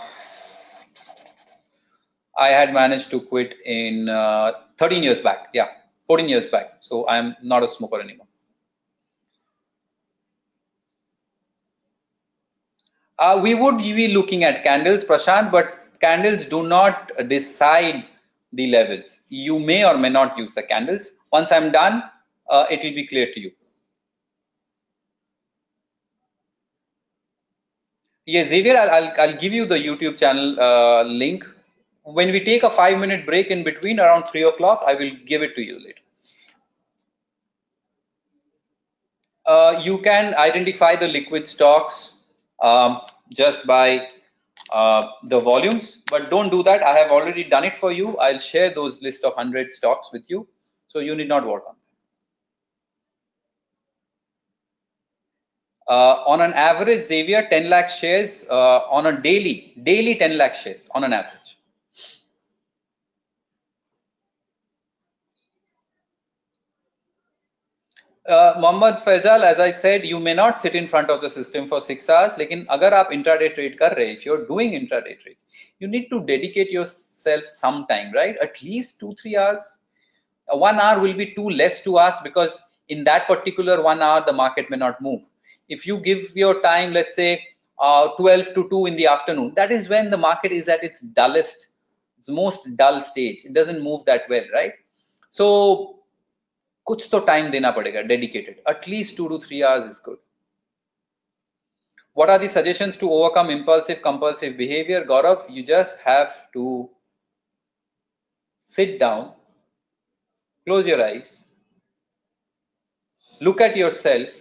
I 2.39 2.49
had 2.49 2.73
managed 2.75 3.11
to 3.11 3.21
quit 3.21 3.55
in 3.65 4.09
uh, 4.09 4.53
13 4.79 5.03
years 5.03 5.21
back. 5.21 5.49
Yeah, 5.53 5.69
14 6.07 6.29
years 6.29 6.47
back. 6.49 6.79
So 6.81 7.07
I'm 7.09 7.37
not 7.43 7.63
a 7.63 7.71
smoker 7.71 8.01
anymore. 8.01 8.27
Uh, 13.19 13.39
we 13.43 13.55
would 13.55 13.79
be 13.79 14.09
looking 14.09 14.45
at 14.45 14.65
candles, 14.65 15.05
Prashant, 15.05 15.53
but 15.53 15.87
candles 16.01 16.47
do 16.47 16.67
not 16.67 17.13
decide 17.29 18.05
the 18.53 18.67
levels. 18.69 19.21
You 19.29 19.59
may 19.59 19.85
or 19.85 19.97
may 19.97 20.11
not 20.11 20.37
use 20.37 20.55
the 20.55 20.63
candles. 20.63 21.13
Once 21.33 21.53
I'm 21.53 21.71
done, 21.71 22.03
uh, 22.49 22.67
it 22.71 22.83
will 22.83 22.95
be 22.95 23.07
clear 23.07 23.33
to 23.33 23.41
you. 23.41 23.53
Yes, 28.27 28.49
Xavier, 28.49 28.77
I'll, 28.77 28.91
I'll, 28.91 29.13
I'll, 29.21 29.37
give 29.37 29.53
you 29.53 29.67
the 29.67 29.77
YouTube 29.77 30.19
channel 30.19 30.59
uh, 30.59 31.03
link. 31.03 31.45
When 32.05 32.33
we 32.33 32.43
take 32.43 32.63
a 32.63 32.71
five 32.71 32.99
minute 32.99 33.27
break 33.27 33.49
in 33.49 33.65
between 33.65 34.01
around 34.01 34.25
three 34.25 34.45
o'clock, 34.45 34.83
I 34.87 34.95
will 34.95 35.11
give 35.27 35.43
it 35.43 35.55
to 35.57 35.63
you 35.63 35.79
later. 35.79 36.01
Uh, 39.47 39.81
you 39.85 39.99
can 39.99 40.35
identify 40.35 40.97
the 40.97 41.07
liquid 41.07 41.47
stocks 41.47 42.15
um, 42.63 43.01
just 43.33 43.67
by 43.67 44.09
uh, 44.73 45.09
the 45.25 45.39
volumes, 45.41 46.03
but 46.11 46.31
don't 46.31 46.51
do 46.51 46.63
that. 46.63 46.83
I 46.83 46.97
have 46.99 47.11
already 47.11 47.45
done 47.45 47.65
it 47.65 47.77
for 47.77 47.93
you. 47.93 48.17
I'll 48.19 48.39
share 48.39 48.73
those 48.75 49.03
list 49.03 49.25
of 49.25 49.35
100 49.35 49.73
stocks 49.73 50.11
with 50.13 50.29
you. 50.29 50.49
So 50.89 51.01
you 51.01 51.15
need 51.15 51.29
not 51.29 51.47
work 51.47 51.65
on 51.69 51.75
uh, 55.89 56.25
on 56.27 56.41
an 56.41 56.53
average, 56.55 57.03
Xavier, 57.03 57.47
10 57.51 57.69
lakh 57.69 57.91
shares 57.91 58.47
uh, 58.51 58.81
on 58.91 59.07
a 59.07 59.21
daily, 59.21 59.75
daily 59.83 60.17
10 60.17 60.39
lakh 60.39 60.55
shares 60.55 60.89
on 60.95 61.05
an 61.05 61.13
average. 61.13 61.54
Uh, 68.28 68.54
Mohammad 68.60 68.96
Faisal, 68.96 69.44
as 69.44 69.60
I 69.60 69.72
said, 69.72 70.06
you 70.06 70.20
may 70.20 70.34
not 70.34 70.62
sit 70.62 70.76
in 70.76 70.88
front 70.88 71.10
of 71.10 71.22
the 71.22 71.30
system 71.30 71.66
for 71.66 71.82
six 71.82 72.10
hours. 72.10 72.38
लेकिन 72.38 72.66
अगर 72.70 72.94
आप 72.94 73.10
intraday 73.12 73.50
trade 73.56 73.78
कर 73.80 73.96
रहे, 73.96 74.14
if 74.14 74.26
you're 74.26 74.46
doing 74.46 74.72
intraday 74.72 75.20
trades, 75.22 75.44
you 75.80 75.88
need 75.88 76.10
to 76.10 76.20
dedicate 76.26 76.70
yourself 76.70 77.46
some 77.46 77.86
time, 77.88 78.12
right? 78.14 78.38
At 78.38 78.62
least 78.62 79.00
two, 79.00 79.16
three 79.22 79.36
hours. 79.38 79.80
Uh, 80.48 80.58
one 80.58 80.80
hour 80.80 81.00
will 81.00 81.14
be 81.14 81.34
too 81.34 81.50
less 81.50 81.84
to 81.84 81.98
ask 82.00 82.24
because 82.24 82.62
in 82.90 83.04
that 83.06 83.28
particular 83.28 83.82
one 83.82 84.02
hour, 84.02 84.24
the 84.26 84.34
market 84.34 84.70
may 84.70 84.78
not 84.78 85.02
move 85.02 85.22
if 85.70 85.86
you 85.86 86.00
give 86.00 86.36
your 86.36 86.62
time 86.62 86.92
let's 86.94 87.16
say 87.16 87.42
uh, 87.80 88.10
12 88.18 88.54
to 88.56 88.68
2 88.70 88.86
in 88.88 88.96
the 88.96 89.08
afternoon 89.08 89.54
that 89.56 89.72
is 89.72 89.88
when 89.88 90.10
the 90.10 90.18
market 90.18 90.52
is 90.52 90.68
at 90.68 90.84
its 90.84 91.02
dullest 91.02 91.68
its 92.18 92.28
most 92.28 92.76
dull 92.76 93.02
stage 93.02 93.46
it 93.46 93.54
doesn't 93.54 93.82
move 93.82 94.04
that 94.06 94.24
well 94.30 94.46
right 94.54 94.74
so 95.32 96.00
कुछ 96.87 97.09
तो 97.13 97.19
time 97.27 97.51
देना 97.51 97.71
पड़ेगा 97.71 98.01
dedicated 98.03 98.63
at least 98.69 99.17
two 99.17 99.29
two 99.29 99.39
three 99.39 99.61
hours 99.63 99.87
is 99.87 100.01
good 100.05 100.19
what 102.17 102.31
are 102.31 102.47
suggestion 102.47 102.91
to 103.01 103.09
overcome 103.11 103.51
impulsive 103.51 104.01
compulsive 104.05 104.53
behaviour 104.57 105.05
Gaurav 105.07 105.47
you 105.51 105.63
just 105.69 106.07
have 106.09 106.27
to 106.53 106.67
sit 108.75 108.99
down 109.01 109.25
close 110.67 110.89
your 110.89 111.01
eyes 111.03 111.39
look 113.41 113.61
at 113.63 113.77
yourself 113.93 114.41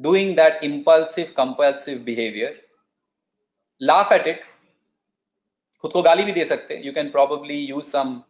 doing 0.00 0.36
that 0.36 0.64
impulsive 0.64 1.32
compulsive 1.36 2.02
behaviour 2.02 2.62
laugh 3.80 4.12
at 4.12 4.26
it 4.26 4.44
खुद 5.84 5.92
को 5.92 6.02
गाली 6.02 6.22
भी 6.24 6.32
दे 6.32 6.44
सकते 6.44 6.80
you 6.84 6.92
can 6.92 7.10
probably 7.10 7.58
use 7.58 7.86
some 7.86 8.20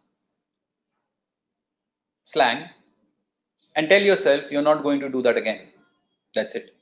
slang 2.27 2.65
and 3.77 3.89
tell 3.89 4.01
yourself 4.01 4.51
you're 4.51 4.63
not 4.69 4.83
going 4.83 4.99
to 4.99 5.09
do 5.09 5.21
that 5.21 5.37
again. 5.37 5.61
That's 6.35 6.55
it. 6.55 6.75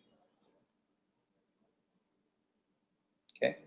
Okay. 3.37 3.57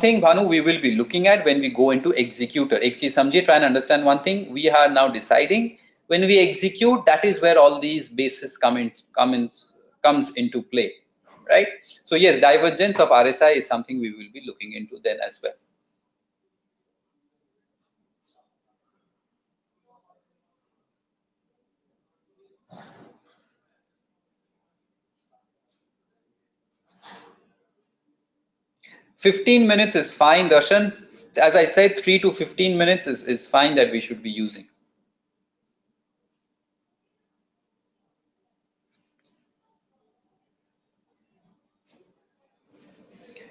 Thing 0.00 0.20
Bhanu 0.20 0.46
we 0.48 0.60
will 0.60 0.80
be 0.80 0.94
looking 0.96 1.28
at 1.28 1.44
when 1.46 1.60
we 1.60 1.70
go 1.70 1.90
into 1.92 2.10
executor. 2.10 2.78
Ek 2.82 2.98
cheez 2.98 3.16
samjhe 3.20 3.44
try 3.46 3.56
and 3.56 3.64
understand 3.64 4.04
one 4.04 4.22
thing. 4.22 4.52
We 4.52 4.68
are 4.70 4.88
now 4.88 5.08
deciding 5.08 5.78
when 6.08 6.22
we 6.22 6.40
execute 6.40 7.06
that 7.06 7.24
is 7.24 7.40
where 7.40 7.58
all 7.58 7.80
these 7.80 8.10
bases 8.10 8.58
come 8.58 8.76
in, 8.76 8.92
come 9.16 9.34
in, 9.34 9.50
comes 10.02 10.34
into 10.36 10.62
play 10.62 10.92
right? 11.48 11.68
So 12.04 12.16
yes 12.16 12.40
divergence 12.40 13.00
of 13.00 13.10
rsi 13.10 13.56
is 13.56 13.66
something 13.66 14.00
we 14.00 14.10
will 14.10 14.32
be 14.32 14.42
looking 14.46 14.72
into 14.72 14.98
then 15.04 15.18
as 15.26 15.40
well 15.42 15.54
15 29.22 29.66
minutes 29.66 29.94
is 29.94 30.10
fine, 30.12 30.48
Darshan. 30.50 30.92
As 31.36 31.54
I 31.56 31.64
said, 31.64 31.98
3 31.98 32.18
to 32.20 32.32
15 32.32 32.76
minutes 32.76 33.06
is, 33.06 33.24
is 33.28 33.46
fine 33.46 33.74
that 33.76 33.90
we 33.92 34.00
should 34.00 34.22
be 34.22 34.30
using. 34.30 34.68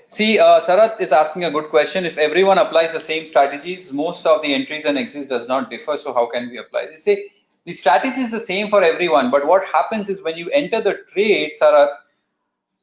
See, 0.10 0.39
uh, 0.39 0.60
Sarat 0.61 0.99
is 0.99 1.11
asking 1.11 1.45
a 1.45 1.52
good 1.52 1.69
question. 1.69 2.06
If 2.06 2.18
everyone 2.18 2.57
applies 2.57 2.91
the 2.91 2.99
same 2.99 3.26
strategies, 3.27 3.93
most 3.93 4.26
of 4.26 4.41
the 4.41 4.53
entries 4.53 4.85
and 4.85 4.98
exits 4.98 5.27
does 5.27 5.48
not 5.48 5.69
differ. 5.69 5.98
So 5.98 6.14
how 6.14 6.27
can 6.27 6.49
we 6.49 6.57
apply? 6.57 6.88
They 6.88 6.98
say 6.98 7.31
the 7.65 7.73
strategy 7.73 8.22
is 8.22 8.31
the 8.31 8.39
same 8.39 8.69
for 8.69 8.84
everyone, 8.84 9.31
but 9.31 9.48
what 9.48 9.64
happens 9.65 10.10
is 10.10 10.22
when 10.22 10.38
you 10.38 10.49
enter 10.49 10.81
the 10.81 10.95
trade, 11.14 11.53
Sarat, 11.60 11.89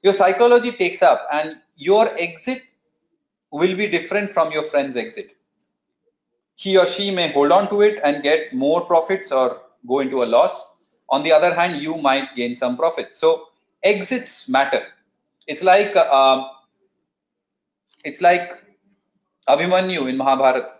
your 0.02 0.14
psychology 0.14 0.72
takes 0.72 1.02
up 1.02 1.26
and 1.32 1.56
your 1.76 2.08
exit 2.18 2.62
will 3.50 3.76
be 3.76 3.86
different 3.88 4.32
from 4.32 4.52
your 4.52 4.62
friend's 4.62 4.96
exit. 4.96 5.30
He 6.56 6.76
or 6.76 6.86
she 6.86 7.10
may 7.10 7.32
hold 7.32 7.52
on 7.52 7.68
to 7.70 7.82
it 7.82 8.00
and 8.04 8.22
get 8.22 8.52
more 8.52 8.82
profits 8.84 9.32
or 9.32 9.62
go 9.86 10.00
into 10.00 10.22
a 10.22 10.26
loss. 10.26 10.76
On 11.08 11.22
the 11.22 11.32
other 11.32 11.54
hand, 11.54 11.80
you 11.80 11.96
might 11.96 12.34
gain 12.36 12.56
some 12.56 12.76
profits. 12.76 13.16
So 13.16 13.46
exits 13.82 14.48
matter. 14.48 14.82
It's 15.46 15.62
like 15.62 15.94
uh, 15.96 16.48
it's 18.04 18.20
like 18.20 18.52
Abhimanyu 19.48 20.08
in 20.08 20.16
Mahabharata. 20.16 20.74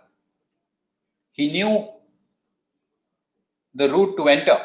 He 1.31 1.51
knew 1.51 1.87
the 3.73 3.89
route 3.89 4.17
to 4.17 4.27
enter, 4.29 4.59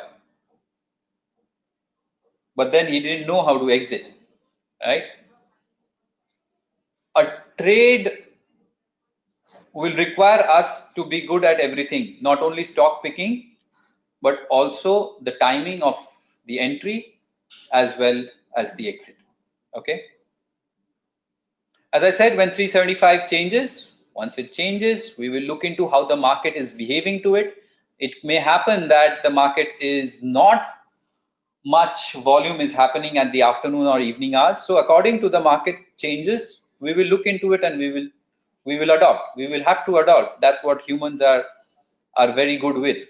but 2.57 2.73
then 2.73 2.89
he 2.93 3.01
didn't 3.01 3.27
know 3.27 3.45
how 3.45 3.59
to 3.59 3.71
exit, 3.71 4.07
right? 4.85 5.05
Trade 7.59 8.25
will 9.73 9.95
require 9.97 10.41
us 10.49 10.93
to 10.93 11.05
be 11.05 11.23
good 11.23 11.45
at 11.45 11.61
everything, 11.61 12.17
not 12.21 12.41
only 12.41 12.65
stock 12.65 13.03
picking, 13.03 13.57
but 14.23 14.47
also 14.51 15.19
the 15.23 15.33
timing 15.33 15.83
of 15.83 15.97
the 16.47 16.59
entry 16.59 17.19
as 17.73 17.97
well 17.99 18.25
as 18.57 18.75
the 18.77 18.89
exit. 18.89 19.17
Okay. 19.77 20.03
As 21.93 22.03
I 22.03 22.11
said, 22.11 22.37
when 22.37 22.51
375 22.51 23.29
changes, 23.29 23.89
once 24.15 24.39
it 24.39 24.53
changes, 24.53 25.15
we 25.19 25.29
will 25.29 25.43
look 25.43 25.65
into 25.65 25.89
how 25.89 26.05
the 26.05 26.17
market 26.17 26.55
is 26.55 26.73
behaving 26.73 27.23
to 27.23 27.35
it. 27.35 27.57
It 27.99 28.17
may 28.25 28.37
happen 28.37 28.89
that 28.89 29.23
the 29.23 29.31
market 29.31 29.69
is 29.81 30.23
not 30.23 30.67
much 31.65 32.13
volume 32.15 32.61
is 32.61 32.73
happening 32.73 33.19
at 33.19 33.33
the 33.33 33.43
afternoon 33.43 33.87
or 33.87 33.99
evening 34.01 34.35
hours. 34.35 34.59
So 34.59 34.77
according 34.77 35.21
to 35.21 35.29
the 35.29 35.41
market 35.41 35.77
changes, 35.97 36.61
we 36.81 36.93
will 36.93 37.07
look 37.07 37.27
into 37.27 37.53
it 37.53 37.65
and 37.65 37.79
we 37.79 37.93
will 37.93 38.09
we 38.65 38.79
will 38.79 38.91
adopt. 38.91 39.37
We 39.37 39.47
will 39.47 39.63
have 39.65 39.85
to 39.87 39.99
adopt. 39.99 40.41
That's 40.41 40.63
what 40.63 40.83
humans 40.83 41.21
are 41.21 41.45
are 42.17 42.33
very 42.33 42.57
good 42.57 42.77
with. 42.77 43.07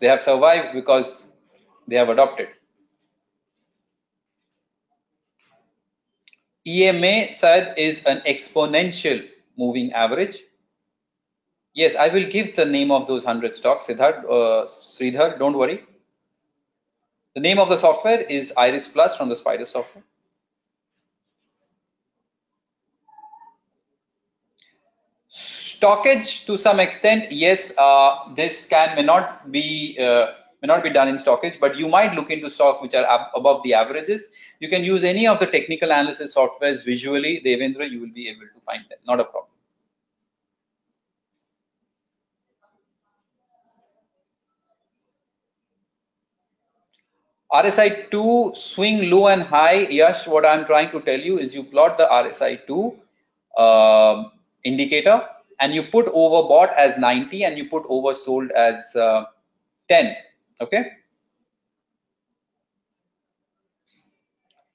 They 0.00 0.08
have 0.08 0.22
survived 0.22 0.74
because 0.74 1.32
they 1.86 1.96
have 1.96 2.08
adopted. 2.08 2.48
EMA 6.66 7.32
said 7.32 7.74
is 7.76 8.04
an 8.04 8.22
exponential 8.26 9.28
moving 9.56 9.92
average. 9.92 10.38
Yes, 11.74 11.96
I 11.96 12.08
will 12.08 12.28
give 12.28 12.54
the 12.54 12.64
name 12.64 12.90
of 12.90 13.06
those 13.06 13.24
100 13.24 13.56
stocks, 13.56 13.86
Siddharth, 13.86 14.24
uh, 14.24 14.66
Sridhar, 14.68 15.38
don't 15.38 15.56
worry. 15.56 15.84
The 17.34 17.40
name 17.40 17.58
of 17.58 17.68
the 17.68 17.78
software 17.78 18.20
is 18.20 18.52
Iris 18.56 18.88
Plus 18.88 19.16
from 19.16 19.28
the 19.30 19.36
Spider 19.36 19.64
software. 19.64 20.04
StockEdge 25.82 26.46
to 26.46 26.56
some 26.56 26.78
extent, 26.78 27.32
yes, 27.32 27.72
uh, 27.76 28.32
this 28.36 28.66
can 28.66 28.94
may 28.94 29.02
not 29.02 29.50
be 29.50 29.98
uh, 29.98 30.26
may 30.62 30.68
not 30.68 30.84
be 30.84 30.90
done 30.90 31.08
in 31.08 31.16
StockEdge, 31.16 31.58
but 31.58 31.76
you 31.76 31.88
might 31.88 32.14
look 32.14 32.30
into 32.30 32.48
stocks 32.50 32.80
which 32.80 32.94
are 32.94 33.30
above 33.34 33.64
the 33.64 33.74
averages. 33.74 34.28
You 34.60 34.68
can 34.68 34.84
use 34.84 35.02
any 35.02 35.26
of 35.26 35.40
the 35.40 35.46
technical 35.46 35.90
analysis 35.90 36.36
softwares 36.36 36.84
visually, 36.84 37.42
Devendra, 37.44 37.90
you 37.90 38.00
will 38.00 38.12
be 38.14 38.28
able 38.28 38.46
to 38.54 38.60
find 38.64 38.84
them, 38.88 38.98
not 39.08 39.18
a 39.18 39.24
problem. 39.24 39.48
RSI 47.52 48.10
2 48.10 48.52
swing 48.54 49.10
low 49.10 49.26
and 49.26 49.42
high. 49.42 49.88
Yes, 49.88 50.28
what 50.28 50.46
I'm 50.46 50.64
trying 50.64 50.92
to 50.92 51.00
tell 51.00 51.20
you 51.20 51.38
is 51.38 51.54
you 51.54 51.64
plot 51.64 51.98
the 51.98 52.06
RSI 52.06 52.66
2 52.68 52.96
uh, 53.58 54.24
indicator 54.64 55.28
and 55.62 55.72
you 55.72 55.82
put 55.82 56.06
overbought 56.06 56.74
as 56.76 56.98
90 56.98 57.44
and 57.44 57.56
you 57.56 57.68
put 57.68 57.84
oversold 57.84 58.50
as 58.50 58.96
uh, 58.96 59.24
10 59.88 60.16
okay? 60.60 60.90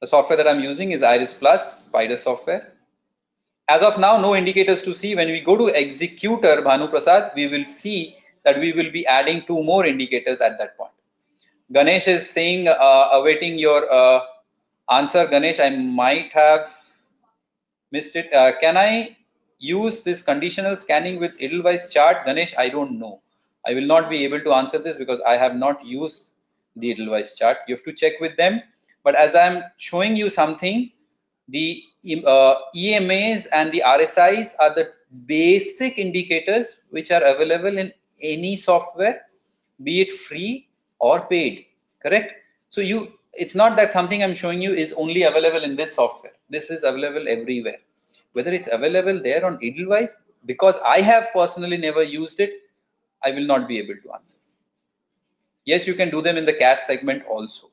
The 0.01 0.07
software 0.07 0.37
that 0.37 0.47
i'm 0.47 0.61
using 0.61 0.91
is 0.91 1.03
iris 1.03 1.33
plus 1.33 1.85
spider 1.85 2.17
software. 2.17 2.73
As 3.67 3.81
of 3.81 3.99
now 3.99 4.17
no 4.21 4.33
indicators 4.35 4.81
to 4.83 4.95
see. 4.95 5.13
When 5.13 5.27
we 5.27 5.41
go 5.41 5.57
to 5.57 5.67
executor 5.79 6.55
bhanu 6.67 6.89
prasad 6.93 7.31
we 7.35 7.47
will 7.47 7.65
see 7.65 8.15
that 8.45 8.59
we 8.65 8.71
will 8.71 8.91
be 8.91 9.05
adding 9.17 9.43
two 9.45 9.61
more 9.71 9.85
indicators 9.85 10.39
at 10.39 10.57
that 10.59 10.77
point. 10.77 10.93
Ganesh 11.73 12.07
is 12.07 12.29
saying 12.29 12.69
uh, 12.69 13.09
awaiting 13.19 13.59
your 13.59 13.91
uh, 13.91 14.21
answer. 14.89 15.27
Ganesh 15.27 15.59
i 15.59 15.69
might 15.69 16.31
have 16.31 16.73
missed 17.91 18.15
it. 18.15 18.33
Uh, 18.33 18.51
can 18.61 18.77
i 18.77 19.17
use 19.59 20.01
this 20.03 20.21
conditional 20.21 20.77
scanning 20.77 21.19
with 21.19 21.31
edelweiss 21.39 21.89
chart 21.91 22.25
ganesh 22.25 22.53
i 22.57 22.69
don't 22.69 22.99
know 22.99 23.19
i 23.65 23.73
will 23.73 23.85
not 23.85 24.09
be 24.09 24.23
able 24.23 24.41
to 24.41 24.53
answer 24.53 24.77
this 24.77 24.97
because 24.97 25.21
i 25.27 25.35
have 25.35 25.55
not 25.55 25.83
used 25.85 26.33
the 26.79 26.91
Edelweiss 26.91 27.35
chart. 27.35 27.57
You 27.67 27.75
have 27.75 27.83
to 27.85 27.93
check 27.93 28.13
with 28.19 28.35
them. 28.37 28.61
But 29.03 29.15
as 29.15 29.35
I'm 29.35 29.63
showing 29.77 30.15
you 30.15 30.29
something, 30.29 30.91
the 31.47 31.83
uh, 32.25 32.55
EMAs 32.75 33.47
and 33.51 33.71
the 33.71 33.83
RSIs 33.85 34.51
are 34.59 34.73
the 34.73 34.91
basic 35.25 35.97
indicators 35.97 36.77
which 36.89 37.11
are 37.11 37.23
available 37.23 37.77
in 37.77 37.91
any 38.21 38.57
software, 38.57 39.21
be 39.83 40.01
it 40.01 40.11
free 40.11 40.67
or 40.99 41.21
paid, 41.21 41.65
correct? 42.01 42.33
So 42.69 42.81
you, 42.81 43.13
it's 43.33 43.55
not 43.55 43.75
that 43.77 43.91
something 43.91 44.23
I'm 44.23 44.33
showing 44.33 44.61
you 44.61 44.73
is 44.73 44.93
only 44.93 45.23
available 45.23 45.63
in 45.63 45.75
this 45.75 45.95
software. 45.95 46.33
This 46.49 46.69
is 46.69 46.83
available 46.83 47.27
everywhere. 47.27 47.77
Whether 48.33 48.53
it's 48.53 48.69
available 48.71 49.21
there 49.21 49.45
on 49.45 49.59
Edelweiss, 49.63 50.23
because 50.45 50.77
I 50.85 51.01
have 51.01 51.29
personally 51.33 51.77
never 51.77 52.03
used 52.03 52.39
it, 52.39 52.53
I 53.23 53.31
will 53.31 53.45
not 53.45 53.67
be 53.67 53.79
able 53.79 53.95
to 54.03 54.13
answer. 54.13 54.37
Yes, 55.65 55.87
you 55.87 55.95
can 55.95 56.09
do 56.09 56.21
them 56.21 56.37
in 56.37 56.45
the 56.45 56.53
cash 56.53 56.79
segment 56.81 57.23
also. 57.25 57.71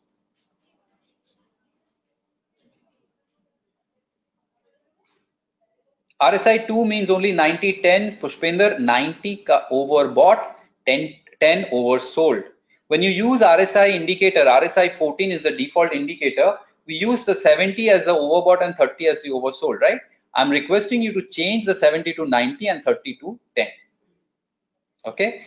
RSI 6.20 6.66
2 6.66 6.84
means 6.84 7.10
only 7.10 7.32
90 7.32 7.82
10 7.82 8.16
Pushpinder 8.16 8.78
90 8.78 9.44
overbought 9.70 10.54
10 10.86 11.14
10 11.40 11.64
oversold. 11.64 12.44
When 12.88 13.02
you 13.02 13.10
use 13.10 13.40
RSI 13.42 13.90
indicator, 13.90 14.44
RSI 14.44 14.90
14 14.92 15.32
is 15.32 15.42
the 15.42 15.50
default 15.50 15.92
indicator. 15.92 16.56
We 16.86 16.94
use 16.94 17.24
the 17.24 17.34
70 17.34 17.90
as 17.90 18.04
the 18.04 18.14
overbought 18.14 18.62
and 18.62 18.74
30 18.74 19.08
as 19.08 19.22
the 19.22 19.30
oversold, 19.30 19.80
right? 19.80 20.00
I'm 20.36 20.50
requesting 20.50 21.02
you 21.02 21.12
to 21.12 21.22
change 21.28 21.64
the 21.64 21.74
70 21.74 22.14
to 22.14 22.26
90 22.26 22.68
and 22.68 22.84
30 22.84 23.16
to 23.20 23.38
10. 23.56 23.66
Okay. 25.06 25.44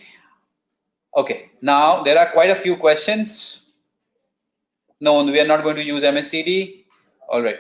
Okay, 1.16 1.50
now 1.62 2.04
there 2.04 2.20
are 2.20 2.28
quite 2.28 2.52
a 2.52 2.56
few 2.56 2.78
questions. 2.78 3.62
No, 5.00 5.24
we 5.24 5.40
are 5.40 5.48
not 5.48 5.64
going 5.64 5.76
to 5.76 5.84
use 5.84 6.04
MACD. 6.04 6.86
All 7.28 7.42
right. 7.42 7.58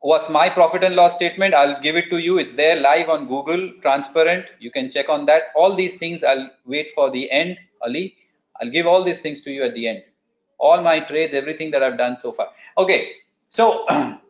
What's 0.00 0.28
my 0.28 0.50
profit 0.50 0.84
and 0.84 0.94
loss 0.94 1.14
statement? 1.14 1.54
I'll 1.54 1.80
give 1.80 1.96
it 1.96 2.10
to 2.10 2.18
you. 2.18 2.38
It's 2.38 2.52
there 2.52 2.78
live 2.78 3.08
on 3.08 3.26
Google, 3.26 3.72
transparent. 3.80 4.44
You 4.58 4.70
can 4.70 4.90
check 4.90 5.08
on 5.08 5.24
that. 5.24 5.44
All 5.56 5.74
these 5.74 5.96
things 5.96 6.22
I'll 6.22 6.50
wait 6.66 6.90
for 6.90 7.10
the 7.10 7.30
end, 7.30 7.56
Ali. 7.82 8.16
I'll 8.60 8.70
give 8.70 8.86
all 8.86 9.02
these 9.02 9.20
things 9.20 9.40
to 9.42 9.50
you 9.50 9.62
at 9.62 9.72
the 9.72 9.88
end. 9.88 10.02
All 10.58 10.82
my 10.82 11.00
trades, 11.00 11.32
everything 11.32 11.70
that 11.70 11.82
I've 11.82 11.96
done 11.96 12.16
so 12.16 12.32
far. 12.32 12.48
Okay, 12.76 13.12
so 13.48 13.86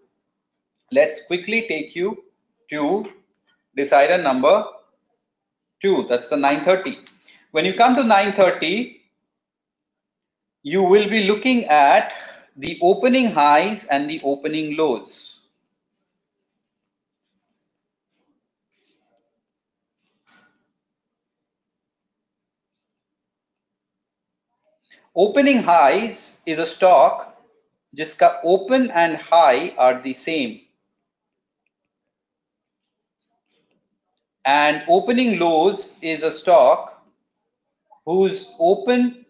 let's 0.92 1.26
quickly 1.26 1.66
take 1.68 1.96
you 1.96 2.24
to 2.70 3.10
decider 3.76 4.18
number 4.22 4.64
two. 5.82 6.06
That's 6.08 6.28
the 6.28 6.36
930. 6.36 6.98
When 7.52 7.64
you 7.64 7.74
come 7.74 7.94
to 7.96 8.04
930, 8.04 9.00
you 10.62 10.82
will 10.82 11.08
be 11.10 11.24
looking 11.24 11.66
at 11.66 12.12
the 12.56 12.78
opening 12.82 13.30
highs 13.32 13.86
and 13.86 14.10
the 14.10 14.20
opening 14.24 14.76
lows. 14.76 15.40
Opening 25.16 25.62
highs 25.62 26.38
is 26.46 26.58
a 26.58 26.66
stock. 26.66 27.30
just 27.94 28.22
open 28.44 28.90
and 28.90 29.16
high 29.18 29.74
are 29.78 30.02
the 30.02 30.14
same. 30.14 30.63
And 34.44 34.82
opening 34.88 35.38
lows 35.38 35.96
is 36.02 36.22
a 36.22 36.30
stock 36.30 37.02
whose 38.04 38.52
open 38.58 39.24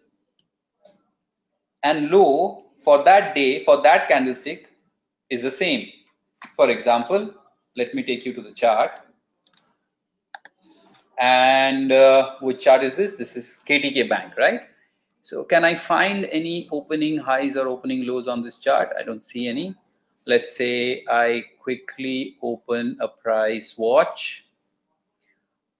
and 1.83 2.09
low 2.09 2.65
for 2.79 3.03
that 3.03 3.33
day 3.33 3.63
for 3.63 3.81
that 3.81 4.07
candlestick 4.07 4.67
is 5.29 5.41
the 5.41 5.51
same. 5.51 5.87
For 6.55 6.69
example 6.69 7.33
let 7.77 7.93
me 7.93 8.03
take 8.03 8.25
you 8.25 8.33
to 8.33 8.41
the 8.41 8.51
chart. 8.51 8.99
And 11.17 11.91
uh, 11.91 12.35
which 12.41 12.63
chart 12.63 12.83
is 12.83 12.95
this? 12.95 13.11
This 13.11 13.35
is 13.37 13.63
Kotak 13.67 14.09
bank 14.09 14.37
right? 14.37 14.65
So 15.21 15.43
can 15.43 15.63
i 15.65 15.75
find 15.75 16.25
any 16.25 16.67
opening 16.71 17.17
highs 17.17 17.57
or 17.57 17.67
opening 17.67 18.05
lows 18.05 18.27
on 18.27 18.43
this 18.43 18.57
chart? 18.57 18.89
I 18.99 19.03
don't 19.03 19.23
see 19.23 19.47
any. 19.47 19.75
Let's 20.27 20.55
say 20.57 21.05
i 21.09 21.43
quickly 21.59 22.37
open 22.41 22.97
a 22.99 23.07
price 23.07 23.75
watch 23.77 24.45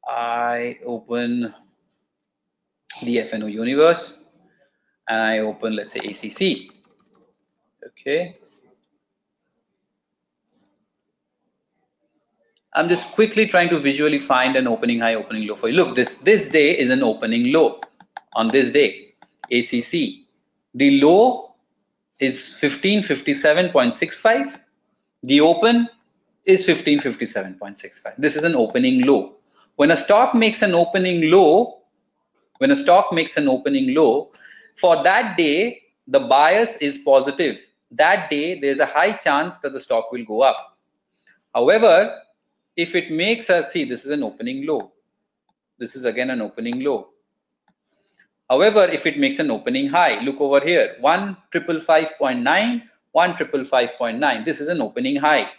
I 0.07 0.77
open 0.85 1.53
the 3.03 3.17
FNO 3.17 3.51
universe 3.51 4.15
and 5.07 5.21
I 5.21 5.39
open, 5.39 5.75
let's 5.75 5.93
say, 5.93 5.99
ACC. 5.99 6.71
Okay. 7.85 8.35
I'm 12.73 12.89
just 12.89 13.11
quickly 13.13 13.47
trying 13.47 13.69
to 13.69 13.79
visually 13.79 14.19
find 14.19 14.57
an 14.57 14.67
opening 14.67 14.99
high, 14.99 15.15
opening 15.15 15.47
low 15.47 15.55
for 15.55 15.69
you. 15.69 15.75
Look, 15.75 15.95
this, 15.95 16.17
this 16.17 16.49
day 16.49 16.77
is 16.77 16.89
an 16.89 17.03
opening 17.03 17.53
low 17.53 17.79
on 18.33 18.49
this 18.49 18.73
day, 18.73 19.13
ACC. 19.49 20.25
The 20.73 20.99
low 21.01 21.55
is 22.19 22.57
1557.65. 22.59 24.59
The 25.23 25.41
open 25.41 25.87
is 26.45 26.67
1557.65. 26.67 28.15
This 28.17 28.35
is 28.35 28.43
an 28.43 28.55
opening 28.55 29.03
low. 29.03 29.35
When 29.75 29.91
a 29.91 29.97
stock 29.97 30.33
makes 30.33 30.61
an 30.61 30.73
opening 30.73 31.29
low, 31.29 31.81
when 32.57 32.71
a 32.71 32.75
stock 32.75 33.11
makes 33.11 33.35
an 33.37 33.47
opening 33.47 33.93
low, 33.93 34.31
for 34.77 35.03
that 35.03 35.37
day, 35.37 35.81
the 36.07 36.19
bias 36.19 36.77
is 36.77 36.99
positive. 36.99 37.59
That 37.91 38.29
day, 38.29 38.59
there's 38.59 38.79
a 38.79 38.85
high 38.85 39.13
chance 39.13 39.57
that 39.63 39.73
the 39.73 39.79
stock 39.79 40.11
will 40.11 40.23
go 40.23 40.41
up. 40.41 40.77
However, 41.53 42.21
if 42.75 42.95
it 42.95 43.11
makes 43.11 43.49
a, 43.49 43.65
see, 43.65 43.83
this 43.85 44.05
is 44.05 44.11
an 44.11 44.23
opening 44.23 44.65
low. 44.65 44.91
This 45.77 45.95
is 45.95 46.05
again 46.05 46.29
an 46.29 46.41
opening 46.41 46.81
low. 46.81 47.09
However, 48.49 48.85
if 48.85 49.05
it 49.05 49.17
makes 49.17 49.39
an 49.39 49.51
opening 49.51 49.87
high, 49.87 50.21
look 50.21 50.39
over 50.39 50.59
here, 50.63 50.95
1555.9, 51.01 52.81
1555.9. 53.15 54.45
This 54.45 54.61
is 54.61 54.67
an 54.67 54.81
opening 54.81 55.15
high. 55.15 55.49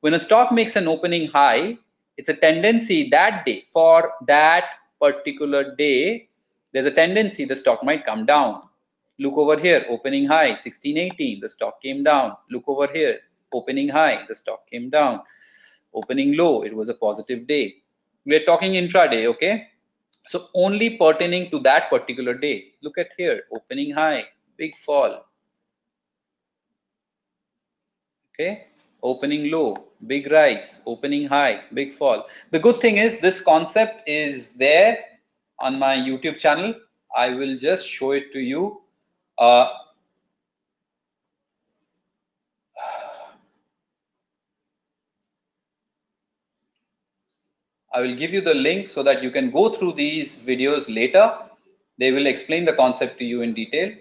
When 0.00 0.14
a 0.14 0.20
stock 0.20 0.50
makes 0.50 0.76
an 0.76 0.88
opening 0.88 1.28
high, 1.28 1.76
it's 2.20 2.28
a 2.28 2.34
tendency 2.34 3.08
that 3.08 3.46
day 3.46 3.64
for 3.72 4.12
that 4.26 4.64
particular 5.00 5.74
day 5.74 6.28
there's 6.72 6.86
a 6.86 6.90
tendency 6.90 7.46
the 7.46 7.56
stock 7.56 7.82
might 7.82 8.04
come 8.04 8.26
down. 8.26 8.62
Look 9.18 9.38
over 9.38 9.58
here 9.58 9.86
opening 9.88 10.26
high 10.26 10.50
1618 10.50 11.40
the 11.40 11.48
stock 11.48 11.80
came 11.82 12.02
down. 12.04 12.36
Look 12.50 12.64
over 12.68 12.86
here 12.86 13.20
opening 13.52 13.88
high 13.88 14.24
the 14.28 14.34
stock 14.34 14.68
came 14.70 14.90
down. 14.90 15.20
Opening 15.94 16.36
low 16.36 16.62
it 16.62 16.76
was 16.76 16.90
a 16.90 16.94
positive 16.94 17.46
day. 17.46 17.76
We're 18.26 18.44
talking 18.44 18.74
intraday 18.74 19.24
okay? 19.34 19.68
So 20.26 20.48
only 20.54 20.98
pertaining 20.98 21.50
to 21.52 21.58
that 21.60 21.88
particular 21.88 22.34
day. 22.34 22.72
Look 22.82 22.98
at 22.98 23.08
here 23.16 23.44
opening 23.50 23.92
high 23.92 24.24
big 24.58 24.76
fall. 24.76 25.24
Okay 28.34 28.69
opening 29.02 29.50
low, 29.50 29.76
big 30.06 30.30
rise, 30.30 30.82
opening 30.86 31.26
high, 31.26 31.62
big 31.72 31.94
fall. 31.94 32.26
The 32.50 32.58
good 32.58 32.80
thing 32.80 32.96
is 32.96 33.20
this 33.20 33.40
concept 33.40 34.08
is 34.08 34.54
there 34.54 34.98
on 35.60 35.78
my 35.78 35.96
YouTube 35.96 36.38
channel. 36.38 36.74
I 37.16 37.30
will 37.30 37.56
just 37.56 37.86
show 37.86 38.12
it 38.12 38.32
to 38.32 38.40
you. 38.40 38.80
Uh, 39.38 39.68
I 47.92 48.00
will 48.00 48.14
give 48.14 48.32
you 48.32 48.40
the 48.40 48.54
link 48.54 48.90
so 48.90 49.02
that 49.02 49.22
you 49.22 49.30
can 49.30 49.50
go 49.50 49.70
through 49.70 49.94
these 49.94 50.42
videos 50.42 50.94
later. 50.94 51.36
They 51.98 52.12
will 52.12 52.26
explain 52.26 52.64
the 52.64 52.72
concept 52.72 53.18
to 53.18 53.24
you 53.24 53.42
in 53.42 53.52
detail. 53.52 53.92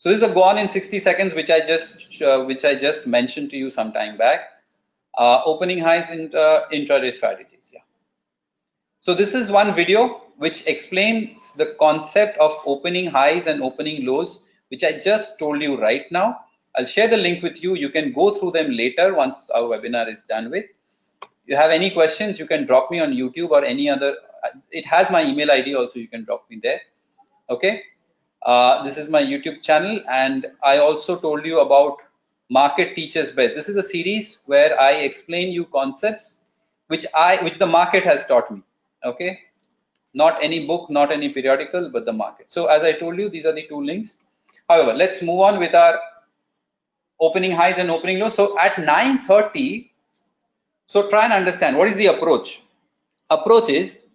So 0.00 0.08
this 0.08 0.22
is 0.22 0.30
a 0.30 0.32
gone 0.32 0.56
in 0.56 0.66
60 0.66 0.98
seconds, 0.98 1.34
which 1.34 1.50
I 1.50 1.60
just 1.60 2.22
uh, 2.22 2.42
which 2.44 2.64
I 2.64 2.74
just 2.74 3.06
mentioned 3.06 3.50
to 3.50 3.58
you 3.58 3.70
some 3.70 3.92
time 3.92 4.16
back. 4.16 4.48
Uh, 5.18 5.42
opening 5.44 5.78
highs 5.78 6.10
in 6.10 6.34
uh, 6.34 6.62
intraday 6.72 7.12
strategies. 7.12 7.70
Yeah. 7.70 7.80
So 9.00 9.12
this 9.12 9.34
is 9.34 9.50
one 9.50 9.74
video 9.74 10.22
which 10.38 10.66
explains 10.66 11.52
the 11.52 11.76
concept 11.78 12.38
of 12.38 12.56
opening 12.64 13.10
highs 13.10 13.46
and 13.46 13.62
opening 13.62 14.06
lows, 14.06 14.38
which 14.68 14.84
I 14.84 14.98
just 14.98 15.38
told 15.38 15.60
you 15.60 15.78
right 15.78 16.10
now. 16.10 16.46
I'll 16.78 16.86
share 16.86 17.08
the 17.08 17.18
link 17.18 17.42
with 17.42 17.62
you. 17.62 17.74
You 17.74 17.90
can 17.90 18.14
go 18.14 18.34
through 18.34 18.52
them 18.52 18.70
later 18.70 19.12
once 19.12 19.50
our 19.54 19.64
webinar 19.64 20.10
is 20.10 20.24
done 20.24 20.50
with. 20.50 20.64
you 21.44 21.56
have 21.56 21.72
any 21.72 21.90
questions, 21.90 22.38
you 22.38 22.46
can 22.46 22.64
drop 22.64 22.90
me 22.90 23.00
on 23.00 23.12
YouTube 23.12 23.50
or 23.50 23.62
any 23.62 23.90
other. 23.90 24.16
It 24.70 24.86
has 24.86 25.10
my 25.10 25.22
email 25.22 25.50
ID 25.50 25.74
also. 25.74 25.98
You 25.98 26.08
can 26.08 26.24
drop 26.24 26.48
me 26.48 26.58
there. 26.62 26.80
Okay. 27.50 27.82
Uh, 28.42 28.82
this 28.82 28.96
is 28.96 29.10
my 29.10 29.22
YouTube 29.22 29.62
channel, 29.62 30.00
and 30.08 30.46
I 30.62 30.78
also 30.78 31.18
told 31.18 31.44
you 31.44 31.60
about 31.60 31.98
Market 32.48 32.94
Teaches 32.94 33.32
Best. 33.32 33.54
This 33.54 33.68
is 33.68 33.76
a 33.76 33.82
series 33.82 34.38
where 34.46 34.80
I 34.80 34.92
explain 34.92 35.52
you 35.52 35.66
concepts 35.66 36.38
which 36.88 37.06
I 37.14 37.36
which 37.44 37.58
the 37.58 37.66
market 37.66 38.02
has 38.04 38.26
taught 38.26 38.50
me. 38.50 38.62
Okay, 39.04 39.40
not 40.14 40.42
any 40.42 40.66
book, 40.66 40.88
not 40.88 41.12
any 41.12 41.28
periodical, 41.28 41.90
but 41.90 42.06
the 42.06 42.12
market. 42.12 42.50
So 42.50 42.66
as 42.66 42.82
I 42.82 42.92
told 42.92 43.18
you, 43.18 43.28
these 43.28 43.44
are 43.44 43.52
the 43.52 43.66
two 43.68 43.84
links. 43.84 44.16
However, 44.68 44.94
let's 44.94 45.20
move 45.20 45.40
on 45.40 45.58
with 45.58 45.74
our 45.74 46.00
opening 47.20 47.52
highs 47.52 47.78
and 47.78 47.90
opening 47.90 48.18
lows. 48.18 48.34
So 48.34 48.58
at 48.58 48.76
9:30, 48.76 49.90
so 50.86 51.08
try 51.10 51.24
and 51.24 51.32
understand 51.32 51.76
what 51.76 51.88
is 51.88 51.96
the 51.96 52.06
approach. 52.06 52.62
Approach 53.28 53.68
is 53.68 54.06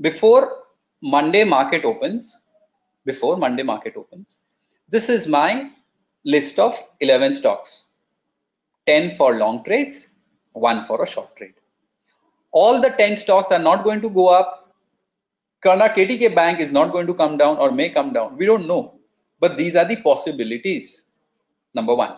before 0.00 0.64
Monday 1.00 1.44
market 1.44 1.84
opens, 1.84 2.36
before 3.06 3.36
Monday 3.38 3.62
market 3.62 3.94
opens. 3.96 4.36
This 4.88 5.08
is 5.08 5.26
my 5.26 5.70
list 6.24 6.58
of 6.58 6.76
11 7.00 7.36
stocks 7.36 7.86
10 8.86 9.12
for 9.12 9.36
long 9.36 9.64
trades, 9.64 10.08
one 10.52 10.84
for 10.84 11.02
a 11.02 11.08
short 11.08 11.34
trade. 11.36 11.54
All 12.52 12.80
the 12.80 12.90
10 12.90 13.16
stocks 13.16 13.50
are 13.50 13.58
not 13.58 13.84
going 13.84 14.00
to 14.00 14.10
go 14.10 14.28
up. 14.28 14.74
Karna 15.62 15.88
Kotak 15.88 16.34
Bank 16.34 16.60
is 16.60 16.72
not 16.72 16.92
going 16.92 17.06
to 17.06 17.14
come 17.14 17.36
down 17.36 17.56
or 17.56 17.72
may 17.72 17.88
come 17.88 18.12
down. 18.12 18.36
We 18.36 18.46
don't 18.46 18.66
know. 18.66 18.94
But 19.40 19.56
these 19.56 19.74
are 19.76 19.84
the 19.84 19.96
possibilities. 19.96 21.02
Number 21.74 21.94
one. 21.94 22.16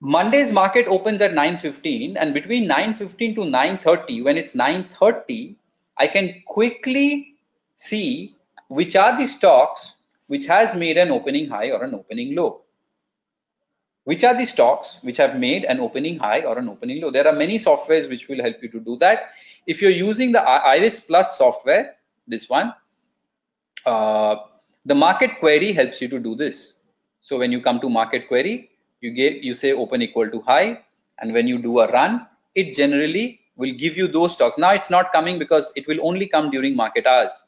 Monday's 0.00 0.52
market 0.52 0.86
opens 0.86 1.20
at 1.20 1.32
9.15 1.32 2.16
and 2.18 2.32
between 2.32 2.68
9.15 2.68 3.34
to 3.34 3.40
9.30, 3.40 4.24
when 4.24 4.36
it's 4.38 4.52
9.30, 4.52 5.56
I 5.98 6.06
can 6.06 6.42
quickly 6.46 7.35
see 7.76 8.34
which 8.68 8.96
are 8.96 9.16
the 9.16 9.26
stocks 9.26 9.94
which 10.26 10.46
has 10.46 10.74
made 10.74 10.96
an 10.98 11.10
opening 11.10 11.48
high 11.48 11.70
or 11.70 11.84
an 11.84 11.94
opening 11.94 12.34
low. 12.34 12.62
Which 14.04 14.24
are 14.24 14.34
the 14.34 14.44
stocks 14.44 14.98
which 15.02 15.16
have 15.18 15.38
made 15.38 15.64
an 15.64 15.80
opening 15.80 16.18
high 16.18 16.40
or 16.40 16.58
an 16.58 16.68
opening 16.68 17.00
low? 17.00 17.10
There 17.10 17.26
are 17.26 17.34
many 17.34 17.58
softwares 17.58 18.08
which 18.08 18.28
will 18.28 18.42
help 18.42 18.62
you 18.62 18.68
to 18.70 18.80
do 18.80 18.96
that. 18.98 19.30
If 19.66 19.82
you're 19.82 19.90
using 19.90 20.32
the 20.32 20.42
Iris 20.42 21.00
Plus 21.00 21.36
software, 21.36 21.96
this 22.26 22.48
one, 22.48 22.72
uh, 23.84 24.36
the 24.84 24.94
market 24.94 25.38
query 25.38 25.72
helps 25.72 26.00
you 26.00 26.08
to 26.08 26.18
do 26.18 26.34
this. 26.34 26.74
So 27.20 27.38
when 27.38 27.52
you 27.52 27.60
come 27.60 27.80
to 27.80 27.88
market 27.88 28.28
query, 28.28 28.70
you 29.00 29.10
get 29.10 29.42
you 29.42 29.54
say 29.54 29.72
open 29.72 30.02
equal 30.02 30.30
to 30.30 30.40
high, 30.40 30.80
and 31.18 31.32
when 31.32 31.48
you 31.48 31.58
do 31.58 31.80
a 31.80 31.90
run, 31.90 32.26
it 32.54 32.74
generally 32.74 33.40
will 33.56 33.72
give 33.72 33.96
you 33.96 34.06
those 34.06 34.34
stocks. 34.34 34.56
Now 34.56 34.70
it's 34.70 34.90
not 34.90 35.12
coming 35.12 35.38
because 35.38 35.72
it 35.74 35.86
will 35.88 35.98
only 36.02 36.28
come 36.28 36.50
during 36.50 36.76
market 36.76 37.06
hours 37.06 37.44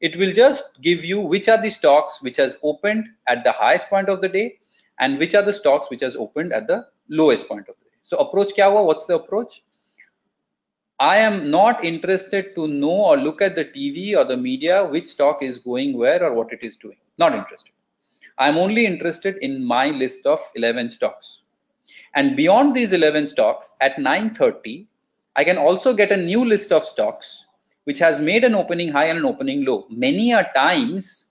it 0.00 0.16
will 0.16 0.32
just 0.32 0.80
give 0.80 1.04
you 1.04 1.20
which 1.20 1.48
are 1.48 1.60
the 1.60 1.70
stocks 1.70 2.22
which 2.22 2.36
has 2.36 2.56
opened 2.62 3.06
at 3.28 3.44
the 3.44 3.52
highest 3.52 3.88
point 3.88 4.08
of 4.08 4.20
the 4.20 4.28
day 4.28 4.58
and 4.98 5.18
which 5.18 5.34
are 5.34 5.42
the 5.42 5.52
stocks 5.52 5.90
which 5.90 6.00
has 6.00 6.16
opened 6.16 6.52
at 6.52 6.66
the 6.66 6.86
lowest 7.08 7.48
point 7.48 7.68
of 7.68 7.74
the 7.80 7.84
day. 7.84 7.96
So 8.02 8.16
approach 8.18 8.54
kya 8.56 8.70
hua? 8.70 8.82
What's 8.82 9.06
the 9.06 9.16
approach? 9.16 9.62
I 10.98 11.16
am 11.16 11.50
not 11.50 11.84
interested 11.84 12.54
to 12.56 12.68
know 12.68 13.04
or 13.10 13.16
look 13.16 13.40
at 13.40 13.56
the 13.56 13.64
TV 13.64 14.16
or 14.16 14.24
the 14.24 14.36
media 14.36 14.84
which 14.84 15.06
stock 15.06 15.42
is 15.42 15.58
going 15.58 15.96
where 15.96 16.22
or 16.22 16.34
what 16.34 16.52
it 16.52 16.62
is 16.62 16.76
doing. 16.76 16.98
Not 17.18 17.34
interested. 17.34 17.72
I'm 18.38 18.56
only 18.56 18.86
interested 18.86 19.36
in 19.40 19.64
my 19.64 19.88
list 19.88 20.26
of 20.26 20.40
11 20.54 20.90
stocks. 20.90 21.42
And 22.14 22.36
beyond 22.36 22.74
these 22.74 22.92
11 22.92 23.28
stocks 23.28 23.76
at 23.80 23.96
9.30, 23.96 24.86
I 25.36 25.44
can 25.44 25.58
also 25.58 25.94
get 25.94 26.12
a 26.12 26.16
new 26.16 26.44
list 26.44 26.72
of 26.72 26.84
stocks 26.84 27.46
which 27.84 27.98
has 27.98 28.20
made 28.20 28.44
an 28.44 28.54
opening 28.54 28.92
high 28.92 29.06
and 29.06 29.18
an 29.18 29.24
opening 29.24 29.64
low 29.64 29.86
many 29.90 30.32
a 30.32 30.44
times 30.54 31.26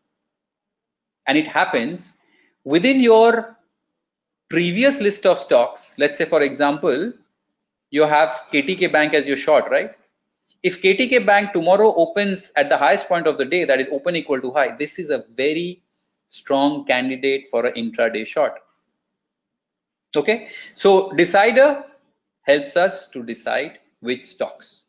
and 1.27 1.37
it 1.37 1.47
happens 1.47 2.15
within 2.63 2.99
your 2.99 3.57
previous 4.49 4.99
list 4.99 5.25
of 5.25 5.37
stocks, 5.37 5.93
let's 5.97 6.17
say 6.17 6.25
for 6.25 6.41
example, 6.41 7.13
you 7.91 8.03
have 8.03 8.29
Kotak 8.51 8.91
Bank 8.91 9.13
as 9.13 9.27
your 9.27 9.37
short, 9.37 9.69
right? 9.69 9.91
If 10.63 10.81
Kotak 10.81 11.25
Bank 11.25 11.53
tomorrow 11.53 11.93
opens 11.95 12.51
at 12.55 12.69
the 12.69 12.77
highest 12.77 13.07
point 13.07 13.27
of 13.27 13.37
the 13.37 13.45
day, 13.45 13.63
that 13.65 13.79
is 13.79 13.87
open 13.91 14.15
equal 14.15 14.41
to 14.41 14.51
high, 14.51 14.75
this 14.75 14.99
is 14.99 15.09
a 15.09 15.23
very 15.35 15.83
strong 16.29 16.85
candidate 16.85 17.47
for 17.49 17.65
an 17.65 17.73
intraday 17.73 18.25
short. 18.25 18.53
Okay, 20.15 20.49
so 20.73 21.11
decider 21.11 21.85
helps 22.41 22.75
us 22.75 23.09
to 23.11 23.23
decide 23.23 23.77
which 23.99 24.25
stocks. 24.25 24.83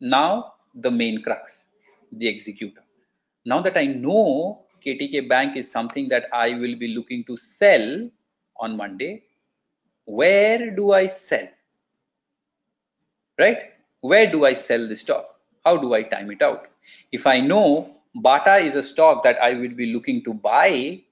Now 0.00 0.54
the 0.74 0.90
main 0.90 1.22
crux, 1.22 1.66
the 2.12 2.28
executor. 2.28 2.82
Now 3.44 3.60
that 3.60 3.76
I 3.76 3.86
know 3.86 4.64
Kotak 4.84 5.28
Bank 5.28 5.56
is 5.56 5.70
something 5.70 6.08
that 6.08 6.26
I 6.32 6.54
will 6.54 6.76
be 6.76 6.88
looking 6.94 7.24
to 7.24 7.36
sell 7.36 8.08
on 8.58 8.76
Monday, 8.76 9.22
where 10.04 10.70
do 10.70 10.92
I 10.92 11.06
sell? 11.06 11.48
Right? 13.38 13.58
Where 14.00 14.30
do 14.30 14.44
I 14.44 14.54
sell 14.54 14.86
the 14.86 14.96
stock? 14.96 15.36
How 15.64 15.76
do 15.76 15.94
I 15.94 16.02
time 16.02 16.30
it 16.30 16.42
out? 16.42 16.66
If 17.10 17.26
I 17.26 17.40
know 17.40 17.96
Bata 18.14 18.56
is 18.56 18.74
a 18.74 18.82
stock 18.82 19.24
that 19.24 19.42
I 19.42 19.54
will 19.54 19.74
be 19.74 19.92
looking 19.92 20.22
to 20.24 20.34
buy 20.34 21.02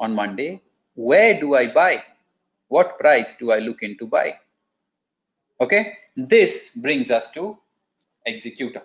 on 0.00 0.14
Monday, 0.14 0.62
where 0.94 1.38
do 1.38 1.54
I 1.54 1.66
buy? 1.66 2.02
What 2.68 2.98
price 2.98 3.36
do 3.38 3.52
I 3.52 3.58
look 3.58 3.82
into 3.82 4.06
buy? 4.06 4.38
Okay, 5.60 5.94
this 6.16 6.70
brings 6.74 7.10
us 7.10 7.30
to 7.32 7.58
executor. 8.24 8.82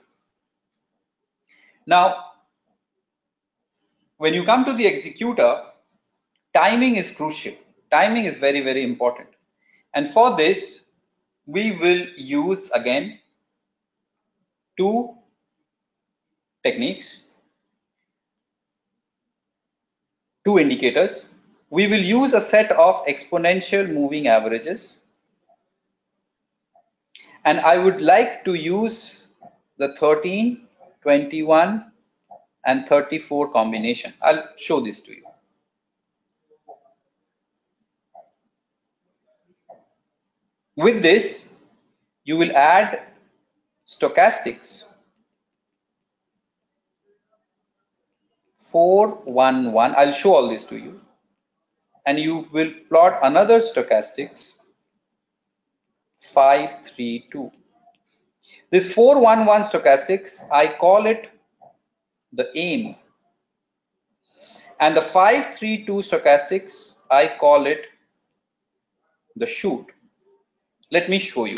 Now, 1.86 2.26
when 4.18 4.34
you 4.34 4.44
come 4.44 4.66
to 4.66 4.74
the 4.74 4.86
executor, 4.86 5.64
timing 6.54 6.96
is 6.96 7.10
crucial. 7.10 7.54
Timing 7.92 8.26
is 8.26 8.38
very, 8.40 8.62
very 8.62 8.84
important. 8.84 9.30
And 9.94 10.08
for 10.08 10.38
this, 10.38 10.86
we 11.46 11.72
will 11.72 12.08
use 12.16 12.70
again 12.72 13.20
two 14.78 15.16
techniques, 16.64 17.24
two 20.46 20.60
indicators. 20.60 21.26
We 21.70 21.88
will 21.88 22.00
use 22.02 22.34
a 22.34 22.42
set 22.42 22.72
of 22.72 23.06
exponential 23.08 23.90
moving 23.90 24.28
averages. 24.28 24.98
And 27.44 27.60
I 27.60 27.78
would 27.78 28.02
like 28.02 28.46
to 28.46 28.54
use 28.54 29.24
the 29.78 29.96
13, 29.96 30.68
21, 31.02 31.92
and 32.66 32.88
34 32.88 33.50
combination. 33.52 34.14
I'll 34.22 34.48
show 34.58 34.80
this 34.80 35.02
to 35.04 35.12
you. 35.16 35.24
With 40.76 41.02
this, 41.02 41.52
you 42.24 42.38
will 42.38 42.56
add 42.56 43.02
stochastics. 43.88 44.86
411, 48.58 49.96
I'll 49.98 50.14
show 50.14 50.36
all 50.36 50.48
this 50.48 50.66
to 50.66 50.78
you. 50.78 51.02
And 52.06 52.18
you 52.18 52.48
will 52.52 52.72
plot 52.90 53.20
another 53.22 53.60
stochastics 53.60 54.54
532. 56.20 57.52
This 58.72 58.92
411 58.94 59.68
stochastics, 59.68 60.48
I 60.50 60.68
call 60.68 61.06
it 61.06 61.30
the 62.32 62.50
aim. 62.56 62.96
And 64.80 64.96
the 64.96 65.02
532 65.02 65.92
stochastics, 65.96 66.96
I 67.10 67.28
call 67.28 67.66
it 67.66 67.86
the 69.36 69.46
shoot. 69.46 69.86
Let 70.90 71.10
me 71.10 71.20
show 71.20 71.46
you. 71.46 71.58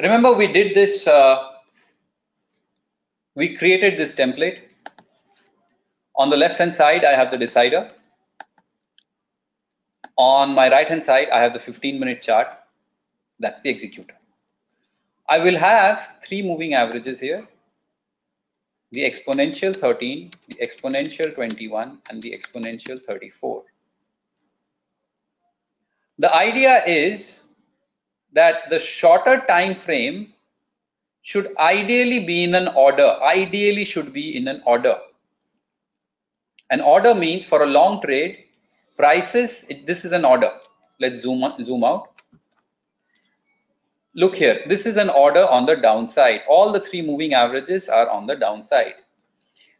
Remember 0.00 0.32
we 0.32 0.52
did 0.52 0.74
this, 0.74 1.06
uh, 1.06 1.52
we 3.36 3.56
created 3.56 3.96
this 3.96 4.16
template. 4.16 4.58
On 6.16 6.28
the 6.28 6.36
left 6.36 6.58
hand 6.58 6.74
side, 6.74 7.04
I 7.04 7.12
have 7.12 7.30
the 7.30 7.38
decider. 7.38 7.86
On 10.16 10.54
my 10.54 10.68
right 10.70 10.88
hand 10.88 11.04
side, 11.04 11.28
I 11.30 11.40
have 11.40 11.52
the 11.52 11.60
15 11.60 12.00
minute 12.00 12.20
chart. 12.20 12.48
That's 13.44 13.60
the 13.60 13.68
executor. 13.68 14.14
I 15.28 15.38
will 15.38 15.58
have 15.58 16.16
three 16.26 16.40
moving 16.40 16.72
averages 16.72 17.20
here. 17.20 17.46
The 18.92 19.02
exponential 19.04 19.76
13, 19.76 20.30
the 20.48 20.66
exponential 20.66 21.34
21, 21.34 21.98
and 22.08 22.22
the 22.22 22.30
exponential 22.30 22.98
34. 22.98 23.64
The 26.20 26.34
idea 26.34 26.82
is 26.86 27.40
that 28.32 28.70
the 28.70 28.78
shorter 28.78 29.44
time 29.46 29.74
frame 29.74 30.32
should 31.20 31.54
ideally 31.58 32.24
be 32.24 32.44
in 32.44 32.54
an 32.54 32.68
order, 32.68 33.08
ideally 33.22 33.84
should 33.84 34.14
be 34.14 34.38
in 34.38 34.48
an 34.48 34.62
order. 34.64 34.96
An 36.70 36.80
order 36.80 37.14
means 37.14 37.44
for 37.44 37.62
a 37.62 37.66
long 37.66 38.00
trade, 38.00 38.44
prices, 38.96 39.66
it, 39.68 39.86
this 39.86 40.06
is 40.06 40.12
an 40.12 40.24
order. 40.24 40.52
Let's 40.98 41.20
zoom, 41.20 41.44
zoom 41.62 41.84
out 41.84 42.08
look 44.14 44.34
here, 44.34 44.62
this 44.66 44.86
is 44.86 44.96
an 44.96 45.10
order 45.10 45.46
on 45.46 45.66
the 45.66 45.76
downside. 45.76 46.42
All 46.48 46.72
the 46.72 46.80
three 46.80 47.02
moving 47.02 47.34
averages 47.34 47.88
are 47.88 48.08
on 48.08 48.26
the 48.26 48.36
downside. 48.36 48.94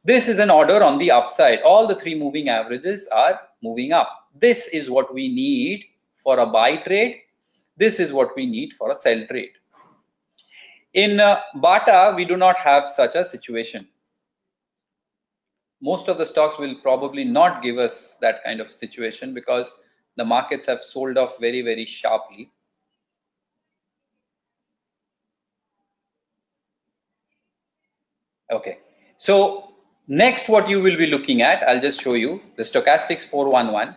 This 0.04 0.28
is 0.28 0.38
an 0.38 0.50
order 0.50 0.82
on 0.82 0.98
the 0.98 1.10
upside. 1.10 1.62
All 1.62 1.86
the 1.86 1.94
three 1.94 2.14
moving 2.14 2.48
averages 2.48 3.08
are 3.08 3.40
moving 3.62 3.92
up. 3.92 4.28
This 4.34 4.68
is 4.68 4.90
what 4.90 5.14
we 5.14 5.28
need 5.28 5.84
for 6.14 6.38
a 6.38 6.46
buy 6.46 6.76
trade. 6.76 7.20
This 7.76 8.00
is 8.00 8.12
what 8.12 8.36
we 8.36 8.46
need 8.46 8.74
for 8.74 8.90
a 8.90 8.96
sell 8.96 9.26
trade. 9.26 9.52
In 10.92 11.20
uh, 11.20 11.40
Bata, 11.56 12.12
we 12.14 12.24
do 12.24 12.36
not 12.36 12.56
have 12.58 12.88
such 12.88 13.14
a 13.14 13.24
situation. 13.24 13.88
Most 15.80 16.08
of 16.08 16.18
the 16.18 16.26
stocks 16.26 16.58
will 16.58 16.76
probably 16.82 17.24
not 17.24 17.62
give 17.62 17.78
us 17.78 18.16
that 18.20 18.44
kind 18.44 18.60
of 18.60 18.68
situation 18.68 19.34
because 19.34 19.80
the 20.16 20.24
markets 20.24 20.66
have 20.66 20.82
sold 20.82 21.18
off 21.18 21.38
very, 21.40 21.62
very 21.62 21.84
sharply. 21.84 22.52
Okay, 28.54 28.78
so 29.18 29.72
next 30.06 30.48
what 30.48 30.68
you 30.68 30.80
will 30.80 30.96
be 30.96 31.08
looking 31.08 31.42
at, 31.42 31.68
I'll 31.68 31.80
just 31.80 32.00
show 32.00 32.14
you 32.14 32.40
the 32.56 32.62
stochastics 32.62 33.22
411. 33.22 33.96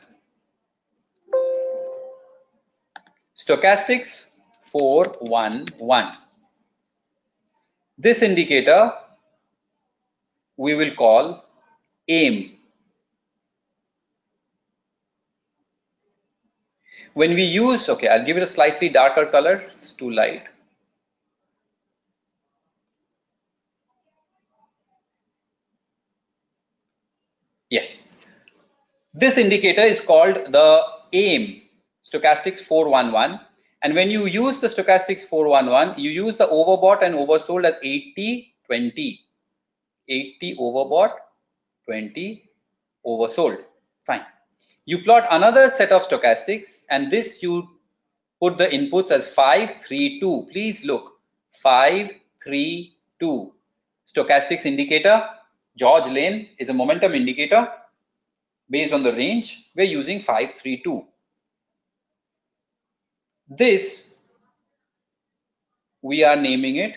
Stochastics 3.37 4.25
411. 4.71 6.11
This 7.99 8.23
indicator 8.23 8.93
we 10.57 10.73
will 10.73 10.95
call 10.95 11.45
aim. 12.07 12.57
When 17.13 17.35
we 17.35 17.43
use, 17.43 17.89
okay, 17.89 18.07
I'll 18.07 18.25
give 18.25 18.37
it 18.37 18.43
a 18.43 18.47
slightly 18.47 18.89
darker 18.89 19.27
color, 19.27 19.63
it's 19.75 19.93
too 19.93 20.09
light. 20.09 20.43
Yes. 27.69 28.01
This 29.13 29.37
indicator 29.37 29.81
is 29.81 30.01
called 30.01 30.35
the 30.35 30.83
AIM, 31.11 31.61
stochastics 32.09 32.59
411. 32.59 33.39
And 33.83 33.93
when 33.93 34.09
you 34.09 34.25
use 34.25 34.59
the 34.59 34.67
stochastics 34.67 35.21
411, 35.21 35.99
you 35.99 36.11
use 36.11 36.37
the 36.37 36.47
overbought 36.47 37.03
and 37.03 37.15
oversold 37.15 37.65
as 37.65 37.75
80, 37.81 38.53
20. 38.65 39.25
80 40.09 40.55
overbought, 40.59 41.13
20 41.85 42.49
oversold. 43.05 43.59
Fine. 44.05 44.25
You 44.85 45.03
plot 45.03 45.27
another 45.29 45.69
set 45.69 45.91
of 45.91 46.07
stochastics 46.07 46.85
and 46.89 47.11
this 47.11 47.43
you 47.43 47.67
put 48.41 48.57
the 48.57 48.67
inputs 48.67 49.11
as 49.11 49.27
5, 49.27 49.83
3, 49.83 50.19
2. 50.21 50.47
Please 50.51 50.85
look. 50.85 51.19
5, 51.53 52.11
3, 52.43 52.97
2. 53.19 53.53
Stochastics 54.15 54.65
indicator 54.65 55.27
George 55.77 56.07
Lane 56.07 56.49
is 56.57 56.69
a 56.69 56.73
momentum 56.73 57.13
indicator 57.13 57.71
based 58.69 58.93
on 58.93 59.03
the 59.03 59.13
range. 59.13 59.69
We're 59.75 59.85
using 59.85 60.19
532. 60.19 61.05
This, 63.47 64.15
we 66.01 66.23
are 66.23 66.35
naming 66.35 66.77
it 66.77 66.95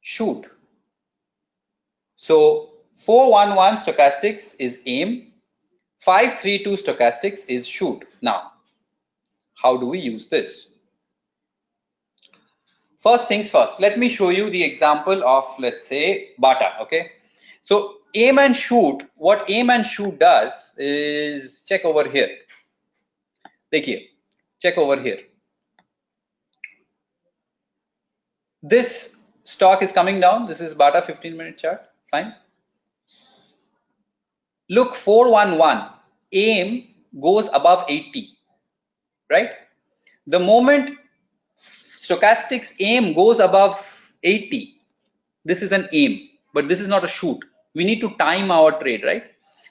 shoot. 0.00 0.44
So 2.16 2.70
411 2.96 3.80
stochastics 3.80 4.56
is 4.58 4.80
aim, 4.86 5.32
532 6.00 6.76
stochastics 6.76 7.48
is 7.48 7.66
shoot. 7.66 8.06
Now, 8.22 8.52
how 9.54 9.76
do 9.76 9.86
we 9.86 9.98
use 9.98 10.28
this? 10.28 10.72
First 12.98 13.28
things 13.28 13.48
first, 13.48 13.80
let 13.80 13.98
me 13.98 14.10
show 14.10 14.28
you 14.28 14.50
the 14.50 14.62
example 14.62 15.24
of, 15.24 15.44
let's 15.58 15.86
say, 15.86 16.30
Bata, 16.38 16.74
okay? 16.82 17.12
So 17.62 17.96
aim 18.14 18.38
and 18.38 18.56
shoot, 18.56 19.02
what 19.16 19.48
aim 19.48 19.70
and 19.70 19.84
shoot 19.86 20.18
does 20.18 20.74
is 20.78 21.62
check 21.62 21.84
over 21.84 22.08
here. 22.08 22.38
Dekhiye, 23.72 24.08
check 24.60 24.76
over 24.78 25.00
here. 25.00 25.20
This 28.62 29.20
stock 29.44 29.82
is 29.82 29.92
coming 29.92 30.20
down. 30.20 30.46
This 30.46 30.60
is 30.60 30.74
Bata 30.74 31.02
15 31.02 31.36
minute 31.36 31.58
chart. 31.58 31.82
Fine. 32.10 32.34
Look 34.68 34.94
411. 34.94 35.92
Aim 36.32 36.88
goes 37.20 37.48
above 37.52 37.84
80. 37.88 38.28
Right? 39.30 39.50
The 40.26 40.38
moment 40.38 40.98
stochastics 42.10 42.74
aim 42.80 43.14
goes 43.14 43.38
above 43.38 43.74
80, 44.22 44.80
this 45.44 45.62
is 45.62 45.72
an 45.72 45.88
aim, 45.92 46.28
but 46.52 46.68
this 46.68 46.80
is 46.80 46.88
not 46.88 47.04
a 47.04 47.08
shoot 47.08 47.38
we 47.74 47.84
need 47.84 48.00
to 48.00 48.10
time 48.16 48.50
our 48.50 48.72
trade 48.80 49.04
right? 49.04 49.24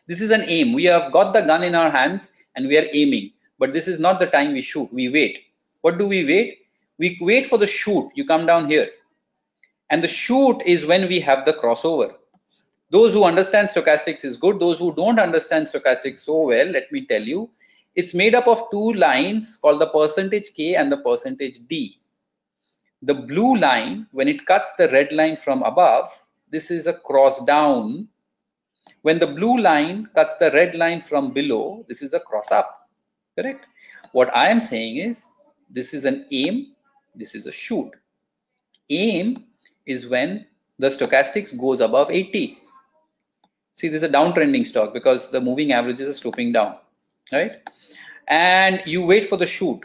This 0.08 0.22
is 0.22 0.32
an 0.32 0.44
aim. 0.48 0.74
We 0.74 0.86
have 0.86 1.12
got 1.12 1.34
the 1.34 1.42
gun 1.42 1.64
in 1.64 1.76
our 1.76 1.92
hands 1.92 2.30
and 2.56 2.68
we 2.68 2.78
are 2.78 2.88
aiming 2.92 3.32
but 3.60 3.74
this 3.74 3.88
is 3.88 4.00
not 4.00 4.20
the 4.20 4.28
time 4.28 4.54
we 4.54 4.62
shoot. 4.62 4.92
We 4.94 5.10
wait. 5.10 5.40
What 5.82 5.98
do 5.98 6.08
we 6.08 6.26
wait? 6.26 6.60
We 6.98 7.18
wait 7.22 7.48
for 7.48 7.58
the 7.58 7.68
shoot. 7.68 8.10
You 8.16 8.26
come 8.26 8.46
down 8.46 8.68
here. 8.68 8.90
And 9.90 10.04
the 10.04 10.08
shoot 10.08 10.62
is 10.66 10.86
when 10.86 11.08
we 11.08 11.20
have 11.22 11.46
the 11.46 11.54
crossover. 11.54 12.14
Those 12.92 13.14
who 13.14 13.24
understand 13.24 13.70
stochastics 13.70 14.26
is 14.26 14.38
good. 14.38 14.60
Those 14.60 14.80
who 14.80 14.94
don't 14.96 15.20
understand 15.20 15.68
stochastics 15.68 16.20
so 16.20 16.42
well 16.42 16.68
let 16.68 16.92
me 16.92 17.06
tell 17.06 17.22
you 17.22 17.50
it's 17.96 18.14
made 18.14 18.36
up 18.36 18.48
of 18.48 18.64
two 18.72 18.94
lines 18.94 19.58
called 19.58 19.82
the 19.82 19.88
percentage 19.88 20.54
k 20.56 20.76
and 20.76 20.92
the 20.92 20.98
percentage 20.98 21.60
d. 21.68 22.00
The 23.02 23.14
blue 23.14 23.58
line 23.58 24.08
when 24.12 24.28
it 24.28 24.46
cuts 24.46 24.72
the 24.78 24.88
red 24.90 25.12
line 25.12 25.38
from 25.38 25.64
above 25.64 26.12
this 26.52 26.72
is 26.72 26.88
a 26.88 26.94
cross 26.94 27.44
down. 27.46 28.08
When 29.02 29.20
the 29.20 29.28
blue 29.28 29.58
line 29.60 30.10
cuts 30.14 30.36
the 30.38 30.52
red 30.52 30.76
line 30.76 31.02
from 31.02 31.32
below 31.32 31.86
this 31.88 32.02
is 32.02 32.14
a 32.14 32.20
cross 32.20 32.52
up 32.52 32.90
correct? 33.38 33.66
What 34.12 34.36
i 34.36 34.50
am 34.50 34.60
saying 34.60 34.98
is 34.98 35.30
this 35.70 35.94
is 35.94 36.06
an 36.06 36.26
aim 36.32 36.74
this 37.16 37.36
is 37.36 37.48
a 37.48 37.52
shoot. 37.52 37.92
Aim 38.90 39.46
is 39.86 40.08
when 40.08 40.48
the 40.78 40.88
stochastics 40.88 41.58
goes 41.58 41.82
above 41.82 42.12
80 42.12 42.58
see 43.74 43.88
this 43.88 44.04
is 44.04 44.10
a 44.10 44.14
downtrending 44.14 44.66
stock 44.66 44.94
because 44.94 45.32
the 45.32 45.42
moving 45.42 45.72
averages 45.72 46.10
are 46.10 46.14
sloping 46.14 46.52
down 46.52 46.76
right? 47.32 47.62
And 48.28 48.84
you 48.86 49.06
wait 49.06 49.28
for 49.28 49.38
the 49.38 49.48
shoot. 49.48 49.82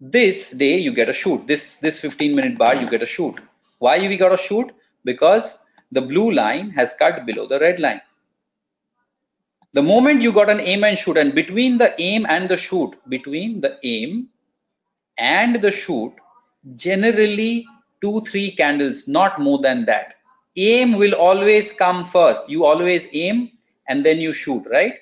This 0.00 0.50
day 0.50 0.78
you 0.78 0.92
get 0.94 1.08
a 1.08 1.12
shoot. 1.12 1.46
This 1.46 1.76
this 1.76 2.00
15 2.00 2.34
minute 2.34 2.58
bar 2.58 2.76
you 2.76 2.88
get 2.88 3.02
a 3.02 3.06
shoot. 3.06 3.40
Why 3.78 3.98
we 4.06 4.16
got 4.16 4.32
a 4.32 4.36
shoot 4.36 4.72
because 5.10 5.58
the 5.92 6.02
blue 6.10 6.30
line 6.32 6.70
has 6.70 6.94
cut 6.98 7.24
below 7.26 7.46
the 7.46 7.60
red 7.60 7.80
line. 7.80 8.00
The 9.74 9.82
moment 9.82 10.22
you 10.22 10.32
got 10.32 10.50
an 10.50 10.60
aim 10.60 10.84
and 10.84 10.98
shoot 10.98 11.16
and 11.18 11.34
between 11.34 11.78
the 11.78 11.94
aim 12.00 12.26
and 12.28 12.48
the 12.48 12.56
shoot 12.56 12.94
between 13.08 13.60
the 13.60 13.78
aim 13.84 14.28
and 15.18 15.60
the 15.64 15.70
shoot 15.70 16.14
generally 16.74 17.66
two 18.00 18.20
three 18.28 18.50
candles 18.52 19.06
not 19.06 19.40
more 19.40 19.60
than 19.60 19.84
that. 19.86 20.14
Aim 20.56 20.96
will 20.96 21.14
always 21.14 21.72
come 21.72 22.04
first. 22.06 22.42
You 22.48 22.64
always 22.64 23.08
aim 23.12 23.50
and 23.88 24.04
then 24.04 24.18
you 24.18 24.32
shoot 24.32 24.64
right? 24.70 24.94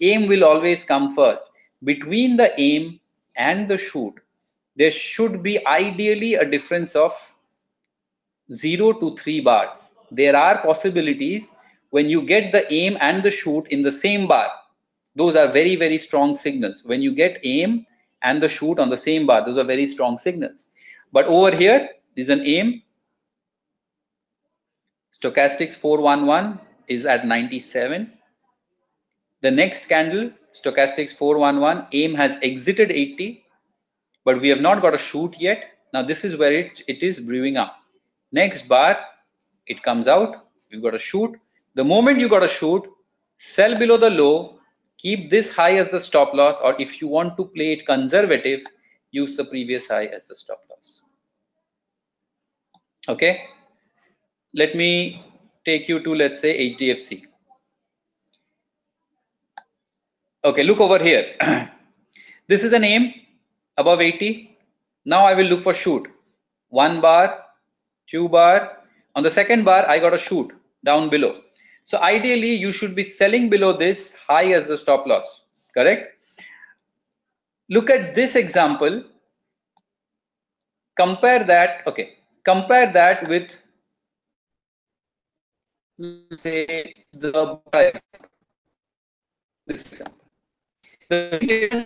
Aim 0.00 0.28
will 0.28 0.44
always 0.44 0.84
come 0.84 1.14
first. 1.14 1.44
Between 1.84 2.36
the 2.36 2.48
aim 2.60 3.00
and 3.36 3.68
the 3.68 3.78
shoot 3.78 4.14
there 4.76 4.90
should 4.90 5.42
be 5.42 5.66
ideally 5.66 6.34
a 6.34 6.48
difference 6.56 6.94
of 6.96 7.12
0 8.50 8.94
to 9.00 9.16
3 9.16 9.40
bars. 9.40 9.90
There 10.10 10.36
are 10.36 10.58
possibilities 10.58 11.52
when 11.90 12.08
you 12.08 12.22
get 12.22 12.52
the 12.52 12.70
aim 12.72 12.96
and 13.00 13.22
the 13.22 13.30
shoot 13.30 13.66
in 13.68 13.82
the 13.82 13.92
same 13.92 14.26
bar. 14.26 14.48
Those 15.14 15.36
are 15.36 15.48
very 15.48 15.76
very 15.76 15.98
strong 15.98 16.34
signals. 16.34 16.82
When 16.84 17.02
you 17.02 17.14
get 17.14 17.40
aim 17.44 17.86
and 18.22 18.42
the 18.42 18.48
shoot 18.48 18.78
on 18.78 18.90
the 18.90 18.96
same 18.96 19.26
bar 19.26 19.44
those 19.44 19.58
are 19.58 19.64
very 19.64 19.86
strong 19.86 20.18
signals. 20.18 20.66
But 21.12 21.26
over 21.26 21.54
here 21.54 21.90
is 22.16 22.28
an 22.28 22.42
aim. 22.42 22.82
Stochastics 25.18 25.74
411 25.74 26.58
is 26.88 27.06
at 27.06 27.26
97 27.26 28.12
the 29.42 29.50
next 29.50 29.86
candle 29.86 30.30
stochastics 30.54 31.16
411 31.16 31.86
aim 31.92 32.14
has 32.14 32.38
exited 32.42 32.90
80 32.90 33.44
but 34.24 34.40
we 34.40 34.48
have 34.48 34.60
not 34.60 34.80
got 34.82 34.94
a 34.94 34.98
shoot 34.98 35.34
yet. 35.38 35.64
Now 35.92 36.02
this 36.02 36.24
is 36.24 36.36
where 36.36 36.52
it 36.52 36.82
it 36.86 37.02
is 37.02 37.20
brewing 37.20 37.56
up 37.56 37.81
next 38.32 38.68
bar 38.68 38.98
it 39.66 39.82
comes 39.82 40.08
out. 40.08 40.46
You've 40.70 40.82
got 40.82 40.94
a 40.94 40.98
shoot. 40.98 41.38
The 41.74 41.84
moment 41.84 42.18
you 42.18 42.28
got 42.28 42.42
a 42.42 42.48
shoot 42.48 42.82
sell 43.38 43.78
below 43.78 43.96
the 43.96 44.10
low 44.10 44.58
keep 44.98 45.30
this 45.30 45.52
high 45.52 45.76
as 45.76 45.90
the 45.90 45.98
stop 46.00 46.32
loss 46.32 46.60
or 46.60 46.74
if 46.80 47.00
you 47.00 47.08
want 47.08 47.36
to 47.36 47.44
play 47.44 47.72
it 47.72 47.84
conservative 47.86 48.60
use 49.10 49.36
the 49.36 49.44
previous 49.44 49.88
high 49.88 50.06
as 50.06 50.26
the 50.26 50.36
stop 50.36 50.60
loss. 50.70 51.02
Okay? 53.08 53.42
Let 54.54 54.76
me 54.76 55.24
take 55.64 55.88
you 55.88 56.02
to 56.02 56.14
let's 56.14 56.40
say 56.40 56.52
hdfc 56.70 57.22
okay 60.44 60.62
look 60.62 60.80
over 60.80 60.98
here. 60.98 61.36
This 62.48 62.64
is 62.64 62.72
an 62.72 62.84
aim 62.84 63.14
above 63.76 64.00
80 64.00 64.56
now 65.04 65.24
i 65.24 65.34
will 65.34 65.46
look 65.46 65.62
for 65.62 65.74
shoot. 65.74 66.08
One 66.68 67.00
bar 67.00 67.41
two 68.11 68.27
bar 68.29 68.77
on 69.15 69.23
the 69.23 69.31
second 69.31 69.63
bar 69.63 69.87
i 69.89 69.99
got 69.99 70.13
a 70.13 70.23
shoot 70.27 70.51
down 70.85 71.09
below 71.09 71.33
so 71.85 71.99
ideally 71.99 72.53
you 72.53 72.71
should 72.71 72.95
be 72.95 73.03
selling 73.03 73.49
below 73.49 73.71
this 73.73 74.15
high 74.29 74.47
as 74.59 74.67
the 74.67 74.77
stop 74.77 75.05
loss 75.07 75.41
correct 75.73 76.17
look 77.69 77.89
at 77.89 78.15
this 78.15 78.35
example 78.35 79.03
compare 80.95 81.43
that 81.43 81.87
okay 81.87 82.07
compare 82.43 82.91
that 82.99 83.27
with 83.27 83.57
say 86.37 86.93
the 87.13 87.59
this 89.67 89.91
example 89.91 90.13
the 91.09 91.39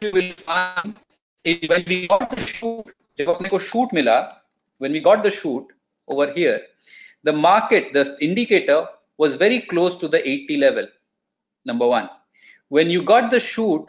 you 0.03 0.11
will 0.13 0.33
find 0.45 0.95
is 1.43 1.69
when 1.69 1.83
we 1.87 2.07
got 2.07 2.29
the 2.35 2.41
shoot 2.41 2.95
जब 3.19 3.29
अपने 3.29 3.49
को 3.49 3.59
shoot 3.67 3.93
मिला 3.93 4.17
when 4.83 4.91
we 4.97 4.99
got 5.07 5.23
the 5.23 5.31
shoot 5.31 5.67
over 6.08 6.32
here. 6.32 6.62
The 7.24 7.32
market 7.32 7.92
the 7.92 8.16
indicator 8.20 8.86
was 9.18 9.34
very 9.34 9.60
close 9.60 9.96
to 9.96 10.08
the 10.08 10.26
80 10.28 10.56
level 10.58 10.86
number 11.64 11.86
one. 11.86 12.08
When 12.68 12.90
you 12.90 13.02
got 13.02 13.30
the 13.30 13.40
shoot 13.40 13.86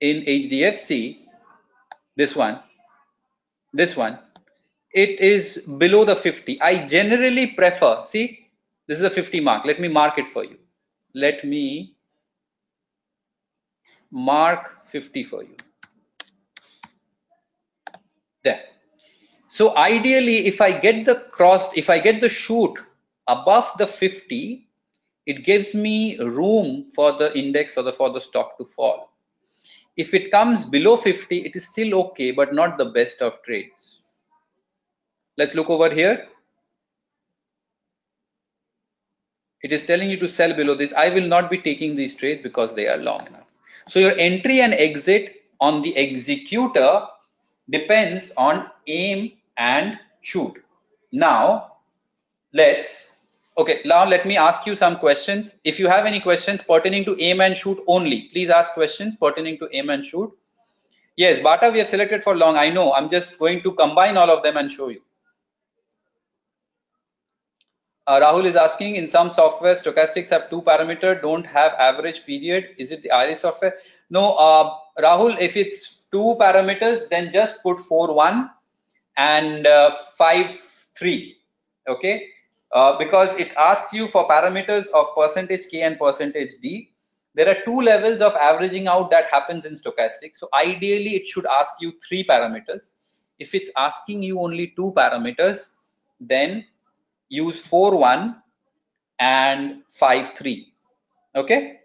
in 0.00 0.22
hdfc 0.22 1.18
this 2.14 2.36
one 2.36 2.60
this 3.72 3.96
one 3.96 4.16
it 4.92 5.18
is 5.18 5.66
below 5.82 6.04
the 6.04 6.14
50 6.14 6.60
i 6.62 6.86
generally 6.86 7.48
prefer 7.48 8.04
see 8.06 8.48
this 8.88 8.98
is 9.00 9.04
a 9.04 9.10
50 9.10 9.40
mark. 9.40 9.66
Let 9.66 9.80
me 9.80 9.88
mark 9.88 10.18
it 10.18 10.28
for 10.28 10.44
you. 10.44 10.56
Let 11.14 11.44
me 11.44 11.94
mark 14.10 14.80
50 14.86 15.22
for 15.24 15.42
you. 15.42 15.54
There 18.42 18.62
so 19.58 19.68
ideally 19.76 20.38
if 20.52 20.60
i 20.68 20.70
get 20.86 21.04
the 21.10 21.16
cross 21.36 21.68
if 21.82 21.90
i 21.96 21.98
get 22.06 22.20
the 22.20 22.28
shoot 22.28 22.80
above 23.36 23.70
the 23.78 23.86
50 23.86 24.68
it 25.28 25.44
gives 25.44 25.74
me 25.74 26.18
room 26.18 26.90
for 26.94 27.12
the 27.12 27.28
index 27.38 27.76
or 27.76 27.82
the 27.82 27.92
for 27.92 28.10
the 28.10 28.20
stock 28.20 28.56
to 28.56 28.64
fall. 28.64 29.12
If 29.94 30.14
it 30.14 30.30
comes 30.30 30.64
below 30.64 30.96
50 30.96 31.44
it 31.44 31.54
is 31.54 31.68
still 31.68 31.94
okay 32.02 32.30
but 32.30 32.54
not 32.54 32.78
the 32.78 32.86
best 32.86 33.20
of 33.20 33.42
trades. 33.42 34.00
Let's 35.36 35.54
look 35.54 35.68
over 35.68 35.92
here. 35.94 36.28
It 39.62 39.72
is 39.72 39.84
telling 39.84 40.08
you 40.08 40.18
to 40.20 40.28
sell 40.28 40.54
below 40.54 40.74
this. 40.74 40.94
I 40.94 41.10
will 41.10 41.28
not 41.28 41.50
be 41.50 41.58
taking 41.58 41.94
these 41.94 42.14
trades 42.14 42.42
because 42.42 42.74
they 42.74 42.88
are 42.88 42.96
long 42.96 43.26
enough. 43.26 43.52
So 43.86 43.98
your 43.98 44.12
entry 44.12 44.62
and 44.62 44.72
exit 44.72 45.42
on 45.60 45.82
the 45.82 45.94
executor 45.96 47.02
depends 47.68 48.32
on 48.38 48.70
aim 48.86 49.32
and 49.58 49.98
shoot. 50.20 50.62
Now, 51.12 51.76
let's, 52.54 53.16
okay, 53.58 53.80
now 53.84 54.06
let 54.06 54.24
me 54.24 54.36
ask 54.36 54.66
you 54.66 54.76
some 54.76 54.96
questions. 54.98 55.54
If 55.64 55.78
you 55.78 55.88
have 55.88 56.06
any 56.06 56.20
questions 56.20 56.62
pertaining 56.62 57.04
to 57.06 57.16
aim 57.20 57.40
and 57.40 57.56
shoot 57.56 57.78
only, 57.86 58.28
please 58.32 58.48
ask 58.48 58.72
questions 58.72 59.16
pertaining 59.16 59.58
to 59.58 59.68
aim 59.72 59.90
and 59.90 60.04
shoot. 60.04 60.32
Yes, 61.16 61.40
Bata 61.40 61.70
we 61.70 61.78
have 61.78 61.88
selected 61.88 62.22
for 62.22 62.36
long. 62.36 62.56
I 62.56 62.70
know. 62.70 62.92
I'm 62.92 63.10
just 63.10 63.38
going 63.38 63.62
to 63.62 63.72
combine 63.72 64.16
all 64.16 64.30
of 64.30 64.44
them 64.44 64.56
and 64.56 64.70
show 64.70 64.88
you. 64.88 65.00
Uh, 68.06 68.20
Rahul 68.20 68.44
is 68.46 68.56
asking 68.56 68.96
in 68.96 69.06
some 69.06 69.28
software 69.28 69.74
stochastics 69.74 70.30
have 70.30 70.48
two 70.48 70.62
parameter 70.62 71.20
don't 71.20 71.44
have 71.44 71.74
average 71.74 72.24
period 72.24 72.68
is 72.78 72.90
it 72.90 73.02
the 73.02 73.10
iris 73.10 73.42
software 73.42 73.74
no 74.08 74.34
uh, 74.36 74.74
Rahul 74.98 75.38
if 75.38 75.58
it's 75.58 76.06
two 76.10 76.34
parameters 76.40 77.06
then 77.10 77.30
just 77.30 77.62
put 77.62 77.78
4 77.78 78.14
1 78.14 78.48
and 79.18 79.66
uh, 79.66 79.90
5 80.16 80.50
3 80.96 81.36
okay 81.88 82.28
uh, 82.72 82.98
because 82.98 83.28
it 83.38 83.52
asks 83.56 83.92
you 83.92 84.08
for 84.08 84.28
parameters 84.28 84.86
of 84.88 85.06
percentage 85.16 85.68
K 85.70 85.82
and 85.82 85.98
percentage 85.98 86.52
D. 86.62 86.90
There 87.34 87.48
are 87.48 87.64
two 87.64 87.80
levels 87.80 88.20
of 88.20 88.34
averaging 88.36 88.88
out 88.88 89.10
that 89.10 89.26
happens 89.30 89.64
in 89.64 89.74
stochastic. 89.74 90.36
So 90.36 90.48
ideally, 90.54 91.14
it 91.14 91.26
should 91.26 91.46
ask 91.46 91.74
you 91.80 91.92
three 92.06 92.24
parameters. 92.24 92.90
If 93.38 93.54
it's 93.54 93.70
asking 93.76 94.22
you 94.22 94.40
only 94.40 94.72
two 94.76 94.92
parameters, 94.96 95.70
then 96.20 96.64
use 97.28 97.60
4, 97.60 97.96
1 97.96 98.36
and 99.20 99.82
5, 99.90 100.32
3. 100.32 100.72
Okay. 101.36 101.80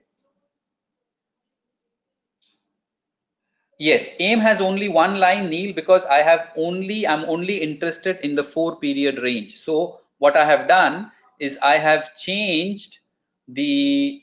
Yes, 3.80 4.16
AIM 4.20 4.40
has 4.40 4.62
only 4.62 4.88
one 4.88 5.20
line, 5.20 5.50
Neil, 5.50 5.74
because 5.74 6.06
I 6.06 6.18
have 6.20 6.52
only, 6.56 7.08
I'm 7.08 7.26
only 7.26 7.58
interested 7.58 8.20
in 8.24 8.36
the 8.36 8.44
four 8.44 8.78
period 8.78 9.20
range. 9.20 9.58
So 9.58 10.00
what 10.20 10.38
I 10.38 10.46
have 10.46 10.68
done 10.68 11.12
is 11.40 11.58
I 11.62 11.78
have 11.78 12.16
changed 12.16 13.00
the 13.48 14.22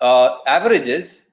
uh, 0.00 0.38
averages 0.46 1.28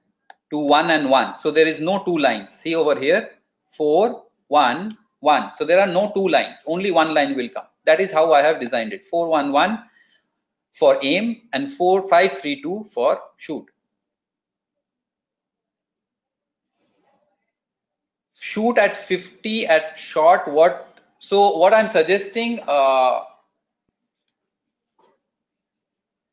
to 0.50 0.58
one 0.58 0.90
and 0.90 1.10
one. 1.10 1.36
So 1.38 1.50
there 1.50 1.66
is 1.66 1.80
no 1.80 2.04
two 2.04 2.18
lines. 2.18 2.52
See 2.52 2.74
over 2.74 2.98
here, 2.98 3.30
four, 3.66 4.24
one, 4.48 4.98
one. 5.20 5.52
So 5.56 5.64
there 5.64 5.80
are 5.80 5.86
no 5.86 6.12
two 6.14 6.28
lines. 6.28 6.62
Only 6.66 6.90
one 6.90 7.14
line 7.14 7.34
will 7.34 7.48
come. 7.48 7.66
That 7.84 8.00
is 8.00 8.12
how 8.12 8.32
I 8.32 8.42
have 8.42 8.60
designed 8.60 8.92
it. 8.92 9.04
Four, 9.04 9.28
one, 9.28 9.52
one 9.52 9.82
for 10.70 10.98
aim 11.02 11.42
and 11.52 11.70
four, 11.70 12.08
five, 12.08 12.38
three, 12.40 12.62
two 12.62 12.84
for 12.92 13.20
shoot. 13.36 13.66
Shoot 18.44 18.76
at 18.76 18.96
50 18.96 19.68
at 19.68 19.96
short. 19.96 20.48
What? 20.48 20.98
So 21.20 21.56
what 21.58 21.72
I'm 21.72 21.88
suggesting. 21.88 22.58
Uh, 22.66 23.20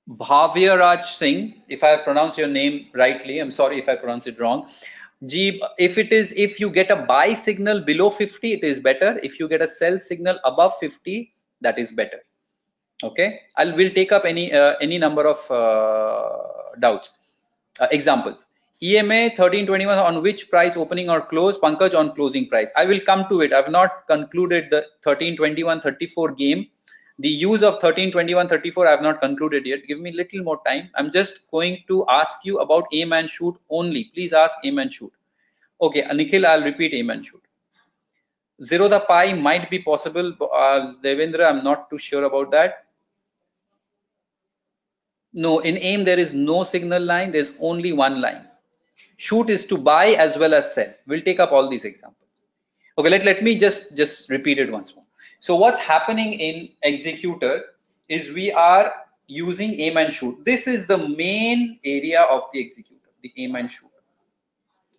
Bhavyaraj 0.10 1.04
Singh, 1.06 1.62
if 1.68 1.84
I 1.84 1.90
have 1.90 2.04
pronounced 2.04 2.40
your 2.40 2.48
name 2.48 2.88
rightly, 2.96 3.38
I'm 3.38 3.52
sorry 3.52 3.78
if 3.78 3.88
I 3.88 3.96
pronounce 3.96 4.26
it 4.26 4.40
wrong. 4.40 4.68
Jeeb, 5.24 5.60
if 5.78 6.00
it 6.00 6.12
is, 6.12 6.34
if 6.36 6.60
you 6.60 6.72
get 6.72 6.90
a 6.90 6.96
buy 6.96 7.36
signal 7.36 7.82
below 7.82 8.10
50, 8.10 8.54
it 8.54 8.64
is 8.64 8.80
better. 8.80 9.20
If 9.22 9.40
you 9.40 9.48
get 9.48 9.62
a 9.62 9.68
sell 9.68 10.00
signal 10.00 10.40
above 10.44 10.74
50, 10.80 11.32
that 11.62 11.78
is 11.78 11.92
better. 11.92 12.22
Okay, 13.04 13.42
I'll 13.56 13.76
will 13.76 13.92
take 13.92 14.12
up 14.12 14.26
any 14.26 14.52
uh, 14.52 14.74
any 14.82 14.98
number 14.98 15.28
of 15.28 15.52
uh, 15.52 16.80
doubts. 16.80 17.12
Uh, 17.80 17.88
examples. 17.92 18.48
EMA 18.82 19.28
1321 19.36 19.98
on 19.98 20.22
which 20.24 20.50
price 20.50 20.78
opening 20.78 21.10
or 21.10 21.20
close? 21.20 21.58
Pankaj 21.60 21.94
on 21.94 22.16
closing 22.16 22.48
price. 22.48 22.72
I 22.78 22.86
will 22.86 23.02
come 23.02 23.26
to 23.28 23.42
it. 23.42 23.52
I've 23.52 23.70
not 23.70 24.08
concluded 24.08 24.70
the 24.72 24.86
1321 25.04 25.82
34 25.82 26.32
game. 26.36 26.68
The 27.18 27.28
use 27.28 27.62
of 27.62 27.74
132134 27.74 28.88
i 28.88 28.92
have 28.92 29.02
not 29.02 29.20
concluded 29.20 29.66
yet. 29.66 29.86
Give 29.86 30.00
me 30.00 30.14
little 30.14 30.44
more 30.44 30.62
time. 30.66 30.90
I'm 30.96 31.12
just 31.12 31.52
going 31.52 31.84
to 31.90 32.06
ask 32.08 32.40
you 32.46 32.60
about 32.60 32.86
aim 32.94 33.12
and 33.12 33.30
shoot 33.30 33.58
only. 33.70 34.06
Please 34.14 34.32
ask 34.32 34.56
aim 34.64 34.80
and 34.80 34.94
shoot. 34.94 35.12
Okay 35.82 36.08
nikhil 36.14 36.46
i'll 36.46 36.64
repeat 36.64 36.94
aim 36.94 37.10
and 37.10 37.26
shoot. 37.26 37.44
Zero 38.64 38.88
the 38.88 39.02
pi 39.02 39.34
might 39.34 39.70
be 39.70 39.80
possible 39.80 40.32
uh, 40.54 40.94
devendra 41.04 41.50
i'm 41.50 41.66
not 41.66 41.90
too 41.90 41.98
sure 41.98 42.24
about 42.24 42.52
that. 42.52 42.86
No 45.34 45.60
in 45.60 45.78
aim 45.78 46.06
there 46.06 46.20
is 46.20 46.34
no 46.34 46.64
signal 46.64 47.04
line. 47.04 47.34
There's 47.34 47.52
only 47.60 47.92
one 47.92 48.22
line 48.22 48.49
shoot 49.28 49.50
is 49.58 49.66
to 49.72 49.78
buy 49.92 50.08
as 50.26 50.38
well 50.44 50.54
as 50.62 50.74
sell 50.74 50.94
we'll 51.08 51.28
take 51.30 51.40
up 51.46 51.52
all 51.52 51.70
these 51.74 51.86
examples 51.92 52.48
okay 52.98 53.10
let, 53.16 53.26
let 53.32 53.44
me 53.50 53.58
just 53.66 53.96
just 54.02 54.30
repeat 54.38 54.66
it 54.66 54.72
once 54.78 54.96
more 54.96 55.06
so 55.40 55.56
what's 55.56 55.80
happening 55.80 56.34
in 56.34 56.70
executor 56.84 57.54
is 58.10 58.34
we 58.34 58.52
are 58.52 58.94
using 59.30 59.80
aim 59.80 59.98
and 59.98 60.12
shoot. 60.12 60.44
This 60.44 60.68
is 60.68 60.88
the 60.88 60.98
main 60.98 61.80
area 61.86 62.24
of 62.24 62.44
the 62.52 62.60
executor, 62.60 63.10
the 63.22 63.32
aim 63.38 63.56
and 63.56 63.72
shoot. 63.72 63.92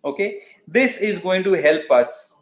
Okay, 0.05 0.43
this 0.67 0.97
is 0.97 1.19
going 1.19 1.45
to 1.45 1.53
help 1.53 1.91
us 1.91 2.39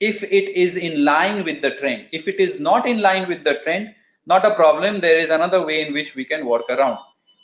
if 0.00 0.22
it 0.22 0.56
is 0.56 0.76
in 0.76 1.04
line 1.04 1.44
with 1.44 1.60
the 1.60 1.72
trend. 1.72 2.06
If 2.12 2.26
it 2.26 2.40
is 2.40 2.58
not 2.58 2.86
in 2.86 3.02
line 3.02 3.28
with 3.28 3.44
the 3.44 3.58
trend, 3.62 3.94
not 4.24 4.46
a 4.46 4.54
problem. 4.54 5.00
There 5.00 5.18
is 5.18 5.30
another 5.30 5.66
way 5.66 5.86
in 5.86 5.92
which 5.92 6.14
we 6.14 6.24
can 6.24 6.46
work 6.46 6.70
around. 6.70 6.98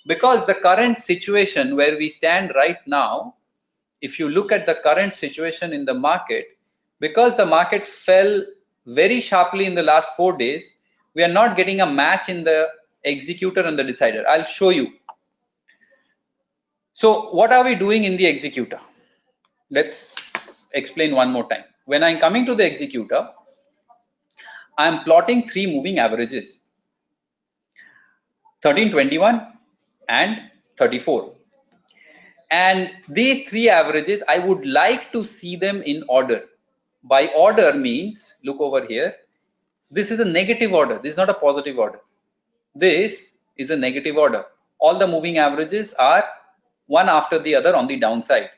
Because 0.06 0.46
the 0.46 0.54
current 0.54 1.02
situation 1.02 1.76
where 1.76 1.98
we 1.98 2.08
stand 2.08 2.52
right 2.54 2.78
now, 2.86 3.34
if 4.00 4.18
you 4.18 4.28
look 4.28 4.52
at 4.52 4.66
the 4.66 4.74
current 4.74 5.14
situation 5.14 5.72
in 5.72 5.84
the 5.84 5.94
market, 5.94 6.46
because 7.00 7.36
the 7.36 7.46
market 7.46 7.86
fell 7.86 8.44
very 8.86 9.20
sharply 9.20 9.66
in 9.66 9.74
the 9.74 9.82
last 9.82 10.08
four 10.16 10.36
days, 10.36 10.74
we 11.14 11.22
are 11.22 11.34
not 11.40 11.56
getting 11.56 11.80
a 11.80 11.86
match 11.86 12.28
in 12.28 12.44
the 12.44 12.68
executor 13.04 13.62
and 13.62 13.78
the 13.78 13.84
decider. 13.84 14.24
I'll 14.28 14.44
show 14.44 14.70
you. 14.70 14.92
So 16.94 17.30
what 17.30 17.52
are 17.52 17.64
we 17.64 17.74
doing 17.74 18.04
in 18.04 18.16
the 18.16 18.26
executor? 18.26 18.80
Let's 19.70 20.68
explain 20.74 21.14
one 21.14 21.30
more 21.30 21.48
time. 21.48 21.64
When 21.84 22.02
I'm 22.02 22.18
coming 22.18 22.44
to 22.46 22.54
the 22.54 22.66
executor, 22.66 23.28
I'm 24.76 25.04
plotting 25.04 25.48
three 25.48 25.66
moving 25.66 25.98
averages 25.98 26.60
13, 28.62 28.90
21 28.90 29.46
and 30.08 30.40
34. 30.76 31.34
And 32.50 32.90
these 33.08 33.48
three 33.48 33.68
averages, 33.68 34.22
I 34.26 34.38
would 34.38 34.66
like 34.66 35.12
to 35.12 35.24
see 35.24 35.56
them 35.56 35.82
in 35.82 36.04
order. 36.08 36.44
By 37.02 37.28
order 37.28 37.74
means 37.74 38.34
look 38.42 38.60
over 38.60 38.86
here 38.86 39.14
this 39.90 40.10
is 40.10 40.20
a 40.20 40.24
negative 40.24 40.72
order. 40.72 40.98
This 41.02 41.12
is 41.12 41.16
not 41.16 41.30
a 41.30 41.34
positive 41.34 41.78
order. 41.78 42.00
This 42.74 43.30
is 43.56 43.70
a 43.70 43.76
negative 43.76 44.16
order. 44.16 44.44
All 44.78 44.98
the 44.98 45.06
moving 45.06 45.38
averages 45.38 45.94
are 45.94 46.24
one 46.86 47.08
after 47.08 47.38
the 47.38 47.54
other 47.54 47.74
on 47.74 47.86
the 47.86 47.96
downside. 47.96 48.50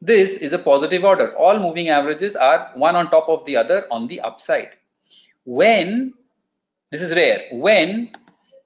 This 0.00 0.38
is 0.38 0.54
a 0.54 0.58
positive 0.58 1.04
order. 1.04 1.36
All 1.36 1.58
moving 1.58 1.90
averages 1.90 2.34
are 2.34 2.70
one 2.74 2.96
on 2.96 3.10
top 3.10 3.28
of 3.28 3.44
the 3.44 3.56
other 3.56 3.86
on 3.90 4.08
the 4.08 4.20
upside. 4.20 4.70
When 5.44 6.14
this 6.90 7.02
is 7.02 7.14
rare 7.14 7.46
when 7.52 8.10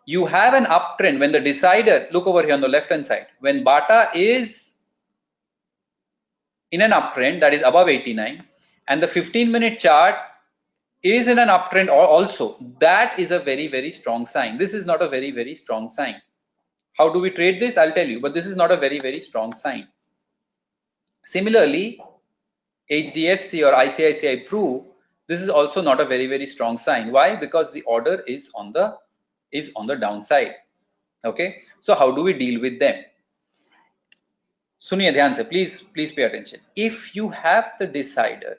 you 0.06 0.26
have 0.26 0.54
an 0.54 0.64
uptrend 0.64 1.18
when 1.20 1.32
the 1.32 1.40
decider 1.40 2.06
look 2.10 2.26
over 2.26 2.42
here 2.42 2.54
on 2.54 2.60
the 2.60 2.68
left 2.68 2.90
hand 2.90 3.06
side. 3.06 3.26
When 3.40 3.64
bata 3.64 4.10
is 4.14 4.74
in 6.70 6.82
an 6.82 6.90
uptrend 6.90 7.40
that 7.40 7.54
is 7.54 7.62
above 7.62 7.88
89 7.88 8.44
and 8.88 9.02
the 9.02 9.08
15 9.08 9.50
minute 9.50 9.78
chart 9.78 10.16
is 11.02 11.28
in 11.28 11.38
an 11.38 11.48
uptrend 11.48 11.88
also 11.88 12.56
that 12.80 13.18
is 13.18 13.30
a 13.30 13.38
very 13.38 13.68
very 13.68 13.92
strong 13.92 14.26
sign. 14.26 14.58
This 14.58 14.74
is 14.74 14.84
not 14.86 15.02
a 15.02 15.08
very 15.08 15.30
very 15.30 15.54
strong 15.54 15.88
sign. 15.88 16.16
How 16.94 17.12
do 17.12 17.20
we 17.20 17.30
trade 17.30 17.60
this? 17.60 17.76
I'll 17.76 17.92
tell 17.92 18.06
you 18.06 18.20
but 18.20 18.34
this 18.34 18.46
is 18.46 18.56
not 18.56 18.72
a 18.72 18.76
very 18.76 19.00
very 19.00 19.20
strong 19.20 19.54
sign. 19.54 19.88
Similarly 21.26 22.00
hdfc 22.90 23.66
or 23.66 23.72
icici 23.72 24.46
pru 24.46 24.84
this 25.26 25.40
is 25.40 25.48
also 25.48 25.80
not 25.80 26.00
a 26.00 26.04
very 26.04 26.26
very 26.26 26.46
strong 26.46 26.76
sign. 26.76 27.10
Why? 27.12 27.34
Because 27.36 27.72
the 27.72 27.82
order 27.82 28.22
is 28.26 28.50
on 28.54 28.72
the 28.72 28.96
is 29.54 29.70
on 29.76 29.86
the 29.86 29.96
downside. 29.96 30.52
Okay? 31.24 31.62
So 31.80 31.94
how 31.94 32.10
do 32.12 32.22
we 32.22 32.34
deal 32.34 32.60
with 32.60 32.78
them? 32.78 33.02
Suniya 34.82 35.14
dhyan 35.14 35.36
se 35.36 35.44
please 35.44 35.80
please 35.80 36.12
pay 36.12 36.24
attention. 36.24 36.60
If 36.76 37.16
you 37.16 37.30
have 37.30 37.72
the 37.78 37.86
decider 37.86 38.58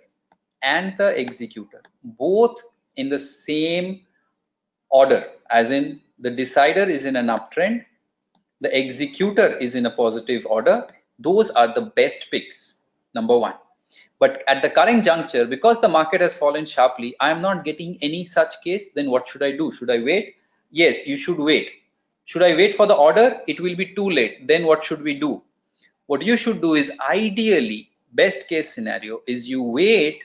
and 0.63 0.95
the 0.97 1.09
executor 1.19 1.81
both 2.03 2.61
in 2.97 3.09
the 3.09 3.19
same 3.19 4.01
order 4.89 5.23
as 5.49 5.71
in 5.71 6.01
the 6.19 6.29
decider 6.29 6.83
is 6.83 7.05
in 7.05 7.15
an 7.15 7.27
uptrend 7.27 7.85
the 8.61 8.71
executor 8.79 9.47
is 9.57 9.75
in 9.75 9.85
a 9.85 9.91
positive 9.91 10.45
order 10.57 10.87
those 11.19 11.51
are 11.51 11.73
the 11.73 11.85
best 11.99 12.31
picks 12.31 12.73
number 13.13 13.37
1 13.37 13.53
but 14.19 14.43
at 14.53 14.61
the 14.61 14.69
current 14.69 15.03
juncture 15.03 15.45
because 15.45 15.81
the 15.81 15.91
market 15.97 16.21
has 16.21 16.37
fallen 16.43 16.65
sharply 16.73 17.11
i 17.27 17.29
am 17.35 17.41
not 17.47 17.63
getting 17.69 17.97
any 18.09 18.23
such 18.23 18.57
case 18.63 18.91
then 18.91 19.11
what 19.11 19.27
should 19.27 19.43
i 19.43 19.51
do? 19.51 19.71
Should 19.71 19.91
i 19.91 19.99
wait? 19.99 20.35
Yes 20.81 21.07
you 21.07 21.17
should 21.17 21.39
wait. 21.49 21.71
Should 22.25 22.43
i 22.43 22.55
wait 22.55 22.75
for 22.75 22.85
the 22.85 22.95
order? 23.07 23.41
It 23.47 23.59
will 23.59 23.75
be 23.75 23.87
too 23.97 24.09
late. 24.09 24.47
Then 24.47 24.65
what 24.65 24.83
should 24.83 25.01
we 25.01 25.13
do? 25.19 25.41
What 26.07 26.21
you 26.21 26.37
should 26.37 26.61
do 26.61 26.73
is 26.75 26.91
ideally 27.09 27.89
best 28.13 28.47
case 28.49 28.73
scenario 28.73 29.21
is 29.25 29.47
you 29.49 29.63
wait 29.63 30.23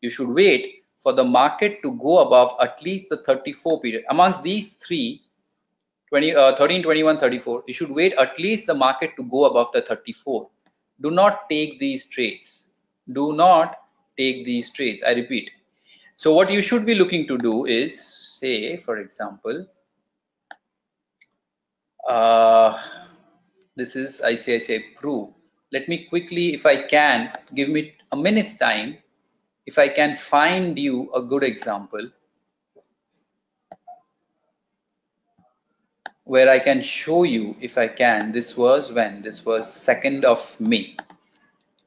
you 0.00 0.10
should 0.10 0.28
wait 0.28 0.66
for 0.96 1.12
the 1.12 1.24
market 1.24 1.80
to 1.82 1.92
go 1.92 2.18
above 2.18 2.56
at 2.60 2.82
least 2.82 3.08
the 3.10 3.18
34 3.18 3.80
period. 3.80 4.04
Amongst 4.10 4.42
these 4.42 4.74
three 4.76 5.22
20 6.08 6.34
uh, 6.34 6.56
13 6.56 6.82
21 6.82 7.18
34 7.18 7.64
you 7.68 7.74
should 7.74 7.90
wait 7.90 8.14
at 8.24 8.38
least 8.38 8.66
the 8.66 8.74
market 8.74 9.16
to 9.16 9.24
go 9.24 9.44
above 9.44 9.70
the 9.72 9.82
34 9.82 10.48
do 11.00 11.10
not 11.10 11.48
take 11.50 11.78
these 11.78 12.06
trades. 12.06 12.70
Do 13.12 13.32
not 13.32 13.76
take 14.16 14.44
these 14.44 14.72
trades. 14.72 15.02
I 15.02 15.12
repeat. 15.12 15.50
So 16.16 16.32
what 16.32 16.50
you 16.50 16.62
should 16.62 16.86
be 16.86 16.94
looking 16.94 17.26
to 17.28 17.38
do 17.38 17.64
is 17.66 18.00
say 18.40 18.76
for 18.76 18.98
example 18.98 19.66
uh, 22.08 22.78
this 23.76 23.96
is 23.96 24.20
ICICI 24.24 24.94
Pru. 24.96 25.32
Let 25.72 25.88
me 25.88 26.06
quickly, 26.06 26.54
if 26.54 26.66
I 26.66 26.82
can, 26.82 27.32
give 27.54 27.68
me 27.68 27.94
a 28.12 28.16
minute's 28.16 28.58
time. 28.58 28.98
If 29.66 29.78
I 29.78 29.88
can 29.88 30.14
find 30.14 30.78
you 30.78 31.10
a 31.14 31.22
good 31.22 31.42
example. 31.42 32.10
where 36.24 36.48
I 36.48 36.58
can 36.58 36.80
show 36.80 37.22
you 37.22 37.54
if 37.60 37.76
I 37.78 37.88
can. 37.88 38.32
This 38.32 38.56
was 38.56 38.90
when? 38.90 39.22
This 39.22 39.44
was 39.44 39.68
2nd 39.68 40.24
of 40.24 40.58
May. 40.58 40.96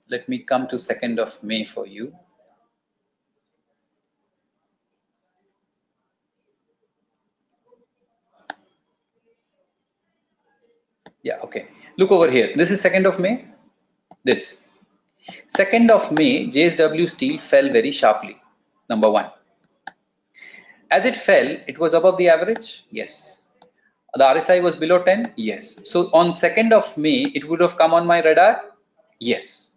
Let 0.10 0.30
me 0.30 0.40
come 0.40 0.68
to 0.70 0.76
2nd 0.78 1.20
of 1.20 1.44
May 1.44 1.66
for 1.66 1.86
you. 1.86 2.14
Yeah, 11.30 11.40
okay. 11.46 11.64
Look 11.98 12.12
over 12.18 12.30
here. 12.38 12.50
This 12.56 12.72
is 12.72 12.84
2nd 12.84 13.06
of 13.12 13.20
May. 13.20 13.46
This. 14.24 14.58
2nd 15.62 15.90
of 15.98 16.12
May, 16.12 16.34
JSW 16.58 17.10
Steel 17.16 17.38
fell 17.38 17.70
very 17.80 17.92
sharply. 17.92 18.38
Number 18.90 19.10
one. 19.10 19.32
As 20.90 21.06
it 21.06 21.18
fell, 21.18 21.50
it 21.68 21.78
was 21.78 21.94
above 21.94 22.18
the 22.18 22.30
average. 22.30 22.86
Yes 22.90 23.38
the 24.18 24.24
RSI 24.24 24.62
was 24.62 24.76
below 24.76 25.04
10? 25.04 25.34
Yes. 25.36 25.78
So 25.84 26.10
on 26.14 26.34
2nd 26.34 26.72
of 26.72 26.98
May, 26.98 27.32
it 27.36 27.48
would 27.48 27.62
have 27.62 27.78
come 27.78 27.94
on 27.94 28.08
my 28.08 28.22
radar? 28.22 28.62
Yes. 29.20 29.72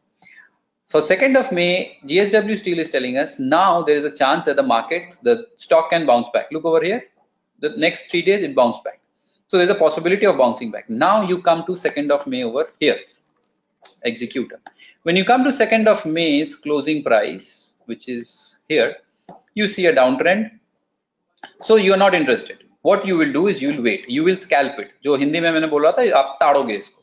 So 0.86 1.00
2nd 1.02 1.38
of 1.38 1.52
May, 1.52 1.98
JSW 2.06 2.58
Steel 2.58 2.78
is 2.78 2.90
telling 2.90 3.16
us 3.18 3.38
now 3.38 3.82
there 3.82 3.96
is 3.96 4.04
a 4.04 4.16
chance 4.16 4.46
that 4.46 4.56
the 4.56 4.62
market, 4.62 5.14
the 5.22 5.46
stock 5.56 5.90
can 5.90 6.06
bounce 6.06 6.28
back. 6.30 6.46
Look 6.50 6.64
over 6.64 6.82
here. 6.82 7.04
The 7.60 7.70
next 7.76 8.10
three 8.10 8.22
days 8.22 8.42
it 8.42 8.54
bounced 8.54 8.82
back. 8.82 9.00
So 9.49 9.57
there's 9.57 9.69
a 9.69 9.75
possibility 9.75 10.25
of 10.25 10.37
bouncing 10.37 10.71
back. 10.71 10.89
Now 10.89 11.21
you 11.21 11.41
come 11.41 11.65
to 11.65 11.73
2nd 11.73 12.11
of 12.11 12.25
May 12.27 12.43
over 12.43 12.65
here, 12.79 12.99
executor. 14.03 14.59
When 15.03 15.15
you 15.15 15.23
come 15.23 15.43
to 15.43 15.51
2nd 15.51 15.87
of 15.87 16.05
May's 16.05 16.55
closing 16.55 17.03
price, 17.03 17.73
which 17.85 18.09
is 18.09 18.57
here, 18.67 18.95
you 19.53 19.67
see 19.67 19.85
a 19.85 19.93
downtrend. 19.93 20.51
So 21.61 21.75
you 21.75 21.93
are 21.93 21.97
not 21.97 22.15
interested 22.15 22.65
what 22.85 23.05
you 23.09 23.17
will 23.17 23.31
do 23.35 23.47
is 23.51 23.61
you 23.63 23.69
will 23.73 23.83
wait 23.85 24.03
you 24.15 24.23
will 24.25 24.37
scalp 24.41 24.79
it 24.81 24.89
जो 25.03 25.15
हिंदी 25.21 25.39
में 25.41 25.51
मैंने 25.51 25.67
बोला 25.67 25.91
था 25.97 26.03
आप 26.17 26.37
ताड़ोगे 26.41 26.73
इसको 26.81 27.01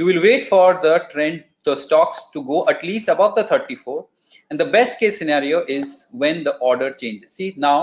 you 0.00 0.06
will 0.08 0.20
wait 0.24 0.48
for 0.52 0.66
the 0.84 0.94
trend 1.12 1.44
the 1.68 1.76
stocks 1.82 2.22
to 2.36 2.42
go 2.48 2.62
at 2.72 2.82
least 2.88 3.12
above 3.14 3.36
the 3.36 3.44
34 3.50 4.06
and 4.50 4.62
the 4.62 4.66
best 4.76 4.98
case 5.02 5.18
scenario 5.20 5.60
is 5.76 5.92
when 6.22 6.42
the 6.48 6.54
order 6.70 6.88
changes 7.02 7.36
see 7.40 7.48
now 7.66 7.78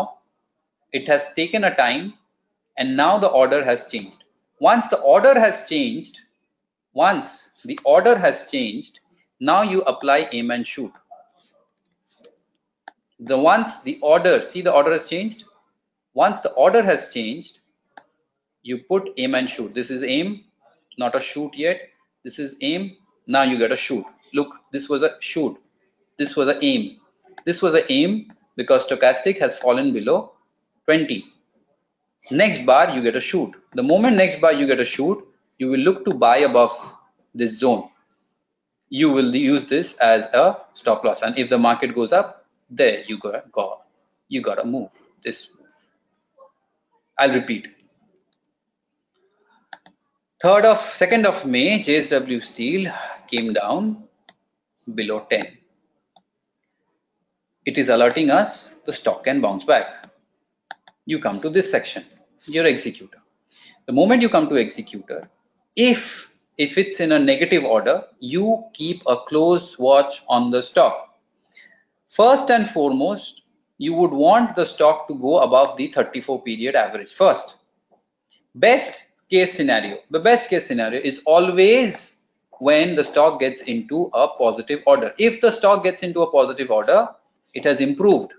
it 1.00 1.12
has 1.14 1.30
taken 1.38 1.70
a 1.70 1.74
time 1.78 2.10
and 2.79 2.97
now 2.97 3.19
the 3.19 3.29
order 3.29 3.65
has 3.65 3.87
changed 3.89 4.25
once 4.61 4.89
the 4.89 5.01
order 5.01 5.39
has 5.39 5.69
changed 5.69 6.21
once 6.95 7.51
the 7.65 7.79
order 7.85 8.17
has 8.17 8.49
changed 8.51 9.01
now 9.41 9.63
you 9.63 9.83
apply 9.83 10.19
aim 10.33 10.51
and 10.51 10.67
shoot 10.67 10.93
the 13.19 13.39
once 13.39 13.83
the 13.83 13.99
order 14.03 14.45
see 14.45 14.63
the 14.63 14.73
order 14.73 14.93
has 14.93 15.09
changed 15.09 15.45
once 16.15 16.41
the 16.41 16.51
order 16.53 16.83
has 16.83 17.09
changed, 17.09 17.59
you 18.63 18.79
put 18.79 19.11
aim 19.17 19.35
and 19.35 19.49
shoot. 19.49 19.73
This 19.75 19.91
is 19.91 20.03
aim, 20.03 20.45
not 20.99 21.15
a 21.15 21.21
shoot 21.21 21.55
yet. 21.55 21.81
This 22.23 22.39
is 22.39 22.57
aim. 22.61 22.97
Now 23.27 23.43
you 23.43 23.59
get 23.59 23.73
a 23.73 23.77
shoot. 23.77 24.05
Look, 24.35 24.57
this 24.73 24.89
was 24.89 25.03
a 25.03 25.17
shoot. 25.21 25.59
This 26.19 26.37
was 26.37 26.49
a 26.49 26.63
aim. 26.63 26.99
This 27.47 27.63
was 27.63 27.75
a 27.75 27.91
aim 27.91 28.33
because 28.57 28.87
stochastic 28.87 29.39
has 29.39 29.57
fallen 29.57 29.93
below 29.93 30.33
20. 30.85 31.25
Next 32.31 32.65
bar, 32.65 32.95
you 32.95 33.03
get 33.03 33.17
a 33.17 33.21
shoot. 33.21 33.53
The 33.73 33.83
moment 33.83 34.17
next 34.17 34.41
bar 34.41 34.53
you 34.53 34.67
get 34.67 34.81
a 34.81 34.85
shoot, 34.85 35.27
you 35.59 35.69
will 35.69 35.81
look 35.81 36.05
to 36.05 36.15
buy 36.15 36.39
above 36.39 36.73
this 37.35 37.59
zone. 37.59 37.89
You 38.89 39.11
will 39.11 39.35
use 39.35 39.67
this 39.67 39.97
as 39.97 40.27
a 40.27 40.59
stop 40.75 41.03
loss. 41.05 41.23
And 41.23 41.37
if 41.39 41.49
the 41.49 41.59
market 41.59 41.95
goes 41.95 42.13
up, 42.13 42.47
there 42.71 43.05
you 43.07 43.19
go, 43.19 43.41
go 43.51 43.83
you 44.33 44.41
gotta 44.41 44.65
move 44.65 44.91
this 45.23 45.53
I'll 47.19 47.33
repeat. 47.33 47.67
3rd 50.43 50.65
of 50.65 50.79
2nd 50.79 51.27
of 51.27 51.47
May, 51.47 51.81
JSW 51.81 52.43
Steel 52.43 52.93
came 53.29 53.53
down 53.53 54.05
below 54.95 55.27
10. 55.31 55.59
It 57.67 57.79
is 57.79 57.91
alerting 57.91 58.31
us 58.31 58.75
the 58.87 58.93
stock 58.93 59.25
can 59.25 59.41
bounce 59.41 59.65
back. 59.65 60.02
You 61.05 61.19
come 61.19 61.41
to 61.41 61.51
this 61.51 61.71
section, 61.71 62.05
your 62.47 62.67
executor. 62.67 63.19
The 63.87 63.93
moment 63.93 64.23
you 64.23 64.29
come 64.29 64.49
to 64.49 64.57
executor, 64.57 65.29
if 65.77 66.31
if 66.59 66.79
it's 66.79 67.01
in 67.01 67.13
a 67.13 67.19
negative 67.19 67.65
order, 67.65 68.05
you 68.21 68.65
keep 68.75 69.03
a 69.07 69.17
close 69.17 69.79
watch 69.79 70.23
on 70.29 70.51
the 70.51 70.63
stock. 70.63 71.17
First 72.09 72.51
and 72.51 72.69
foremost, 72.69 73.43
you 73.79 73.95
would 73.95 74.13
want 74.13 74.55
the 74.55 74.67
stock 74.67 75.09
to 75.09 75.15
go 75.17 75.39
above 75.39 75.77
the 75.77 75.89
34 75.89 76.43
period 76.43 76.77
average 76.77 77.13
first. 77.13 77.57
Best 78.55 79.01
case 79.31 79.55
scenario, 79.55 79.97
the 80.11 80.21
best 80.21 80.51
case 80.51 80.67
scenario 80.67 81.01
is 81.01 81.23
always 81.25 82.19
when 82.59 82.95
the 82.95 83.05
stock 83.05 83.41
gets 83.41 83.63
into 83.63 84.11
a 84.13 84.29
positive 84.29 84.83
order. 84.87 85.13
If 85.19 85.41
the 85.41 85.51
stock 85.51 85.83
gets 85.83 86.03
into 86.03 86.23
a 86.23 86.31
positive 86.31 86.71
order, 86.71 87.09
it 87.55 87.65
has 87.65 87.81
improved. 87.81 88.35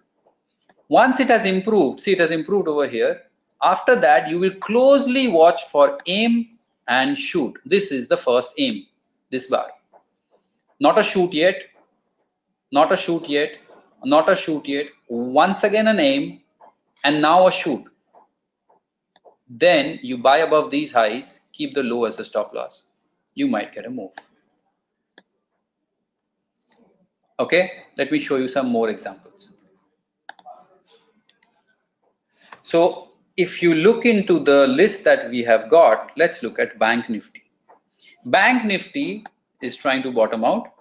Once 0.90 1.20
it 1.20 1.28
has 1.28 1.46
improved, 1.46 2.02
see 2.02 2.14
it 2.14 2.20
has 2.20 2.32
improved 2.32 2.68
over 2.68 2.88
here. 2.88 3.22
After 3.62 3.96
that, 3.96 4.28
you 4.28 4.40
will 4.40 4.56
closely 4.56 5.28
watch 5.28 5.64
for 5.72 5.98
aim 6.06 6.50
and 6.88 7.18
shoot. 7.18 7.58
This 7.66 7.92
is 7.92 8.08
the 8.08 8.18
first 8.18 8.54
aim, 8.58 8.86
this 9.30 9.48
bar. 9.48 9.72
Not 10.80 11.00
a 11.00 11.04
shoot 11.04 11.34
yet, 11.34 11.56
not 12.72 12.92
a 12.92 12.98
shoot 12.98 13.30
yet, 13.30 13.52
not 14.04 14.30
a 14.30 14.36
shoot 14.36 14.68
yet, 14.68 14.88
once 15.08 15.64
again 15.64 15.88
an 15.88 16.00
aim, 16.00 16.42
and 17.06 17.22
now 17.22 17.48
a 17.48 17.52
shoot. 17.52 17.86
Then 19.50 20.00
you 20.02 20.18
buy 20.18 20.40
above 20.40 20.72
these 20.72 20.92
highs, 20.92 21.40
keep 21.54 21.74
the 21.74 21.84
low 21.84 22.06
as 22.06 22.20
a 22.20 22.26
stop 22.26 22.54
loss. 22.54 22.84
You 23.36 23.48
might 23.48 23.74
get 23.74 23.86
a 23.86 23.90
move. 23.90 24.12
Okay, 27.40 27.72
let 27.98 28.12
me 28.12 28.20
show 28.20 28.36
you 28.36 28.50
some 28.50 28.68
more 28.68 28.90
examples. 28.90 29.53
So 32.64 33.10
if 33.38 33.62
you 33.62 33.76
look 33.76 34.06
into 34.06 34.40
the 34.40 34.68
list 34.68 35.04
that 35.06 35.30
we 35.30 35.44
have 35.44 35.70
got, 35.70 36.12
let's 36.18 36.44
look 36.44 36.60
at 36.60 36.80
Bank 36.80 37.10
Nifty. 37.10 37.44
Bank 38.26 38.66
Nifty 38.66 39.26
is 39.62 39.76
trying 39.76 40.04
to 40.04 40.12
bottom 40.12 40.44
out 40.44 40.74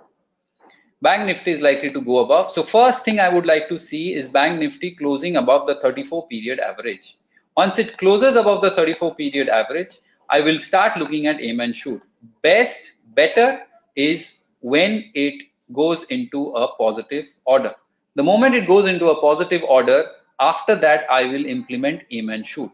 Bank 1.02 1.26
Nifty 1.26 1.50
is 1.50 1.60
likely 1.60 1.90
to 1.92 2.00
go 2.00 2.18
above. 2.18 2.52
So 2.52 2.62
first 2.62 3.04
thing 3.04 3.18
I 3.18 3.28
would 3.28 3.44
like 3.44 3.68
to 3.68 3.76
see 3.76 4.14
is 4.14 4.28
Bank 4.28 4.60
Nifty 4.60 4.92
closing 4.92 5.36
above 5.36 5.66
the 5.66 5.74
34 5.80 6.28
period 6.28 6.60
average. 6.60 7.18
Once 7.56 7.80
it 7.80 7.98
closes 7.98 8.36
above 8.36 8.62
the 8.62 8.70
34 8.70 9.16
period 9.16 9.48
average, 9.48 9.98
I 10.30 10.40
will 10.40 10.60
start 10.60 10.96
looking 10.96 11.26
at 11.26 11.42
aim 11.42 11.58
and 11.58 11.74
shoot. 11.74 12.00
Best, 12.42 12.92
better 13.16 13.62
is 13.96 14.42
when 14.60 15.10
it 15.14 15.42
goes 15.72 16.04
into 16.04 16.52
a 16.52 16.72
positive 16.76 17.26
order. 17.46 17.74
The 18.14 18.22
moment 18.22 18.54
it 18.54 18.68
goes 18.68 18.88
into 18.88 19.10
a 19.10 19.20
positive 19.20 19.64
order, 19.64 20.06
after 20.41 20.75
that 20.75 21.05
I 21.09 21.23
will 21.25 21.45
implement 21.45 22.03
aim 22.11 22.29
and 22.29 22.45
shoot. 22.45 22.71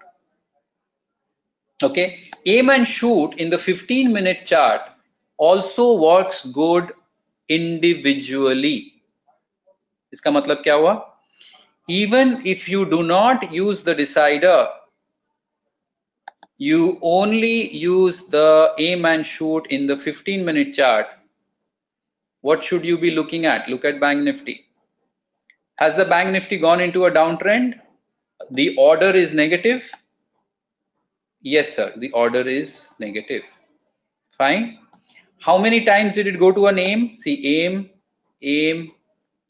Okay, 1.81 2.29
aim 2.45 2.69
and 2.69 2.87
shoot 2.87 3.33
in 3.37 3.49
the 3.49 3.57
15 3.57 4.13
minute 4.13 4.45
chart 4.45 4.81
also 5.37 5.97
works 6.01 6.45
good 6.45 6.91
individually 7.49 8.77
इसका 10.13 10.31
मतलब 10.31 10.61
क्या 10.63 10.73
हुआ 10.73 10.93
even 11.89 12.35
if 12.45 12.69
you 12.69 12.85
do 12.89 13.03
not 13.03 13.51
use 13.51 13.83
the 13.83 13.95
decider 13.95 14.67
you 16.57 16.97
only 17.01 17.75
use 17.77 18.19
the 18.35 18.73
aim 18.77 19.05
and 19.05 19.25
shoot 19.25 19.67
in 19.77 19.87
the 19.87 19.97
15 19.97 20.45
minute 20.45 20.73
chart 20.73 21.07
what 22.41 22.63
should 22.63 22.85
you 22.85 22.97
be 22.97 23.11
looking 23.11 23.45
at 23.45 23.67
look 23.67 23.83
at 23.91 23.99
bank 23.99 24.23
nifty 24.23 24.55
has 25.78 25.96
the 25.96 26.04
bank 26.04 26.30
nifty 26.30 26.58
gone 26.66 26.80
into 26.80 27.04
a 27.06 27.10
downtrend 27.10 27.78
the 28.50 28.68
order 28.76 29.10
is 29.22 29.32
negative 29.44 29.90
yes 31.54 31.74
sir 31.76 31.92
the 32.04 32.10
order 32.24 32.44
is 32.58 32.74
negative 33.06 33.42
fine 34.36 34.78
how 35.40 35.56
many 35.56 35.84
times 35.84 36.14
did 36.14 36.26
it 36.26 36.38
go 36.38 36.50
to 36.52 36.66
an 36.66 36.78
aim? 36.78 37.16
See, 37.16 37.62
aim, 37.62 37.90
aim, 38.42 38.92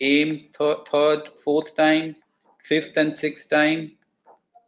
aim, 0.01 0.49
th 0.59 0.79
third, 0.91 1.29
fourth 1.43 1.75
time, 1.77 2.17
fifth 2.63 2.97
and 2.97 3.17
sixth 3.17 3.49
time, 3.49 3.93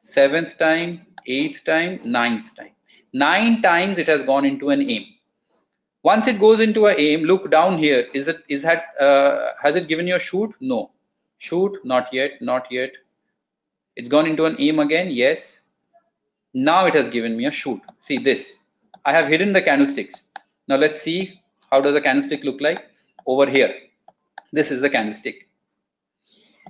seventh 0.00 0.58
time, 0.58 1.06
eighth 1.26 1.64
time, 1.64 2.00
ninth 2.04 2.54
time. 2.56 2.74
Nine 3.12 3.60
times 3.60 3.98
it 3.98 4.08
has 4.08 4.22
gone 4.22 4.46
into 4.46 4.70
an 4.70 4.80
aim. 4.80 5.04
Once 6.02 6.26
it 6.26 6.40
goes 6.40 6.60
into 6.60 6.86
an 6.86 6.96
aim, 6.98 7.24
look 7.24 7.50
down 7.50 7.76
here. 7.76 8.06
Is 8.14 8.28
it 8.28 8.38
is 8.48 8.62
that 8.62 8.84
uh, 8.98 9.52
has 9.62 9.76
it 9.76 9.88
given 9.88 10.06
you 10.06 10.16
a 10.16 10.24
shoot? 10.30 10.54
No. 10.60 10.90
Shoot? 11.40 11.78
Not 11.84 12.08
yet. 12.12 12.40
Not 12.40 12.66
yet. 12.70 12.92
It's 13.96 14.08
gone 14.08 14.26
into 14.26 14.46
an 14.46 14.56
aim 14.58 14.78
again. 14.78 15.10
Yes. 15.10 15.60
Now 16.54 16.86
it 16.86 16.94
has 16.94 17.08
given 17.08 17.36
me 17.36 17.46
a 17.46 17.50
shoot. 17.50 17.80
See 17.98 18.18
this. 18.18 18.58
I 19.04 19.12
have 19.12 19.28
hidden 19.28 19.52
the 19.52 19.62
candlesticks 19.62 20.22
now 20.70 20.76
let's 20.76 21.02
see 21.02 21.40
how 21.72 21.80
does 21.80 21.96
a 21.96 22.00
candlestick 22.00 22.44
look 22.44 22.60
like 22.60 22.86
over 23.26 23.46
here. 23.50 23.74
This 24.52 24.70
is 24.70 24.80
the 24.80 24.88
candlestick. 24.88 25.48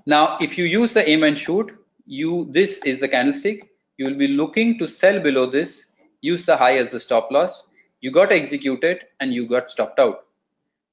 Now, 0.06 0.38
if 0.40 0.56
you 0.56 0.64
use 0.64 0.94
the 0.94 1.06
aim 1.06 1.22
and 1.22 1.38
shoot, 1.38 1.70
you 2.06 2.48
this 2.50 2.82
is 2.84 3.00
the 3.00 3.08
candlestick. 3.08 3.68
You 3.98 4.06
will 4.06 4.20
be 4.22 4.28
looking 4.28 4.78
to 4.78 4.88
sell 4.88 5.20
below 5.20 5.44
this 5.50 5.86
use 6.22 6.46
the 6.46 6.56
high 6.56 6.78
as 6.78 6.92
the 6.92 7.00
stop 7.00 7.30
loss. 7.30 7.66
You 8.00 8.10
got 8.10 8.32
executed 8.32 9.00
and 9.20 9.34
you 9.34 9.46
got 9.46 9.70
stopped 9.70 9.98
out. 9.98 10.24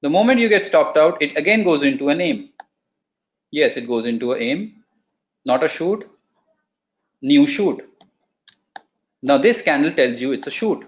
The 0.02 0.10
moment 0.10 0.40
you 0.40 0.50
get 0.50 0.66
stopped 0.66 0.98
out, 0.98 1.22
it 1.22 1.38
again 1.38 1.64
goes 1.64 1.82
into 1.82 2.10
an 2.10 2.20
aim. 2.20 2.50
Yes, 3.50 3.76
it 3.76 3.86
goes 3.86 4.06
into 4.06 4.32
a 4.32 4.38
aim, 4.38 4.84
not 5.44 5.62
a 5.64 5.68
shoot, 5.68 6.08
new 7.22 7.46
shoot. 7.46 7.80
Now 9.22 9.38
this 9.38 9.62
candle 9.62 9.92
tells 9.92 10.20
you 10.20 10.32
it's 10.32 10.46
a 10.46 10.50
shoot. 10.50 10.84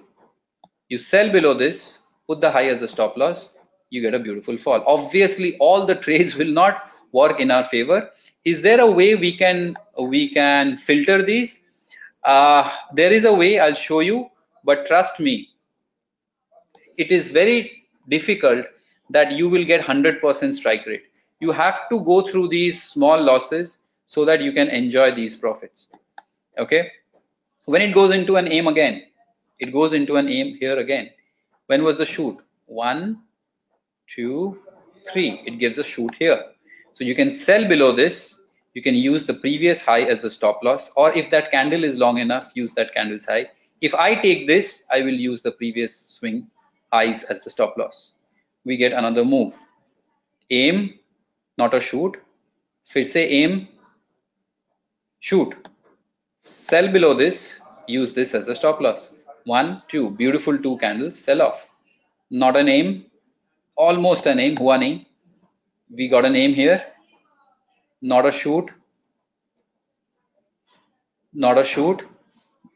You 0.88 0.98
sell 0.98 1.30
below 1.30 1.54
this, 1.54 1.98
put 2.26 2.40
the 2.40 2.50
high 2.50 2.66
as 2.68 2.82
a 2.82 2.88
stop 2.88 3.16
loss, 3.16 3.48
you 3.90 4.02
get 4.02 4.14
a 4.14 4.18
beautiful 4.18 4.56
fall. 4.56 4.82
Obviously, 4.86 5.56
all 5.58 5.86
the 5.86 5.94
trades 6.06 6.36
will 6.36 6.52
not 6.52 6.90
work 7.12 7.40
in 7.40 7.50
our 7.50 7.64
favor. 7.64 8.10
Is 8.44 8.62
there 8.62 8.80
a 8.80 8.90
way 8.90 9.14
we 9.14 9.36
can 9.36 9.76
we 9.98 10.28
can 10.30 10.76
filter 10.76 11.22
these? 11.22 11.62
Uh, 12.24 12.70
there 12.94 13.12
is 13.12 13.24
a 13.24 13.32
way 13.32 13.58
I'll 13.58 13.74
show 13.74 14.00
you, 14.00 14.30
but 14.64 14.86
trust 14.86 15.20
me, 15.20 15.48
it 16.96 17.10
is 17.10 17.30
very 17.32 17.84
difficult 18.08 18.66
that 19.10 19.32
you 19.32 19.48
will 19.48 19.64
get 19.64 19.84
100% 19.84 20.54
strike 20.54 20.86
rate. 20.86 21.04
You 21.40 21.52
have 21.52 21.88
to 21.88 22.00
go 22.04 22.22
through 22.22 22.48
these 22.48 22.82
small 22.82 23.20
losses 23.20 23.78
so 24.06 24.24
that 24.26 24.42
you 24.42 24.52
can 24.52 24.68
enjoy 24.68 25.12
these 25.12 25.36
profits. 25.36 25.88
Okay. 26.58 26.90
When 27.64 27.82
it 27.82 27.94
goes 27.94 28.12
into 28.12 28.36
an 28.36 28.52
aim 28.52 28.66
again, 28.66 29.02
it 29.58 29.72
goes 29.72 29.92
into 29.92 30.16
an 30.16 30.28
aim 30.28 30.56
here 30.60 30.78
again. 30.78 31.10
When 31.66 31.82
was 31.82 31.98
the 31.98 32.06
shoot? 32.06 32.38
One, 32.66 33.22
two, 34.06 34.58
three. 35.10 35.42
It 35.46 35.58
gives 35.58 35.78
a 35.78 35.84
shoot 35.84 36.14
here. 36.14 36.44
So 36.94 37.04
you 37.04 37.14
can 37.14 37.32
sell 37.32 37.66
below 37.66 37.92
this. 37.92 38.38
You 38.74 38.82
can 38.82 38.94
use 38.94 39.26
the 39.26 39.34
previous 39.34 39.82
high 39.82 40.02
as 40.02 40.22
a 40.22 40.30
stop 40.30 40.60
loss, 40.62 40.92
or 40.94 41.12
if 41.12 41.30
that 41.30 41.50
candle 41.50 41.82
is 41.82 41.96
long 41.96 42.18
enough, 42.18 42.52
use 42.54 42.72
that 42.74 42.94
candle's 42.94 43.26
high. 43.26 43.48
If 43.80 43.94
I 43.94 44.14
take 44.14 44.46
this, 44.46 44.84
I 44.90 45.02
will 45.02 45.14
use 45.14 45.42
the 45.42 45.50
previous 45.50 45.96
swing 45.96 46.48
highs 46.92 47.24
as 47.24 47.42
the 47.42 47.50
stop 47.50 47.76
loss. 47.76 48.12
We 48.64 48.76
get 48.76 48.92
another 48.92 49.24
move. 49.24 49.58
Aim, 50.50 50.99
not 51.58 51.74
a 51.74 51.80
shoot. 51.80 52.16
फिर 52.92 53.04
say 53.06 53.28
aim, 53.28 53.68
shoot. 55.20 55.54
Sell 56.38 56.88
below 56.88 57.14
this, 57.14 57.60
use 57.86 58.14
this 58.14 58.34
as 58.34 58.48
a 58.48 58.54
stop 58.54 58.80
loss. 58.80 59.10
One, 59.44 59.82
two, 59.88 60.10
beautiful 60.10 60.58
two 60.58 60.76
candles, 60.78 61.18
sell 61.18 61.42
off. 61.42 61.68
Not 62.30 62.56
a 62.56 62.62
name, 62.62 63.06
almost 63.76 64.26
a 64.26 64.34
name, 64.34 64.56
one 64.56 64.80
name. 64.80 65.06
We 65.90 66.08
got 66.08 66.24
a 66.24 66.30
name 66.30 66.54
here, 66.54 66.84
not 68.00 68.26
a 68.26 68.32
shoot, 68.32 68.70
not 71.32 71.58
a 71.58 71.64
shoot, 71.64 72.06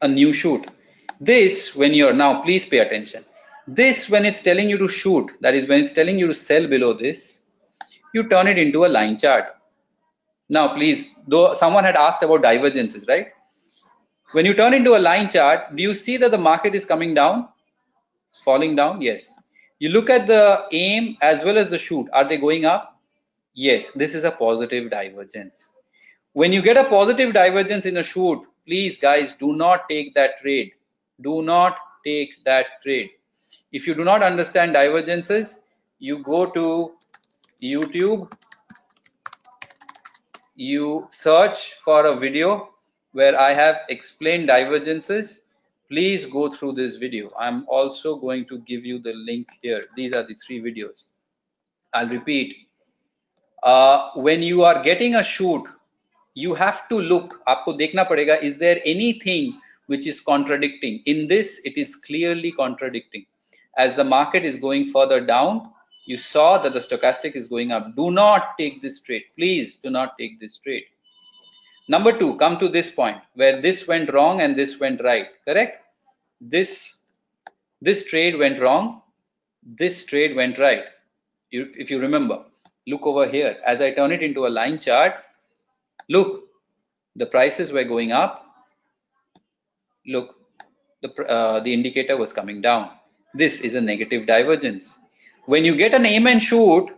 a 0.01 0.07
new 0.07 0.33
shoot. 0.33 0.67
This, 1.19 1.75
when 1.75 1.93
you're 1.93 2.13
now, 2.13 2.41
please 2.41 2.65
pay 2.65 2.79
attention. 2.79 3.23
This, 3.67 4.09
when 4.09 4.25
it's 4.25 4.41
telling 4.41 4.69
you 4.69 4.77
to 4.79 4.87
shoot, 4.87 5.31
that 5.41 5.55
is 5.55 5.67
when 5.67 5.81
it's 5.81 5.93
telling 5.93 6.19
you 6.19 6.27
to 6.27 6.35
sell 6.35 6.67
below 6.67 6.93
this, 6.93 7.41
you 8.15 8.27
turn 8.29 8.47
it 8.47 8.57
into 8.57 8.85
a 8.85 8.87
line 8.87 9.17
chart. 9.17 9.45
Now, 10.49 10.73
please, 10.75 11.13
though 11.27 11.53
someone 11.53 11.83
had 11.83 11.95
asked 11.95 12.23
about 12.23 12.41
divergences, 12.41 13.05
right? 13.07 13.27
When 14.31 14.45
you 14.45 14.53
turn 14.53 14.73
into 14.73 14.95
a 14.95 14.99
line 14.99 15.29
chart, 15.29 15.75
do 15.75 15.83
you 15.83 15.93
see 15.93 16.17
that 16.17 16.31
the 16.31 16.37
market 16.37 16.75
is 16.75 16.85
coming 16.85 17.13
down? 17.13 17.47
It's 18.31 18.39
falling 18.39 18.75
down? 18.75 19.01
Yes. 19.01 19.33
You 19.79 19.89
look 19.89 20.09
at 20.09 20.27
the 20.27 20.65
aim 20.71 21.17
as 21.21 21.43
well 21.43 21.57
as 21.57 21.69
the 21.69 21.77
shoot. 21.77 22.07
Are 22.13 22.27
they 22.27 22.37
going 22.37 22.65
up? 22.65 22.99
Yes. 23.53 23.91
This 23.91 24.15
is 24.15 24.23
a 24.23 24.31
positive 24.31 24.89
divergence. 24.89 25.69
When 26.33 26.51
you 26.51 26.61
get 26.61 26.77
a 26.77 26.83
positive 26.83 27.33
divergence 27.33 27.85
in 27.85 27.97
a 27.97 28.03
shoot, 28.03 28.41
please 28.67 28.99
guys, 28.99 29.33
do 29.33 29.55
not 29.55 29.87
take 29.89 30.13
that 30.15 30.39
trade. 30.41 30.71
Do 31.21 31.41
not 31.41 31.77
take 32.05 32.43
that 32.45 32.65
trade. 32.83 33.11
If 33.71 33.87
you 33.87 33.95
do 33.95 34.03
not 34.03 34.21
understand 34.21 34.73
divergences, 34.73 35.59
you 35.99 36.23
go 36.23 36.45
to 36.47 36.93
YouTube, 37.61 38.31
you 40.55 41.07
search 41.11 41.73
for 41.73 42.05
a 42.05 42.15
video 42.15 42.69
where 43.11 43.39
I 43.39 43.53
have 43.53 43.81
explained 43.89 44.47
divergences, 44.47 45.43
please 45.89 46.25
go 46.25 46.51
through 46.51 46.73
this 46.73 46.97
video. 46.97 47.29
I'm 47.39 47.65
also 47.67 48.17
going 48.17 48.45
to 48.47 48.59
give 48.59 48.85
you 48.85 48.99
the 48.99 49.13
link 49.13 49.47
here. 49.61 49.83
These 49.95 50.13
are 50.13 50.23
the 50.23 50.35
three 50.35 50.61
videos. 50.61 51.05
I'll 51.93 52.09
repeat. 52.09 52.55
Uh, 53.63 54.11
when 54.15 54.43
you 54.43 54.63
are 54.63 54.83
getting 54.83 55.15
a 55.15 55.23
shoot, 55.23 55.63
you 56.33 56.53
have 56.53 56.89
to 56.89 56.99
look. 56.99 57.41
Aapko 57.47 57.79
dekhna 57.79 58.05
padega, 58.05 58.41
is 58.41 58.57
there 58.59 58.81
anything 58.85 59.59
which 59.87 60.05
is 60.05 60.19
contradicting? 60.19 61.01
In 61.05 61.27
this, 61.27 61.61
it 61.63 61.77
is 61.77 61.95
clearly 61.95 62.51
contradicting. 62.51 63.25
As 63.77 63.95
the 63.95 64.03
market 64.03 64.43
is 64.43 64.57
going 64.57 64.85
further 64.85 65.21
down, 65.21 65.71
you 66.05 66.17
saw 66.17 66.57
that 66.59 66.73
the 66.73 66.79
stochastic 66.79 67.35
is 67.35 67.47
going 67.47 67.71
up. 67.71 67.95
Do 67.95 68.11
not 68.11 68.57
take 68.57 68.81
this 68.81 68.99
trade. 69.01 69.23
Please 69.35 69.77
do 69.77 69.89
not 69.89 70.17
take 70.17 70.39
this 70.39 70.57
trade. 70.57 70.83
Number 71.87 72.17
two, 72.17 72.37
come 72.37 72.59
to 72.59 72.69
this 72.69 72.89
point 72.91 73.17
where 73.35 73.61
this 73.61 73.87
went 73.87 74.13
wrong 74.13 74.41
and 74.41 74.55
this 74.55 74.79
went 74.79 75.03
right. 75.03 75.27
Correct? 75.45 75.83
This 76.41 76.99
this 77.81 78.07
trade 78.07 78.37
went 78.37 78.59
wrong. 78.59 79.01
This 79.63 80.05
trade 80.05 80.35
went 80.35 80.57
right. 80.57 80.83
If, 81.51 81.75
if 81.77 81.91
you 81.91 81.99
remember, 81.99 82.43
look 82.87 83.05
over 83.05 83.27
here. 83.27 83.57
As 83.65 83.81
I 83.81 83.91
turn 83.91 84.11
it 84.11 84.23
into 84.23 84.47
a 84.47 84.49
line 84.49 84.79
chart, 84.79 85.15
look, 86.09 86.45
the 87.15 87.25
prices 87.25 87.71
were 87.71 87.83
going 87.83 88.11
up. 88.11 88.45
Look, 90.07 90.35
the 91.01 91.09
uh, 91.25 91.59
the 91.61 91.73
indicator 91.73 92.17
was 92.17 92.33
coming 92.33 92.61
down 92.61 92.91
this 93.35 93.59
is 93.59 93.73
a 93.73 93.81
negative 93.81 94.25
divergence 94.25 94.97
When 95.46 95.64
you 95.64 95.76
get 95.76 95.94
an 95.94 96.06
aim 96.06 96.26
and 96.26 96.42
shoot 96.42 96.88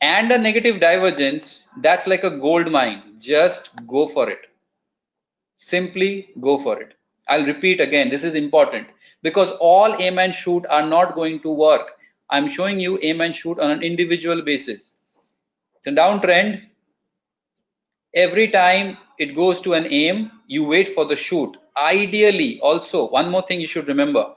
and 0.00 0.30
a 0.30 0.38
negative 0.38 0.80
divergence, 0.80 1.64
that's 1.80 2.06
like 2.06 2.24
a 2.24 2.38
gold 2.38 2.70
mine. 2.70 3.14
Just 3.18 3.70
go 3.86 4.08
for 4.08 4.30
it. 4.30 4.40
Simply 5.56 6.30
go 6.40 6.58
for 6.58 6.80
it. 6.80 6.94
I'll 7.28 7.46
repeat 7.46 7.80
again, 7.80 8.10
this 8.10 8.24
is 8.24 8.34
important 8.34 8.88
because 9.22 9.50
all 9.60 9.94
aim 10.00 10.18
and 10.18 10.34
shoot 10.34 10.66
are 10.68 10.86
not 10.86 11.14
going 11.14 11.40
to 11.40 11.50
work. 11.50 11.92
I'm 12.30 12.48
showing 12.48 12.80
you 12.80 12.98
aim 13.02 13.20
and 13.20 13.34
shoot 13.34 13.58
on 13.58 13.70
an 13.70 13.82
individual 13.82 14.42
basis. 14.42 14.98
It's 15.76 15.86
a 15.86 15.90
downtrend. 15.90 16.62
Every 18.14 18.48
time 18.48 18.96
it 19.18 19.34
goes 19.34 19.60
to 19.62 19.74
an 19.74 19.86
aim, 19.90 20.30
you 20.46 20.66
wait 20.66 20.90
for 20.90 21.04
the 21.04 21.16
shoot. 21.16 21.56
Ideally, 21.76 22.60
also, 22.60 23.08
one 23.08 23.30
more 23.30 23.42
thing 23.42 23.60
you 23.60 23.66
should 23.66 23.88
remember 23.88 24.34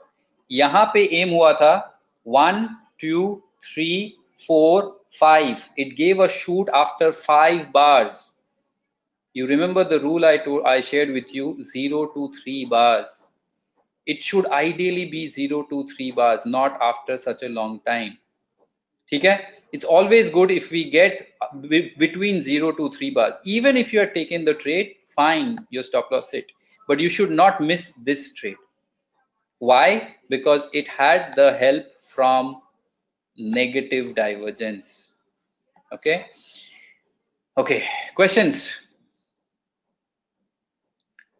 यहां 0.50 0.84
पे 0.94 1.02
M 1.20 1.30
हुआ 1.30 1.52
था 1.52 1.91
one, 2.23 2.77
two, 2.99 3.43
three, 3.61 4.17
four, 4.47 4.95
five. 5.11 5.67
It 5.77 5.95
gave 5.95 6.19
a 6.19 6.29
shoot 6.29 6.67
after 6.73 7.11
five 7.11 7.71
bars. 7.71 8.33
You 9.33 9.47
remember 9.47 9.83
the 9.83 9.99
rule 9.99 10.25
I 10.25 10.37
told 10.37 10.65
I 10.65 10.81
shared 10.81 11.11
with 11.11 11.33
you 11.33 11.63
zero 11.63 12.07
to 12.07 12.31
three 12.43 12.65
bars. 12.65 13.31
It 14.05 14.21
should 14.21 14.45
ideally 14.47 15.05
be 15.09 15.27
zero 15.27 15.63
to 15.63 15.87
three 15.87 16.11
bars, 16.11 16.45
not 16.45 16.79
after 16.81 17.17
such 17.17 17.41
a 17.43 17.49
long 17.49 17.79
time. 17.85 18.17
Okay? 19.11 19.41
It's 19.71 19.85
always 19.85 20.29
good 20.29 20.51
if 20.51 20.71
we 20.71 20.89
get 20.89 21.29
between 21.97 22.41
zero 22.41 22.71
to 22.73 22.91
three 22.91 23.09
bars. 23.11 23.33
Even 23.43 23.77
if 23.77 23.93
you 23.93 24.01
are 24.01 24.07
taking 24.07 24.45
the 24.45 24.53
trade, 24.53 24.95
fine, 25.15 25.57
your 25.69 25.83
stop 25.83 26.11
loss 26.11 26.31
hit. 26.31 26.51
But 26.87 26.99
you 26.99 27.09
should 27.09 27.31
not 27.31 27.61
miss 27.61 27.93
this 28.03 28.33
trade 28.33 28.57
why? 29.69 30.15
Because 30.29 30.69
it 30.73 30.87
had 30.87 31.35
the 31.35 31.53
help 31.53 31.85
from 32.01 32.61
negative 33.37 34.15
divergence. 34.15 35.13
Okay. 35.91 36.25
Okay. 37.57 37.83
Questions? 38.15 38.69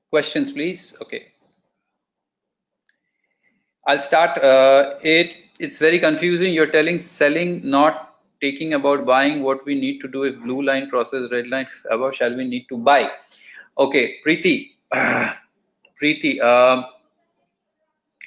Questions, 0.09 0.51
please. 0.51 0.95
Okay. 1.01 1.23
I'll 3.85 3.99
start. 3.99 4.37
Uh, 4.37 4.95
it 5.01 5.35
it's 5.59 5.79
very 5.79 5.99
confusing. 5.99 6.53
You're 6.53 6.73
telling 6.77 6.99
selling, 6.99 7.69
not 7.69 8.15
taking 8.41 8.73
about 8.73 9.05
buying. 9.05 9.43
What 9.43 9.65
we 9.65 9.75
need 9.79 9.99
to 10.01 10.07
do 10.07 10.23
if 10.23 10.39
blue 10.39 10.61
line 10.61 10.89
crosses 10.89 11.29
red 11.31 11.47
line 11.47 11.67
above, 11.91 12.15
shall 12.15 12.35
we 12.35 12.45
need 12.45 12.67
to 12.69 12.77
buy? 12.77 13.11
Okay, 13.77 14.17
Preeti. 14.25 14.55
Preeti. 16.01 16.39
Um, 16.41 16.85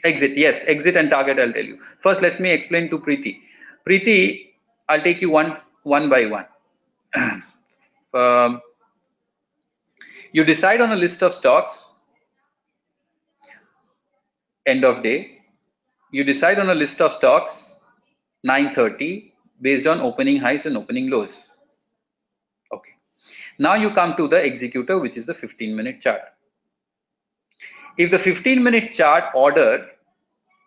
Exit, 0.06 0.36
yes, 0.36 0.62
exit 0.66 0.96
and 0.96 1.10
target, 1.10 1.38
I'll 1.40 1.52
tell 1.52 1.64
you. 1.64 1.80
First, 2.00 2.22
let 2.22 2.38
me 2.40 2.50
explain 2.50 2.88
to 2.90 2.98
Preeti. 2.98 3.40
Preeti, 3.86 4.52
I'll 4.88 5.02
take 5.02 5.20
you 5.20 5.30
one, 5.30 5.56
one 5.82 6.08
by 6.08 6.26
one. 6.26 6.46
um, 8.14 8.60
you 10.32 10.44
decide 10.44 10.80
on 10.80 10.92
a 10.92 10.96
list 10.96 11.22
of 11.22 11.34
stocks, 11.34 11.84
end 14.64 14.84
of 14.84 15.02
day. 15.02 15.42
You 16.12 16.22
decide 16.22 16.60
on 16.60 16.70
a 16.70 16.74
list 16.74 17.00
of 17.00 17.12
stocks, 17.12 17.72
930, 18.44 19.34
based 19.60 19.88
on 19.88 20.00
opening 20.00 20.38
highs 20.38 20.66
and 20.66 20.76
opening 20.76 21.10
lows. 21.10 21.48
Okay. 22.72 22.92
Now 23.58 23.74
you 23.74 23.90
come 23.90 24.16
to 24.16 24.28
the 24.28 24.44
executor, 24.44 24.98
which 24.98 25.16
is 25.16 25.26
the 25.26 25.34
15 25.34 25.74
minute 25.74 26.00
chart 26.00 26.22
if 27.96 28.10
the 28.10 28.18
15 28.18 28.62
minute 28.62 28.92
chart 28.92 29.24
order 29.34 29.88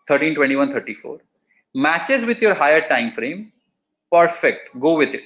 13, 0.07 0.35
21, 0.35 0.71
34 0.71 1.19
matches 1.75 2.23
with 2.23 2.41
your 2.41 2.55
higher 2.55 2.87
time 2.87 3.11
frame, 3.11 3.51
perfect, 4.09 4.79
go 4.79 4.97
with 4.97 5.13
it. 5.13 5.25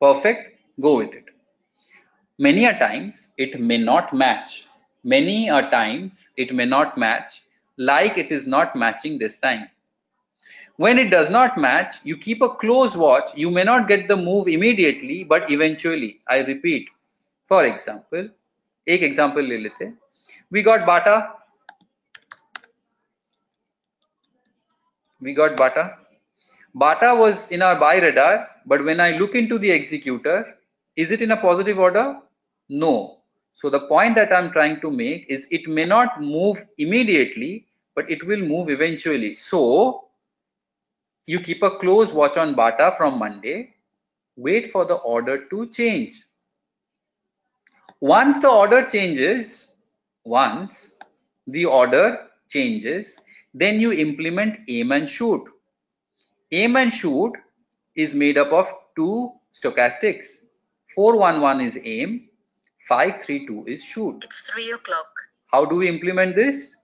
Perfect, 0.00 0.58
go 0.80 0.96
with 0.98 1.14
it. 1.14 1.26
Many 2.38 2.64
a 2.64 2.76
times 2.76 3.28
it 3.38 3.60
may 3.60 3.78
not 3.78 4.12
match. 4.12 4.66
Many 5.04 5.48
a 5.48 5.62
times 5.70 6.28
it 6.36 6.52
may 6.52 6.64
not 6.64 6.98
match 6.98 7.42
like 7.76 8.18
it 8.18 8.32
is 8.32 8.46
not 8.46 8.74
matching 8.74 9.18
this 9.18 9.38
time. 9.38 9.68
When 10.76 10.98
it 10.98 11.10
does 11.10 11.30
not 11.30 11.56
match, 11.56 11.94
you 12.02 12.16
keep 12.16 12.42
a 12.42 12.48
close 12.48 12.96
watch. 12.96 13.30
You 13.36 13.50
may 13.50 13.62
not 13.62 13.86
get 13.86 14.08
the 14.08 14.16
move 14.16 14.48
immediately, 14.48 15.22
but 15.22 15.50
eventually. 15.50 16.20
I 16.28 16.40
repeat. 16.40 16.88
For 17.44 17.64
example, 17.64 18.28
एक 18.88 19.02
example 19.02 19.42
ले 19.42 19.58
लेते 19.58 19.92
We 20.50 20.62
got 20.62 20.86
Bata. 20.86 21.34
We 25.23 25.33
got 25.33 25.55
Bata. 25.55 25.97
Bata 26.75 27.15
was 27.15 27.49
in 27.49 27.61
our 27.61 27.79
buy 27.79 27.95
radar, 27.95 28.49
but 28.65 28.83
when 28.83 28.99
I 28.99 29.11
look 29.17 29.35
into 29.35 29.57
the 29.57 29.71
executor, 29.71 30.57
is 30.97 31.11
it 31.11 31.21
in 31.21 31.31
a 31.31 31.37
positive 31.37 31.79
order? 31.79 32.19
No. 32.67 33.19
So 33.53 33.69
the 33.69 33.87
point 33.87 34.15
that 34.15 34.33
I'm 34.33 34.51
trying 34.51 34.81
to 34.81 34.91
make 34.91 35.27
is 35.29 35.47
it 35.49 35.69
may 35.69 35.85
not 35.85 36.21
move 36.21 36.65
immediately, 36.77 37.67
but 37.95 38.11
it 38.11 38.27
will 38.27 38.41
move 38.41 38.69
eventually. 38.69 39.33
So 39.33 40.09
you 41.25 41.39
keep 41.39 41.63
a 41.63 41.77
close 41.77 42.11
watch 42.11 42.35
on 42.35 42.53
Bata 42.53 42.93
from 42.97 43.17
Monday, 43.17 43.75
wait 44.35 44.71
for 44.71 44.83
the 44.83 44.95
order 44.95 45.45
to 45.45 45.69
change. 45.69 46.21
Once 48.01 48.41
the 48.41 48.49
order 48.49 48.85
changes, 48.89 49.69
once 50.25 50.91
the 51.47 51.63
order 51.63 52.27
changes, 52.49 53.17
then 53.53 53.79
you 53.79 53.91
implement 53.91 54.59
aim 54.67 54.91
and 54.91 55.07
shoot. 55.07 55.43
Aim 56.51 56.75
and 56.75 56.91
shoot 56.91 57.33
is 57.95 58.13
made 58.13 58.37
up 58.37 58.51
of 58.51 58.71
two 58.95 59.31
stochastics. 59.53 60.25
411 60.95 61.61
is 61.61 61.79
aim, 61.83 62.29
532 62.87 63.65
is 63.67 63.83
shoot. 63.83 64.23
It's 64.23 64.49
3 64.51 64.71
o'clock. 64.71 65.07
How 65.47 65.65
do 65.65 65.75
we 65.75 65.87
implement 65.87 66.35
this? 66.35 66.75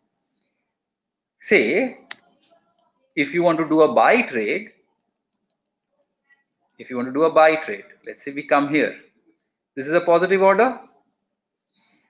Say 1.39 1.97
if 3.15 3.33
you 3.33 3.43
want 3.43 3.57
to 3.59 3.67
do 3.67 3.81
a 3.81 3.93
buy 3.93 4.21
trade, 4.21 4.71
if 6.77 6.89
you 6.89 6.95
want 6.95 7.07
to 7.07 7.13
do 7.13 7.23
a 7.23 7.31
buy 7.31 7.55
trade, 7.55 7.85
let's 8.05 8.23
say 8.23 8.31
we 8.31 8.43
come 8.43 8.69
here. 8.69 8.95
This 9.75 9.87
is 9.87 9.93
a 9.93 10.01
positive 10.01 10.41
order. 10.41 10.79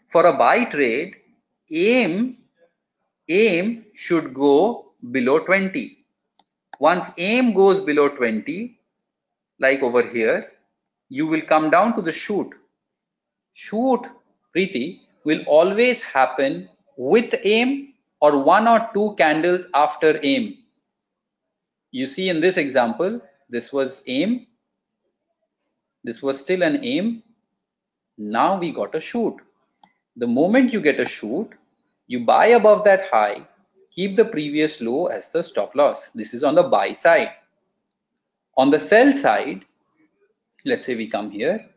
For 0.08 0.26
a 0.26 0.34
buy 0.34 0.66
trade, 0.66 1.16
aim, 1.72 2.39
aim 3.30 3.86
should 3.94 4.34
go 4.34 4.92
below 5.12 5.40
20. 5.40 5.98
Once 6.80 7.12
aim 7.18 7.54
goes 7.54 7.80
below 7.80 8.10
20, 8.10 8.80
like 9.60 9.82
over 9.82 10.08
here, 10.08 10.52
you 11.10 11.28
will 11.28 11.42
come 11.42 11.70
down 11.70 11.96
to 11.96 12.02
the 12.02 12.12
shoot. 12.12 12.50
Shoot, 13.54 14.02
Preeti, 14.56 15.02
will 15.26 15.44
always 15.48 16.02
happen 16.02 16.70
with 16.98 17.36
aim 17.44 17.94
or 18.22 18.44
one 18.44 18.68
or 18.68 18.90
two 18.94 19.16
candles 19.18 19.66
after 19.74 20.20
aim 20.24 20.60
you 21.92 22.08
see 22.08 22.30
in 22.30 22.40
this 22.40 22.58
example, 22.58 23.20
this 23.50 23.74
was 23.74 24.02
aim. 24.08 24.48
This 26.04 26.22
was 26.22 26.40
still 26.40 26.64
an 26.64 26.84
aim. 26.84 27.24
Now 28.18 28.60
we 28.60 28.72
got 28.72 28.96
a 28.96 29.02
shoot. 29.02 29.36
The 30.16 30.28
moment 30.28 30.74
you 30.74 30.82
get 30.82 31.00
a 31.00 31.06
shoot, 31.06 31.50
you 32.10 32.26
buy 32.26 32.48
above 32.48 32.86
that 32.86 33.08
high, 33.12 33.48
keep 33.96 34.16
the 34.16 34.26
previous 34.26 34.82
low 34.82 35.06
as 35.06 35.30
the 35.30 35.44
stop 35.44 35.76
loss. 35.76 36.10
This 36.10 36.34
is 36.34 36.44
on 36.44 36.56
the 36.56 36.64
buy 36.64 36.94
side. 36.94 37.30
On 38.58 38.72
the 38.72 38.80
sell 38.80 39.14
side, 39.16 39.64
let's 40.66 40.88
say 40.88 40.96
we 40.96 41.08
come 41.08 41.30
here. 41.30 41.70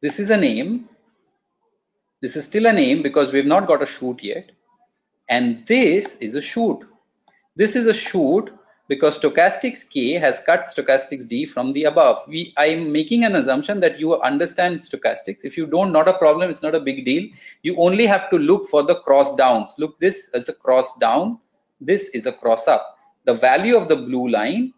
This 0.00 0.20
is 0.20 0.30
a 0.30 0.36
name. 0.36 0.88
This 2.22 2.36
is 2.36 2.44
still 2.44 2.66
a 2.66 2.72
name 2.72 3.02
because 3.02 3.32
we've 3.32 3.52
not 3.54 3.66
got 3.66 3.82
a 3.82 3.86
shoot 3.86 4.22
yet. 4.22 4.52
And 5.28 5.66
this 5.66 6.14
is 6.16 6.36
a 6.36 6.40
shoot. 6.40 6.86
This 7.56 7.74
is 7.74 7.88
a 7.88 7.94
shoot 7.94 8.52
because 8.90 9.16
stochastics 9.16 9.88
K 9.88 10.14
has 10.14 10.42
cut 10.44 10.66
stochastics 10.66 11.26
D 11.28 11.46
from 11.46 11.72
the 11.72 11.84
above. 11.84 12.18
We, 12.26 12.52
I'm 12.56 12.90
making 12.90 13.24
an 13.24 13.36
assumption 13.36 13.78
that 13.80 14.00
you 14.00 14.20
understand 14.20 14.80
stochastics. 14.80 15.44
If 15.44 15.56
you 15.56 15.68
don't, 15.68 15.92
not 15.92 16.08
a 16.08 16.18
problem. 16.18 16.50
It's 16.50 16.62
not 16.62 16.74
a 16.74 16.80
big 16.80 17.04
deal. 17.04 17.28
You 17.62 17.76
only 17.78 18.04
have 18.04 18.28
to 18.30 18.36
look 18.36 18.66
for 18.68 18.82
the 18.82 18.96
cross 18.96 19.36
downs. 19.36 19.74
Look, 19.78 20.00
this 20.00 20.28
is 20.34 20.48
a 20.48 20.52
cross 20.52 20.98
down. 20.98 21.38
This 21.80 22.08
is 22.08 22.26
a 22.26 22.32
cross 22.32 22.66
up. 22.66 22.98
The 23.26 23.34
value 23.34 23.76
of 23.76 23.86
the 23.86 23.94
blue 23.94 24.28
line 24.28 24.74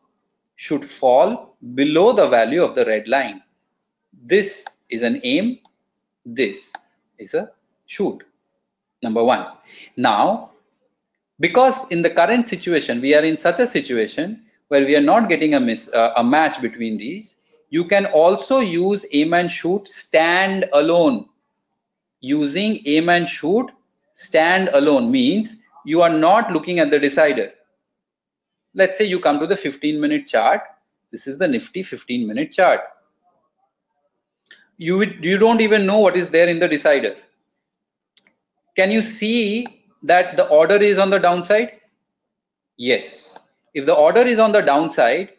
should 0.56 0.84
fall 0.84 1.56
below 1.74 2.12
the 2.12 2.28
value 2.28 2.62
of 2.62 2.74
the 2.74 2.84
red 2.84 3.09
line. 3.09 3.43
This 4.12 4.66
is 4.90 5.02
an 5.02 5.22
aim. 5.24 5.59
This 6.26 6.70
is 7.16 7.32
a 7.32 7.51
shoot. 7.86 8.22
Number 9.02 9.24
one. 9.24 9.47
Now, 9.97 10.51
because 11.40 11.90
in 11.90 12.02
the 12.02 12.10
current 12.10 12.46
situation 12.46 13.00
we 13.00 13.14
are 13.14 13.24
in 13.24 13.36
such 13.36 13.59
a 13.59 13.66
situation 13.66 14.42
where 14.68 14.84
we 14.84 14.96
are 14.96 15.06
not 15.12 15.28
getting 15.28 15.54
a 15.54 15.60
miss 15.60 15.92
uh, 15.92 16.12
a 16.16 16.24
match 16.24 16.60
between 16.60 16.98
these 16.98 17.34
you 17.76 17.86
can 17.86 18.04
also 18.04 18.59
use 18.60 19.06
aim 19.12 19.32
and 19.32 19.50
shoot 19.50 19.88
stand 19.88 20.66
alone. 20.74 21.30
Using 22.20 22.82
aim 22.84 23.09
and 23.09 23.26
shoot 23.26 23.70
stand 24.12 24.68
alone 24.68 25.10
means 25.10 25.56
you 25.86 26.02
are 26.02 26.10
not 26.10 26.52
looking 26.52 26.80
at 26.80 26.90
the 26.90 26.98
decider. 26.98 27.52
Let's 28.74 28.98
say 28.98 29.06
you 29.06 29.20
come 29.20 29.40
to 29.40 29.46
the 29.46 29.56
15 29.56 29.98
minute 30.02 30.26
chart. 30.26 30.60
This 31.10 31.26
is 31.26 31.38
the 31.38 31.48
nifty 31.48 31.82
15 31.82 32.26
minute 32.26 32.52
chart. 32.52 32.82
You 34.76 35.02
you 35.30 35.38
don't 35.38 35.62
even 35.62 35.86
know 35.86 36.00
what 36.00 36.14
is 36.14 36.28
there 36.28 36.48
in 36.48 36.59
the 36.59 36.68
decider. 36.68 37.14
Can 38.76 38.90
you 38.90 39.02
see 39.02 39.66
that 40.02 40.36
the 40.36 40.46
order 40.48 40.76
is 40.76 40.98
on 40.98 41.10
the 41.10 41.18
downside? 41.18 41.72
Yes. 42.76 43.34
If 43.74 43.86
the 43.86 43.94
order 43.94 44.20
is 44.20 44.38
on 44.38 44.52
the 44.52 44.60
downside, 44.60 45.30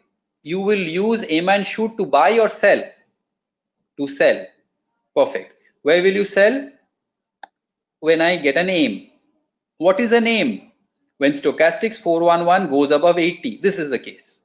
you 0.42 0.60
will 0.60 0.78
use 0.78 1.24
aim 1.28 1.48
and 1.48 1.66
shoot 1.66 1.96
to 1.98 2.06
buy 2.06 2.38
or 2.38 2.48
sell. 2.48 2.82
To 3.98 4.08
sell. 4.08 4.46
Perfect. 5.14 5.54
Where 5.82 6.02
will 6.02 6.12
you 6.12 6.24
sell? 6.24 6.70
When 8.00 8.20
I 8.20 8.36
get 8.36 8.56
an 8.56 8.70
aim. 8.70 9.10
What 9.78 10.00
is 10.00 10.12
an 10.12 10.26
aim? 10.26 10.72
When 11.18 11.32
stochastics 11.32 11.96
411 11.96 12.70
goes 12.70 12.90
above 12.90 13.18
80. 13.18 13.58
This 13.62 13.78
is 13.78 13.90
the 13.90 13.98
case. 13.98 14.40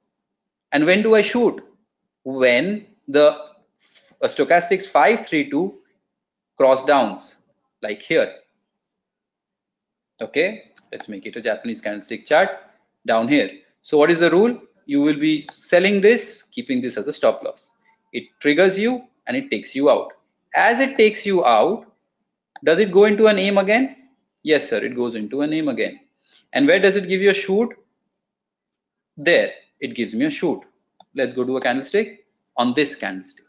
And 0.71 0.85
when 0.85 1.01
do 1.01 1.15
I 1.15 1.21
shoot? 1.21 1.63
When 2.23 2.85
the 3.07 3.31
uh, 3.31 4.27
stochastics 4.27 4.85
532 4.85 5.79
cross 6.57 6.85
downs, 6.85 7.35
like 7.81 8.01
here 8.01 8.35
okay 10.21 10.71
let's 10.91 11.07
make 11.07 11.25
it 11.25 11.35
a 11.35 11.41
japanese 11.41 11.81
candlestick 11.81 12.25
chart 12.25 12.49
down 13.05 13.27
here. 13.27 13.49
So 13.81 13.97
what 13.97 14.11
is 14.11 14.19
the 14.19 14.29
rule? 14.29 14.59
You 14.85 15.01
will 15.01 15.19
be 15.19 15.47
selling 15.51 16.01
this 16.01 16.43
keeping 16.51 16.81
this 16.81 16.97
as 16.97 17.07
a 17.07 17.13
stop 17.13 17.43
loss. 17.43 17.71
It 18.11 18.23
triggers 18.39 18.77
you 18.77 19.03
and 19.27 19.37
it 19.37 19.49
takes 19.51 19.75
you 19.75 19.89
out. 19.89 20.13
As 20.55 20.79
it 20.79 20.97
takes 20.97 21.25
you 21.25 21.45
out 21.45 21.85
does 22.63 22.79
it 22.79 22.91
go 22.91 23.05
into 23.05 23.27
an 23.27 23.39
aim 23.39 23.57
again? 23.57 23.95
Yes 24.43 24.69
sir 24.69 24.83
it 24.83 24.95
goes 24.95 25.15
into 25.15 25.41
an 25.41 25.53
aim 25.53 25.67
again. 25.67 25.99
And 26.53 26.67
where 26.67 26.79
does 26.79 26.95
it 26.95 27.07
give 27.07 27.21
you 27.21 27.29
a 27.29 27.33
shoot? 27.33 27.69
There 29.17 29.51
it 29.79 29.95
gives 29.95 30.13
me 30.13 30.25
a 30.25 30.31
shoot. 30.31 30.61
Let's 31.15 31.33
go 31.33 31.43
to 31.43 31.57
a 31.57 31.61
candlestick 31.61 32.25
on 32.57 32.73
this 32.73 32.95
candlestick. 32.95 33.45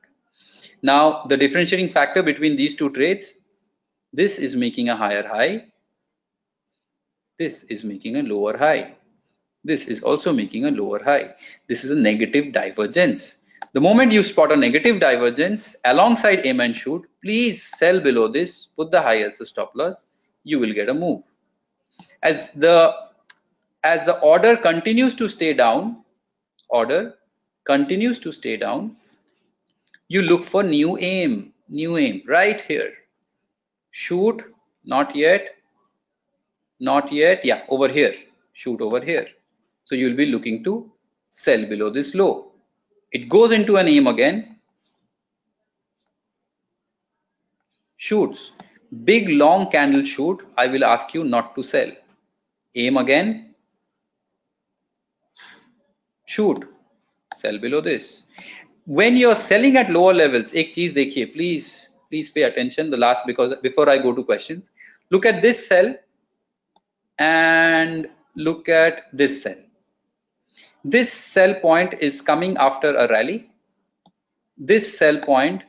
Now 0.83 1.25
the 1.25 1.37
differentiating 1.37 1.89
factor 1.89 2.23
between 2.23 2.57
these 2.57 2.77
two 2.77 2.91
trades 2.91 3.35
this 4.13 4.39
is 4.39 4.57
making 4.57 4.89
a 4.89 4.97
higher 4.97 5.27
high 5.27 5.67
this 7.41 7.63
is 7.75 7.83
making 7.83 8.17
a 8.17 8.23
lower 8.23 8.57
high. 8.57 8.95
This 9.65 9.87
is 9.87 10.03
also 10.03 10.33
making 10.33 10.67
a 10.67 10.71
lower 10.71 11.03
high. 11.03 11.35
This 11.69 11.85
is 11.85 11.91
a 11.91 12.01
negative 12.09 12.53
divergence. 12.53 13.37
The 13.73 13.81
moment 13.81 14.13
you 14.13 14.23
spot 14.23 14.53
a 14.53 14.57
negative 14.57 15.01
divergence 15.01 15.77
alongside 15.85 16.45
aim 16.45 16.61
and 16.61 16.77
shoot, 16.77 17.09
please 17.23 17.63
sell 17.79 18.01
below 18.01 18.29
this, 18.29 18.67
put 18.77 18.91
the 18.91 19.01
high 19.01 19.23
as 19.23 19.39
the 19.39 19.47
stop 19.47 19.73
loss, 19.75 20.07
you 20.45 20.59
will 20.59 20.73
get 20.73 20.89
a 20.89 20.95
move. 20.95 21.23
As 22.23 22.51
the 22.53 22.95
as 23.83 24.05
the 24.05 24.19
order 24.21 24.57
continues 24.57 25.15
to 25.15 25.29
stay 25.29 25.53
down, 25.55 26.05
order 26.69 27.15
continues 27.65 28.21
to 28.21 28.33
stay 28.33 28.57
down, 28.57 28.97
you 30.09 30.23
look 30.23 30.45
for 30.45 30.63
new 30.63 30.99
aim, 30.99 31.53
new 31.69 31.97
aim 31.97 32.23
right 32.27 32.61
here. 32.61 32.93
Shoot, 33.91 34.45
not 34.85 35.17
yet, 35.17 35.57
not 36.81 37.13
yet. 37.13 37.45
Yeah 37.45 37.63
over 37.69 37.89
here. 37.89 38.15
Shoot 38.53 38.81
over 38.81 39.01
here. 39.01 39.29
So 39.85 39.95
you'll 39.95 40.17
be 40.17 40.27
looking 40.27 40.65
to 40.65 40.91
sell 41.31 41.67
below 41.67 41.91
this 41.91 42.15
low. 42.15 42.53
It 43.13 43.29
goes 43.29 43.53
into 43.53 43.77
an 43.77 43.89
aim 43.89 44.07
again. 44.07 44.57
Shoots. 47.97 48.53
Big 49.05 49.29
long 49.29 49.71
candle 49.71 50.05
shoot, 50.05 50.41
I 50.59 50.67
will 50.67 50.85
ask 50.85 51.15
you 51.15 51.23
not 51.23 51.55
to 51.55 51.63
sell. 51.63 51.93
Aim 52.75 52.97
again, 52.97 53.55
shoot, 56.27 56.65
sell 57.37 57.59
below 57.59 57.81
this. 57.81 58.25
When 58.85 59.17
you're 59.17 59.37
selling 59.37 59.77
at 59.77 59.91
lower 59.91 60.13
levels, 60.13 60.53
ek 60.55 60.73
cheez 60.73 60.93
dekhiye, 60.95 61.33
please, 61.33 61.89
please 62.09 62.31
pay 62.31 62.43
attention. 62.43 62.91
The 62.91 62.97
last 62.97 63.27
because 63.27 63.55
before 63.63 63.89
I 63.89 63.99
go 63.99 64.13
to 64.13 64.25
questions, 64.25 64.69
look 65.11 65.25
at 65.25 65.41
this 65.41 65.69
sell 65.69 65.95
and 67.21 68.09
look 68.35 68.69
at 68.69 69.03
this 69.13 69.43
cell. 69.43 69.63
This 70.83 71.13
sell 71.13 71.55
point 71.55 71.95
is 72.01 72.23
coming 72.23 72.57
after 72.57 72.97
a 72.97 73.07
rally. 73.09 73.51
This 74.57 74.99
sell 74.99 75.19
point 75.19 75.63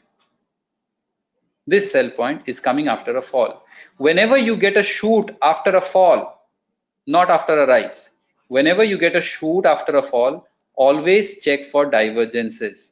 this 1.67 1.91
sell 1.91 2.09
point 2.09 2.41
is 2.47 2.59
coming 2.59 2.87
after 2.87 3.15
a 3.15 3.21
fall. 3.21 3.63
Whenever 3.97 4.37
you 4.37 4.57
get 4.57 4.77
a 4.77 4.83
shoot 4.83 5.29
after 5.41 5.75
a 5.75 5.81
fall, 5.81 6.41
not 7.05 7.29
after 7.29 7.61
a 7.61 7.67
rise, 7.67 8.09
whenever 8.47 8.83
you 8.83 8.97
get 8.97 9.15
a 9.15 9.21
shoot 9.21 9.65
after 9.65 9.95
a 9.95 10.01
fall, 10.01 10.47
always 10.75 11.41
check 11.41 11.65
for 11.65 11.85
divergences. 11.85 12.91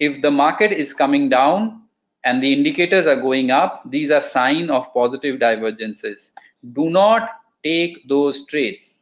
If 0.00 0.20
the 0.20 0.30
market 0.30 0.72
is 0.72 0.92
coming 0.94 1.28
down 1.28 1.84
and 2.24 2.42
the 2.42 2.52
indicators 2.52 3.06
are 3.06 3.16
going 3.16 3.50
up, 3.50 3.88
these 3.88 4.10
are 4.10 4.20
sign 4.20 4.68
of 4.68 4.92
positive 4.92 5.38
divergences. 5.38 6.32
Do 6.72 6.90
not 6.90 7.30
take 7.64 8.08
those 8.08 8.44
trades. 8.46 8.98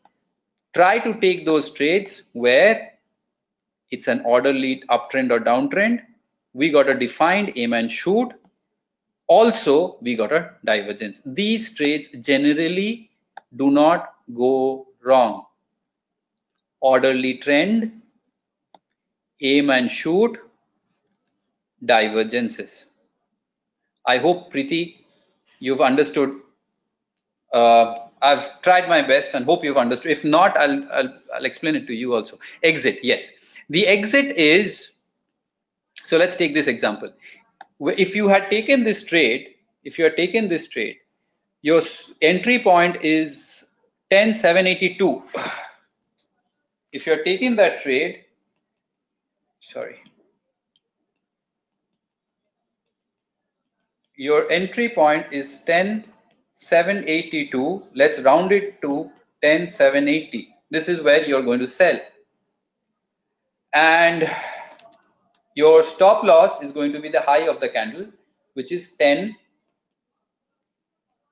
Try 0.74 0.98
to 1.00 1.14
take 1.20 1.44
those 1.46 1.70
trades 1.72 2.22
where 2.32 2.92
it's 3.90 4.08
an 4.08 4.22
orderly 4.24 4.82
uptrend 4.90 5.30
or 5.30 5.40
downtrend. 5.40 6.00
We 6.54 6.70
got 6.70 6.88
a 6.88 6.94
defined 6.98 7.52
aim 7.56 7.72
and 7.72 7.90
shoot 7.90 8.32
also 9.28 9.98
we 10.02 10.14
got 10.16 10.32
a 10.32 10.50
divergence 10.64 11.20
these 11.24 11.74
trades 11.76 12.08
generally 12.30 13.10
do 13.56 13.70
not 13.70 14.14
go 14.34 14.86
wrong 15.02 15.44
orderly 16.80 17.34
trend 17.38 18.02
aim 19.40 19.70
and 19.70 19.90
shoot 19.90 20.38
divergences 21.92 22.86
i 24.12 24.16
hope 24.18 24.50
Preeti 24.52 24.80
you've 25.60 25.80
understood 25.82 26.40
uh, 27.52 27.94
i've 28.22 28.62
tried 28.62 28.88
my 28.88 29.02
best 29.02 29.34
and 29.34 29.44
hope 29.44 29.64
you've 29.64 29.76
understood. 29.76 30.12
If 30.12 30.24
not 30.24 30.56
I'll, 30.56 30.84
I'll 30.92 31.14
i'll 31.34 31.44
explain 31.44 31.76
it 31.76 31.86
to 31.88 31.94
you 31.94 32.14
also. 32.14 32.38
Exit 32.62 33.00
yes. 33.02 33.32
The 33.68 33.86
exit 33.86 34.36
is 34.36 34.92
so 36.04 36.18
let's 36.18 36.36
take 36.36 36.54
this 36.54 36.66
example. 36.66 37.12
If 37.80 38.14
you 38.14 38.28
had 38.28 38.50
taken 38.50 38.84
this 38.84 39.04
trade, 39.04 39.54
if 39.84 39.98
you 39.98 40.04
had 40.04 40.16
taken 40.16 40.48
this 40.48 40.68
trade, 40.68 40.96
your 41.62 41.82
entry 42.22 42.60
point 42.60 43.02
is 43.02 43.66
10782. 44.10 45.22
If 46.92 47.06
you're 47.06 47.24
taking 47.24 47.56
that 47.56 47.82
trade, 47.82 48.24
sorry, 49.60 49.96
your 54.16 54.50
entry 54.50 54.88
point 54.88 55.26
is 55.32 55.60
10782. 56.56 57.88
Let's 57.94 58.18
round 58.20 58.50
it 58.50 58.80
to 58.80 59.10
10780. 59.42 60.48
This 60.70 60.88
is 60.88 61.02
where 61.02 61.26
you're 61.26 61.42
going 61.42 61.60
to 61.60 61.68
sell. 61.68 62.00
And 63.74 64.28
your 65.54 65.84
stop 65.84 66.24
loss 66.24 66.62
is 66.62 66.72
going 66.72 66.92
to 66.92 67.00
be 67.00 67.10
the 67.10 67.20
high 67.20 67.46
of 67.46 67.60
the 67.60 67.68
candle, 67.68 68.06
which 68.54 68.72
is 68.72 68.94
10, 68.96 69.36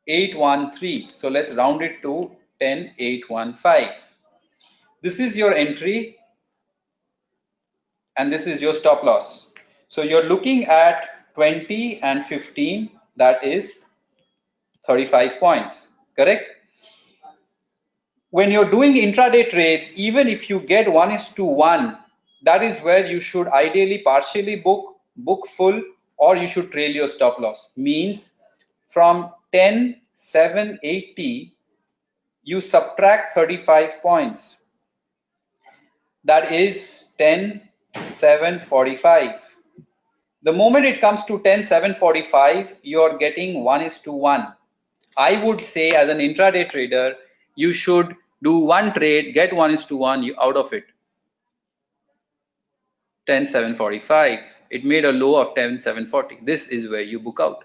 813. 0.06 1.08
So 1.08 1.28
let's 1.28 1.50
round 1.52 1.80
it 1.82 2.02
to 2.02 2.30
10, 2.60 2.94
815. 2.98 3.88
This 5.00 5.20
is 5.20 5.36
your 5.36 5.54
entry 5.54 6.18
and 8.16 8.30
this 8.32 8.46
is 8.46 8.60
your 8.60 8.74
stop 8.74 9.02
loss. 9.02 9.48
So 9.88 10.02
you're 10.02 10.24
looking 10.24 10.66
at 10.66 11.34
20 11.34 12.00
and 12.02 12.24
15, 12.24 12.90
that 13.16 13.42
is 13.42 13.84
35 14.86 15.40
points, 15.40 15.88
correct? 16.16 16.50
When 18.30 18.50
you're 18.50 18.70
doing 18.70 18.94
intraday 18.94 19.48
trades, 19.48 19.92
even 19.94 20.28
if 20.28 20.50
you 20.50 20.60
get 20.60 20.92
one 20.92 21.12
is 21.12 21.28
to 21.30 21.44
one 21.44 21.96
that 22.44 22.62
is 22.62 22.78
where 22.82 23.06
you 23.06 23.20
should 23.20 23.48
ideally 23.48 23.98
partially 23.98 24.56
book, 24.56 24.96
book 25.16 25.46
full, 25.46 25.82
or 26.16 26.36
you 26.36 26.46
should 26.46 26.70
trail 26.70 26.90
your 26.90 27.08
stop 27.08 27.38
loss. 27.38 27.70
Means 27.76 28.34
from 28.86 29.32
10, 29.52 30.00
7, 30.12 30.78
80, 30.82 31.56
you 32.42 32.60
subtract 32.60 33.34
35 33.34 34.02
points. 34.02 34.56
That 36.24 36.52
is 36.52 37.06
10, 37.18 37.62
7, 38.08 38.58
45. 38.58 39.50
The 40.42 40.52
moment 40.52 40.84
it 40.84 41.00
comes 41.00 41.24
to 41.24 41.40
10, 41.40 41.64
7, 41.64 41.94
45, 41.94 42.76
you're 42.82 43.16
getting 43.16 43.64
1 43.64 43.82
is 43.82 43.98
to 44.00 44.12
1. 44.12 44.52
I 45.16 45.42
would 45.42 45.64
say 45.64 45.90
as 45.90 46.08
an 46.08 46.18
intraday 46.18 46.68
trader, 46.68 47.14
you 47.54 47.72
should 47.72 48.14
do 48.42 48.58
one 48.58 48.92
trade, 48.92 49.32
get 49.34 49.52
1 49.52 49.70
is 49.70 49.86
to 49.86 49.96
1 49.96 50.30
out 50.40 50.56
of 50.56 50.72
it. 50.72 50.84
10745 53.26 54.54
it 54.70 54.84
made 54.84 55.04
a 55.04 55.12
low 55.12 55.36
of 55.40 55.54
10740 55.54 56.40
this 56.42 56.66
is 56.68 56.88
where 56.90 57.00
you 57.00 57.18
book 57.20 57.38
out. 57.40 57.64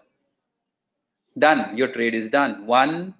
Done. 1.37 1.77
Your 1.77 1.89
trade 1.89 2.13
is 2.15 2.29
done. 2.29 2.65
One 2.65 3.13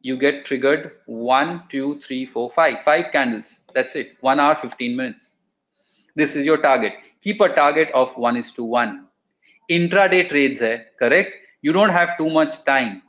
you 0.00 0.16
get 0.16 0.44
triggered. 0.44 0.92
One 1.06 1.64
two 1.68 2.00
three 2.00 2.24
four 2.24 2.50
five. 2.50 2.82
Five 2.82 3.12
candles. 3.12 3.60
That's 3.74 3.96
it. 3.96 4.16
One 4.20 4.40
hour 4.40 4.54
15 4.54 4.96
minutes. 4.96 5.36
This 6.14 6.36
is 6.36 6.46
your 6.46 6.58
target. 6.58 6.94
Keep 7.22 7.40
a 7.40 7.48
target 7.48 7.90
of 7.92 8.16
one 8.16 8.36
is 8.36 8.52
to 8.54 8.64
one. 8.64 9.06
Intraday 9.70 10.28
trades 10.28 10.60
hai, 10.60 10.84
correct? 10.98 11.34
You 11.62 11.72
don't 11.72 11.90
have 11.90 12.16
too 12.18 12.28
much 12.30 12.64
time 12.64 13.02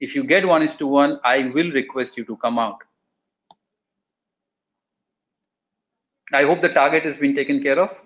if 0.00 0.14
you 0.14 0.24
get 0.24 0.46
one 0.46 0.62
is 0.62 0.76
to 0.76 0.86
one 0.86 1.18
i 1.24 1.48
will 1.48 1.70
request 1.72 2.16
you 2.16 2.24
to 2.24 2.36
come 2.36 2.58
out 2.58 2.82
I 6.32 6.42
hope 6.42 6.60
the 6.60 6.68
target 6.68 7.04
has 7.04 7.16
been 7.16 7.34
taken 7.36 7.62
care 7.62 7.78
of. 7.78 7.96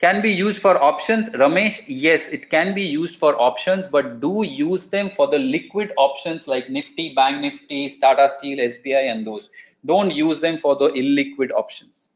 Can 0.00 0.22
be 0.22 0.32
used 0.32 0.60
for 0.60 0.82
options. 0.82 1.28
Ramesh, 1.30 1.84
yes, 1.86 2.30
it 2.30 2.50
can 2.50 2.74
be 2.74 2.82
used 2.82 3.18
for 3.18 3.40
options, 3.40 3.86
but 3.86 4.20
do 4.20 4.44
use 4.44 4.88
them 4.88 5.10
for 5.10 5.26
the 5.28 5.38
liquid 5.38 5.92
options 5.96 6.48
like 6.48 6.70
Nifty, 6.70 7.14
Bank 7.14 7.40
Nifty, 7.42 7.90
Tata 8.00 8.30
Steel, 8.30 8.58
SBI, 8.58 9.10
and 9.10 9.26
those. 9.26 9.50
Don't 9.84 10.10
use 10.10 10.40
them 10.40 10.56
for 10.56 10.74
the 10.76 10.88
illiquid 10.88 11.52
options. 11.52 12.08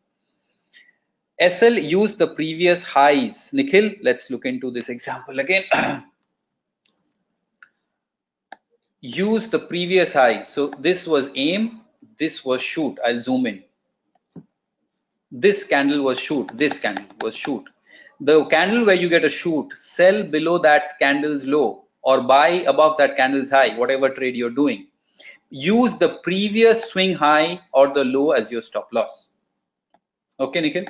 SL 1.40 1.78
use 1.78 2.16
the 2.16 2.27
previous 2.27 2.82
highs. 2.82 3.51
Nikhil, 3.53 3.93
let's 4.03 4.31
look 4.31 4.45
into 4.45 4.70
this 4.70 4.89
example 4.89 5.39
again. 5.39 5.65
use 9.00 9.48
the 9.48 9.58
previous 9.58 10.12
high. 10.12 10.42
So 10.42 10.68
this 10.78 11.06
was 11.06 11.30
aim, 11.34 11.80
this 12.18 12.44
was 12.44 12.60
shoot. 12.60 12.98
I'll 13.04 13.20
zoom 13.20 13.46
in. 13.46 13.64
This 15.30 15.64
candle 15.64 16.02
was 16.02 16.18
shoot 16.18 16.50
this 16.54 16.80
candle 16.80 17.04
was 17.20 17.36
shoot. 17.36 17.64
The 18.20 18.44
candle 18.46 18.86
where 18.86 18.96
you 18.96 19.08
get 19.08 19.24
a 19.24 19.30
shoot 19.30 19.68
sell 19.76 20.22
below 20.22 20.58
that 20.58 20.98
candle's 20.98 21.46
low 21.46 21.84
or 22.02 22.22
buy 22.22 22.48
above 22.66 22.96
that 22.98 23.16
candle's 23.16 23.50
high 23.50 23.76
whatever 23.76 24.08
trade 24.08 24.36
you're 24.36 24.50
doing. 24.50 24.86
Use 25.50 25.96
the 25.96 26.08
previous 26.24 26.90
swing 26.90 27.14
high 27.14 27.60
or 27.72 27.92
the 27.92 28.04
low 28.04 28.32
as 28.32 28.50
your 28.50 28.62
stop 28.62 28.88
loss. 28.92 29.28
Okay 30.40 30.60
nikhil 30.60 30.84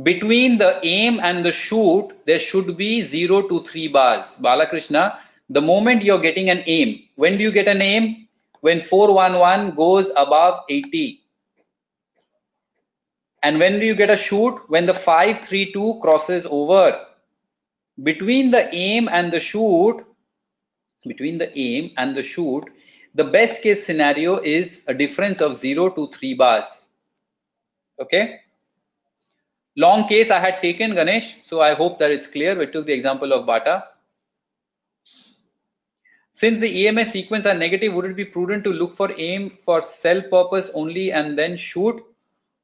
between 0.00 0.56
the 0.56 0.80
aim 0.82 1.20
and 1.22 1.44
the 1.44 1.52
shoot 1.52 2.08
there 2.24 2.38
should 2.38 2.76
be 2.76 3.02
0 3.02 3.48
to 3.48 3.62
3 3.64 3.88
bars. 3.88 4.36
Balakrishna 4.40 5.18
the 5.50 5.60
moment 5.60 6.02
you're 6.02 6.20
getting 6.20 6.48
an 6.48 6.62
aim 6.66 7.02
when 7.16 7.36
do 7.36 7.44
you 7.44 7.52
get 7.52 7.68
an 7.68 7.82
aim? 7.82 8.28
When 8.60 8.80
411 8.80 9.74
goes 9.74 10.10
above 10.16 10.60
80 10.70 11.20
and 13.42 13.58
when 13.58 13.80
do 13.80 13.86
you 13.86 13.94
get 13.94 14.08
a 14.08 14.16
shoot? 14.16 14.60
When 14.68 14.86
the 14.86 14.94
532 14.94 15.98
crosses 16.00 16.46
over. 16.48 17.06
Between 18.02 18.50
the 18.52 18.72
aim 18.74 19.08
and 19.12 19.32
the 19.32 19.40
shoot 19.40 20.06
between 21.04 21.36
the 21.36 21.58
aim 21.58 21.90
and 21.98 22.16
the 22.16 22.22
shoot 22.22 22.64
the 23.14 23.24
best 23.24 23.62
case 23.62 23.84
scenario 23.84 24.38
is 24.38 24.84
a 24.86 24.94
difference 24.94 25.42
of 25.42 25.56
0 25.56 25.90
to 25.90 26.08
3 26.08 26.32
bars. 26.32 26.88
Okay 28.00 28.40
long 29.76 30.06
case 30.08 30.30
i 30.30 30.38
had 30.38 30.60
taken 30.60 30.94
ganesh 30.94 31.36
so 31.42 31.60
i 31.60 31.74
hope 31.74 31.98
that 31.98 32.10
it's 32.10 32.26
clear. 32.26 32.54
We 32.58 32.66
took 32.66 32.86
the 32.86 32.92
example 32.92 33.32
of 33.32 33.46
bata. 33.46 33.84
Since 36.34 36.60
the 36.60 36.88
EMS 36.88 37.12
sequence 37.12 37.46
are 37.46 37.54
negative, 37.54 37.92
would 37.92 38.04
it 38.06 38.16
be 38.16 38.24
prudent 38.24 38.64
to 38.64 38.72
look 38.72 38.96
for 38.96 39.12
aim 39.16 39.50
for 39.64 39.80
sell 39.80 40.22
purpose 40.22 40.70
only 40.74 41.12
and 41.12 41.38
then 41.38 41.56
shoot? 41.56 42.02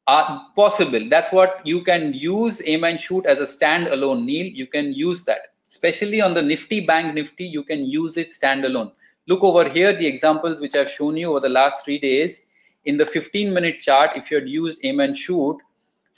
uh, 0.08 0.38
possible. 0.56 1.08
That's 1.08 1.30
what 1.32 1.60
you 1.64 1.82
can 1.82 2.14
use 2.14 2.62
aim 2.64 2.84
and 2.84 3.00
shoot 3.00 3.26
as 3.26 3.38
a 3.38 3.42
standalone 3.42 4.24
neil. 4.24 4.46
You 4.46 4.66
can 4.66 4.92
use 4.92 5.24
that. 5.24 5.52
Especially 5.68 6.20
on 6.22 6.32
the 6.32 6.42
nifty 6.42 6.80
bank 6.80 7.14
nifty 7.14 7.44
you 7.44 7.62
can 7.62 7.84
use 7.84 8.16
it 8.16 8.30
standalone 8.30 8.90
look 9.26 9.44
over 9.44 9.68
here 9.68 9.92
the 9.92 10.06
examples 10.06 10.60
which 10.60 10.74
i've 10.74 10.90
shown 10.90 11.14
you 11.14 11.28
over 11.28 11.40
the 11.40 11.48
last 11.48 11.84
three 11.84 11.98
days. 11.98 12.46
In 12.86 12.96
the 12.96 13.04
15 13.04 13.52
minute 13.52 13.80
chart 13.80 14.16
if 14.16 14.30
you 14.30 14.38
had 14.38 14.48
used 14.48 14.78
aim 14.82 15.00
and 15.00 15.14
shoot 15.14 15.58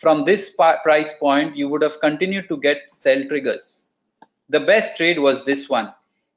from 0.01 0.24
this 0.24 0.56
price 0.56 1.12
point 1.20 1.55
you 1.56 1.68
would 1.68 1.82
have 1.82 2.01
continued 2.01 2.48
to 2.48 2.56
get 2.56 2.78
sell 2.90 3.22
triggers. 3.28 3.85
The 4.48 4.60
best 4.60 4.97
trade 4.97 5.18
was 5.18 5.44
this 5.44 5.68
one. 5.68 5.93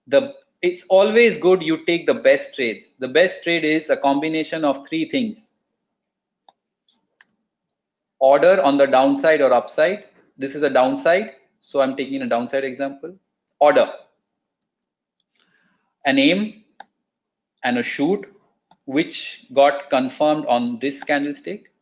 The 0.07 0.35
it's 0.61 0.85
always 0.90 1.38
good 1.38 1.64
you 1.64 1.85
take 1.85 2.06
the 2.06 2.14
best 2.14 2.56
trades. 2.56 2.95
The 2.99 3.07
best 3.07 3.44
trade 3.44 3.65
is 3.65 3.90
a 3.90 3.98
combination 3.98 4.64
of 4.65 4.88
three 4.88 5.10
things. 5.10 5.52
Order 8.19 8.61
on 8.61 8.77
the 8.77 8.85
downside 8.85 9.41
or 9.41 9.52
upside. 9.52 10.06
This 10.38 10.56
is 10.56 10.64
a 10.64 10.69
downside. 10.69 11.31
So 11.60 11.81
i'm 11.81 11.95
taking 11.95 12.22
a 12.22 12.27
downside 12.27 12.64
example. 12.64 13.15
Order. 13.60 13.91
An 16.06 16.19
aim 16.19 16.64
and 17.64 17.77
a 17.77 17.84
shoot 17.84 18.26
which 18.85 19.45
got 19.53 19.90
confirmed 19.90 20.45
on 20.48 20.80
this 20.80 21.03
candlestick 21.03 21.72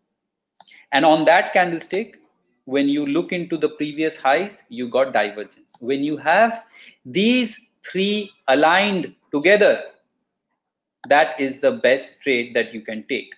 and 0.91 1.05
on 1.05 1.25
that 1.25 1.53
candlestick 1.53 2.17
when 2.65 2.87
you 2.87 3.05
look 3.05 3.31
into 3.31 3.57
the 3.57 3.69
previous 3.69 4.15
highs 4.19 4.63
you 4.69 4.89
got 4.89 5.13
divergence. 5.13 5.73
When 5.79 6.03
you 6.03 6.17
have 6.17 6.63
these 7.05 7.71
three 7.83 8.31
aligned 8.47 9.15
together 9.31 9.83
that 11.09 11.39
is 11.39 11.59
the 11.61 11.71
best 11.71 12.21
trade 12.21 12.55
that 12.55 12.73
you 12.73 12.81
can 12.81 13.03
take. 13.07 13.33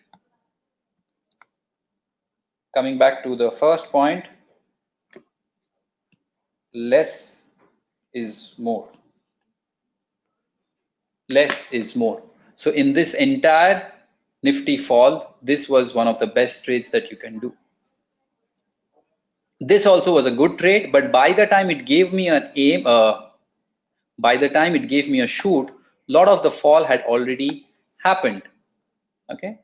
Coming 2.76 2.98
back 2.98 3.24
to 3.24 3.36
the 3.36 3.52
first 3.52 3.92
point 3.92 4.26
less 6.74 7.44
is 8.14 8.54
more. 8.58 8.88
Less 11.30 11.72
is 11.72 11.96
more. 11.96 12.22
So 12.56 12.72
in 12.72 12.94
this 12.94 13.14
entire 13.14 13.92
nifty 14.44 14.78
fall 14.78 15.33
this 15.44 15.68
was 15.70 15.94
one 15.94 16.08
of 16.08 16.20
the 16.20 16.28
best 16.28 16.64
trades 16.66 16.90
that 16.90 17.12
you 17.12 17.18
can 17.18 17.40
do. 17.40 17.54
This 19.60 19.86
also 19.86 20.14
was 20.14 20.26
a 20.26 20.32
good 20.32 20.58
trade 20.58 20.92
but 20.92 21.12
by 21.12 21.34
the 21.34 21.46
time 21.46 21.70
it 21.70 21.86
gave 21.86 22.12
me 22.14 22.28
an 22.30 22.50
aim 22.56 22.88
uh, 22.88 23.22
by 24.18 24.38
the 24.38 24.50
time 24.50 24.76
it 24.76 24.88
gave 24.88 25.10
me 25.10 25.22
a 25.22 25.28
shoot 25.28 25.70
a 26.10 26.12
lot 26.12 26.28
of 26.28 26.44
the 26.44 26.52
fall 26.52 26.84
had 26.84 27.02
already 27.04 27.68
happened. 28.04 28.44
Okay? 29.32 29.60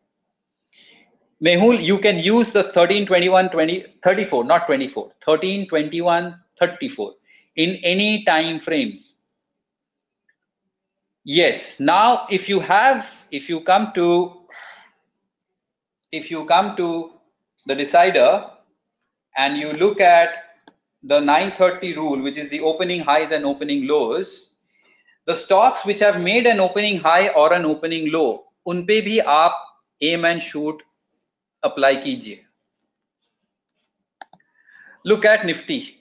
Mehul, 1.44 1.82
you 1.82 2.00
can 2.00 2.20
use 2.20 2.52
the 2.52 2.64
13, 2.64 3.06
21, 3.06 3.50
20, 3.50 3.86
34, 4.04 4.44
not 4.44 4.66
24, 4.66 5.12
13, 5.26 5.68
21, 5.68 6.40
34 6.60 7.14
in 7.56 7.76
any 7.84 8.24
time 8.26 8.60
frames. 8.60 9.14
Yes, 11.24 11.80
now 11.80 12.26
if 12.30 12.50
you 12.50 12.60
have, 12.60 13.10
if 13.32 13.50
you 13.50 13.62
come 13.62 13.92
to, 13.96 14.39
if 16.12 16.32
you 16.32 16.46
come 16.46 16.76
to 16.78 17.12
the 17.66 17.76
decider 17.76 18.50
and 19.38 19.58
you 19.58 19.74
look 19.74 20.02
at 20.02 20.30
the 21.04 21.20
930 21.20 21.94
rule, 21.96 22.22
which 22.22 22.38
is 22.38 22.50
the 22.50 22.62
opening 22.62 23.02
highs 23.02 23.32
and 23.32 23.46
opening 23.46 23.88
lows, 23.88 24.50
the 25.26 25.36
stocks 25.36 25.86
which 25.86 26.00
have 26.00 26.20
made 26.20 26.46
an 26.48 26.60
opening 26.60 27.00
high 27.00 27.30
or 27.30 27.54
an 27.54 27.66
opening 27.66 28.12
low, 28.12 28.46
unpe 28.68 28.88
bhi 29.08 29.24
aap 29.24 29.54
aim 30.02 30.26
and 30.26 30.42
shoot 30.42 30.82
apply 31.64 31.96
kijiye. 31.98 32.40
Look 35.06 35.26
at 35.26 35.46
Nifty. 35.46 36.00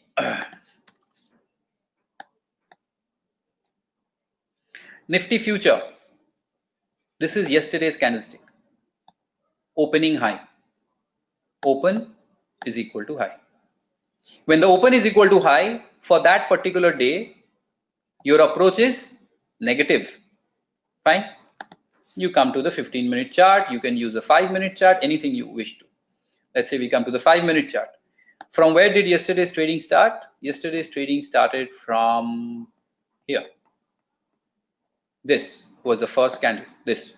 Nifty 5.08 5.38
future. 5.38 5.80
This 7.20 7.36
is 7.36 7.48
yesterday's 7.48 7.96
candlestick 7.96 8.40
opening 9.78 10.16
high. 10.16 10.40
Open 11.64 12.14
is 12.66 12.78
equal 12.78 13.04
to 13.06 13.16
high. 13.16 13.36
When 14.44 14.60
the 14.60 14.66
open 14.66 14.92
is 14.92 15.06
equal 15.06 15.28
to 15.30 15.40
high 15.40 15.84
for 16.02 16.20
that 16.20 16.48
particular 16.48 16.92
day 16.92 17.36
your 18.24 18.40
approach 18.40 18.78
is 18.78 19.16
negative. 19.60 20.20
Fine. 21.04 21.24
You 22.16 22.30
come 22.30 22.52
to 22.52 22.62
the 22.62 22.70
15 22.70 23.08
minute 23.08 23.32
chart. 23.32 23.70
You 23.70 23.80
can 23.80 23.96
use 23.96 24.14
a 24.16 24.22
5 24.22 24.50
minute 24.50 24.76
chart 24.76 24.98
anything 25.02 25.34
you 25.34 25.46
wish 25.46 25.78
to. 25.78 25.84
Let's 26.54 26.70
say 26.70 26.78
we 26.78 26.88
come 26.88 27.04
to 27.04 27.10
the 27.10 27.20
5 27.20 27.44
minute 27.44 27.68
chart. 27.68 27.88
From 28.50 28.74
where 28.74 28.92
did 28.92 29.06
yesterday's 29.06 29.52
trading 29.52 29.80
start? 29.80 30.14
Yesterday's 30.40 30.90
trading 30.90 31.22
started 31.22 31.70
from 31.72 32.68
here. 33.26 33.44
This 35.24 35.66
was 35.84 36.00
the 36.00 36.06
first 36.06 36.40
candle. 36.40 36.64
This 36.84 37.12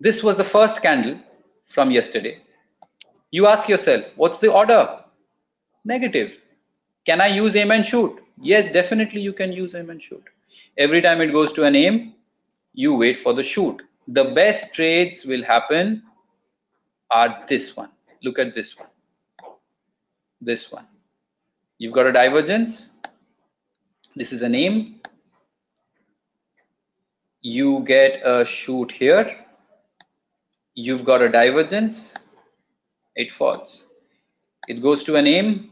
this 0.00 0.22
was 0.22 0.36
the 0.36 0.44
first 0.44 0.82
candle 0.82 1.18
from 1.66 1.90
yesterday. 1.90 2.40
You 3.30 3.46
ask 3.46 3.68
yourself 3.68 4.04
what's 4.16 4.38
the 4.38 4.52
order? 4.52 5.00
Negative. 5.84 6.40
Can 7.06 7.20
i 7.20 7.26
use 7.26 7.56
aim 7.56 7.70
and 7.70 7.84
shoot? 7.84 8.20
Yes 8.40 8.72
definitely 8.72 9.20
you 9.20 9.32
can 9.32 9.52
use 9.52 9.74
aim 9.74 9.90
and 9.90 10.02
shoot. 10.02 10.22
Every 10.76 11.02
time 11.02 11.20
it 11.20 11.32
goes 11.32 11.52
to 11.54 11.64
an 11.64 11.76
aim 11.76 12.14
you 12.74 12.94
wait 12.94 13.18
for 13.18 13.34
the 13.34 13.42
shoot. 13.42 13.82
The 14.08 14.24
best 14.24 14.74
trades 14.74 15.24
will 15.24 15.44
happen 15.44 16.02
are 17.10 17.44
this 17.48 17.76
one. 17.76 17.90
Look 18.22 18.38
at 18.38 18.54
this 18.54 18.76
one. 18.76 18.88
This 20.40 20.70
one. 20.70 20.86
You've 21.78 21.92
got 21.92 22.06
a 22.06 22.12
divergence. 22.12 22.90
This 24.16 24.32
is 24.32 24.42
a 24.42 24.48
name 24.48 25.00
you 27.40 27.80
get 27.86 28.20
a 28.24 28.44
shoot 28.44 28.90
here 28.90 29.36
you've 30.86 31.04
got 31.04 31.22
a 31.22 31.28
divergence 31.28 32.14
it 33.16 33.32
falls. 33.32 33.86
It 34.68 34.80
goes 34.80 35.02
to 35.04 35.16
an 35.16 35.26
aim 35.26 35.70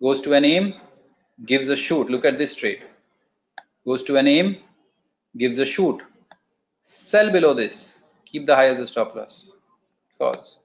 goes 0.00 0.22
to 0.22 0.32
an 0.32 0.46
aim 0.46 0.74
gives 1.44 1.68
a 1.68 1.76
shoot. 1.76 2.08
Look 2.08 2.24
at 2.24 2.38
this 2.38 2.54
trade 2.54 2.82
goes 3.86 4.02
to 4.04 4.16
an 4.16 4.28
aim 4.28 4.56
gives 5.36 5.58
a 5.58 5.66
shoot. 5.66 6.00
Sell 6.84 7.30
below 7.30 7.52
this. 7.52 7.98
Keep 8.24 8.46
the 8.46 8.56
high 8.56 8.68
as 8.68 8.78
a 8.78 8.86
stop 8.86 9.14
loss. 9.14 9.44
Falls. 10.18 10.58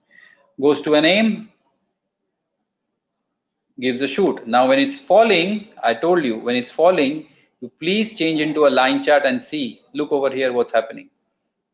goes 0.62 0.82
to 0.84 0.96
an 0.96 1.04
aim 1.04 1.50
gives 3.78 4.02
a 4.02 4.08
shoot. 4.08 4.48
Now 4.48 4.70
when 4.70 4.80
it's 4.80 4.98
falling 5.10 5.68
i 5.84 5.94
told 6.06 6.24
you 6.24 6.40
when 6.40 6.56
it's 6.56 6.72
falling 6.72 7.28
you 7.60 7.70
please 7.84 8.16
change 8.22 8.40
into 8.40 8.68
a 8.68 8.72
line 8.80 9.04
chart 9.04 9.26
and 9.26 9.42
see. 9.42 9.82
Look 9.94 10.14
over 10.14 10.30
here 10.30 10.54
what's 10.54 10.72
happening. 10.72 11.10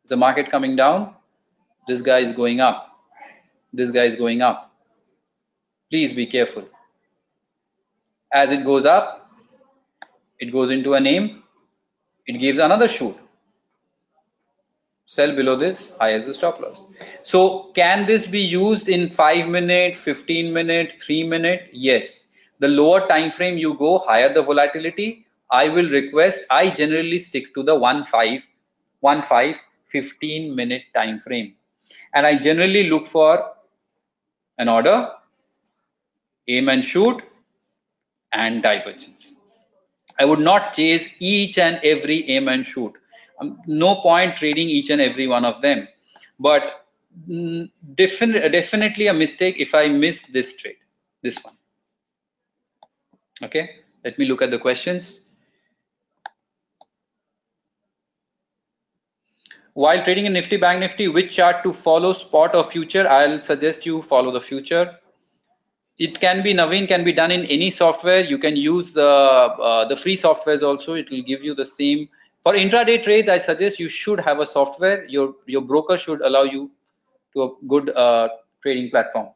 Is 0.04 0.10
the 0.10 0.18
market 0.26 0.50
coming 0.50 0.76
down 0.76 1.14
this 1.88 2.02
guy 2.02 2.20
is 2.20 2.34
going 2.34 2.62
up. 2.62 2.90
This 3.74 3.92
guy 3.92 4.04
is 4.04 4.16
going 4.16 4.42
up. 4.42 4.72
Please 5.90 6.14
be 6.14 6.26
careful. 6.26 6.68
As 8.34 8.52
it 8.52 8.66
goes 8.66 8.86
up 8.86 9.18
it 10.40 10.52
goes 10.52 10.72
into 10.72 10.94
a 10.94 11.00
name. 11.00 11.44
It 12.28 12.40
gives 12.40 12.60
another 12.60 12.88
shoot. 12.88 13.16
Sell 15.08 15.36
below 15.36 15.56
this 15.56 15.94
high 16.00 16.14
as 16.14 16.26
the 16.26 16.34
stop 16.34 16.60
loss. 16.60 16.84
So 17.24 17.72
can 17.74 18.06
this 18.06 18.28
be 18.28 18.42
used 18.42 18.90
in 18.90 19.10
5 19.10 19.48
minute 19.48 19.96
15 19.96 20.54
minute 20.54 21.00
3 21.02 21.24
minute? 21.24 21.70
Yes. 21.72 22.28
The 22.60 22.68
lower 22.68 23.08
time 23.08 23.32
frame 23.32 23.58
you 23.58 23.74
go 23.76 24.00
higher 24.00 24.34
the 24.34 24.44
volatility. 24.44 25.26
I 25.50 25.70
will 25.70 25.90
request 25.90 26.44
i 26.52 26.70
generally 26.70 27.20
stick 27.20 27.54
to 27.56 27.64
the 27.64 27.74
1 27.74 28.04
5 28.04 28.42
1 29.00 29.22
5 29.22 29.62
15 29.86 30.54
minute 30.54 30.84
time 30.94 31.20
frame 31.20 31.57
and 32.18 32.28
i 32.32 32.36
generally 32.50 32.84
look 32.92 33.08
for 33.16 33.32
an 34.66 34.70
order 34.78 34.98
aim 36.58 36.70
and 36.76 36.86
shoot 36.94 37.24
and 38.44 38.64
divergence 38.70 39.32
I 40.20 40.26
would 40.26 40.40
not 40.40 40.74
chase 40.74 41.16
each 41.20 41.58
and 41.58 41.80
every 41.84 42.30
aim 42.30 42.48
and 42.48 42.66
shoot. 42.66 42.94
Um, 43.40 43.60
no 43.68 44.02
point 44.02 44.38
trading 44.38 44.70
each 44.70 44.90
and 44.90 45.02
every 45.02 45.28
one 45.28 45.46
of 45.46 45.62
them. 45.62 45.88
But 46.40 46.64
mm, 47.30 47.70
definitely 47.96 49.08
a 49.08 49.14
mistake 49.14 49.56
if 49.60 49.76
I 49.76 49.88
miss 49.88 50.24
this 50.24 50.56
trade, 50.56 50.78
this 51.22 51.38
one. 51.44 51.56
Okay, 53.44 53.70
let 54.04 54.18
me 54.18 54.26
look 54.26 54.42
at 54.42 54.50
the 54.50 54.58
questions. 54.58 55.22
While 59.84 60.04
trading 60.04 60.26
in 60.26 60.34
Nifty 60.34 60.58
Bank 60.58 60.80
Nifty, 60.80 61.08
which 61.08 61.36
chart 61.36 61.64
to 61.64 61.72
follow, 61.72 62.14
spot 62.14 62.56
or 62.56 62.64
future? 62.64 63.08
I'll 63.08 63.40
suggest 63.40 63.86
you 63.86 64.02
follow 64.14 64.32
the 64.32 64.42
future 64.42 64.86
it 65.98 66.20
can 66.20 66.44
be 66.44 66.54
Naveen 66.54 66.88
can 66.88 67.04
be 67.04 67.12
done 67.12 67.32
in 67.32 67.46
any 67.46 67.72
software. 67.72 68.24
You 68.24 68.38
can 68.38 68.56
use 68.56 68.94
the 68.94 69.08
uh, 69.08 69.88
the 69.88 69.96
free 69.96 70.16
softwares 70.16 70.62
also. 70.62 70.94
It 70.94 71.10
will 71.10 71.24
give 71.24 71.44
you 71.44 71.56
the 71.56 71.66
same. 71.66 72.10
For 72.44 72.54
intraday 72.54 73.04
trades, 73.04 73.30
I 73.30 73.40
suggest 73.40 73.80
you 73.80 73.90
should 73.90 74.20
have 74.20 74.40
a 74.40 74.46
software. 74.46 75.06
Your 75.06 75.34
your 75.48 75.62
broker 75.62 75.98
should 75.98 76.22
allow 76.22 76.44
you 76.44 76.70
to 77.34 77.44
a 77.44 77.50
good 77.68 77.90
uh, 77.90 78.30
trading 78.62 78.92
platform. 78.92 79.30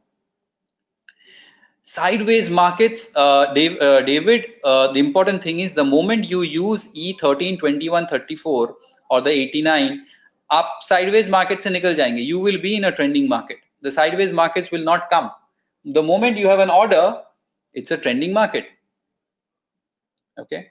Sideways 1.84 2.50
markets, 2.50 3.12
uh, 3.16 3.52
Dave, 3.54 3.82
uh, 3.82 4.02
David, 4.04 4.46
uh, 4.64 4.92
the 4.92 5.00
important 5.00 5.42
thing 5.42 5.62
is 5.62 5.74
the 5.74 5.84
moment 5.84 6.30
you 6.30 6.44
use 6.44 6.88
E13, 6.90 7.58
21, 7.58 8.06
34 8.06 8.76
or 9.10 9.22
the 9.22 9.32
89, 9.32 10.06
up 10.52 10.80
sideways 10.82 11.30
markets 11.30 11.64
se 11.64 11.72
nikal 11.76 11.96
jayenge. 11.96 12.24
You 12.24 12.40
will 12.40 12.60
be 12.60 12.76
in 12.76 12.86
a 12.86 12.92
trending 12.92 13.28
market. 13.28 13.60
The 13.82 13.92
sideways 13.92 14.32
markets 14.32 14.72
will 14.72 14.84
not 14.84 15.10
come. 15.10 15.32
The 15.86 16.04
moment 16.04 16.38
you 16.38 16.48
have 16.48 16.60
an 16.60 16.70
order, 16.70 17.22
it's 17.74 17.92
a 17.92 17.98
trending 17.98 18.34
market. 18.34 18.66
Okay. 20.38 20.68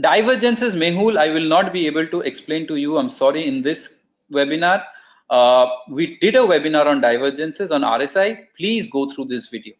Divergences, 0.00 0.74
Mehul, 0.74 1.18
I 1.18 1.30
will 1.30 1.48
not 1.48 1.72
be 1.72 1.86
able 1.86 2.06
to 2.06 2.20
explain 2.20 2.66
to 2.68 2.76
you. 2.76 2.98
I'm 2.98 3.08
sorry 3.08 3.46
in 3.46 3.62
this 3.62 4.00
webinar. 4.30 4.84
Uh, 5.30 5.66
we 5.88 6.18
did 6.18 6.34
a 6.34 6.40
webinar 6.40 6.86
on 6.86 7.00
divergences 7.00 7.70
on 7.70 7.80
RSI. 7.80 8.46
Please 8.56 8.90
go 8.90 9.10
through 9.10 9.24
this 9.26 9.48
video. 9.48 9.74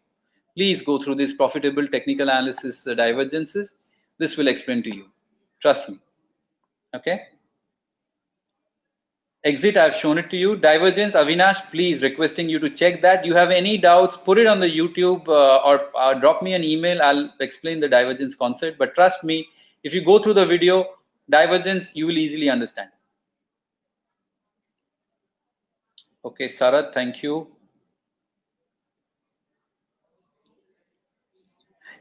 Please 0.55 0.81
go 0.81 0.97
through 1.01 1.15
this 1.15 1.33
profitable 1.33 1.87
technical 1.87 2.29
analysis 2.29 2.87
uh, 2.87 2.95
divergences. 2.95 3.75
This 4.17 4.35
will 4.37 4.47
explain 4.47 4.81
to 4.83 4.93
you. 4.93 5.05
Trust 5.61 5.87
me. 5.87 5.99
Okay. 6.95 7.21
Exit, 9.43 9.77
I've 9.77 9.95
shown 9.95 10.17
it 10.17 10.29
to 10.31 10.37
you. 10.37 10.55
Divergence, 10.57 11.13
Avinash, 11.15 11.71
please 11.71 12.01
requesting 12.03 12.49
you 12.49 12.59
to 12.59 12.69
check 12.69 13.01
that. 13.01 13.25
You 13.25 13.33
have 13.35 13.49
any 13.49 13.77
doubts, 13.77 14.17
put 14.17 14.37
it 14.37 14.45
on 14.47 14.59
the 14.59 14.67
YouTube 14.67 15.27
uh, 15.27 15.57
or 15.65 15.89
uh, 15.97 16.13
drop 16.15 16.41
me 16.41 16.53
an 16.53 16.63
email. 16.63 17.01
I'll 17.01 17.31
explain 17.39 17.79
the 17.79 17.87
divergence 17.87 18.35
concept. 18.35 18.77
But 18.77 18.93
trust 18.95 19.23
me, 19.23 19.47
if 19.83 19.93
you 19.93 20.03
go 20.03 20.19
through 20.19 20.33
the 20.33 20.45
video, 20.45 20.85
divergence, 21.29 21.95
you 21.95 22.07
will 22.07 22.17
easily 22.17 22.49
understand. 22.49 22.89
Okay, 26.25 26.47
Sarat, 26.49 26.93
thank 26.93 27.23
you. 27.23 27.47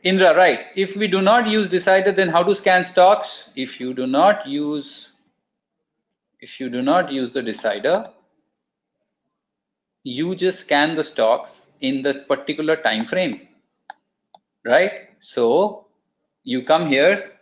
Indra, 0.03 0.35
right. 0.35 0.67
If 0.75 0.97
we 0.97 1.07
do 1.07 1.21
not 1.21 1.47
use 1.49 1.69
decider, 1.69 2.13
then 2.13 2.29
how 2.29 2.43
to 2.45 2.55
scan 2.57 2.85
stocks? 2.85 3.51
If 3.57 3.81
you 3.81 3.93
do 3.95 4.07
not 4.07 4.47
use, 4.47 5.13
if 6.41 6.61
you 6.61 6.69
do 6.69 6.83
not 6.83 7.11
use 7.13 7.33
the 7.33 7.43
decider, 7.43 8.11
you 10.03 10.35
just 10.37 10.61
scan 10.61 10.95
the 10.95 11.05
stocks 11.05 11.71
in 11.81 12.03
the 12.03 12.15
particular 12.29 12.77
time 12.77 13.05
frame, 13.05 13.41
right? 14.65 14.93
So 15.21 15.87
you 16.45 16.63
come 16.63 16.89
here, 16.89 17.33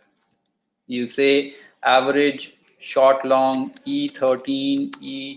you 0.87 1.07
say 1.07 1.55
average 1.83 2.57
short 2.79 3.23
long 3.25 3.71
E13, 3.85 5.29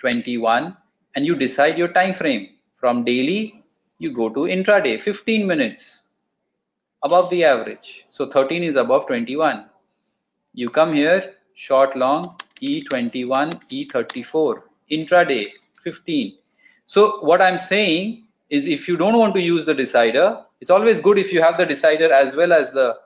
E21, 0.00 0.76
and 1.14 1.26
you 1.26 1.34
decide 1.34 1.78
your 1.78 1.88
time 1.88 2.14
frame 2.14 2.50
from 2.76 3.04
daily 3.04 3.62
you 3.98 4.12
go 4.12 4.28
to 4.28 4.40
intraday 4.40 5.00
15 5.00 5.46
minutes 5.46 6.02
above 7.02 7.30
the 7.30 7.44
average. 7.44 8.04
So 8.10 8.28
13 8.30 8.62
is 8.62 8.76
above 8.76 9.06
21 9.06 9.64
you 10.52 10.70
come 10.70 10.94
here 10.94 11.34
short 11.54 11.94
long 11.96 12.34
e21 12.62 13.48
e34 13.78 14.56
intraday 14.90 15.44
15 15.82 16.38
so 16.86 17.20
what 17.28 17.40
i'm 17.42 17.58
saying 17.58 18.22
is 18.48 18.66
if 18.66 18.88
you 18.88 18.96
don't 18.96 19.18
want 19.18 19.34
to 19.34 19.40
use 19.40 19.66
the 19.66 19.74
decider 19.74 20.28
it's 20.60 20.70
always 20.70 21.00
good 21.00 21.18
if 21.18 21.32
you 21.32 21.42
have 21.42 21.56
the 21.56 21.66
decider 21.66 22.12
as 22.12 22.34
well 22.34 22.52
as 22.52 22.72
the 22.72 22.96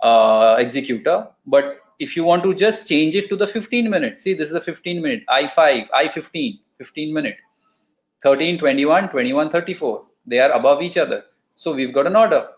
uh, 0.00 0.56
executor. 0.58 1.28
But 1.46 1.80
if 1.98 2.16
you 2.16 2.24
want 2.24 2.42
to 2.44 2.54
just 2.54 2.88
change 2.88 3.14
it 3.14 3.28
to 3.28 3.36
the 3.36 3.46
15 3.46 3.90
minutes 3.90 4.22
see 4.22 4.34
this 4.34 4.48
is 4.48 4.54
a 4.54 4.60
15 4.60 5.02
minute 5.02 5.24
i5 5.28 5.88
i15 5.90 6.60
15 6.78 7.12
minute. 7.12 7.36
13 8.22 8.58
21 8.58 9.08
21 9.08 9.50
34 9.50 10.04
they 10.26 10.38
are 10.38 10.52
above 10.52 10.82
each 10.82 10.96
other. 10.96 11.24
So 11.56 11.72
we've 11.72 11.92
got 11.92 12.06
an 12.06 12.14
order. 12.14 12.48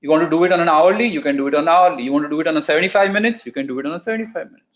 You 0.00 0.08
want 0.10 0.22
to 0.22 0.30
do 0.30 0.44
it 0.44 0.52
on 0.52 0.60
an 0.60 0.68
hourly 0.68 1.06
you 1.06 1.20
can 1.20 1.36
do 1.36 1.46
it 1.48 1.54
on 1.54 1.68
hourly. 1.68 2.02
You 2.04 2.12
want 2.12 2.24
to 2.24 2.30
do 2.30 2.40
it 2.40 2.46
on 2.46 2.56
a 2.56 2.62
75 2.62 3.12
minutes 3.12 3.44
you 3.44 3.52
can 3.52 3.66
do 3.66 3.78
it 3.78 3.86
on 3.86 3.92
a 3.92 4.00
75 4.00 4.46
minutes 4.46 4.69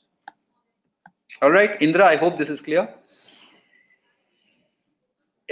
all 1.41 1.51
right 1.51 1.81
indra 1.81 2.05
i 2.05 2.15
hope 2.15 2.37
this 2.37 2.49
is 2.49 2.61
clear 2.61 2.87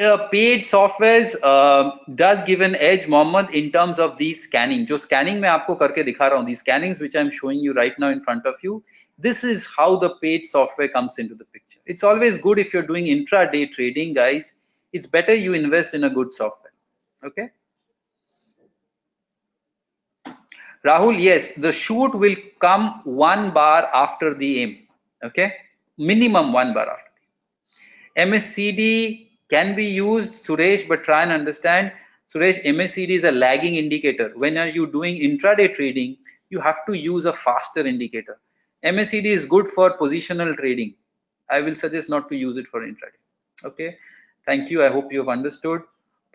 uh, 0.01 0.27
paid 0.29 0.63
softwares 0.63 1.35
uh, 1.41 1.91
does 2.13 2.43
give 2.45 2.61
an 2.61 2.75
edge 2.75 3.07
Mohammed 3.07 3.53
in 3.55 3.71
terms 3.71 3.99
of 3.99 4.17
these 4.17 4.43
scanning 4.47 4.85
जो 4.87 4.97
scanning 5.05 5.39
मैं 5.41 5.49
आपको 5.49 5.75
करके 5.79 6.03
दिखा 6.03 6.27
रहा 6.27 6.39
हूँ 6.39 6.45
these 6.47 6.59
scannings 6.59 6.99
which 6.99 7.15
I'm 7.15 7.29
showing 7.29 7.59
you 7.59 7.73
right 7.73 7.97
now 7.99 8.09
in 8.09 8.21
front 8.21 8.45
of 8.45 8.55
you 8.63 8.83
this 9.17 9.43
is 9.43 9.67
how 9.75 9.95
the 9.97 10.09
paid 10.21 10.43
software 10.43 10.89
comes 10.89 11.17
into 11.17 11.35
the 11.35 11.45
picture 11.45 11.79
it's 11.85 12.03
always 12.03 12.39
good 12.47 12.59
if 12.59 12.73
you're 12.73 12.89
doing 12.93 13.05
intraday 13.05 13.71
trading 13.71 14.13
guys 14.13 14.53
it's 14.93 15.07
better 15.07 15.33
you 15.33 15.53
invest 15.53 15.93
in 15.93 16.03
a 16.03 16.09
good 16.09 16.31
software 16.31 16.73
okay 17.25 17.49
rahul 20.85 21.19
yes 21.19 21.53
the 21.55 21.71
shoot 21.71 22.13
will 22.25 22.35
come 22.59 22.91
one 23.03 23.49
bar 23.51 23.89
after 23.93 24.33
the 24.33 24.51
aim 24.63 24.75
okay 25.23 25.53
Minimum 25.98 26.52
one 26.52 26.72
bar 26.74 26.88
after 26.90 27.10
the 28.16 28.22
MACD 28.22 29.28
can 29.50 29.74
be 29.74 29.86
used 29.86 30.46
suresh 30.46 30.86
but 30.88 31.04
try 31.04 31.22
and 31.22 31.32
understand 31.32 31.92
suresh 32.34 32.64
MACD 32.64 33.10
is 33.10 33.24
a 33.24 33.32
lagging 33.32 33.76
indicator 33.76 34.32
when 34.36 34.56
are 34.56 34.68
you 34.68 34.86
doing 34.86 35.16
intraday 35.16 35.74
trading 35.74 36.16
you 36.48 36.60
have 36.60 36.84
to 36.86 36.94
use 36.94 37.24
a 37.26 37.32
faster 37.32 37.86
indicator 37.86 38.38
MACD 38.84 39.26
is 39.26 39.44
good 39.44 39.68
for 39.68 39.96
positional 39.98 40.56
trading 40.56 40.94
I 41.52 41.60
will 41.60 41.74
suggest 41.74 42.08
not 42.08 42.28
to 42.30 42.36
use 42.36 42.56
it 42.56 42.66
for 42.66 42.80
intraday. 42.80 43.20
Okay. 43.64 43.96
Thank 44.46 44.70
you. 44.70 44.82
I 44.84 44.88
hope 44.88 45.12
you 45.12 45.18
have 45.18 45.28
understood. 45.28 45.82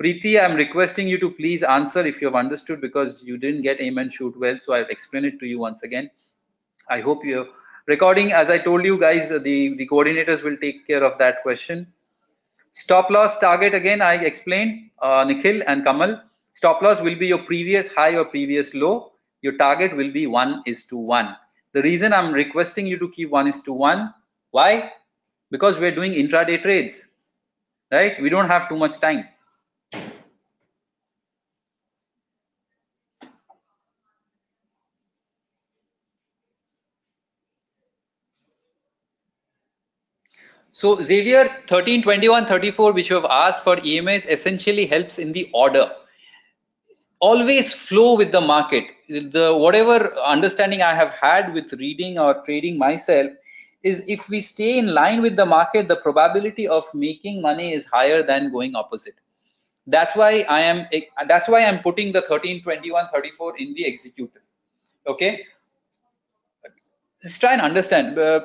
Preeti, 0.01 0.39
I'm 0.41 0.55
requesting 0.55 1.07
you 1.07 1.19
to 1.19 1.31
please 1.31 1.63
answer 1.63 2.05
if 2.05 2.21
you 2.21 2.27
have 2.27 2.35
understood 2.35 2.81
because 2.81 3.23
you 3.23 3.37
didn't 3.37 3.63
get 3.63 3.81
aim 3.81 3.97
and 3.97 4.13
shoot 4.13 4.39
well. 4.39 4.59
So 4.63 4.73
I'll 4.73 4.85
explain 4.85 5.25
it 5.25 5.39
to 5.39 5.47
you 5.47 5.59
once 5.59 5.81
again. 5.81 6.11
I 6.89 6.99
hope 7.01 7.25
you 7.25 7.47
recording. 7.87 8.31
As 8.33 8.49
I 8.49 8.57
told 8.57 8.85
you 8.85 8.99
guys, 8.99 9.29
the, 9.29 9.39
the 9.39 9.87
coordinators 9.87 10.43
will 10.43 10.57
take 10.57 10.85
care 10.87 11.03
of 11.03 11.17
that 11.17 11.41
question. 11.41 11.87
Stop 12.73 13.09
loss 13.09 13.39
target 13.39 13.73
again, 13.73 14.01
I 14.01 14.15
explained, 14.15 14.91
uh, 15.01 15.23
Nikhil 15.23 15.63
and 15.65 15.83
Kamal. 15.83 16.21
Stop 16.53 16.81
loss 16.81 17.01
will 17.01 17.15
be 17.15 17.27
your 17.27 17.39
previous 17.39 17.91
high 17.93 18.15
or 18.15 18.25
previous 18.25 18.73
low. 18.73 19.13
Your 19.41 19.57
target 19.57 19.95
will 19.95 20.11
be 20.11 20.27
1 20.27 20.63
is 20.65 20.85
to 20.85 20.97
1. 20.97 21.35
The 21.73 21.81
reason 21.81 22.13
I'm 22.13 22.33
requesting 22.33 22.85
you 22.85 22.99
to 22.99 23.09
keep 23.09 23.29
1 23.29 23.47
is 23.47 23.61
to 23.63 23.73
1. 23.73 24.13
Why? 24.51 24.91
because 25.49 25.79
we're 25.79 25.95
doing 25.95 26.11
intraday 26.11 26.61
trades 26.61 27.05
right 27.91 28.21
we 28.21 28.29
don't 28.29 28.47
have 28.47 28.67
too 28.69 28.77
much 28.77 28.99
time 28.99 29.25
So 40.77 41.01
Xavier 41.01 41.49
13, 41.67 42.03
21, 42.03 42.45
34, 42.45 42.93
which 42.93 43.09
you 43.09 43.15
have 43.15 43.25
asked 43.25 43.63
for 43.63 43.77
EMAs 43.77 44.29
essentially 44.29 44.85
helps 44.85 45.17
in 45.17 45.31
the 45.31 45.49
order. 45.51 45.89
Always 47.19 47.73
flow 47.73 48.15
with 48.15 48.31
the 48.31 48.41
market. 48.41 48.85
The 49.09 49.57
whatever 49.57 50.15
understanding 50.19 50.83
I 50.83 50.93
have 50.93 51.09
had 51.09 51.51
with 51.55 51.73
reading 51.73 52.19
or 52.19 52.43
trading 52.45 52.77
myself 52.77 53.31
is 53.81 54.03
if 54.07 54.29
we 54.29 54.39
stay 54.39 54.77
in 54.77 54.93
line 54.93 55.23
with 55.23 55.35
the 55.35 55.47
market, 55.47 55.87
the 55.87 55.95
probability 55.95 56.67
of 56.67 56.85
making 56.93 57.41
money 57.41 57.73
is 57.73 57.87
higher 57.87 58.21
than 58.21 58.51
going 58.51 58.75
opposite. 58.75 59.15
That's 59.87 60.15
why 60.15 60.45
I 60.47 60.59
am 60.59 60.85
that's 61.27 61.47
why 61.47 61.63
I'm 61.63 61.79
putting 61.79 62.11
the 62.11 62.21
13, 62.21 62.61
21, 62.61 63.07
34 63.11 63.57
in 63.57 63.73
the 63.73 63.83
executor. 63.83 64.43
Okay. 65.07 65.43
Let's 67.23 67.39
try 67.39 67.53
and 67.53 67.61
understand 67.63 68.19
uh, 68.19 68.41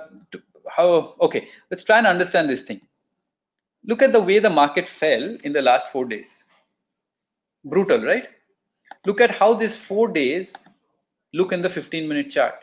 how 0.68 1.14
okay, 1.20 1.48
let's 1.70 1.84
try 1.84 1.98
and 1.98 2.06
understand 2.06 2.48
this 2.48 2.62
thing. 2.62 2.80
Look 3.84 4.02
at 4.02 4.12
the 4.12 4.20
way 4.20 4.38
the 4.38 4.50
market 4.50 4.88
fell 4.88 5.36
in 5.44 5.52
the 5.52 5.62
last 5.62 5.88
four 5.88 6.04
days. 6.04 6.44
Brutal, 7.64 8.04
right? 8.04 8.26
Look 9.06 9.20
at 9.20 9.30
how 9.30 9.54
these 9.54 9.76
four 9.76 10.08
days 10.08 10.54
look 11.32 11.52
in 11.52 11.62
the 11.62 11.70
15 11.70 12.08
minute 12.08 12.30
chart. 12.30 12.54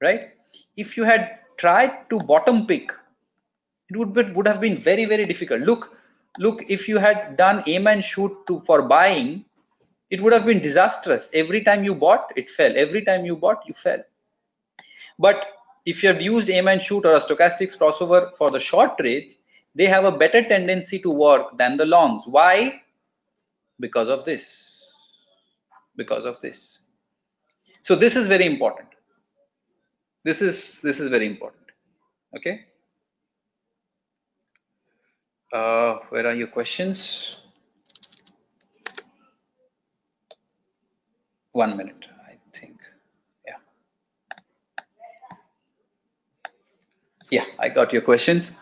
Right? 0.00 0.30
if 0.76 0.96
you 0.96 1.04
had 1.04 1.38
tried 1.56 2.08
to 2.10 2.18
bottom 2.30 2.66
pick 2.66 2.92
it 3.90 3.96
would 3.96 4.12
be, 4.14 4.22
would 4.32 4.46
have 4.46 4.60
been 4.60 4.78
very 4.78 5.04
very 5.04 5.26
difficult 5.26 5.60
look 5.62 5.90
look 6.38 6.62
if 6.68 6.88
you 6.88 6.98
had 6.98 7.36
done 7.36 7.62
aim 7.66 7.86
and 7.86 8.04
shoot 8.04 8.32
to 8.46 8.60
for 8.60 8.82
buying 8.82 9.44
it 10.10 10.22
would 10.22 10.32
have 10.32 10.46
been 10.46 10.60
disastrous 10.60 11.30
every 11.34 11.62
time 11.64 11.84
you 11.84 11.94
bought 11.94 12.32
it 12.36 12.48
fell 12.48 12.72
every 12.76 13.04
time 13.04 13.24
you 13.24 13.36
bought 13.36 13.66
you 13.66 13.74
fell 13.74 14.02
but 15.18 15.46
if 15.90 16.02
you 16.02 16.08
have 16.08 16.20
used 16.20 16.50
aim 16.50 16.68
and 16.68 16.82
shoot 16.82 17.06
or 17.10 17.14
a 17.16 17.20
stochastics 17.26 17.76
crossover 17.82 18.20
for 18.36 18.50
the 18.50 18.60
short 18.60 18.98
trades 18.98 19.38
they 19.74 19.86
have 19.86 20.04
a 20.04 20.12
better 20.12 20.42
tendency 20.42 20.98
to 20.98 21.10
work 21.10 21.56
than 21.56 21.76
the 21.76 21.86
longs. 21.86 22.24
Why? 22.26 22.82
Because 23.78 24.08
of 24.08 24.24
this. 24.24 24.82
Because 25.96 26.24
of 26.24 26.40
this. 26.40 26.80
So 27.82 27.94
this 27.94 28.16
is 28.16 28.26
very 28.26 28.46
important. 28.46 28.88
This 30.24 30.42
is 30.42 30.80
this 30.82 31.00
is 31.00 31.08
very 31.08 31.26
important. 31.26 31.62
Okay? 32.36 32.66
Uh, 35.52 35.98
where 36.10 36.26
are 36.26 36.34
your 36.34 36.48
questions? 36.48 37.38
One 41.52 41.76
minute, 41.76 42.04
I 42.28 42.34
think. 42.52 42.76
Yeah. 43.46 43.56
Yeah, 47.30 47.44
I 47.58 47.68
got 47.68 47.92
your 47.92 48.02
questions. 48.02 48.52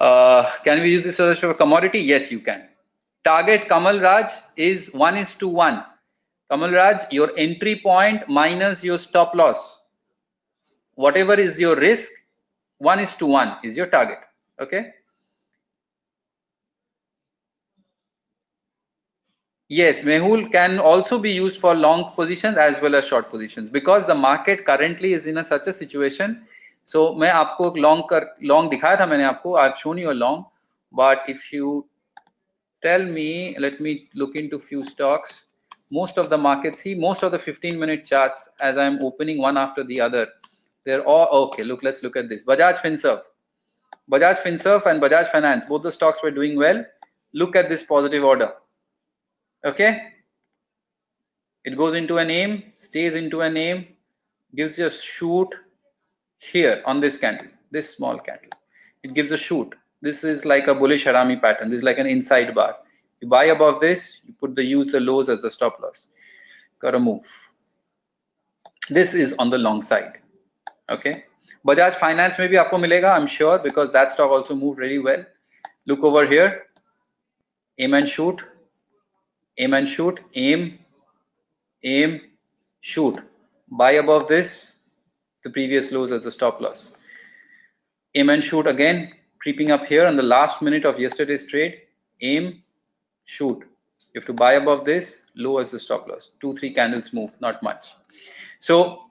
Uh, 0.00 0.50
can 0.64 0.80
we 0.82 0.90
use 0.90 1.04
this 1.04 1.20
as 1.20 1.42
a 1.42 1.54
commodity? 1.54 2.00
Yes, 2.00 2.30
you 2.32 2.40
can. 2.40 2.68
Target 3.24 3.68
Kamal 3.68 4.00
Raj 4.00 4.30
is 4.56 4.92
1 4.92 5.16
is 5.16 5.34
to 5.36 5.48
1. 5.48 5.84
Kamal 6.50 6.70
Raj, 6.70 7.00
your 7.10 7.32
entry 7.36 7.80
point 7.82 8.28
minus 8.28 8.84
your 8.84 8.98
stop 8.98 9.34
loss. 9.34 9.78
Whatever 10.94 11.34
is 11.34 11.58
your 11.58 11.76
risk, 11.76 12.12
1 12.78 13.00
is 13.00 13.14
to 13.16 13.26
1 13.26 13.56
is 13.64 13.76
your 13.76 13.86
target. 13.86 14.18
Okay. 14.60 14.92
Yes, 19.68 20.02
Mehul 20.04 20.52
can 20.52 20.78
also 20.78 21.18
be 21.18 21.32
used 21.32 21.60
for 21.60 21.74
long 21.74 22.12
positions 22.14 22.58
as 22.58 22.80
well 22.80 22.94
as 22.94 23.06
short 23.06 23.30
positions 23.30 23.70
because 23.70 24.06
the 24.06 24.14
market 24.14 24.66
currently 24.66 25.14
is 25.14 25.26
in 25.26 25.38
a 25.38 25.44
such 25.44 25.66
a 25.66 25.72
situation. 25.72 26.46
So 26.83 27.13
मैं 27.15 27.29
आपको 27.31 27.73
long 27.77 28.03
कर 28.11 28.25
long 28.51 28.69
दिखाया 28.69 28.99
था 28.99 29.05
मैंने 29.05 29.23
आपको 29.23 29.57
I've 29.63 29.77
shown 29.77 29.97
you 29.97 30.11
a 30.11 30.17
long, 30.21 30.45
but 30.91 31.29
if 31.33 31.51
you 31.53 31.87
tell 32.81 33.03
me, 33.05 33.57
let 33.59 33.79
me 33.79 34.09
look 34.15 34.35
into 34.35 34.59
few 34.59 34.85
stocks. 34.85 35.43
Most 35.91 36.17
of 36.17 36.29
the 36.29 36.37
markets, 36.37 36.81
see 36.83 36.93
most 36.93 37.23
of 37.23 37.31
the 37.31 37.39
15 37.39 37.79
minute 37.79 38.05
charts 38.05 38.47
as 38.61 38.77
I'm 38.77 39.03
opening 39.03 39.39
one 39.39 39.57
after 39.57 39.83
the 39.83 39.99
other. 40.01 40.27
They're 40.85 41.03
all 41.03 41.27
okay. 41.45 41.63
Look, 41.63 41.83
let's 41.83 42.03
look 42.03 42.15
at 42.15 42.29
this. 42.29 42.43
Bajaj 42.45 42.77
Finserv, 42.77 43.21
Bajaj 44.11 44.37
Finserv 44.37 44.85
and 44.85 45.01
Bajaj 45.01 45.27
Finance, 45.29 45.65
both 45.65 45.83
the 45.83 45.91
stocks 45.91 46.21
were 46.23 46.31
doing 46.31 46.57
well. 46.57 46.85
Look 47.33 47.55
at 47.55 47.69
this 47.69 47.83
positive 47.83 48.23
order 48.23 48.53
okay 49.65 50.13
it 51.65 51.75
goes 51.75 51.95
into 51.95 52.17
a 52.17 52.23
name 52.23 52.63
stays 52.75 53.13
into 53.13 53.41
a 53.41 53.49
name 53.49 53.85
gives 54.55 54.77
you 54.77 54.85
a 54.85 54.91
shoot 54.91 55.49
here 56.52 56.82
on 56.84 57.00
this 57.00 57.18
candle 57.18 57.46
this 57.70 57.94
small 57.96 58.18
candle 58.18 58.54
it 59.04 59.12
gives 59.12 59.30
a 59.30 59.36
shoot. 59.36 59.74
This 60.00 60.24
is 60.24 60.44
like 60.44 60.66
a 60.66 60.74
bullish 60.74 61.04
harami 61.04 61.40
pattern. 61.40 61.70
This 61.70 61.78
is 61.78 61.84
like 61.84 61.98
an 61.98 62.06
inside 62.06 62.54
bar. 62.54 62.76
You 63.20 63.28
buy 63.28 63.44
above 63.44 63.80
this 63.80 64.20
you 64.26 64.34
put 64.40 64.56
the 64.56 64.64
use 64.64 64.92
the 64.92 65.00
lows 65.00 65.28
as 65.28 65.44
a 65.44 65.50
stop 65.50 65.78
loss. 65.80 66.08
Gotta 66.80 66.98
move. 66.98 67.24
This 68.88 69.14
is 69.14 69.34
on 69.38 69.50
the 69.50 69.58
long 69.58 69.82
side. 69.82 70.18
Okay? 70.88 71.24
Bajaj 71.66 71.94
finance 71.94 72.38
maybe 72.38 72.56
aapko 72.56 72.80
milega 72.84 73.14
i'm 73.14 73.26
sure 73.26 73.58
because 73.58 73.92
that 73.92 74.12
stock 74.12 74.30
also 74.30 74.54
moved 74.54 74.78
really 74.78 74.98
well. 74.98 75.24
Look 75.86 76.02
over 76.02 76.26
here. 76.26 76.66
Aim 77.78 77.94
and 77.94 78.08
shoot. 78.08 78.42
Aim 79.58 79.74
and 79.74 79.88
shoot. 79.88 80.20
Aim. 80.34 80.78
Aim. 81.82 82.20
Shoot. 82.80 83.20
Buy 83.70 83.92
above 83.92 84.28
this 84.28 84.73
the 85.44 85.50
previous 85.50 85.92
lows 85.92 86.10
as 86.10 86.26
a 86.26 86.32
stop 86.32 86.60
loss. 86.60 86.90
Aim 88.14 88.30
and 88.30 88.42
shoot 88.42 88.66
again 88.66 89.12
creeping 89.40 89.70
up 89.70 89.84
here 89.86 90.06
on 90.06 90.16
the 90.16 90.22
last 90.22 90.62
minute 90.62 90.84
of 90.84 90.98
yesterday's 90.98 91.46
trade. 91.46 91.74
Aim 92.22 92.62
shoot. 93.24 93.58
You 94.12 94.20
have 94.20 94.26
to 94.26 94.32
buy 94.32 94.54
above 94.54 94.84
this 94.84 95.22
low 95.36 95.58
as 95.58 95.70
the 95.70 95.78
stop 95.78 96.08
loss. 96.08 96.30
Two 96.40 96.56
three 96.56 96.72
candles 96.72 97.12
move 97.12 97.38
not 97.40 97.62
much. 97.62 97.88
So 98.58 99.02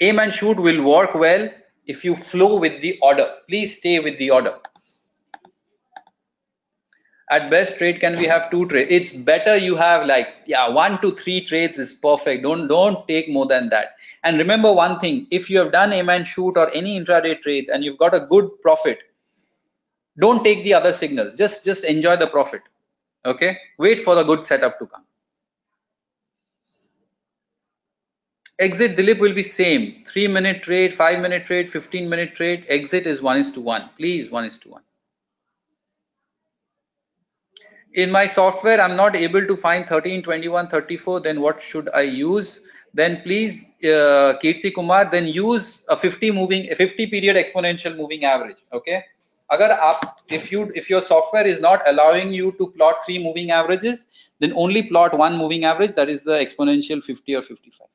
aim 0.00 0.18
and 0.18 0.32
shoot 0.32 0.58
will 0.58 0.82
work 0.82 1.14
well 1.14 1.48
if 1.86 2.04
you 2.04 2.16
flow 2.16 2.58
with 2.58 2.80
the 2.80 2.98
order. 3.02 3.28
Please 3.48 3.76
stay 3.78 4.00
with 4.00 4.18
the 4.18 4.30
order 4.30 4.54
at 7.30 7.50
best 7.50 7.76
trade 7.76 8.00
can 8.00 8.16
we 8.16 8.24
have 8.24 8.50
two 8.50 8.66
trades. 8.66 8.90
It's 8.90 9.12
better 9.12 9.56
you 9.56 9.76
have 9.76 10.06
like 10.06 10.28
yeah 10.46 10.68
one 10.68 11.00
to 11.00 11.12
three 11.12 11.44
trades 11.44 11.78
is 11.78 11.92
perfect. 11.92 12.42
Don't 12.42 12.68
don't 12.68 13.06
take 13.06 13.28
more 13.28 13.46
than 13.46 13.68
that. 13.70 13.96
And 14.24 14.38
remember 14.38 14.72
one 14.72 14.98
thing 14.98 15.26
if 15.30 15.50
you 15.50 15.58
have 15.58 15.72
done 15.72 15.92
a 15.92 16.02
man 16.02 16.24
shoot 16.24 16.56
or 16.56 16.72
any 16.74 16.98
intraday 16.98 17.40
trades 17.40 17.68
and 17.68 17.84
you've 17.84 17.98
got 17.98 18.14
a 18.14 18.20
good 18.20 18.50
profit 18.62 18.98
don't 20.18 20.42
take 20.42 20.64
the 20.64 20.74
other 20.74 20.92
signals. 20.92 21.38
Just 21.38 21.64
just 21.64 21.84
enjoy 21.84 22.16
the 22.16 22.26
profit 22.26 22.62
okay? 23.24 23.58
Wait 23.78 24.02
for 24.02 24.14
the 24.14 24.22
good 24.22 24.44
setup 24.44 24.78
to 24.78 24.86
come. 24.86 25.04
Exit 28.58 28.96
dilip 28.96 29.18
will 29.20 29.34
be 29.34 29.44
same. 29.44 30.02
Three 30.04 30.26
minute 30.26 30.62
trade 30.62 30.94
five 30.94 31.20
minute 31.20 31.46
trade 31.46 31.70
15 31.70 32.08
minute 32.08 32.34
trade. 32.34 32.64
Exit 32.68 33.06
is 33.06 33.22
one 33.22 33.38
is 33.38 33.50
to 33.52 33.60
one. 33.60 33.90
Please 33.96 34.30
one 34.30 34.44
is 34.44 34.58
to 34.58 34.70
one 34.70 34.82
in 38.02 38.12
my 38.14 38.26
software 38.32 38.80
i'm 38.82 38.96
not 38.96 39.16
able 39.26 39.44
to 39.50 39.54
find 39.66 39.86
13 39.92 40.22
21 40.22 40.68
34 40.68 41.20
then 41.20 41.40
what 41.40 41.62
should 41.62 41.94
i 42.00 42.02
use? 42.02 42.60
Then 42.98 43.20
please 43.22 43.56
uh, 43.84 44.30
kirti 44.42 44.70
kumar 44.74 45.04
then 45.14 45.26
use 45.26 45.66
a 45.94 45.96
50 45.96 46.30
moving 46.36 46.70
a 46.72 46.76
50 46.76 47.06
period 47.14 47.36
exponential 47.40 47.96
moving 47.96 48.24
average 48.24 48.62
okay? 48.72 49.04
If 50.36 50.50
you 50.52 50.62
if 50.74 50.88
your 50.92 51.02
software 51.02 51.46
is 51.46 51.60
not 51.60 51.82
allowing 51.90 52.32
you 52.32 52.52
to 52.60 52.70
plot 52.78 53.04
three 53.04 53.18
moving 53.26 53.52
averages 53.58 54.06
then 54.40 54.52
only 54.64 54.82
plot 54.94 55.18
one 55.22 55.36
moving 55.36 55.64
average 55.72 55.94
that 56.00 56.08
is 56.08 56.24
the 56.24 56.38
exponential 56.46 57.02
50 57.02 57.36
or 57.36 57.42
55 57.42 57.86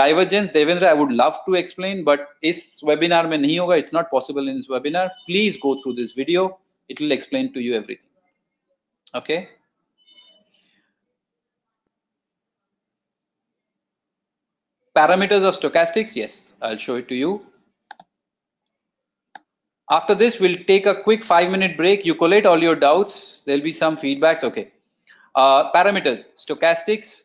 divergence 0.00 0.50
devendra 0.58 0.90
i 0.94 0.96
would 1.02 1.12
love 1.24 1.36
to 1.48 1.54
explain 1.62 2.02
but 2.10 2.26
is 2.52 2.64
webinar 2.90 3.22
mein 3.34 3.46
nahi 3.48 3.60
hoga 3.64 3.84
it's 3.84 3.96
not 4.00 4.10
possible 4.16 4.48
in 4.54 4.58
this 4.62 4.74
webinar. 4.76 5.06
Please 5.30 5.62
go 5.68 5.76
through 5.82 5.94
this 6.02 6.12
video. 6.24 6.50
It 6.88 7.00
will 7.00 7.12
explain 7.20 7.52
to 7.54 7.68
you 7.68 7.74
everything 7.82 8.05
okay. 9.16 9.48
Parameters 14.96 15.44
of 15.44 15.58
stochastics 15.58 16.16
yes 16.16 16.54
i'll 16.62 16.76
show 16.76 16.96
it 16.96 17.08
to 17.08 17.14
you. 17.14 17.44
After 19.90 20.14
this 20.14 20.40
we'll 20.40 20.58
take 20.66 20.86
a 20.86 20.94
quick 21.02 21.22
five 21.22 21.50
minute 21.50 21.76
break. 21.76 22.04
You 22.04 22.14
collate 22.14 22.46
all 22.46 22.62
your 22.62 22.76
doubts. 22.76 23.42
There'll 23.44 23.62
be 23.62 23.72
some 23.72 23.96
feedbacks. 23.96 24.42
Okay. 24.42 24.72
Uh, 25.34 25.70
parameters. 25.72 26.28
Stochastics 26.44 27.22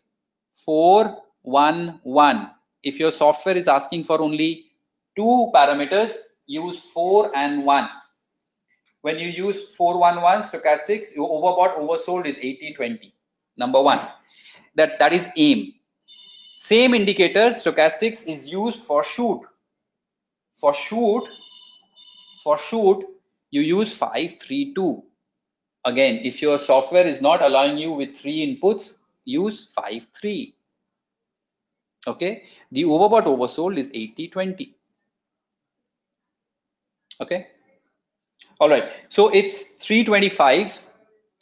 411 0.65 2.49
if 2.83 2.99
your 2.99 3.11
software 3.11 3.57
is 3.57 3.67
asking 3.67 4.03
for 4.03 4.21
only 4.21 4.65
two 5.15 5.51
parameters 5.53 6.13
use 6.45 6.79
4 6.91 7.35
and 7.35 7.65
1 7.65 7.89
when 9.01 9.17
you 9.17 9.27
use 9.27 9.75
411 9.75 10.43
stochastics, 10.43 11.15
your 11.15 11.29
overbought 11.29 11.77
oversold 11.77 12.25
is 12.25 12.37
80-20. 12.37 13.11
Number 13.57 13.81
one, 13.81 13.99
that, 14.75 14.99
that 14.99 15.13
is 15.13 15.27
aim. 15.35 15.73
Same 16.57 16.93
indicator, 16.93 17.51
stochastics, 17.51 18.27
is 18.27 18.47
used 18.47 18.81
for 18.81 19.03
shoot. 19.03 19.41
For 20.53 20.73
shoot, 20.73 21.27
for 22.43 22.57
shoot, 22.57 23.05
you 23.49 23.61
use 23.61 23.93
532. 23.93 25.03
Again, 25.83 26.21
if 26.23 26.41
your 26.41 26.59
software 26.59 27.07
is 27.07 27.21
not 27.21 27.41
allowing 27.41 27.77
you 27.77 27.91
with 27.91 28.15
three 28.15 28.45
inputs, 28.45 28.93
use 29.25 29.73
53. 29.75 30.55
Okay, 32.07 32.43
the 32.71 32.83
overbought 32.83 33.25
oversold 33.25 33.77
is 33.77 33.89
80-20. 33.89 34.73
Okay. 37.19 37.47
All 38.61 38.69
right, 38.69 38.91
so 39.09 39.29
it's 39.29 39.63
325, 39.83 40.73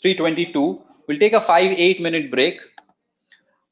322. 0.01 0.81
We'll 1.05 1.19
take 1.19 1.33
a 1.33 1.41
five, 1.41 1.69
eight 1.77 1.99
minute 1.99 2.31
break. 2.31 2.61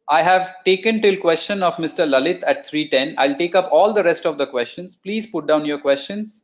I 0.09 0.21
have 0.21 0.53
taken 0.65 1.01
till 1.01 1.15
question 1.15 1.63
of 1.63 1.77
Mr. 1.77 2.05
Lalit 2.05 2.43
at 2.45 2.67
310. 2.67 3.15
I'll 3.17 3.37
take 3.37 3.55
up 3.55 3.69
all 3.71 3.93
the 3.93 4.03
rest 4.03 4.25
of 4.25 4.37
the 4.37 4.47
questions. 4.47 4.95
Please 4.95 5.27
put 5.27 5.47
down 5.47 5.63
your 5.63 5.79
questions. 5.79 6.43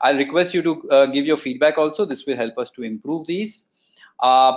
I'll 0.00 0.16
request 0.16 0.54
you 0.54 0.62
to 0.62 0.90
uh, 0.90 1.06
give 1.06 1.26
your 1.26 1.36
feedback 1.36 1.76
also. 1.76 2.04
This 2.04 2.24
will 2.24 2.36
help 2.36 2.56
us 2.56 2.70
to 2.70 2.84
improve 2.84 3.26
these. 3.26 3.66
Uh, 4.20 4.56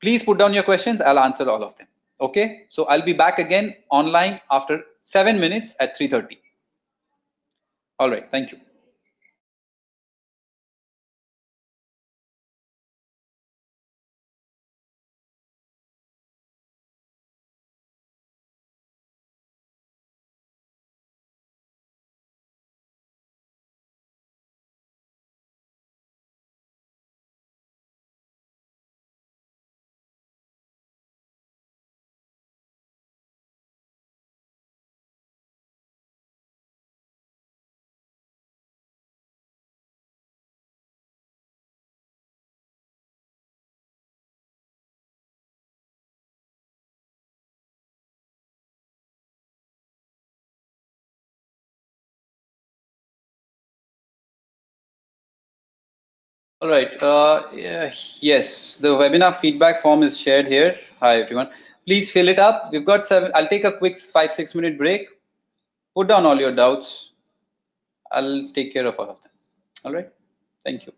please 0.00 0.22
put 0.22 0.38
down 0.38 0.54
your 0.54 0.62
questions. 0.62 1.02
I'll 1.02 1.18
answer 1.18 1.50
all 1.50 1.62
of 1.62 1.76
them. 1.76 1.88
Okay, 2.22 2.64
so 2.70 2.84
I'll 2.86 3.04
be 3.04 3.12
back 3.12 3.38
again 3.38 3.74
online 3.90 4.40
after 4.50 4.82
seven 5.02 5.38
minutes 5.38 5.74
at 5.78 5.98
3.30. 5.98 6.38
All 7.98 8.08
right, 8.08 8.30
thank 8.30 8.50
you. 8.50 8.60
All 56.64 56.70
right. 56.70 57.02
Uh, 57.02 57.42
yes, 58.20 58.78
the 58.78 58.88
webinar 58.88 59.34
feedback 59.34 59.82
form 59.82 60.02
is 60.02 60.18
shared 60.18 60.46
here. 60.46 60.78
Hi, 60.98 61.20
everyone. 61.20 61.50
Please 61.86 62.10
fill 62.10 62.28
it 62.28 62.38
up. 62.38 62.72
We've 62.72 62.86
got 62.86 63.04
seven. 63.04 63.32
I'll 63.34 63.48
take 63.48 63.64
a 63.64 63.72
quick 63.72 63.98
five, 63.98 64.32
six 64.32 64.54
minute 64.54 64.78
break. 64.78 65.08
Put 65.94 66.08
down 66.08 66.24
all 66.24 66.40
your 66.40 66.54
doubts. 66.54 67.10
I'll 68.10 68.50
take 68.54 68.72
care 68.72 68.86
of 68.86 68.98
all 68.98 69.10
of 69.10 69.20
them. 69.20 69.32
All 69.84 69.92
right. 69.92 70.08
Thank 70.64 70.86
you. 70.86 70.94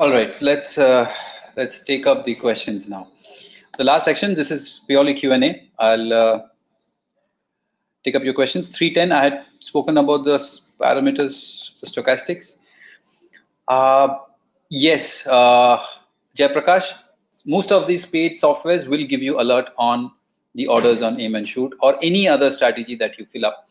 All 0.00 0.10
right, 0.10 0.40
let's 0.40 0.78
uh, 0.78 1.14
let's 1.58 1.84
take 1.84 2.06
up 2.06 2.24
the 2.24 2.34
questions 2.34 2.88
now. 2.88 3.08
The 3.76 3.84
last 3.84 4.06
section, 4.06 4.34
this 4.34 4.50
is 4.50 4.80
purely 4.86 5.12
Q&A. 5.12 5.68
I'll 5.78 6.12
uh, 6.14 6.42
take 8.02 8.14
up 8.16 8.24
your 8.24 8.32
questions. 8.32 8.70
310, 8.70 9.12
I 9.12 9.22
had 9.22 9.44
spoken 9.58 9.98
about 9.98 10.24
the 10.24 10.38
parameters, 10.80 11.78
the 11.78 11.86
stochastics. 11.86 12.56
Uh, 13.68 14.16
yes, 14.70 15.26
uh, 15.26 15.84
Jayaprakash, 16.34 16.94
most 17.44 17.70
of 17.70 17.86
these 17.86 18.06
paid 18.06 18.38
softwares 18.40 18.86
will 18.86 19.04
give 19.04 19.20
you 19.20 19.38
alert 19.38 19.68
on 19.76 20.10
the 20.54 20.66
orders 20.66 21.02
on 21.02 21.20
aim 21.20 21.34
and 21.34 21.46
shoot 21.46 21.74
or 21.82 21.98
any 22.02 22.26
other 22.26 22.50
strategy 22.50 22.94
that 22.94 23.18
you 23.18 23.26
fill 23.26 23.44
up. 23.44 23.68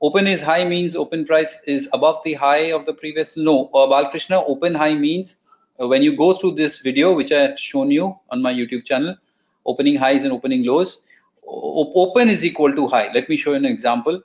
Open 0.00 0.28
is 0.28 0.42
high 0.42 0.64
means 0.64 0.94
open 0.94 1.24
price 1.24 1.60
is 1.66 1.88
above 1.92 2.20
the 2.24 2.34
high 2.34 2.70
of 2.70 2.86
the 2.86 2.94
previous. 2.94 3.36
No, 3.36 3.64
uh, 3.74 3.88
Balkrishna, 3.88 4.44
open 4.46 4.72
high 4.72 4.94
means 4.94 5.38
when 5.78 6.02
you 6.02 6.16
go 6.16 6.34
through 6.34 6.54
this 6.54 6.80
video, 6.80 7.14
which 7.14 7.32
I 7.32 7.40
have 7.40 7.58
shown 7.58 7.90
you 7.90 8.18
on 8.30 8.42
my 8.42 8.52
YouTube 8.52 8.84
channel, 8.84 9.16
opening 9.64 9.96
highs 9.96 10.24
and 10.24 10.32
opening 10.32 10.64
lows, 10.64 11.04
open 11.46 12.28
is 12.28 12.44
equal 12.44 12.74
to 12.74 12.86
high. 12.88 13.12
Let 13.12 13.28
me 13.28 13.36
show 13.36 13.50
you 13.50 13.56
an 13.56 13.66
example. 13.66 14.22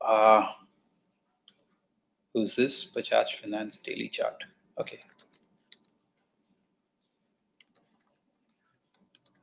Uh, 0.00 0.46
who's 2.32 2.56
this? 2.56 2.90
Bajaj 2.94 3.34
Finance 3.34 3.78
daily 3.80 4.08
chart. 4.08 4.42
Okay. 4.78 5.00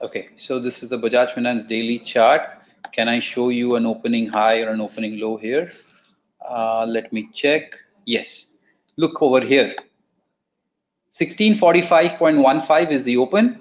Okay, 0.02 0.30
so 0.38 0.60
this 0.60 0.84
is 0.84 0.90
the 0.90 0.98
Bajaj 0.98 1.32
Finance 1.32 1.66
daily 1.66 2.00
chart. 2.00 2.42
Can 2.92 3.08
I 3.08 3.20
show 3.20 3.50
you 3.50 3.76
an 3.76 3.86
opening 3.86 4.28
high 4.28 4.62
or 4.62 4.70
an 4.70 4.82
opening 4.82 5.20
low 5.20 5.38
here? 5.38 5.72
Uh, 6.48 6.86
let 6.86 7.14
me 7.14 7.30
check. 7.34 7.80
Yes, 8.06 8.48
look 8.98 9.22
over 9.22 9.40
here. 9.40 9.76
1645.15 11.14 12.90
is 12.90 13.04
the 13.04 13.18
open. 13.18 13.60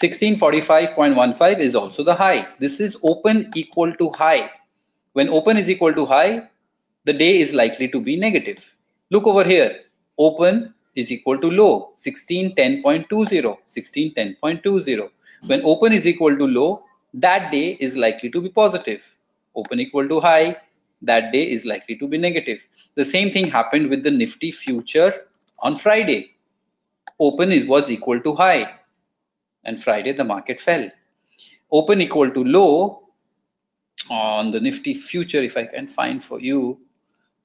1645.15 0.00 1.58
is 1.60 1.76
also 1.76 2.02
the 2.02 2.12
high. 2.12 2.48
This 2.58 2.80
is 2.80 2.96
open 3.04 3.52
equal 3.54 3.94
to 3.94 4.10
high. 4.10 4.50
When 5.12 5.28
open 5.28 5.56
is 5.56 5.70
equal 5.70 5.94
to 5.94 6.04
high, 6.04 6.48
the 7.04 7.12
day 7.12 7.38
is 7.38 7.52
likely 7.52 7.86
to 7.86 8.00
be 8.00 8.16
negative. 8.16 8.74
Look 9.10 9.28
over 9.28 9.44
here. 9.44 9.82
Open 10.18 10.74
is 10.96 11.12
equal 11.12 11.38
to 11.38 11.48
low. 11.52 11.92
1610.20. 12.04 13.56
1610.20. 13.68 15.10
When 15.46 15.62
open 15.64 15.92
is 15.92 16.04
equal 16.08 16.36
to 16.36 16.46
low, 16.48 16.82
that 17.14 17.52
day 17.52 17.76
is 17.78 17.96
likely 17.96 18.28
to 18.30 18.40
be 18.40 18.48
positive. 18.48 19.14
Open 19.54 19.78
equal 19.78 20.08
to 20.08 20.18
high, 20.18 20.56
that 21.02 21.30
day 21.30 21.48
is 21.48 21.64
likely 21.64 21.94
to 21.98 22.08
be 22.08 22.18
negative. 22.18 22.66
The 22.96 23.04
same 23.04 23.30
thing 23.30 23.48
happened 23.48 23.88
with 23.88 24.02
the 24.02 24.10
Nifty 24.10 24.50
future 24.50 25.12
on 25.60 25.76
Friday 25.76 26.31
open 27.18 27.66
was 27.66 27.90
equal 27.90 28.20
to 28.20 28.34
high 28.34 28.78
and 29.64 29.82
Friday 29.82 30.12
the 30.12 30.24
market 30.24 30.60
fell. 30.60 30.90
Open 31.70 32.00
equal 32.00 32.30
to 32.30 32.44
low 32.44 33.08
on 34.10 34.50
the 34.50 34.60
Nifty 34.60 34.94
future, 34.94 35.42
if 35.42 35.56
I 35.56 35.64
can 35.64 35.86
find 35.86 36.22
for 36.22 36.40
you, 36.40 36.78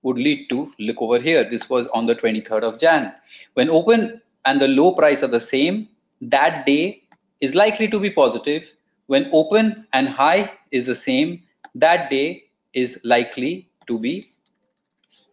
would 0.01 0.17
lead 0.17 0.49
to, 0.49 0.71
look 0.79 1.01
over 1.01 1.19
here, 1.19 1.43
this 1.49 1.69
was 1.69 1.87
on 1.87 2.05
the 2.05 2.15
23rd 2.15 2.63
of 2.63 2.79
Jan. 2.79 3.13
When 3.53 3.69
open 3.69 4.21
and 4.45 4.61
the 4.61 4.67
low 4.67 4.93
price 4.93 5.23
are 5.23 5.27
the 5.27 5.39
same, 5.39 5.89
that 6.21 6.65
day 6.65 7.03
is 7.41 7.55
likely 7.55 7.87
to 7.89 7.99
be 7.99 8.09
positive. 8.09 8.73
When 9.07 9.29
open 9.33 9.85
and 9.93 10.09
high 10.09 10.51
is 10.71 10.85
the 10.85 10.95
same, 10.95 11.43
that 11.75 12.09
day 12.09 12.45
is 12.73 12.99
likely 13.03 13.69
to 13.87 13.99
be 13.99 14.33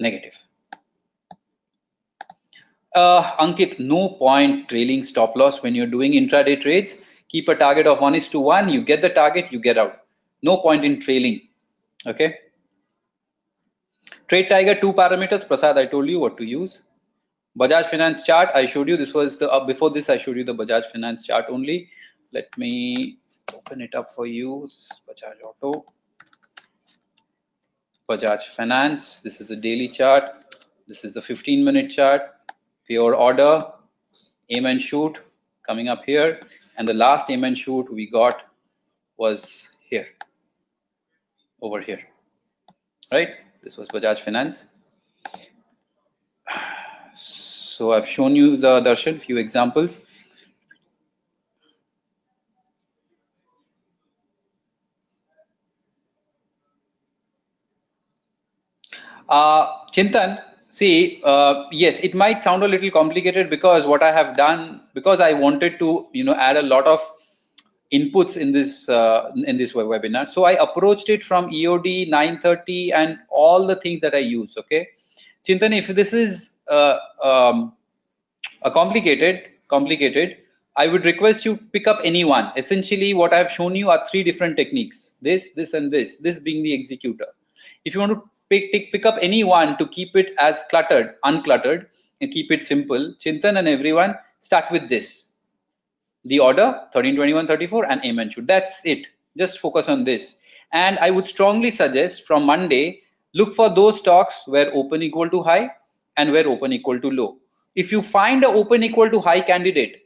negative 0.00 0.43
uh, 2.94 3.36
Ankit, 3.36 3.78
no 3.78 4.10
point 4.10 4.68
trailing 4.68 5.02
stop 5.05 5.36
loss 5.36 5.62
when 5.62 5.74
you're 5.74 5.86
doing 5.86 6.12
intraday 6.12 6.60
trades. 6.60 6.94
Keep 7.28 7.48
a 7.48 7.55
target 7.56 7.86
of 7.86 8.00
one 8.00 8.14
is 8.14 8.28
to 8.28 8.40
one. 8.40 8.68
You 8.68 8.82
get 8.82 9.02
the 9.02 9.08
target, 9.08 9.50
you 9.50 9.58
get 9.58 9.76
out. 9.76 10.00
No 10.42 10.58
point 10.58 10.84
in 10.84 11.00
trailing. 11.00 11.40
Okay. 12.06 12.36
Trade 14.28 14.48
Tiger 14.48 14.74
two 14.81 14.92
parameters. 14.92 15.47
Prasad, 15.47 15.76
I 15.78 15.86
told 15.86 16.08
you 16.08 16.20
what 16.20 16.36
to 16.39 16.44
use. 16.44 16.84
Bajaj 17.58 17.86
Finance 17.86 18.24
chart. 18.24 18.50
I 18.55 18.66
showed 18.66 18.89
you. 18.89 18.97
This 18.97 19.14
was 19.14 19.39
the 19.39 19.50
uh, 19.50 19.64
before 19.64 19.90
this. 19.90 20.08
I 20.08 20.16
showed 20.16 20.36
you 20.36 20.44
the 20.44 20.55
Bajaj 20.55 20.86
Finance 20.86 21.26
chart 21.26 21.47
only. 21.48 21.89
Let 22.32 22.56
me 22.58 23.18
open 23.55 23.81
it 23.81 23.94
up 23.94 24.12
for 24.12 24.26
you. 24.26 24.68
Bajaj 25.08 25.42
Auto. 25.42 25.84
Bajaj 28.08 28.42
Finance. 28.56 29.20
This 29.20 29.40
is 29.40 29.48
the 29.48 29.56
daily 29.56 29.89
chart. 29.89 30.44
This 30.86 31.05
is 31.05 31.14
the 31.14 31.23
15 31.23 31.64
minute 31.64 31.90
chart 31.90 32.34
pure 32.86 33.14
order, 33.14 33.66
aim 34.50 34.66
and 34.66 34.80
shoot 34.80 35.20
coming 35.66 35.88
up 35.88 36.02
here. 36.04 36.40
And 36.76 36.86
the 36.88 36.94
last 36.94 37.30
aim 37.30 37.44
and 37.44 37.56
shoot 37.56 37.92
we 37.92 38.10
got 38.10 38.42
was 39.16 39.70
here, 39.88 40.08
over 41.62 41.80
here, 41.80 42.00
right? 43.12 43.30
This 43.62 43.76
was 43.76 43.88
Bajaj 43.88 44.18
Finance. 44.18 44.64
So 47.76 47.92
I've 47.92 48.06
shown 48.06 48.36
you 48.36 48.56
the 48.56 48.80
darshan, 48.82 49.20
few 49.20 49.36
examples. 49.36 50.00
Uh, 59.28 59.66
Chintan, 59.92 60.40
See, 60.74 61.20
uh, 61.22 61.66
yes, 61.70 62.00
it 62.00 62.16
might 62.16 62.40
sound 62.40 62.64
a 62.64 62.66
little 62.66 62.90
complicated 62.90 63.48
because 63.48 63.86
what 63.86 64.02
I 64.02 64.10
have 64.10 64.36
done, 64.36 64.80
because 64.92 65.20
I 65.20 65.32
wanted 65.32 65.78
to, 65.78 66.08
you 66.12 66.24
know, 66.24 66.34
add 66.34 66.56
a 66.56 66.62
lot 66.62 66.88
of 66.88 67.00
inputs 67.92 68.36
in 68.36 68.50
this 68.50 68.88
uh, 68.88 69.30
in 69.36 69.56
this 69.56 69.72
webinar. 69.74 70.28
So 70.28 70.42
I 70.42 70.54
approached 70.54 71.08
it 71.10 71.22
from 71.22 71.48
EOD 71.52 72.08
930 72.08 72.92
and 72.92 73.18
all 73.28 73.68
the 73.68 73.76
things 73.76 74.00
that 74.00 74.16
I 74.16 74.24
use. 74.30 74.56
Okay, 74.56 74.88
Chintan, 75.46 75.78
if 75.78 75.86
this 75.86 76.12
is 76.12 76.56
uh, 76.66 76.98
um, 77.22 77.74
a 78.62 78.70
complicated, 78.72 79.44
complicated, 79.68 80.38
I 80.74 80.88
would 80.88 81.04
request 81.04 81.44
you 81.44 81.56
pick 81.56 81.86
up 81.86 82.00
any 82.02 82.24
one. 82.24 82.50
Essentially, 82.56 83.14
what 83.14 83.32
I 83.32 83.38
have 83.38 83.52
shown 83.52 83.76
you 83.76 83.90
are 83.90 84.04
three 84.10 84.24
different 84.24 84.56
techniques: 84.56 85.14
this, 85.22 85.50
this, 85.52 85.72
and 85.72 85.92
this. 85.92 86.16
This 86.16 86.40
being 86.40 86.64
the 86.64 86.72
executor. 86.72 87.28
If 87.84 87.94
you 87.94 88.00
want 88.00 88.10
to 88.14 88.22
pick, 88.55 88.73
pick, 88.73 88.92
pick 88.92 89.07
up 89.07 89.18
any 89.20 89.42
one 89.42 89.76
to 89.78 89.86
keep 89.89 90.15
it 90.15 90.33
as 90.39 90.62
cluttered, 90.70 91.15
uncluttered, 91.24 91.86
and 92.20 92.31
keep 92.31 92.52
it 92.52 92.62
simple. 92.62 93.12
Chintan 93.18 93.58
and 93.58 93.66
everyone 93.66 94.15
start 94.41 94.66
with 94.70 94.89
this. 94.89 95.31
The 96.24 96.39
order 96.39 96.81
13, 96.92 97.16
21, 97.16 97.49
34 97.49 97.91
and 97.91 98.05
and 98.05 98.33
shoot. 98.33 98.47
That's 98.47 98.81
it. 98.84 99.07
Just 99.36 99.58
focus 99.58 99.89
on 99.89 100.05
this. 100.05 100.39
And 100.73 100.99
I 101.00 101.10
would 101.10 101.26
strongly 101.26 101.73
suggest 101.73 102.26
from 102.26 102.44
Monday, 102.44 103.02
look 103.34 103.55
for 103.55 103.68
those 103.74 103.99
stocks 103.99 104.42
where 104.47 104.73
open 104.73 105.02
equal 105.02 105.28
to 105.31 105.42
high 105.42 105.70
and 106.16 106.31
where 106.31 106.49
open 106.49 106.73
equal 106.73 107.00
to 107.00 107.10
low. 107.10 107.39
If 107.74 107.91
you 107.91 108.02
find 108.02 108.44
a 108.44 108.49
open 108.49 108.84
equal 108.84 109.10
to 109.10 109.20
high 109.20 109.41
candidate, 109.41 110.02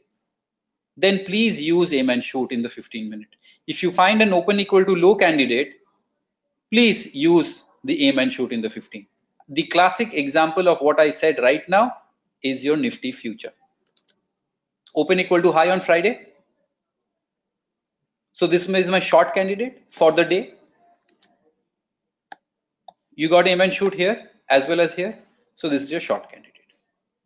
then 0.97 1.23
please 1.25 1.61
use 1.61 1.93
aim 1.93 2.09
and 2.09 2.23
shoot 2.23 2.51
in 2.51 2.63
the 2.63 2.69
15 2.69 3.09
minute. 3.09 3.35
If 3.67 3.83
you 3.83 3.91
find 3.91 4.21
an 4.23 4.33
open 4.33 4.59
equal 4.59 4.83
to 4.85 4.95
low 4.95 5.15
candidate, 5.15 5.73
please 6.71 7.13
use 7.13 7.63
the 7.83 8.07
aim 8.07 8.19
and 8.19 8.31
shoot 8.31 8.51
in 8.51 8.61
the 8.61 8.69
15. 8.69 9.05
The 9.49 9.63
classic 9.63 10.13
example 10.13 10.67
of 10.67 10.79
what 10.79 10.99
I 10.99 11.11
said 11.11 11.39
right 11.39 11.67
now 11.67 11.93
is 12.43 12.63
your 12.63 12.77
Nifty 12.77 13.11
future. 13.11 13.53
Open 14.95 15.19
equal 15.19 15.41
to 15.41 15.51
high 15.51 15.69
on 15.69 15.81
Friday. 15.81 16.27
So 18.33 18.47
this 18.47 18.67
is 18.67 18.89
my 18.89 18.99
short 18.99 19.33
candidate 19.33 19.83
for 19.89 20.11
the 20.11 20.23
day. 20.23 20.53
You 23.15 23.27
got 23.29 23.47
aim 23.47 23.61
and 23.61 23.73
shoot 23.73 23.93
here 23.93 24.29
as 24.49 24.65
well 24.67 24.79
as 24.79 24.95
here. 24.95 25.17
So 25.55 25.67
this 25.67 25.81
is 25.81 25.91
your 25.91 25.99
short 25.99 26.29
candidate. 26.29 26.53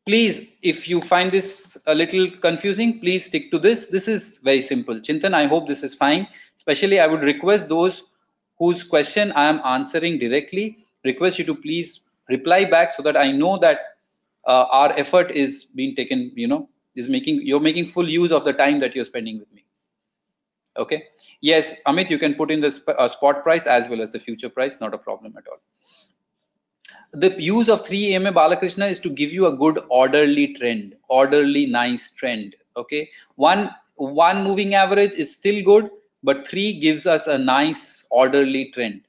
Please, 0.05 0.51
if 0.61 0.89
you 0.89 1.01
find 1.01 1.31
this 1.31 1.77
a 1.85 1.95
little 1.95 2.29
confusing, 2.41 2.99
please 2.99 3.25
stick 3.25 3.51
to 3.51 3.59
this. 3.59 3.87
This 3.87 4.07
is 4.07 4.39
very 4.43 4.61
simple. 4.61 4.95
Chintan, 4.95 5.33
I 5.33 5.45
hope 5.45 5.67
this 5.67 5.83
is 5.83 5.93
fine. 5.93 6.27
Especially, 6.57 6.99
I 6.99 7.07
would 7.07 7.21
request 7.21 7.69
those 7.69 8.03
whose 8.63 8.83
question 8.83 9.31
I 9.33 9.45
am 9.49 9.59
answering 9.65 10.19
directly, 10.19 10.77
request 11.03 11.37
you 11.39 11.45
to 11.45 11.55
please 11.55 12.07
reply 12.29 12.63
back 12.63 12.91
so 12.91 13.03
that 13.03 13.17
I 13.17 13.31
know 13.31 13.57
that 13.57 13.79
uh, 14.47 14.65
our 14.81 14.93
effort 14.97 15.31
is 15.31 15.65
being 15.65 15.95
taken, 15.95 16.31
you 16.35 16.47
know, 16.47 16.69
is 16.95 17.09
making, 17.09 17.41
you're 17.45 17.59
making 17.59 17.87
full 17.87 18.07
use 18.07 18.31
of 18.31 18.45
the 18.45 18.53
time 18.53 18.79
that 18.79 18.95
you're 18.95 19.09
spending 19.13 19.39
with 19.39 19.51
me. 19.53 19.65
Okay. 20.77 21.03
Yes, 21.41 21.73
Amit, 21.85 22.09
you 22.09 22.17
can 22.17 22.35
put 22.35 22.51
in 22.51 22.61
the 22.61 22.71
sp 22.71 22.95
uh, 22.97 23.09
spot 23.09 23.43
price 23.43 23.67
as 23.67 23.89
well 23.89 24.01
as 24.01 24.13
the 24.13 24.19
future 24.19 24.49
price, 24.49 24.77
not 24.79 24.93
a 24.93 24.97
problem 24.97 25.35
at 25.37 25.43
all. 25.47 25.59
The 27.23 27.29
use 27.41 27.69
of 27.69 27.85
3 27.85 28.15
EMA 28.15 28.31
Balakrishna 28.31 28.89
is 28.89 28.99
to 29.01 29.09
give 29.09 29.33
you 29.33 29.47
a 29.47 29.57
good 29.57 29.81
orderly 29.89 30.53
trend, 30.53 30.95
orderly 31.09 31.65
nice 31.65 32.11
trend. 32.11 32.55
Okay. 32.77 33.09
One, 33.35 33.69
one 33.95 34.43
moving 34.43 34.73
average 34.73 35.13
is 35.25 35.35
still 35.35 35.61
good, 35.63 35.89
but 36.23 36.47
3 36.47 36.79
gives 36.79 37.05
us 37.05 37.27
a 37.27 37.37
nice 37.37 38.05
orderly 38.09 38.71
trend. 38.71 39.01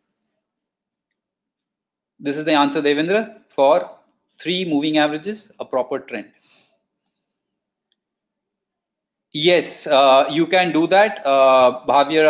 This 2.18 2.36
is 2.36 2.44
the 2.44 2.52
answer, 2.52 2.82
Devendra, 2.82 3.40
for 3.50 3.90
three 4.38 4.64
moving 4.64 4.98
averages, 4.98 5.50
a 5.60 5.64
proper 5.64 5.98
trend. 6.00 6.32
Yes, 9.32 9.86
uh, 9.88 10.26
you 10.30 10.46
can 10.46 10.72
do 10.72 10.86
that, 10.86 11.20
uh, 11.26 11.84
Bhavya 11.86 12.22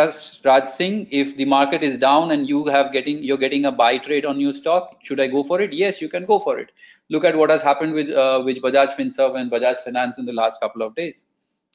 Raj 0.43 0.65
Singh. 0.65 1.07
If 1.11 1.37
the 1.37 1.45
market 1.45 1.83
is 1.83 1.99
down 1.99 2.31
and 2.31 2.49
you 2.49 2.65
have 2.65 2.91
getting 2.91 3.23
you're 3.23 3.37
getting 3.37 3.65
a 3.65 3.71
buy 3.71 3.99
trade 3.99 4.25
on 4.25 4.37
new 4.37 4.53
stock, 4.53 4.97
should 5.03 5.19
I 5.19 5.27
go 5.27 5.43
for 5.43 5.61
it? 5.61 5.71
Yes, 5.71 6.01
you 6.01 6.09
can 6.09 6.25
go 6.25 6.39
for 6.39 6.57
it. 6.57 6.71
Look 7.09 7.23
at 7.23 7.37
what 7.37 7.51
has 7.51 7.61
happened 7.61 7.93
with 7.93 8.09
uh, 8.09 8.41
with 8.43 8.59
Bajaj 8.61 8.95
Finserv 8.95 9.39
and 9.39 9.51
Bajaj 9.51 9.77
Finance 9.83 10.17
in 10.17 10.25
the 10.25 10.33
last 10.33 10.59
couple 10.59 10.81
of 10.81 10.95
days, 10.95 11.27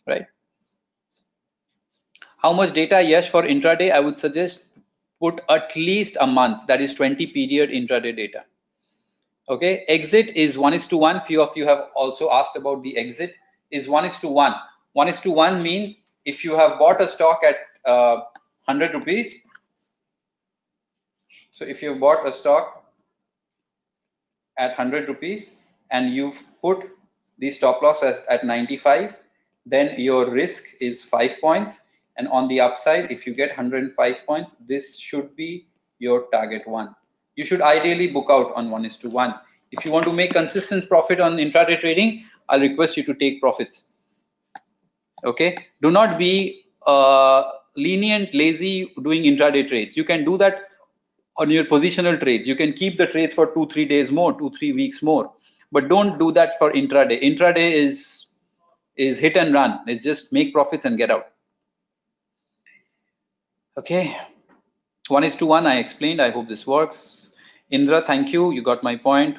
right? 0.09 0.27
How 2.43 2.53
much 2.53 2.73
data? 2.73 3.03
Yes, 3.03 3.29
for 3.29 3.43
intraday, 3.43 3.93
I 3.93 4.01
would 4.01 4.19
suggest 4.19 4.67
put 5.21 5.41
at 5.49 5.75
least 5.77 6.17
a 6.21 6.27
month. 6.27 6.67
That 6.67 6.81
is 6.81 6.95
20 6.95 7.27
period 7.29 7.71
intraday 7.71 8.17
data. 8.17 8.45
Okay, 9.49 9.85
exit 9.89 10.29
is 10.37 10.57
one 10.57 10.75
is 10.75 10.87
to 10.89 10.97
one. 10.97 11.21
Few 11.21 11.43
of 11.43 11.57
you 11.57 11.67
have 11.67 11.89
also 11.95 12.31
asked 12.31 12.57
about 12.57 12.83
the 12.83 12.97
exit. 12.97 13.35
Is 13.71 13.89
one 13.89 14.05
is 14.05 14.17
to 14.19 14.29
one 14.29 14.55
1 14.93 15.09
is 15.09 15.21
to 15.21 15.31
1 15.31 15.63
mean 15.63 15.97
if 16.25 16.45
you 16.45 16.57
have 16.57 16.79
bought 16.79 17.01
a 17.01 17.09
stock 17.09 17.41
at 17.45 17.57
uh, 17.85 18.23
100 18.65 18.95
rupees 18.95 19.43
so 21.53 21.65
if 21.65 21.83
you've 21.83 22.01
bought 22.01 22.27
a 22.27 22.33
stock 22.33 22.85
at 24.59 24.71
100 24.71 25.09
rupees 25.09 25.53
and 25.91 26.13
you've 26.13 26.43
put 26.61 26.89
the 27.39 27.51
stop 27.51 27.83
loss 27.83 28.03
as 28.03 28.23
at 28.29 28.45
95 28.45 29.21
then 29.67 29.95
your 29.99 30.29
risk 30.31 30.75
is 30.81 31.05
5 31.05 31.41
points 31.41 31.83
and 32.17 32.29
on 32.29 32.49
the 32.49 32.61
upside 32.61 33.11
if 33.11 33.27
you 33.27 33.35
get 33.35 33.51
105 33.51 34.17
points 34.27 34.57
this 34.67 34.99
should 34.99 35.35
be 35.37 35.67
your 35.99 36.27
target 36.33 36.67
one. 36.67 36.95
You 37.37 37.45
should 37.45 37.63
ideally 37.63 38.09
book 38.09 38.27
out 38.31 38.53
on 38.55 38.71
1 38.71 38.85
is 38.85 38.97
to 38.99 39.09
1 39.09 39.35
if 39.73 39.85
you 39.85 39.91
want 39.91 40.05
to 40.07 40.13
make 40.13 40.33
consistent 40.33 40.89
profit 40.89 41.21
on 41.21 41.37
intraday 41.37 41.79
trading 41.81 42.25
i'll 42.49 42.61
request 42.61 42.97
you 42.97 43.05
to 43.05 43.15
take 43.15 43.41
profits. 43.41 43.87
Okay? 45.25 45.57
Do 45.83 45.91
not 45.91 46.19
be 46.19 46.65
uh, 46.87 47.43
lenient 47.77 48.35
lazy 48.35 48.93
doing 49.03 49.23
intraday 49.23 49.67
trades. 49.69 49.97
You 49.97 50.05
can 50.05 50.25
do 50.25 50.37
that 50.39 50.63
on 51.37 51.51
your 51.51 51.65
positional 51.65 52.19
trades. 52.21 52.47
You 52.47 52.57
can 52.57 52.73
keep 52.73 52.97
the 52.97 53.07
trades 53.07 53.33
for 53.33 53.47
two 53.55 53.67
three 53.69 53.85
days 53.85 54.11
more 54.11 54.37
two 54.39 54.51
three 54.51 54.73
weeks 54.73 55.03
more. 55.03 55.33
But 55.73 55.89
don't 55.89 56.19
do 56.19 56.33
that 56.33 56.59
for 56.59 56.73
intraday. 56.73 57.23
Intraday 57.23 57.73
is 57.73 58.27
is 58.97 59.19
hit 59.19 59.37
and 59.37 59.55
run. 59.55 59.81
It's 59.87 60.05
just 60.05 60.33
make 60.33 60.53
profits 60.53 60.85
and 60.85 60.99
get 60.99 61.11
out 61.11 61.27
okay 63.77 64.17
one 65.09 65.25
is 65.25 65.37
to 65.37 65.47
one 65.47 65.67
i 65.67 65.79
explained 65.79 66.21
i 66.21 66.31
hope 66.31 66.49
this 66.49 66.67
works 66.67 67.31
indra 67.71 68.03
thank 68.03 68.33
you 68.33 68.53
you 68.53 68.63
got 68.63 68.83
my 68.83 68.97
point 68.97 69.37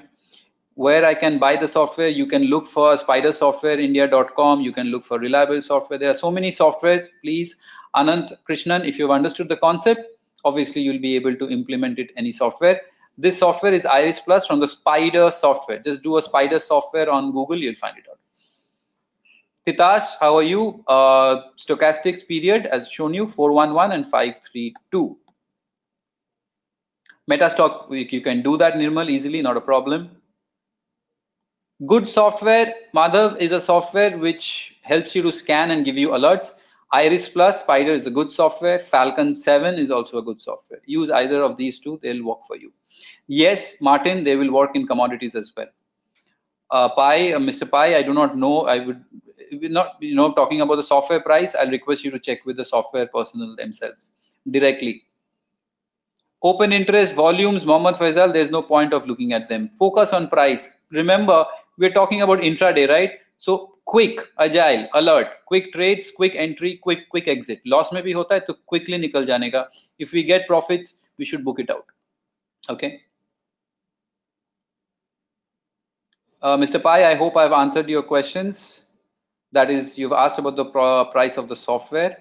where 0.76 1.06
I 1.06 1.14
can 1.14 1.38
buy 1.38 1.58
the 1.58 1.68
software, 1.68 2.08
you 2.08 2.26
can 2.26 2.46
look 2.46 2.66
for 2.66 2.98
spidersoftwareindia.com. 2.98 4.62
You 4.62 4.72
can 4.72 4.88
look 4.88 5.04
for 5.04 5.20
reliable 5.20 5.62
software. 5.62 6.00
There 6.00 6.10
are 6.10 6.16
so 6.22 6.32
many 6.32 6.52
softwares. 6.52 7.08
Please, 7.22 7.56
Anant 7.96 8.32
Krishnan, 8.50 8.88
if 8.88 8.98
you've 8.98 9.12
understood 9.12 9.50
the 9.50 9.58
concept, 9.58 10.02
obviously 10.46 10.82
you'll 10.82 11.02
be 11.02 11.16
able 11.16 11.36
to 11.36 11.50
implement 11.50 12.00
it 12.00 12.12
any 12.16 12.32
software. 12.32 12.82
This 13.18 13.38
software 13.38 13.74
is 13.74 13.86
Iris 13.86 14.22
Plus 14.22 14.48
from 14.48 14.60
the 14.60 14.68
Spider 14.68 15.30
software. 15.30 15.80
Just 15.80 16.02
do 16.04 16.18
a 16.18 16.22
Spider 16.22 16.60
software 16.60 17.10
on 17.10 17.32
Google, 17.32 17.58
you'll 17.58 17.76
find 17.76 17.98
it 17.98 18.06
out. 18.10 18.21
Titash, 19.68 20.06
how 20.20 20.36
are 20.38 20.44
you? 20.44 20.84
Uh, 20.88 21.44
stochastics 21.58 22.28
period 22.28 22.66
as 22.66 22.90
shown 22.90 23.14
you 23.14 23.28
411 23.28 23.96
and 23.96 24.08
532. 24.08 25.18
Metastock, 27.30 28.12
you 28.12 28.22
can 28.22 28.42
do 28.42 28.58
that 28.58 28.74
Nirmal 28.74 29.10
easily, 29.10 29.42
not 29.42 29.58
a 29.58 29.62
problem. 29.62 30.10
Good 31.86 32.08
software 32.08 32.74
madhav 32.96 33.40
is 33.40 33.52
a 33.52 33.60
software 33.60 34.16
which 34.16 34.78
helps 34.84 35.16
you 35.16 35.24
to 35.24 35.32
scan 35.32 35.72
and 35.72 35.84
give 35.84 35.98
you 35.98 36.10
alerts. 36.10 36.52
Iris 36.94 37.30
plus 37.30 37.64
spider 37.64 37.92
is 37.94 38.06
a 38.06 38.12
good 38.12 38.32
software. 38.32 38.80
Falcon 38.80 39.34
7 39.34 39.80
is 39.80 39.90
also 39.90 40.18
a 40.20 40.22
good 40.22 40.42
software. 40.42 40.82
Use 40.86 41.10
either 41.10 41.42
of 41.42 41.58
these 41.58 41.80
two 41.80 42.00
they'll 42.04 42.24
work 42.24 42.44
for 42.46 42.56
you. 42.56 42.72
Yes 43.28 43.82
martin 43.82 44.24
they 44.24 44.36
will 44.36 44.52
work 44.52 44.76
in 44.76 44.86
commodities 44.86 45.34
as 45.34 45.52
well. 45.58 45.70
Uh, 46.70 46.90
pi 46.90 47.34
uh, 47.34 47.40
mr 47.40 47.70
pi 47.70 47.96
i 47.96 48.04
do 48.04 48.14
not 48.14 48.38
know. 48.38 48.68
I 48.68 48.80
would 48.86 49.04
not 49.52 49.96
you 50.00 50.16
know 50.16 50.32
talking 50.34 50.62
about 50.62 50.76
the 50.76 50.84
software 50.84 51.20
price 51.20 51.56
i'll 51.56 51.70
request 51.70 52.04
you 52.04 52.12
to 52.12 52.20
check 52.20 52.46
with 52.46 52.58
the 52.58 52.66
software 52.66 53.08
personnel 53.08 53.56
themselves 53.56 54.12
directly. 54.50 55.04
Open 56.44 56.74
interest 56.74 57.14
volumes 57.14 57.66
mohammad 57.66 57.96
faisal 57.96 58.34
there's 58.34 58.50
no 58.50 58.62
point 58.64 58.94
of 58.94 59.06
looking 59.08 59.34
at 59.34 59.48
them. 59.48 59.70
Focus 59.78 60.12
on 60.14 60.28
price. 60.28 60.70
Remember 60.92 61.46
we're 61.78 61.94
talking 61.94 62.24
about 62.24 62.40
intraday 62.40 62.90
right? 62.90 63.12
So 63.38 63.74
quick 63.86 64.20
agile 64.40 64.88
alert 64.94 65.28
quick 65.46 65.72
trades 65.74 66.12
quick 66.16 66.36
entry 66.36 66.80
quick 66.82 67.10
quick 67.10 67.28
exit. 67.28 67.62
Loss 67.66 67.92
may 67.92 68.02
be 68.02 68.12
hota 68.12 68.36
hai 68.36 68.40
to 68.40 68.56
quickly 68.66 68.98
nikal 68.98 69.26
janega 69.26 69.68
if 70.00 70.14
we 70.14 70.24
get 70.24 70.48
profits 70.48 70.96
we 71.18 71.26
should 71.26 71.44
book 71.44 71.60
it 71.60 71.70
out. 71.70 71.86
Okay? 72.70 73.02
Uh, 76.42 76.58
mr 76.58 76.82
pai 76.82 77.04
i 77.06 77.14
hope 77.14 77.38
i've 77.38 77.52
answered 77.52 77.88
your 77.88 78.02
questions. 78.02 78.86
That 79.52 79.70
is, 79.70 79.98
you've 79.98 80.14
asked 80.14 80.40
about 80.40 80.56
the 80.56 80.66
price 81.12 81.38
of 81.38 81.48
the 81.48 81.56
software. 81.56 82.18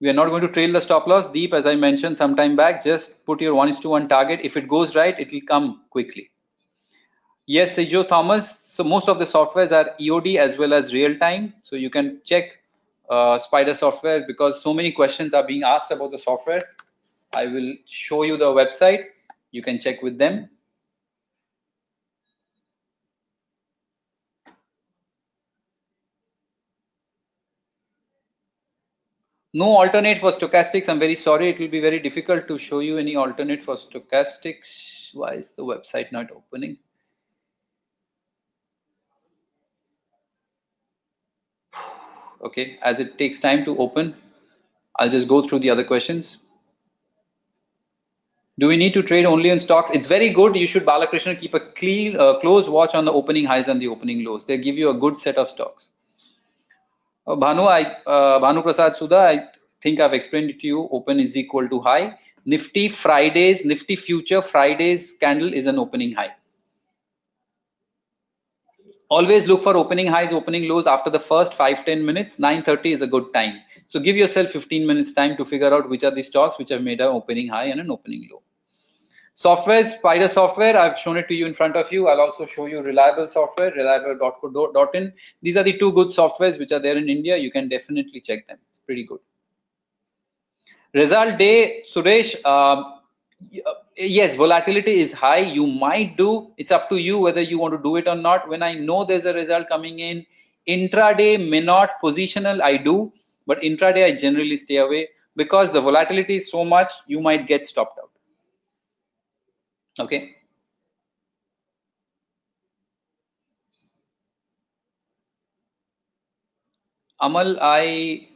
We 0.00 0.08
are 0.08 0.14
not 0.14 0.28
going 0.28 0.42
to 0.42 0.48
trail 0.48 0.72
the 0.72 0.80
stop 0.80 1.06
loss. 1.06 1.30
Deep, 1.30 1.54
as 1.54 1.66
I 1.66 1.76
mentioned 1.76 2.16
some 2.16 2.34
time 2.36 2.56
back, 2.56 2.82
just 2.82 3.24
put 3.24 3.40
your 3.40 3.54
one 3.54 3.68
is 3.68 3.78
to 3.80 3.88
one 3.90 4.08
target. 4.08 4.40
If 4.42 4.56
it 4.56 4.68
goes 4.68 4.94
right, 4.96 5.18
it 5.18 5.32
will 5.32 5.40
come 5.46 5.82
quickly. 5.90 6.30
Yes, 7.46 7.76
Joe 7.76 8.02
Thomas. 8.02 8.58
So 8.58 8.82
most 8.82 9.08
of 9.08 9.18
the 9.18 9.24
softwares 9.24 9.70
are 9.70 9.94
EOD 10.00 10.36
as 10.36 10.58
well 10.58 10.74
as 10.74 10.92
real 10.92 11.16
time. 11.18 11.54
So 11.62 11.76
you 11.76 11.90
can 11.90 12.20
check 12.24 12.58
uh, 13.08 13.38
Spider 13.38 13.74
software 13.74 14.24
because 14.26 14.62
so 14.62 14.74
many 14.74 14.92
questions 14.92 15.34
are 15.34 15.46
being 15.46 15.62
asked 15.62 15.90
about 15.90 16.10
the 16.10 16.18
software. 16.18 16.60
I 17.34 17.46
will 17.46 17.74
show 17.86 18.22
you 18.22 18.36
the 18.36 18.46
website. 18.46 19.04
You 19.52 19.62
can 19.62 19.78
check 19.78 20.02
with 20.02 20.18
them. 20.18 20.48
No 29.54 29.66
alternate 29.66 30.18
for 30.18 30.32
stochastics. 30.32 30.88
I'm 30.88 30.98
very 30.98 31.14
sorry. 31.14 31.48
It 31.50 31.58
will 31.60 31.68
be 31.68 31.80
very 31.80 32.00
difficult 32.00 32.48
to 32.48 32.58
show 32.58 32.80
you 32.80 32.98
any 32.98 33.16
alternate 33.16 33.62
for 33.62 33.76
stochastics. 33.76 35.14
Why 35.14 35.34
is 35.34 35.52
the 35.52 35.64
website 35.64 36.12
not 36.12 36.30
opening? 36.32 36.78
okay 42.44 42.78
as 42.82 43.00
it 43.00 43.18
takes 43.18 43.40
time 43.40 43.64
to 43.64 43.76
open 43.78 44.14
I'll 44.96 45.10
just 45.10 45.28
go 45.28 45.42
through 45.42 45.60
the 45.60 45.70
other 45.70 45.84
questions 45.84 46.36
do 48.58 48.68
we 48.68 48.76
need 48.76 48.94
to 48.94 49.02
trade 49.02 49.24
only 49.24 49.50
on 49.50 49.60
stocks 49.60 49.90
it's 49.90 50.06
very 50.06 50.30
good 50.30 50.56
you 50.56 50.66
should 50.66 50.84
Balakrishna 50.84 51.38
keep 51.40 51.54
a 51.54 51.60
clean 51.60 52.20
uh, 52.20 52.38
close 52.38 52.68
watch 52.68 52.94
on 52.94 53.04
the 53.04 53.12
opening 53.12 53.46
highs 53.46 53.68
and 53.68 53.80
the 53.80 53.88
opening 53.88 54.24
lows 54.24 54.46
they 54.46 54.58
give 54.58 54.76
you 54.76 54.90
a 54.90 54.94
good 54.94 55.18
set 55.18 55.36
of 55.36 55.48
stocks 55.48 55.90
Bhanu 57.26 57.66
I 57.66 57.82
uh, 58.06 58.38
Bhanu 58.40 58.62
Prasad 58.62 58.96
Sudha 58.96 59.18
I 59.18 59.48
think 59.82 60.00
I've 60.00 60.12
explained 60.12 60.50
it 60.50 60.60
to 60.60 60.66
you. 60.66 60.88
Open 60.92 61.20
is 61.20 61.36
equal 61.36 61.68
to 61.68 61.80
high. 61.80 62.18
Nifty 62.44 62.88
Fridays 62.88 63.64
Nifty 63.64 63.96
future 63.96 64.42
Fridays 64.42 65.12
candle 65.18 65.52
is 65.52 65.66
an 65.66 65.78
opening 65.78 66.12
high. 66.12 66.34
Always 69.08 69.46
look 69.46 69.62
for 69.62 69.76
opening 69.76 70.06
highs 70.06 70.32
opening 70.32 70.68
lows 70.68 70.86
after 70.86 71.08
the 71.08 71.18
first 71.18 71.54
5 71.54 71.84
10 71.84 72.04
minutes. 72.04 72.38
9:30 72.38 72.92
is 72.92 73.02
a 73.02 73.06
good 73.06 73.32
time. 73.32 73.60
So 73.86 74.00
give 74.00 74.16
yourself 74.16 74.50
15 74.50 74.86
minutes 74.86 75.12
time 75.12 75.36
to 75.38 75.44
figure 75.44 75.72
out 75.72 75.88
which 75.88 76.04
are 76.04 76.10
the 76.10 76.22
stocks 76.22 76.58
which 76.58 76.70
have 76.70 76.82
made 76.82 77.00
an 77.00 77.06
opening 77.06 77.48
high 77.48 77.66
and 77.66 77.80
an 77.80 77.90
opening 77.90 78.28
low 78.30 78.42
software 79.34 79.84
spider 79.84 80.28
software 80.28 80.76
i've 80.78 80.98
shown 80.98 81.16
it 81.16 81.26
to 81.28 81.34
you 81.34 81.46
in 81.46 81.54
front 81.54 81.76
of 81.76 81.90
you. 81.92 82.08
I'll 82.08 82.20
also 82.20 82.46
show 82.46 82.66
you 82.66 82.82
reliable 82.82 83.28
software 83.28 83.72
reliable.co.in 83.72 85.12
these 85.42 85.56
are 85.56 85.62
the 85.62 85.76
two 85.78 85.92
good 85.92 86.08
softwares 86.08 86.58
which 86.58 86.72
are 86.72 86.78
there 86.78 86.96
in 86.96 87.08
india. 87.08 87.36
You 87.36 87.50
can 87.50 87.68
definitely 87.68 88.20
check 88.20 88.46
them. 88.46 88.58
It's 88.68 88.78
pretty 88.78 89.04
good. 89.04 89.20
Result 90.92 91.38
day 91.38 91.82
suresh 91.92 92.44
um, 92.44 93.00
yes 93.96 94.36
volatility 94.36 95.00
is 95.00 95.12
high. 95.12 95.38
You 95.38 95.66
might 95.66 96.16
do 96.16 96.52
it's 96.56 96.70
up 96.70 96.88
to 96.90 96.96
you 96.96 97.18
whether 97.18 97.40
you 97.40 97.58
want 97.58 97.74
to 97.74 97.82
do 97.82 97.96
it 97.96 98.06
or 98.06 98.14
not. 98.14 98.48
When 98.48 98.62
i 98.62 98.74
know 98.74 99.04
there's 99.04 99.24
a 99.24 99.34
result 99.34 99.68
coming 99.68 99.98
in 99.98 100.24
intraday 100.68 101.48
may 101.50 101.60
not 101.60 101.90
positional 102.02 102.62
i 102.62 102.76
do 102.76 103.12
but 103.46 103.60
intraday 103.60 104.04
i 104.06 104.12
generally 104.16 104.56
stay 104.56 104.76
away 104.76 105.08
because 105.36 105.72
the 105.72 105.80
volatility 105.80 106.36
is 106.36 106.50
so 106.50 106.64
much 106.64 106.90
you 107.06 107.20
might 107.20 107.46
get 107.46 107.66
stopped 107.66 107.98
out 107.98 108.03
okay 109.98 110.36
amal 117.20 117.58
i 117.60 118.28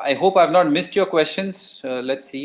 i 0.00 0.14
hope 0.14 0.36
i've 0.36 0.52
not 0.52 0.70
missed 0.70 0.96
your 0.96 1.06
questions 1.06 1.80
uh, 1.84 2.00
let's 2.02 2.28
see 2.28 2.44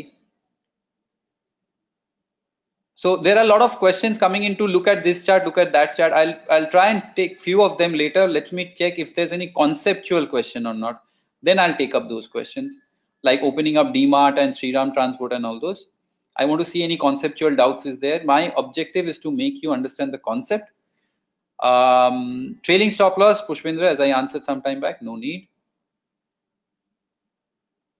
So 2.96 3.16
there 3.16 3.36
are 3.36 3.44
a 3.44 3.46
lot 3.46 3.60
of 3.60 3.76
questions 3.76 4.18
coming 4.18 4.44
in 4.44 4.56
to 4.56 4.66
look 4.66 4.88
at 4.88 5.04
this 5.04 5.26
chart, 5.26 5.44
look 5.44 5.58
at 5.58 5.72
that 5.72 5.94
chart. 5.94 6.12
I'll 6.12 6.34
I'll 6.50 6.70
try 6.70 6.86
and 6.88 7.02
take 7.16 7.40
few 7.40 7.62
of 7.62 7.76
them 7.76 7.92
later. 7.92 8.26
Let 8.26 8.52
me 8.52 8.72
check 8.74 8.98
if 8.98 9.14
there's 9.14 9.32
any 9.32 9.48
conceptual 9.48 10.26
question 10.26 10.66
or 10.66 10.72
not. 10.74 11.02
Then 11.42 11.58
I'll 11.58 11.76
take 11.76 11.94
up 11.94 12.08
those 12.08 12.28
questions, 12.28 12.78
like 13.22 13.42
opening 13.42 13.76
up 13.76 13.88
DMart 13.88 14.38
and 14.38 14.54
Shriram 14.54 14.94
Transport 14.94 15.34
and 15.34 15.44
all 15.44 15.60
those. 15.60 15.86
I 16.36 16.46
want 16.46 16.64
to 16.64 16.70
see 16.70 16.82
any 16.82 16.96
conceptual 16.96 17.54
doubts 17.54 17.86
is 17.86 18.00
there. 18.00 18.22
My 18.24 18.52
objective 18.56 19.06
is 19.06 19.18
to 19.20 19.30
make 19.30 19.62
you 19.62 19.72
understand 19.72 20.12
the 20.12 20.18
concept. 20.18 20.70
Um, 21.62 22.58
trailing 22.62 22.90
stop 22.90 23.16
loss, 23.16 23.46
Pushpendra, 23.46 23.92
as 23.92 24.00
I 24.00 24.06
answered 24.06 24.44
some 24.44 24.60
time 24.60 24.80
back, 24.80 25.00
no 25.00 25.16
need. 25.16 25.48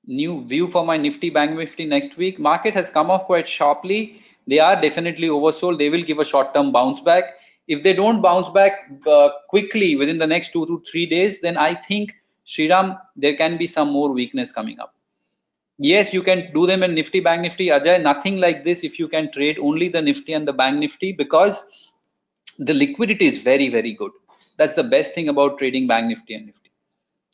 New 0.07 0.45
view 0.45 0.69
for 0.69 0.85
my 0.85 0.97
Nifty 0.97 1.31
Bank 1.31 1.57
Nifty 1.57 1.87
next 1.87 2.17
week. 2.17 2.39
Market 2.39 2.75
has 2.75 2.91
come 2.91 3.11
off 3.11 3.25
quite 3.25 3.49
sharply. 3.49 4.23
They 4.47 4.59
are 4.59 4.79
definitely 4.79 5.29
oversold. 5.29 5.79
They 5.79 5.89
will 5.89 6.03
give 6.03 6.19
a 6.19 6.25
short-term 6.25 6.73
bounce 6.73 7.01
back. 7.01 7.25
If 7.69 7.83
they 7.83 7.95
don't 7.95 8.21
bounce 8.21 8.51
back 8.51 8.91
uh, 9.07 9.31
quickly 9.49 9.97
within 9.97 10.19
the 10.19 10.27
next 10.27 10.53
two 10.53 10.67
to 10.67 10.83
three 10.91 11.07
days, 11.07 11.41
then 11.41 11.57
I 11.57 11.75
think 11.75 12.15
Shriram, 12.47 13.01
there 13.17 13.37
can 13.37 13.57
be 13.57 13.67
some 13.67 13.91
more 13.91 14.13
weakness 14.13 14.53
coming 14.53 14.79
up 14.81 14.94
yes 15.79 16.13
you 16.13 16.23
can 16.23 16.53
do 16.53 16.67
them 16.67 16.83
in 16.83 16.95
nifty 16.95 17.21
bank 17.21 17.43
nifty 17.43 17.67
ajay. 17.69 18.03
Nothing 18.03 18.39
like 18.39 18.65
this 18.65 18.85
if 18.85 18.99
you 18.99 19.09
can 19.09 19.31
trade 19.33 19.59
only 19.59 19.89
the 19.89 20.03
nifty 20.03 20.33
and 20.33 20.47
the 20.47 20.53
bank 20.53 20.79
nifty 20.79 21.13
because 21.13 21.67
the 22.59 22.75
liquidity 22.75 23.27
is 23.27 23.39
very 23.39 23.69
very 23.69 23.93
good. 23.95 24.13
That's 24.57 24.75
the 24.75 24.85
best 24.85 25.15
thing 25.15 25.29
about 25.29 25.59
trading 25.59 25.87
bank 25.87 26.07
nifty 26.07 26.35
and 26.35 26.47
nifty. 26.47 26.71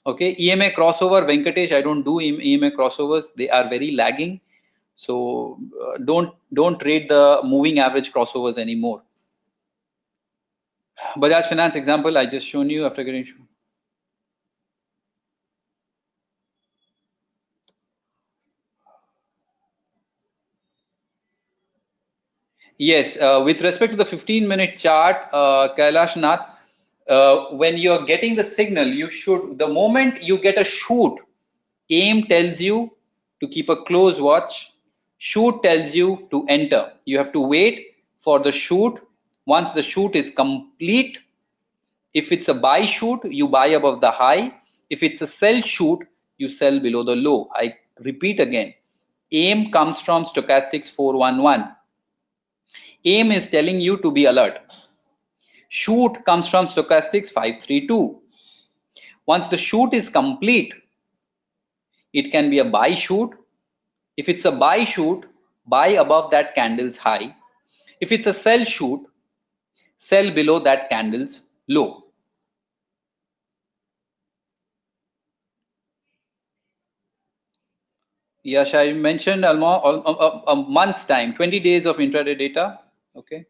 Okay 0.06 0.36
ema 0.38 0.70
crossover 0.70 1.22
venkatesh 1.26 1.72
i 1.72 1.80
don't 1.80 2.02
do 2.02 2.20
ema 2.20 2.70
crossovers. 2.70 3.34
They 3.34 3.48
are 3.50 3.68
very 3.68 3.92
lagging. 3.92 4.40
So 4.94 5.58
uh, 5.82 5.98
don't 6.04 6.34
don't 6.52 6.78
trade 6.80 7.08
the 7.08 7.40
moving 7.44 7.78
average 7.78 8.12
crossovers 8.12 8.58
anymore. 8.58 9.02
Bajaj 11.16 11.48
finance 11.48 11.76
example 11.76 12.18
i 12.18 12.26
just 12.26 12.46
shown 12.46 12.70
you 12.70 12.84
after 12.86 13.02
getting 13.04 13.24
Yes, 22.80 23.18
uh, 23.18 23.42
with 23.44 23.60
respect 23.60 23.90
to 23.90 23.96
the 23.98 24.06
15 24.06 24.48
minute 24.48 24.78
chart, 24.78 25.16
uh, 25.34 25.68
Kailash 25.76 26.16
Nath, 26.16 26.48
uh, 27.06 27.48
when 27.50 27.76
you're 27.76 28.06
getting 28.06 28.36
the 28.36 28.42
signal, 28.42 28.88
you 28.88 29.10
should, 29.10 29.58
the 29.58 29.68
moment 29.68 30.22
you 30.22 30.38
get 30.38 30.58
a 30.58 30.64
shoot, 30.64 31.18
aim 31.90 32.24
tells 32.24 32.58
you 32.58 32.90
to 33.40 33.48
keep 33.48 33.68
a 33.68 33.76
close 33.84 34.18
watch, 34.18 34.72
shoot 35.18 35.62
tells 35.62 35.94
you 35.94 36.26
to 36.30 36.46
enter. 36.48 36.90
You 37.04 37.18
have 37.18 37.32
to 37.34 37.40
wait 37.40 37.96
for 38.16 38.38
the 38.38 38.50
shoot. 38.50 38.98
Once 39.44 39.72
the 39.72 39.82
shoot 39.82 40.16
is 40.16 40.30
complete, 40.30 41.18
if 42.14 42.32
it's 42.32 42.48
a 42.48 42.54
buy 42.54 42.86
shoot, 42.86 43.20
you 43.24 43.48
buy 43.48 43.66
above 43.66 44.00
the 44.00 44.10
high. 44.10 44.54
If 44.88 45.02
it's 45.02 45.20
a 45.20 45.26
sell 45.26 45.60
shoot, 45.60 45.98
you 46.38 46.48
sell 46.48 46.80
below 46.80 47.02
the 47.02 47.14
low. 47.16 47.50
I 47.54 47.74
repeat 47.98 48.40
again, 48.40 48.72
aim 49.30 49.70
comes 49.70 50.00
from 50.00 50.24
stochastics 50.24 50.86
411 50.86 51.76
aim 53.04 53.32
is 53.32 53.50
telling 53.50 53.80
you 53.80 53.96
to 53.98 54.12
be 54.12 54.24
alert. 54.24 54.60
Shoot 55.68 56.24
comes 56.24 56.48
from 56.48 56.66
stochastics 56.66 57.28
532 57.28 58.20
once 59.26 59.48
the 59.48 59.56
shoot 59.56 59.94
is 59.94 60.08
complete 60.08 60.72
it 62.12 62.32
can 62.32 62.50
be 62.50 62.58
a 62.58 62.64
buy 62.64 62.94
shoot. 62.94 63.30
If 64.16 64.28
it's 64.28 64.44
a 64.44 64.52
buy 64.52 64.84
shoot 64.84 65.24
buy 65.66 65.88
above 65.88 66.30
that 66.32 66.54
candle's 66.54 66.96
high. 66.96 67.36
If 68.00 68.12
it's 68.12 68.26
a 68.26 68.34
sell 68.34 68.64
shoot 68.64 69.06
sell 69.98 70.30
below 70.30 70.58
that 70.60 70.88
candle's 70.90 71.40
low. 71.68 72.04
Yes, 78.42 78.74
I 78.74 78.92
mentioned 78.92 79.44
almost 79.44 80.06
a, 80.06 80.50
a 80.52 80.56
month's 80.56 81.04
time, 81.04 81.34
20 81.34 81.60
days 81.60 81.84
of 81.84 81.98
intraday 81.98 82.38
data 82.38 82.80
okay. 83.14 83.46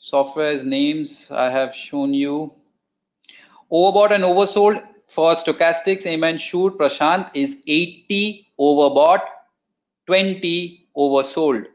Software's 0.00 0.64
names 0.66 1.30
i 1.30 1.48
have 1.48 1.74
shown 1.74 2.12
you. 2.12 2.52
Overbought 3.72 4.12
and 4.12 4.22
oversold 4.22 4.80
for 5.08 5.34
stochastics. 5.34 6.06
And 6.06 6.40
shoot 6.40 6.78
prashant 6.78 7.30
is 7.34 7.60
80 7.66 8.48
overbought 8.58 9.26
20 10.06 10.86
oversold. 10.96 11.66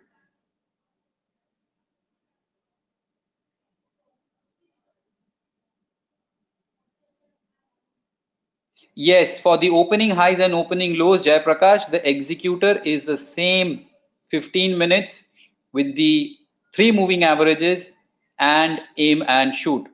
Yes, 8.95 9.39
for 9.39 9.57
the 9.57 9.69
opening 9.69 10.09
highs 10.09 10.39
and 10.41 10.53
opening 10.53 10.97
lows, 10.99 11.23
Jayaprakash, 11.23 11.89
the 11.89 12.09
executor 12.09 12.81
is 12.83 13.05
the 13.05 13.15
same 13.17 13.85
15 14.29 14.77
minutes 14.77 15.25
with 15.73 15.95
the 15.95 16.35
three 16.73 16.91
moving 16.91 17.23
averages 17.23 17.91
and 18.39 18.81
aim 18.97 19.23
and 19.27 19.53
shoot. 19.55 19.87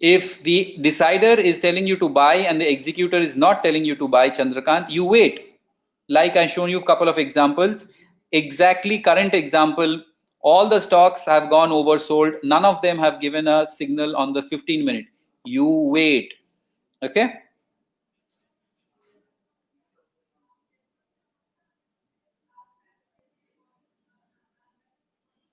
If 0.00 0.42
the 0.42 0.76
decider 0.80 1.40
is 1.40 1.60
telling 1.60 1.86
you 1.86 1.96
to 1.98 2.08
buy 2.08 2.36
and 2.36 2.60
the 2.60 2.70
executor 2.70 3.18
is 3.18 3.36
not 3.36 3.62
telling 3.62 3.84
you 3.84 3.96
to 3.96 4.08
buy 4.08 4.30
Chandrakant, 4.30 4.90
you 4.90 5.04
wait. 5.04 5.58
Like 6.08 6.36
I 6.36 6.46
shown 6.46 6.70
you 6.70 6.80
a 6.80 6.84
couple 6.84 7.08
of 7.08 7.18
examples. 7.18 7.86
Exactly 8.32 9.00
current 9.00 9.34
example, 9.34 10.02
all 10.40 10.68
the 10.68 10.80
stocks 10.80 11.24
have 11.26 11.50
gone 11.50 11.70
oversold. 11.70 12.34
None 12.44 12.64
of 12.64 12.80
them 12.82 12.98
have 12.98 13.20
given 13.20 13.48
a 13.48 13.66
signal 13.68 14.16
on 14.16 14.32
the 14.32 14.42
15 14.42 14.84
minute. 14.84 15.06
You 15.44 15.66
wait. 15.66 16.34
Okay. 17.02 17.34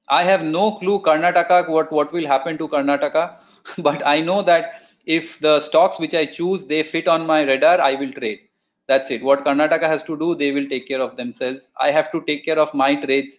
I 0.10 0.24
have 0.24 0.44
no 0.44 0.72
clue 0.74 1.00
Karnataka 1.00 1.70
what 1.70 1.92
what 1.92 2.12
will 2.12 2.26
happen 2.26 2.58
to 2.58 2.68
Karnataka, 2.68 3.36
but 3.80 4.06
I 4.06 4.20
know 4.22 4.42
that 4.44 4.82
if 5.06 5.40
the 5.40 5.60
stocks 5.60 6.00
which 6.00 6.14
I 6.16 6.26
choose 6.26 6.66
they 6.66 6.84
fit 6.84 7.08
on 7.08 7.26
my 7.28 7.42
radar, 7.42 7.80
I 7.82 7.94
will 7.96 8.12
trade. 8.12 8.40
That's 8.88 9.12
it. 9.12 9.24
What 9.24 9.44
Karnataka 9.46 9.88
has 9.88 10.04
to 10.06 10.18
do, 10.18 10.36
they 10.36 10.52
will 10.52 10.68
take 10.70 10.88
care 10.88 11.02
of 11.02 11.18
themselves. 11.18 11.70
I 11.80 11.92
have 11.92 12.12
to 12.12 12.22
take 12.22 12.46
care 12.46 12.60
of 12.60 12.74
my 12.74 12.96
trades. 12.96 13.38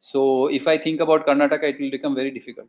So 0.00 0.48
if 0.48 0.68
I 0.68 0.78
think 0.78 1.00
about 1.00 1.26
Karnataka, 1.26 1.64
it 1.74 1.80
will 1.80 1.90
become 1.90 2.14
very 2.14 2.30
difficult. 2.30 2.68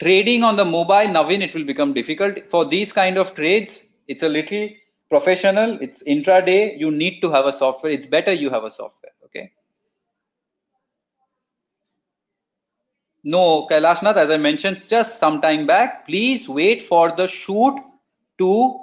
Trading 0.00 0.44
on 0.44 0.54
the 0.56 0.64
mobile, 0.64 1.08
Navin, 1.16 1.42
it 1.42 1.52
will 1.52 1.64
become 1.64 1.92
difficult. 1.92 2.38
For 2.48 2.64
these 2.64 2.92
kind 2.92 3.18
of 3.18 3.34
trades, 3.34 3.82
it's 4.06 4.22
a 4.22 4.28
little 4.28 4.68
professional. 5.10 5.78
It's 5.80 6.02
intraday. 6.04 6.78
You 6.78 6.90
need 6.92 7.20
to 7.22 7.30
have 7.32 7.46
a 7.46 7.52
software. 7.52 7.90
It's 7.92 8.06
better 8.06 8.32
you 8.32 8.50
have 8.50 8.64
a 8.64 8.70
software. 8.70 9.12
Okay. 9.24 9.50
No, 13.26 13.66
Kailashnath, 13.66 14.16
as 14.16 14.28
I 14.28 14.36
mentioned 14.36 14.86
just 14.86 15.18
some 15.18 15.40
time 15.40 15.66
back, 15.66 16.06
please 16.06 16.46
wait 16.46 16.82
for 16.82 17.16
the 17.16 17.26
shoot 17.26 17.74
to 18.36 18.80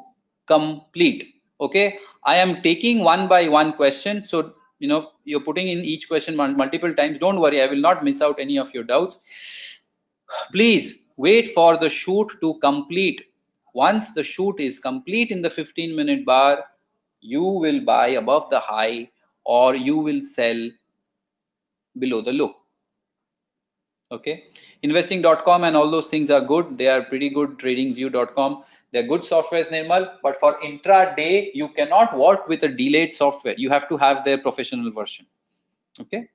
complete. 0.48 1.36
Okay, 1.60 2.00
I 2.24 2.38
am 2.38 2.64
taking 2.64 3.04
one 3.04 3.28
by 3.28 3.48
one 3.48 3.74
question. 3.74 4.26
So, 4.26 4.54
you 4.80 4.88
know, 4.88 5.12
you're 5.26 5.44
putting 5.44 5.68
in 5.68 5.86
each 5.86 6.08
question 6.08 6.36
multiple 6.36 6.92
times. 6.96 7.20
Don't 7.20 7.40
worry, 7.40 7.62
I 7.62 7.68
will 7.68 7.80
not 7.82 8.04
miss 8.04 8.20
out 8.20 8.40
any 8.40 8.58
of 8.58 8.74
your 8.74 8.84
doubts. 8.84 9.20
Please 10.52 11.04
wait 11.18 11.54
for 11.54 11.78
the 11.78 11.90
shoot 11.90 12.32
to 12.42 12.56
complete. 12.56 13.22
Once 13.76 14.12
the 14.14 14.24
shoot 14.24 14.60
is 14.60 14.80
complete 14.80 15.30
in 15.30 15.44
the 15.44 15.52
15 15.52 15.96
minute 15.96 16.26
bar, 16.26 16.64
you 17.20 17.44
will 17.44 17.82
buy 17.82 18.08
above 18.08 18.50
the 18.50 18.60
high 18.60 19.08
or 19.44 19.76
you 19.76 19.98
will 19.98 20.24
sell 20.24 20.70
below 22.00 22.24
the 22.24 22.34
low 22.34 22.61
okay? 24.12 24.46
Investing.com 24.82 25.64
and 25.64 25.76
all 25.76 25.90
those 25.90 26.08
things 26.08 26.30
are 26.30 26.42
good. 26.42 26.78
They 26.78 26.88
are 26.88 27.04
pretty 27.04 27.30
good 27.30 27.58
tradingview.com 27.58 28.64
they're 28.92 29.08
good 29.08 29.22
softwares 29.22 29.70
nirmal 29.70 30.16
but 30.22 30.38
for 30.40 30.60
intraday 30.60 31.52
you 31.54 31.70
cannot 31.70 32.18
work 32.18 32.48
with 32.48 32.64
a 32.64 32.68
delayed 32.68 33.14
software. 33.14 33.56
You 33.58 33.70
have 33.70 33.88
to 33.90 33.98
have 33.98 34.26
their 34.26 34.38
professional 34.38 34.92
version. 34.92 35.26
Okay? 36.00 36.30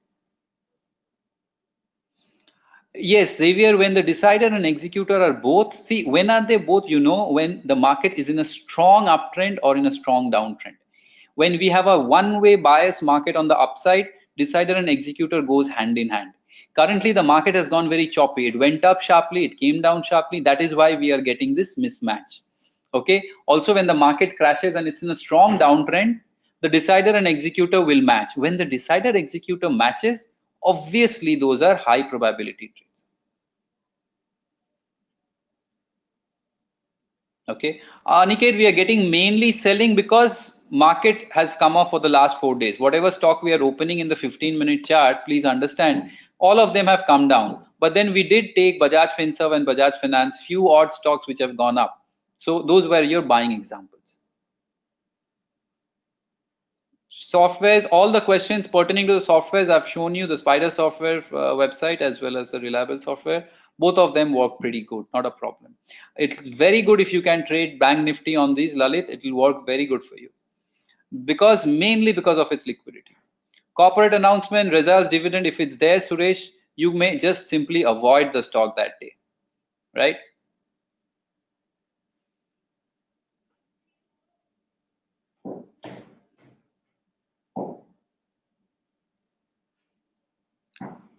Yes 2.94 3.36
xavier 3.36 3.76
when 3.76 3.92
the 3.92 4.02
decider 4.02 4.46
and 4.46 4.64
executor 4.64 5.22
are 5.22 5.34
both 5.34 5.84
see 5.84 6.05
when 6.06 6.30
are 6.30 6.46
they 6.46 6.56
both 6.56 6.88
you 6.88 6.98
know 6.98 7.30
when 7.30 7.60
the 7.66 7.76
market 7.76 8.14
is 8.14 8.30
in 8.30 8.38
a 8.38 8.44
strong 8.44 9.05
uptrend 9.06 9.58
or 9.62 9.76
in 9.76 9.84
a 9.84 9.90
strong 9.90 10.32
downtrend. 10.32 10.76
When 11.34 11.58
we 11.58 11.68
have 11.68 11.86
a 11.86 11.98
one 11.98 12.40
way 12.40 12.56
bias 12.56 13.02
market 13.02 13.36
on 13.36 13.48
the 13.48 13.58
upside 13.58 14.08
decider 14.38 14.72
and 14.72 14.88
executor 14.88 15.42
goes 15.42 15.68
hand 15.68 15.98
in 15.98 16.08
hand 16.08 16.32
currently 16.76 17.12
the 17.12 17.22
market 17.22 17.55
has 17.55 17.68
gone 17.68 17.88
very 17.88 18.08
choppy 18.08 18.46
it 18.46 18.58
went 18.58 18.84
up 18.84 19.00
sharply 19.00 19.44
it 19.44 19.58
came 19.58 19.80
down 19.82 20.02
sharply 20.02 20.40
that 20.40 20.60
is 20.60 20.74
why 20.74 20.94
we 20.94 21.12
are 21.12 21.20
getting 21.30 21.55
this 21.55 21.78
mismatch 21.78 22.40
Okay. 22.96 23.28
Also, 23.46 23.74
when 23.74 23.86
the 23.86 23.94
market 23.94 24.36
crashes 24.36 24.74
and 24.74 24.88
it's 24.88 25.02
in 25.02 25.10
a 25.10 25.16
strong 25.16 25.58
downtrend, 25.58 26.20
the 26.62 26.68
decider 26.68 27.10
and 27.10 27.28
executor 27.28 27.82
will 27.82 28.00
match. 28.00 28.30
When 28.36 28.56
the 28.56 28.64
decider 28.64 29.10
executor 29.10 29.68
matches, 29.68 30.28
obviously 30.62 31.36
those 31.36 31.60
are 31.60 31.76
high 31.76 32.02
probability 32.02 32.72
trades. 32.74 33.05
Okay. 37.48 37.82
Uh, 38.06 38.24
Niket, 38.24 38.56
we 38.56 38.66
are 38.66 38.72
getting 38.72 39.10
mainly 39.10 39.52
selling 39.52 39.94
because 39.94 40.55
market 40.70 41.28
has 41.30 41.56
come 41.56 41.76
off 41.76 41.90
for 41.90 42.00
the 42.00 42.08
last 42.08 42.40
four 42.40 42.54
days. 42.54 42.78
Whatever 42.78 43.10
stock 43.10 43.42
we 43.42 43.52
are 43.52 43.62
opening 43.62 43.98
in 44.00 44.08
the 44.08 44.16
15 44.16 44.58
minute 44.58 44.84
chart, 44.84 45.24
please 45.24 45.44
understand 45.44 46.10
all 46.38 46.60
of 46.60 46.74
them 46.74 46.86
have 46.86 47.04
come 47.06 47.28
down. 47.28 47.64
But 47.78 47.94
then 47.94 48.12
we 48.12 48.22
did 48.22 48.54
take 48.54 48.80
Bajaj 48.80 49.10
Finserv 49.10 49.54
and 49.54 49.66
Bajaj 49.66 49.94
Finance, 49.94 50.44
few 50.46 50.70
odd 50.70 50.94
stocks 50.94 51.26
which 51.26 51.38
have 51.40 51.56
gone 51.56 51.78
up. 51.78 52.02
So 52.38 52.62
those 52.62 52.86
were 52.86 53.02
your 53.02 53.22
buying 53.22 53.52
examples. 53.52 53.92
Softwares, 57.32 57.86
all 57.90 58.12
the 58.12 58.20
questions 58.20 58.66
pertaining 58.66 59.06
to 59.08 59.14
the 59.14 59.20
softwares, 59.20 59.68
I've 59.68 59.88
shown 59.88 60.14
you 60.14 60.26
the 60.26 60.38
Spider 60.38 60.70
software 60.70 61.18
uh, 61.32 61.54
website 61.54 62.00
as 62.00 62.20
well 62.20 62.36
as 62.36 62.50
the 62.50 62.60
reliable 62.60 63.00
software. 63.00 63.48
Both 63.78 63.98
of 63.98 64.14
them 64.14 64.32
work 64.32 64.58
pretty 64.58 64.82
good, 64.82 65.04
not 65.12 65.26
a 65.26 65.30
problem. 65.30 65.74
It's 66.16 66.48
very 66.48 66.80
good 66.82 67.00
if 67.00 67.12
you 67.12 67.20
can 67.20 67.46
trade 67.46 67.78
Bank 67.78 68.00
Nifty 68.04 68.36
on 68.36 68.54
these, 68.54 68.74
Lalit. 68.74 69.10
It 69.10 69.22
will 69.24 69.34
work 69.34 69.66
very 69.66 69.86
good 69.86 70.02
for 70.02 70.16
you 70.16 70.30
because 71.24 71.66
mainly 71.66 72.12
because 72.12 72.38
of 72.38 72.52
its 72.52 72.66
liquidity. 72.66 73.16
Corporate 73.76 74.14
announcement, 74.14 74.72
results, 74.72 75.10
dividend, 75.10 75.46
if 75.46 75.60
it's 75.60 75.76
there, 75.76 75.98
Suresh, 75.98 76.48
you 76.76 76.92
may 76.92 77.18
just 77.18 77.48
simply 77.48 77.82
avoid 77.82 78.32
the 78.32 78.42
stock 78.42 78.76
that 78.76 78.92
day, 79.00 79.14
right? 79.96 80.16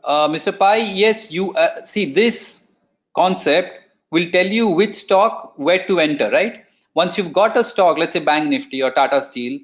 Uh, 0.04 0.28
Mr. 0.30 0.52
Pai, 0.52 0.84
yes, 0.94 1.32
you 1.32 1.54
uh, 1.54 1.84
see 1.86 2.14
this 2.14 2.68
concept 3.16 3.72
will 4.12 4.30
tell 4.32 4.46
you 4.48 4.68
which 4.68 4.96
stock 4.96 5.54
where 5.58 5.86
to 5.88 6.00
enter, 6.00 6.30
right? 6.32 6.64
Once 6.94 7.18
you've 7.18 7.34
got 7.34 7.58
a 7.58 7.64
stock, 7.64 7.98
let's 7.98 8.14
say 8.14 8.20
Bank 8.20 8.48
Nifty 8.50 8.82
or 8.82 8.92
Tata 8.92 9.22
Steel, 9.22 9.60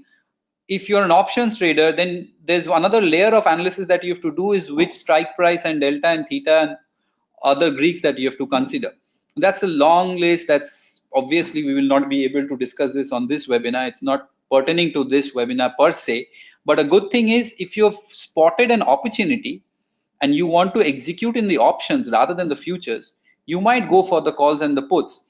if 0.67 0.87
you're 0.87 1.03
an 1.03 1.11
options 1.11 1.57
trader, 1.57 1.91
then 1.91 2.29
there's 2.45 2.67
another 2.67 3.01
layer 3.01 3.33
of 3.35 3.45
analysis 3.45 3.87
that 3.87 4.03
you 4.03 4.13
have 4.13 4.21
to 4.21 4.35
do 4.35 4.53
is 4.53 4.71
which 4.71 4.93
strike 4.93 5.35
price 5.35 5.65
and 5.65 5.81
delta 5.81 6.07
and 6.07 6.27
theta 6.27 6.59
and 6.61 6.77
other 7.43 7.71
Greeks 7.71 8.01
that 8.01 8.17
you 8.17 8.29
have 8.29 8.37
to 8.37 8.47
consider. 8.47 8.91
That's 9.35 9.63
a 9.63 9.67
long 9.67 10.17
list. 10.17 10.47
That's 10.47 11.03
obviously 11.13 11.65
we 11.65 11.73
will 11.73 11.87
not 11.87 12.09
be 12.09 12.23
able 12.23 12.47
to 12.47 12.57
discuss 12.57 12.93
this 12.93 13.11
on 13.11 13.27
this 13.27 13.47
webinar. 13.47 13.87
It's 13.87 14.01
not 14.01 14.29
pertaining 14.49 14.93
to 14.93 15.03
this 15.03 15.33
webinar 15.35 15.73
per 15.77 15.91
se. 15.91 16.27
But 16.65 16.79
a 16.79 16.83
good 16.83 17.11
thing 17.11 17.29
is 17.29 17.55
if 17.59 17.75
you 17.75 17.83
have 17.85 17.97
spotted 18.09 18.71
an 18.71 18.81
opportunity 18.81 19.63
and 20.21 20.33
you 20.33 20.47
want 20.47 20.73
to 20.75 20.85
execute 20.85 21.35
in 21.35 21.49
the 21.49 21.57
options 21.57 22.09
rather 22.09 22.33
than 22.33 22.47
the 22.47 22.55
futures, 22.55 23.17
you 23.45 23.59
might 23.59 23.89
go 23.89 24.03
for 24.03 24.21
the 24.21 24.31
calls 24.31 24.61
and 24.61 24.77
the 24.77 24.81
puts. 24.81 25.25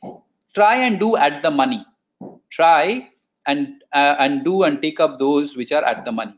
Try 0.54 0.76
and 0.76 1.00
do 1.00 1.18
at 1.18 1.42
the 1.42 1.50
money. 1.50 1.84
Try 2.52 3.10
and 3.48 3.84
uh, 3.94 4.16
and 4.20 4.44
do 4.44 4.64
and 4.64 4.82
take 4.82 5.00
up 5.00 5.20
those 5.20 5.56
which 5.58 5.72
are 5.72 5.84
at 5.84 6.06
the 6.06 6.12
money. 6.12 6.34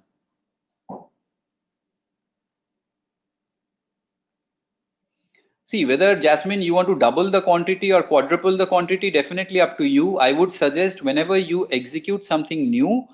See 5.64 5.85
whether 5.85 6.16
jasmine 6.16 6.61
you 6.61 6.74
want 6.74 6.88
to 6.88 6.95
double 6.98 7.30
the 7.30 7.42
quantity 7.42 7.92
or 7.92 8.01
quadruple 8.03 8.56
the 8.58 8.66
quantity 8.66 9.11
definitely 9.11 9.59
up 9.59 9.77
to 9.77 9.84
you. 9.85 10.17
I 10.17 10.32
would 10.32 10.51
suggest 10.53 11.03
whenever 11.03 11.38
you 11.38 11.67
execute 11.72 12.24
something 12.25 12.69
new 12.69 13.06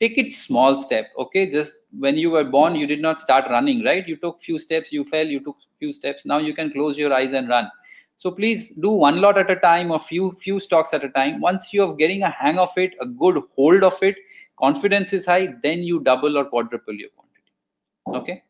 take 0.00 0.18
it 0.18 0.32
small 0.34 0.78
step 0.78 1.06
okay? 1.16 1.48
Just 1.48 1.74
when 1.98 2.18
you 2.18 2.30
were 2.30 2.44
born 2.44 2.74
you 2.74 2.86
did 2.86 3.00
not 3.00 3.20
start 3.20 3.48
running 3.50 3.84
right? 3.84 4.06
You 4.08 4.16
took 4.16 4.40
few 4.40 4.58
steps 4.58 4.92
you 4.92 5.04
fell 5.04 5.26
you 5.26 5.40
took 5.40 5.56
few 5.78 5.92
steps. 5.92 6.24
Now 6.26 6.38
you 6.38 6.52
can 6.54 6.72
close 6.72 6.98
your 6.98 7.12
eyes 7.12 7.32
and 7.32 7.48
run 7.48 7.70
so 8.18 8.32
please 8.32 8.74
do 8.74 8.90
one 8.90 9.20
lot 9.20 9.38
at 9.38 9.50
a 9.50 9.56
time 9.56 9.92
or 9.92 9.98
few 9.98 10.32
few 10.32 10.58
stocks 10.58 10.92
at 10.92 11.04
a 11.04 11.08
time. 11.10 11.40
Once 11.40 11.72
you're 11.72 11.94
getting 11.94 12.24
a 12.24 12.30
hang 12.30 12.58
of 12.58 12.76
it, 12.76 12.94
a 13.00 13.06
good 13.06 13.40
hold 13.54 13.84
of 13.84 14.02
it, 14.02 14.16
confidence 14.58 15.12
is 15.12 15.24
high, 15.24 15.54
then 15.62 15.84
you 15.84 16.00
double 16.00 16.36
or 16.36 16.44
quadruple 16.44 16.94
your 16.94 17.10
quantity. 17.16 17.52
Okay. 18.08 18.42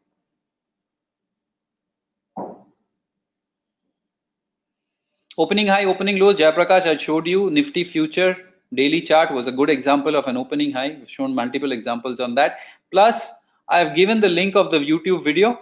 Opening 5.37 5.69
high, 5.69 5.85
opening 5.85 6.19
lows, 6.19 6.37
Jayaprakash, 6.37 6.87
I 6.87 6.97
showed 6.97 7.29
you 7.29 7.51
Nifty 7.51 7.85
future 7.85 8.37
daily 8.75 9.01
chart 9.03 9.31
was 9.33 9.47
a 9.47 9.53
good 9.53 9.71
example 9.71 10.17
of 10.17 10.27
an 10.27 10.37
opening 10.37 10.73
high. 10.73 10.97
We've 10.99 11.11
shown 11.11 11.35
multiple 11.35 11.73
examples 11.73 12.21
on 12.21 12.35
that. 12.37 12.59
Plus, 12.91 13.31
I 13.69 13.79
have 13.79 13.95
given 13.95 14.21
the 14.21 14.29
link 14.29 14.57
of 14.57 14.71
the 14.71 14.79
YouTube 14.79 15.23
video 15.25 15.61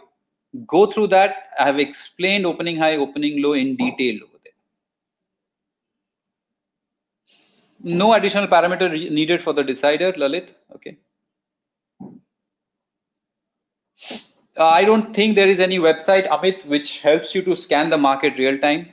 go 0.66 0.86
through 0.86 1.08
that. 1.08 1.36
I 1.58 1.64
have 1.66 1.78
explained 1.78 2.46
opening 2.46 2.76
high, 2.76 2.96
opening 2.96 3.42
low 3.42 3.52
in 3.54 3.76
detail 3.76 4.20
over 4.22 4.38
there. 4.44 4.52
No 7.82 8.14
additional 8.14 8.46
parameter 8.46 8.90
needed 9.10 9.42
for 9.42 9.52
the 9.52 9.62
decider, 9.62 10.12
Lalit. 10.12 10.48
Okay. 10.74 10.98
I 14.58 14.84
don't 14.84 15.14
think 15.14 15.36
there 15.36 15.48
is 15.48 15.60
any 15.60 15.78
website, 15.78 16.28
Amit, 16.28 16.64
which 16.66 17.00
helps 17.00 17.34
you 17.34 17.42
to 17.42 17.56
scan 17.56 17.90
the 17.90 17.98
market 17.98 18.38
real 18.38 18.58
time. 18.58 18.88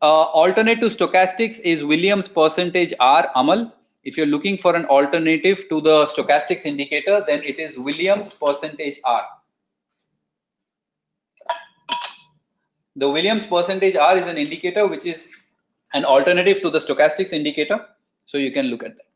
Uh, 0.00 0.22
alternate 0.22 0.80
to 0.80 0.86
stochastics 0.86 1.60
is 1.60 1.84
Williams 1.84 2.26
percentage 2.26 2.92
R, 2.98 3.30
Amal. 3.36 3.72
If 4.02 4.16
you're 4.16 4.26
looking 4.26 4.58
for 4.58 4.74
an 4.74 4.86
alternative 4.86 5.66
to 5.68 5.80
the 5.80 6.06
stochastics 6.06 6.66
indicator, 6.66 7.22
then 7.24 7.44
it 7.44 7.60
is 7.60 7.78
Williams 7.78 8.34
percentage 8.34 8.98
R. 9.04 9.24
The 12.96 13.08
Williams 13.08 13.44
percentage 13.44 13.96
R 13.96 14.16
is 14.18 14.26
an 14.26 14.36
indicator 14.36 14.86
which 14.86 15.06
is 15.06 15.36
an 15.94 16.04
alternative 16.04 16.60
to 16.62 16.70
the 16.70 16.78
stochastics 16.78 17.32
indicator. 17.32 17.86
So 18.26 18.38
you 18.38 18.52
can 18.52 18.66
look 18.66 18.82
at 18.84 18.94
that. 18.96 19.06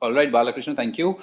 All 0.00 0.12
right, 0.12 0.30
Balakrishna, 0.30 0.74
thank 0.74 0.98
you. 0.98 1.20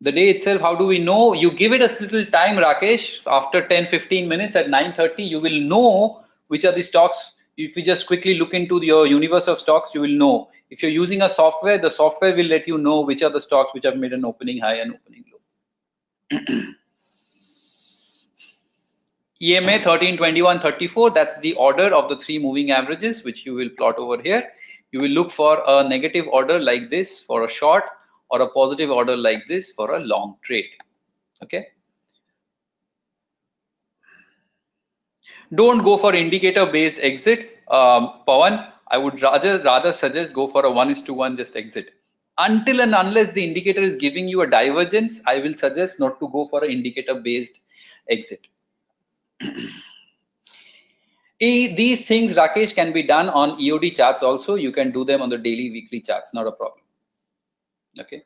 The 0.00 0.12
day 0.12 0.28
itself, 0.30 0.60
how 0.60 0.74
do 0.74 0.86
we 0.86 0.98
know? 0.98 1.32
You 1.32 1.52
give 1.52 1.72
it 1.72 1.80
a 1.80 1.86
little 2.02 2.26
time, 2.26 2.56
Rakesh. 2.56 3.20
After 3.26 3.66
10, 3.66 3.86
15 3.86 4.28
minutes 4.28 4.56
at 4.56 4.66
9.30, 4.66 5.28
you 5.28 5.40
will 5.40 5.60
know 5.60 6.24
which 6.48 6.64
are 6.64 6.72
the 6.72 6.82
stocks. 6.82 7.32
If 7.56 7.76
you 7.76 7.82
just 7.82 8.06
quickly 8.06 8.38
look 8.38 8.54
into 8.54 8.84
your 8.84 9.06
universe 9.06 9.48
of 9.48 9.58
stocks, 9.58 9.94
you 9.94 10.02
will 10.02 10.08
know 10.08 10.50
if 10.68 10.82
you're 10.82 10.90
using 10.90 11.22
a 11.22 11.28
software, 11.28 11.78
the 11.78 11.90
software 11.90 12.34
will 12.34 12.46
let 12.46 12.66
you 12.66 12.76
know 12.76 13.00
which 13.00 13.22
are 13.22 13.30
the 13.30 13.40
stocks 13.40 13.72
which 13.72 13.84
have 13.84 13.96
made 13.96 14.12
an 14.12 14.24
opening 14.24 14.58
high 14.58 14.76
and 14.76 14.94
opening 14.94 15.24
low. 15.30 15.40
EMA 19.42 19.78
13, 19.80 20.16
21, 20.16 20.60
34, 20.60 21.10
that's 21.10 21.38
the 21.40 21.54
order 21.54 21.94
of 21.94 22.08
the 22.08 22.16
three 22.16 22.38
moving 22.38 22.70
averages, 22.70 23.22
which 23.22 23.46
you 23.46 23.54
will 23.54 23.68
plot 23.76 23.96
over 23.98 24.20
here. 24.20 24.50
You 24.92 25.00
will 25.00 25.10
look 25.10 25.30
for 25.30 25.62
a 25.66 25.86
negative 25.86 26.26
order 26.28 26.58
like 26.58 26.90
this 26.90 27.22
for 27.22 27.44
a 27.44 27.48
short 27.48 27.84
or 28.30 28.40
a 28.40 28.48
positive 28.50 28.90
order 28.90 29.16
like 29.16 29.42
this 29.48 29.72
for 29.72 29.94
a 29.94 30.00
long 30.00 30.36
trade. 30.42 30.70
Okay. 31.42 31.66
Don't 35.54 35.84
go 35.84 35.96
for 35.96 36.14
indicator 36.14 36.66
based 36.66 36.98
exit. 37.00 37.58
Um, 37.68 38.20
Pawan, 38.26 38.70
I 38.88 38.98
would 38.98 39.22
rather 39.22 39.62
rather 39.62 39.92
suggest 39.92 40.32
go 40.32 40.46
for 40.46 40.64
a 40.64 40.70
one 40.70 40.90
is 40.90 41.02
to 41.02 41.14
one 41.14 41.36
just 41.36 41.56
exit. 41.56 41.90
Until 42.38 42.80
and 42.80 42.94
unless 42.94 43.32
the 43.32 43.44
indicator 43.44 43.80
is 43.82 43.96
giving 43.96 44.28
you 44.28 44.42
a 44.42 44.46
divergence, 44.46 45.22
I 45.26 45.38
will 45.38 45.54
suggest 45.54 45.98
not 45.98 46.20
to 46.20 46.28
go 46.28 46.48
for 46.48 46.64
an 46.64 46.70
indicator 46.70 47.14
based 47.14 47.60
exit. 48.08 48.46
These 51.40 52.06
things, 52.06 52.34
Rakesh, 52.34 52.74
can 52.74 52.92
be 52.92 53.02
done 53.02 53.28
on 53.28 53.58
EOD 53.58 53.94
charts 53.96 54.22
also. 54.22 54.54
You 54.54 54.72
can 54.72 54.90
do 54.90 55.04
them 55.04 55.22
on 55.22 55.28
the 55.28 55.38
daily, 55.38 55.70
weekly 55.70 56.00
charts, 56.00 56.32
not 56.34 56.46
a 56.46 56.52
problem. 56.52 56.80
Okay. 57.98 58.22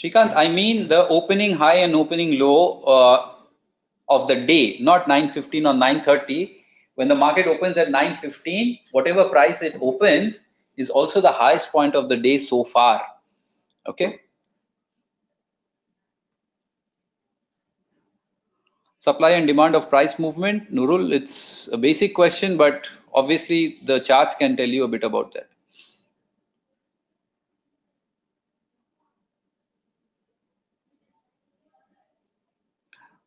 Shrikant, 0.00 0.34
I 0.34 0.48
mean 0.48 0.88
the 0.88 1.06
opening 1.08 1.52
high 1.52 1.76
and 1.76 1.94
opening 1.94 2.38
low 2.38 2.82
uh, 2.84 3.32
of 4.08 4.28
the 4.28 4.36
day, 4.36 4.78
not 4.80 5.06
9.15 5.06 5.44
or 5.68 5.74
9.30. 5.74 6.56
When 6.94 7.08
the 7.08 7.14
market 7.14 7.46
opens 7.46 7.76
at 7.76 7.88
9.15, 7.88 8.80
whatever 8.92 9.28
price 9.28 9.60
it 9.62 9.76
opens 9.80 10.46
is 10.78 10.88
also 10.88 11.20
the 11.20 11.32
highest 11.32 11.70
point 11.70 11.94
of 11.94 12.08
the 12.08 12.16
day 12.16 12.38
so 12.38 12.64
far. 12.64 13.02
Okay. 13.86 14.20
Supply 18.98 19.30
and 19.30 19.46
demand 19.46 19.74
of 19.74 19.90
price 19.90 20.18
movement, 20.18 20.72
Nurul, 20.72 21.12
it's 21.12 21.68
a 21.72 21.76
basic 21.76 22.14
question, 22.14 22.56
but 22.56 22.86
obviously 23.12 23.80
the 23.84 23.98
charts 23.98 24.34
can 24.34 24.56
tell 24.56 24.68
you 24.68 24.84
a 24.84 24.88
bit 24.88 25.04
about 25.04 25.34
that. 25.34 25.48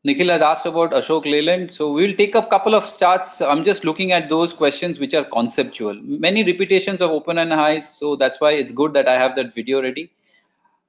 Nikhil 0.05 0.27
has 0.27 0.41
asked 0.41 0.65
about 0.65 0.91
Ashok 0.91 1.23
Leyland. 1.23 1.71
So 1.71 1.93
we'll 1.93 2.13
take 2.13 2.35
a 2.35 2.41
couple 2.41 2.75
of 2.75 2.83
starts. 2.83 3.41
I'm 3.41 3.63
just 3.63 3.85
looking 3.85 4.11
at 4.11 4.27
those 4.29 4.51
questions 4.51 4.99
which 4.99 5.13
are 5.13 5.23
conceptual. 5.23 5.93
Many 6.03 6.43
repetitions 6.43 7.01
of 7.01 7.11
open 7.11 7.37
and 7.37 7.53
highs. 7.53 7.97
So 7.97 8.17
that's 8.17 8.41
why 8.41 8.51
it's 8.51 8.73
good 8.73 8.93
that 8.93 9.07
I 9.07 9.13
have 9.13 9.37
that 9.37 9.53
video 9.53 9.81
ready. 9.81 10.11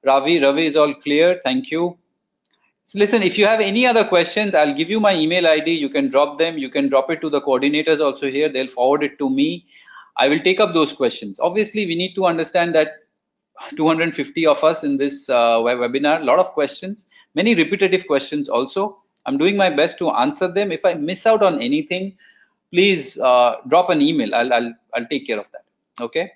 Ravi, 0.05 0.41
Ravi 0.41 0.65
is 0.65 0.75
all 0.75 0.93
clear. 0.93 1.39
Thank 1.45 1.71
you. 1.71 1.97
So 2.83 2.99
listen, 2.99 3.23
if 3.23 3.37
you 3.37 3.45
have 3.45 3.61
any 3.61 3.87
other 3.87 4.03
questions, 4.03 4.53
I'll 4.53 4.73
give 4.73 4.89
you 4.89 4.99
my 4.99 5.15
email 5.15 5.47
ID. 5.47 5.71
You 5.71 5.89
can 5.89 6.09
drop 6.09 6.37
them. 6.37 6.57
You 6.57 6.69
can 6.69 6.89
drop 6.89 7.09
it 7.09 7.21
to 7.21 7.29
the 7.29 7.41
coordinators 7.41 8.01
also 8.01 8.29
here. 8.29 8.49
They'll 8.49 8.67
forward 8.67 9.01
it 9.01 9.17
to 9.19 9.29
me. 9.29 9.65
I 10.17 10.27
will 10.27 10.39
take 10.39 10.59
up 10.59 10.73
those 10.73 10.91
questions. 10.91 11.39
Obviously, 11.39 11.85
we 11.85 11.95
need 11.95 12.15
to 12.15 12.25
understand 12.25 12.75
that 12.75 12.97
250 13.77 14.45
of 14.45 14.61
us 14.63 14.83
in 14.83 14.97
this 14.97 15.29
uh, 15.29 15.57
webinar, 15.59 16.19
a 16.19 16.23
lot 16.25 16.39
of 16.39 16.47
questions, 16.47 17.07
many 17.33 17.55
repetitive 17.55 18.05
questions 18.07 18.49
also. 18.49 19.01
I'm 19.25 19.37
doing 19.37 19.57
my 19.57 19.69
best 19.69 19.97
to 19.99 20.11
answer 20.11 20.47
them. 20.47 20.71
If 20.71 20.85
I 20.85 20.93
miss 20.93 21.25
out 21.25 21.41
on 21.41 21.61
anything, 21.61 22.17
please 22.71 23.17
uh, 23.17 23.55
drop 23.67 23.89
an 23.89 24.01
email. 24.01 24.35
I'll, 24.35 24.53
I'll, 24.53 24.73
I'll 24.93 25.07
take 25.07 25.27
care 25.27 25.39
of 25.39 25.51
that. 25.51 25.63
Okay. 25.99 26.31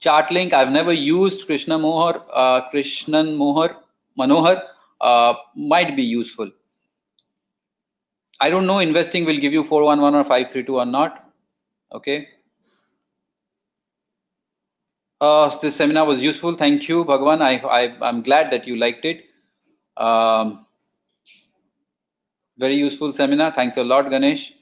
Chartink. 0.00 0.52
I've 0.52 0.72
never 0.72 0.92
used 0.92 1.46
Krishna 1.46 1.78
Mohar, 1.78 2.24
uh, 2.32 2.70
Krishnan 2.70 3.36
Mohar, 3.36 3.76
Manohar. 4.18 4.62
Uh, 5.00 5.34
might 5.54 5.96
be 5.96 6.02
useful. 6.02 6.50
I 8.40 8.50
don't 8.50 8.66
know 8.66 8.80
investing 8.80 9.24
will 9.24 9.38
give 9.38 9.52
you 9.52 9.62
411 9.62 10.18
or 10.18 10.24
532 10.24 10.76
or 10.76 10.86
not. 10.86 11.30
Okay. 11.92 12.28
Uh, 15.20 15.56
this 15.58 15.76
seminar 15.76 16.04
was 16.04 16.20
useful. 16.20 16.56
Thank 16.56 16.88
you, 16.88 17.04
Bhagwan. 17.04 17.42
I, 17.42 17.58
I, 17.58 18.08
am 18.08 18.22
glad 18.22 18.50
that 18.50 18.66
you 18.66 18.74
liked 18.74 19.04
it. 19.04 19.22
Um, 19.96 20.66
very 22.58 22.76
useful 22.76 23.12
seminar. 23.12 23.52
Thanks 23.52 23.76
a 23.76 23.84
lot, 23.84 24.10
Ganesh. 24.10 24.52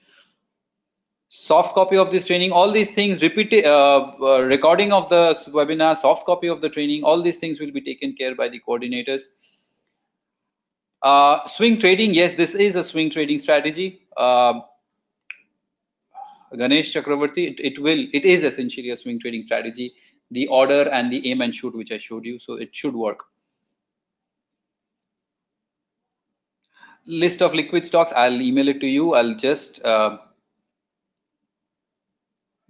Soft 1.28 1.74
copy 1.74 1.96
of 1.96 2.10
this 2.10 2.24
training, 2.24 2.50
all 2.50 2.72
these 2.72 2.90
things, 2.90 3.22
repeat, 3.22 3.64
uh, 3.64 4.12
uh, 4.20 4.40
recording 4.40 4.92
of 4.92 5.08
the 5.08 5.38
webinar, 5.50 5.96
soft 5.96 6.26
copy 6.26 6.48
of 6.48 6.60
the 6.60 6.68
training, 6.68 7.04
all 7.04 7.22
these 7.22 7.38
things 7.38 7.60
will 7.60 7.70
be 7.70 7.80
taken 7.80 8.16
care 8.16 8.34
by 8.34 8.48
the 8.48 8.60
coordinators. 8.68 9.22
Uh, 11.02 11.46
swing 11.46 11.78
trading, 11.78 12.14
yes, 12.14 12.34
this 12.34 12.56
is 12.56 12.74
a 12.74 12.82
swing 12.82 13.10
trading 13.10 13.38
strategy. 13.38 14.02
Uh, 14.16 14.60
Ganesh 16.56 16.92
Chakravarti, 16.92 17.52
it, 17.52 17.60
it, 17.60 17.80
will, 17.80 18.06
it 18.12 18.24
is 18.24 18.42
essentially 18.42 18.90
a 18.90 18.96
swing 18.96 19.20
trading 19.20 19.44
strategy. 19.44 19.94
The 20.32 20.48
order 20.48 20.88
and 20.90 21.12
the 21.12 21.30
aim 21.30 21.42
and 21.42 21.54
shoot, 21.54 21.76
which 21.76 21.92
I 21.92 21.98
showed 21.98 22.24
you, 22.24 22.40
so 22.40 22.54
it 22.54 22.74
should 22.74 22.94
work. 22.94 23.29
List 27.10 27.42
of 27.42 27.54
liquid 27.54 27.84
stocks. 27.86 28.12
I'll 28.16 28.40
email 28.40 28.68
it 28.68 28.80
to 28.80 28.86
you. 28.86 29.14
I'll 29.14 29.34
just 29.36 29.84
uh, 29.84 30.18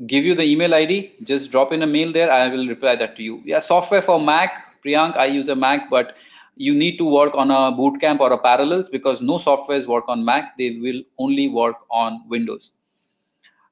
give 0.07 0.25
you 0.25 0.35
the 0.35 0.45
email 0.45 0.75
id 0.75 0.95
just 1.25 1.51
drop 1.51 1.73
in 1.73 1.83
a 1.83 1.87
mail 1.87 2.13
there. 2.13 2.31
I 2.33 2.49
will 2.49 2.67
reply 2.69 2.97
that 2.97 3.17
to 3.17 3.23
you. 3.23 3.43
Yeah 3.45 3.61
software 3.61 4.03
for 4.03 4.21
mac. 4.21 4.53
Priyank 4.85 5.17
i 5.17 5.27
use 5.27 5.49
a 5.49 5.57
mac 5.57 5.91
but 5.91 6.17
you 6.57 6.75
need 6.75 6.97
to 6.99 7.05
work 7.05 7.35
on 7.35 7.51
a 7.51 7.61
bootcamp 7.81 8.21
or 8.21 8.33
a 8.33 8.39
parallels 8.39 8.89
because 8.91 9.21
no 9.23 9.39
softwares 9.39 9.87
work 9.87 10.05
on 10.09 10.25
mac. 10.25 10.57
They 10.59 10.71
will 10.81 11.03
only 11.19 11.49
work 11.49 11.77
on 11.91 12.23
windows. 12.29 12.73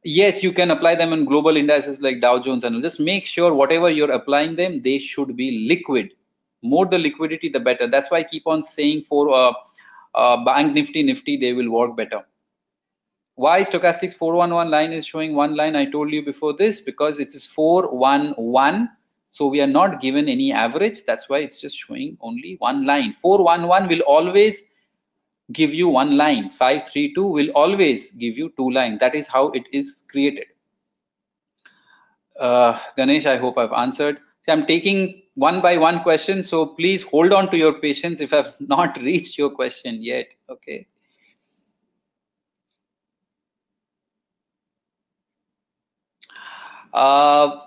Yes 0.05 0.43
you 0.43 0.53
can 0.53 0.71
apply 0.71 0.95
them 0.97 1.13
in 1.13 1.25
global 1.25 1.57
indices 1.57 2.01
like 2.01 2.21
dow 2.21 2.39
jones 2.39 2.65
and 2.65 2.83
just 2.83 3.01
make 3.01 3.27
sure 3.27 3.53
whatever 3.55 3.91
you're 3.91 4.11
applying 4.13 4.57
them 4.57 4.83
they 4.83 4.99
should 4.99 5.37
be 5.37 5.67
liquid. 5.69 6.13
More 6.63 6.87
the 6.87 6.99
liquidity 6.99 7.49
the 7.49 7.61
better. 7.61 7.87
That's 7.87 8.11
why 8.11 8.19
i 8.19 8.25
keep 8.25 8.47
on 8.47 8.63
saying 8.63 9.03
for 9.03 9.33
uh, 9.35 9.53
uh, 10.15 10.45
bank 10.45 10.75
nifty 10.75 11.03
nifty 11.03 11.37
they 11.37 11.53
will 11.53 11.71
work 11.71 11.97
better. 11.97 12.25
Why 13.35 13.63
stochastics 13.63 14.15
411 14.15 14.71
line 14.71 14.93
is 14.93 15.07
showing 15.07 15.35
one 15.35 15.55
line? 15.55 15.77
I 15.77 15.89
told 15.89 16.13
you 16.13 16.25
before 16.25 16.55
this 16.55 16.81
because 16.81 17.21
it 17.21 17.35
is 17.35 17.47
411 17.47 18.89
so 19.31 19.47
we 19.47 19.61
are 19.61 19.69
not 19.69 20.01
given 20.01 20.29
any 20.29 20.53
average. 20.53 21.05
That's 21.07 21.29
why 21.29 21.39
it's 21.39 21.61
just 21.61 21.77
showing 21.77 22.17
only 22.21 22.57
one 22.59 22.85
line. 22.87 23.13
411 23.13 23.89
will 23.89 24.01
always 24.03 24.63
give 25.53 25.73
you 25.73 25.89
one 25.89 26.17
line. 26.17 26.51
532 26.51 27.27
will 27.27 27.51
always 27.51 28.11
give 28.13 28.37
you 28.37 28.53
two 28.57 28.71
lines 28.71 28.99
that 29.01 29.15
is 29.15 29.29
how 29.29 29.51
it 29.51 29.65
is 29.73 30.05
created. 30.11 30.47
Uh, 32.39 32.79
ganesh 32.97 33.27
i 33.27 33.37
hope 33.37 33.59
i've 33.59 33.73
answered. 33.73 34.19
See, 34.43 34.53
I'm 34.53 34.67
taking 34.67 35.23
one 35.39 35.61
by 35.61 35.77
one 35.79 36.01
question, 36.03 36.43
so 36.43 36.67
please 36.67 37.03
hold 37.03 37.33
on 37.33 37.51
to 37.53 37.57
your 37.57 37.75
patience 37.75 38.21
if 38.21 38.33
I've 38.35 38.53
not 38.61 38.99
reached 38.99 39.39
your 39.39 39.51
question 39.51 40.03
yet. 40.03 40.27
Okay. 40.51 40.87
Uh, 46.93 47.61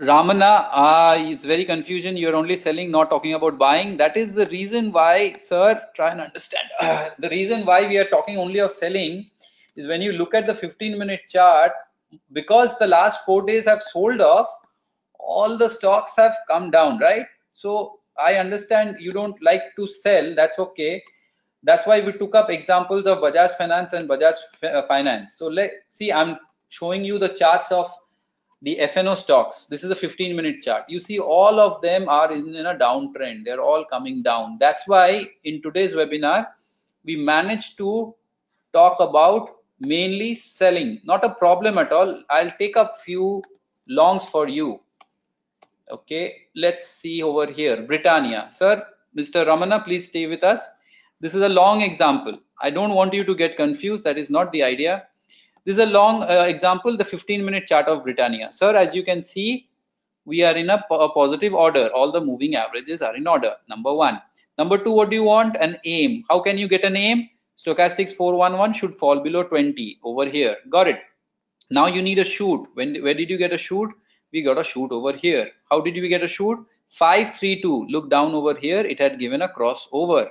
Ramana, 0.00 0.68
uh, 0.72 1.16
it's 1.18 1.44
very 1.44 1.64
confusion. 1.64 2.16
You're 2.16 2.34
only 2.34 2.56
selling, 2.56 2.90
not 2.90 3.10
talking 3.10 3.34
about 3.34 3.58
buying. 3.58 3.96
That 3.98 4.16
is 4.16 4.34
the 4.34 4.46
reason 4.46 4.92
why, 4.92 5.36
sir, 5.38 5.80
try 5.94 6.10
and 6.10 6.20
understand. 6.20 6.68
Uh, 6.80 7.10
the 7.18 7.28
reason 7.30 7.64
why 7.64 7.86
we 7.86 7.98
are 7.98 8.04
talking 8.08 8.38
only 8.38 8.60
of 8.60 8.72
selling 8.72 9.30
is 9.76 9.86
when 9.86 10.00
you 10.00 10.12
look 10.12 10.34
at 10.34 10.46
the 10.46 10.54
15 10.54 10.98
minute 10.98 11.20
chart, 11.28 11.72
because 12.32 12.76
the 12.78 12.86
last 12.86 13.24
four 13.24 13.42
days 13.46 13.66
have 13.66 13.82
sold 13.82 14.20
off, 14.20 14.48
all 15.24 15.56
the 15.56 15.68
stocks 15.68 16.14
have 16.16 16.36
come 16.48 16.70
down, 16.70 16.98
right? 16.98 17.26
So 17.54 17.98
I 18.18 18.34
understand 18.36 18.96
you 19.00 19.12
don't 19.12 19.40
like 19.42 19.62
to 19.76 19.86
sell. 19.86 20.34
That's 20.34 20.58
okay. 20.58 21.02
That's 21.62 21.86
why 21.86 22.00
we 22.00 22.12
took 22.12 22.34
up 22.34 22.50
examples 22.50 23.06
of 23.06 23.18
Bajaj 23.18 23.52
Finance 23.56 23.94
and 23.94 24.08
Bajaj 24.08 24.34
uh, 24.62 24.86
Finance. 24.86 25.36
So 25.38 25.46
let's 25.46 25.74
see, 25.90 26.12
I'm 26.12 26.36
showing 26.68 27.04
you 27.04 27.18
the 27.18 27.30
charts 27.30 27.72
of 27.72 27.90
the 28.62 28.78
FNO 28.80 29.16
stocks. 29.16 29.66
This 29.66 29.82
is 29.82 29.90
a 29.90 29.96
15 29.96 30.36
minute 30.36 30.62
chart. 30.62 30.84
You 30.88 31.00
see 31.00 31.18
all 31.18 31.58
of 31.58 31.80
them 31.80 32.08
are 32.08 32.32
in, 32.32 32.54
in 32.54 32.66
a 32.66 32.74
downtrend. 32.74 33.44
They're 33.44 33.62
all 33.62 33.84
coming 33.84 34.22
down. 34.22 34.58
That's 34.60 34.86
why 34.86 35.28
in 35.44 35.62
today's 35.62 35.92
webinar, 35.92 36.46
we 37.04 37.16
managed 37.16 37.78
to 37.78 38.14
talk 38.72 39.00
about 39.00 39.56
mainly 39.80 40.34
selling. 40.34 41.00
Not 41.04 41.24
a 41.24 41.30
problem 41.30 41.78
at 41.78 41.92
all. 41.92 42.22
I'll 42.30 42.52
take 42.58 42.76
up 42.76 42.98
few 42.98 43.42
longs 43.86 44.24
for 44.28 44.48
you 44.48 44.80
okay 45.90 46.34
let's 46.54 46.86
see 46.86 47.22
over 47.22 47.46
here. 47.46 47.82
Britannia. 47.82 48.48
Sir 48.50 48.84
mr 49.16 49.46
ramana 49.46 49.84
please 49.84 50.08
stay 50.08 50.26
with 50.26 50.42
us. 50.42 50.60
This 51.20 51.34
is 51.34 51.42
a 51.42 51.48
long 51.48 51.82
example. 51.82 52.38
I 52.60 52.70
don't 52.70 52.94
want 52.94 53.14
you 53.14 53.24
to 53.24 53.34
get 53.34 53.56
confused. 53.56 54.04
That 54.04 54.18
is 54.18 54.30
not 54.30 54.52
the 54.52 54.62
idea. 54.62 55.04
This 55.64 55.76
is 55.76 55.82
a 55.82 55.86
long 55.86 56.22
uh, 56.22 56.44
example 56.48 56.96
the 56.96 57.04
15 57.04 57.44
minute 57.44 57.66
chart 57.66 57.86
of 57.86 58.02
britannia. 58.04 58.52
Sir 58.52 58.74
as 58.76 58.94
you 58.94 59.02
can 59.02 59.22
see 59.22 59.68
we 60.24 60.42
are 60.42 60.56
in 60.56 60.70
a, 60.70 60.82
a 60.90 61.08
positive 61.10 61.52
order. 61.52 61.88
All 61.88 62.10
the 62.10 62.20
moving 62.20 62.54
averages 62.54 63.02
are 63.02 63.14
in 63.14 63.26
order. 63.26 63.54
Number 63.68 63.94
one. 63.94 64.20
Number 64.58 64.78
two 64.78 64.92
what 64.92 65.10
do 65.10 65.16
you 65.16 65.24
want? 65.24 65.56
An 65.60 65.76
aim. 65.84 66.24
How 66.30 66.40
can 66.40 66.58
you 66.58 66.68
get 66.68 66.84
an 66.84 66.96
aim? 66.96 67.28
Stochastics 67.58 68.12
411 68.12 68.74
should 68.74 68.94
fall 68.94 69.20
below 69.20 69.42
20 69.44 70.00
over 70.02 70.28
here. 70.28 70.56
Got 70.70 70.88
it. 70.88 71.00
Now 71.70 71.86
you 71.86 72.02
need 72.02 72.18
a 72.18 72.24
shoot. 72.24 72.66
When 72.74 73.02
where 73.02 73.14
did 73.14 73.30
you 73.30 73.38
get 73.38 73.52
a 73.52 73.58
shoot 73.58 73.90
we 74.34 74.42
got 74.42 74.58
a 74.58 74.64
shoot 74.64 74.90
over 74.90 75.12
here. 75.12 75.50
How 75.70 75.80
did 75.80 75.94
we 75.94 76.08
get 76.08 76.24
a 76.24 76.28
shoot? 76.28 76.58
532. 76.88 77.86
Look 77.86 78.10
down 78.10 78.34
over 78.34 78.54
here. 78.54 78.80
It 78.80 78.98
had 78.98 79.20
given 79.20 79.42
a 79.42 79.48
crossover. 79.48 80.28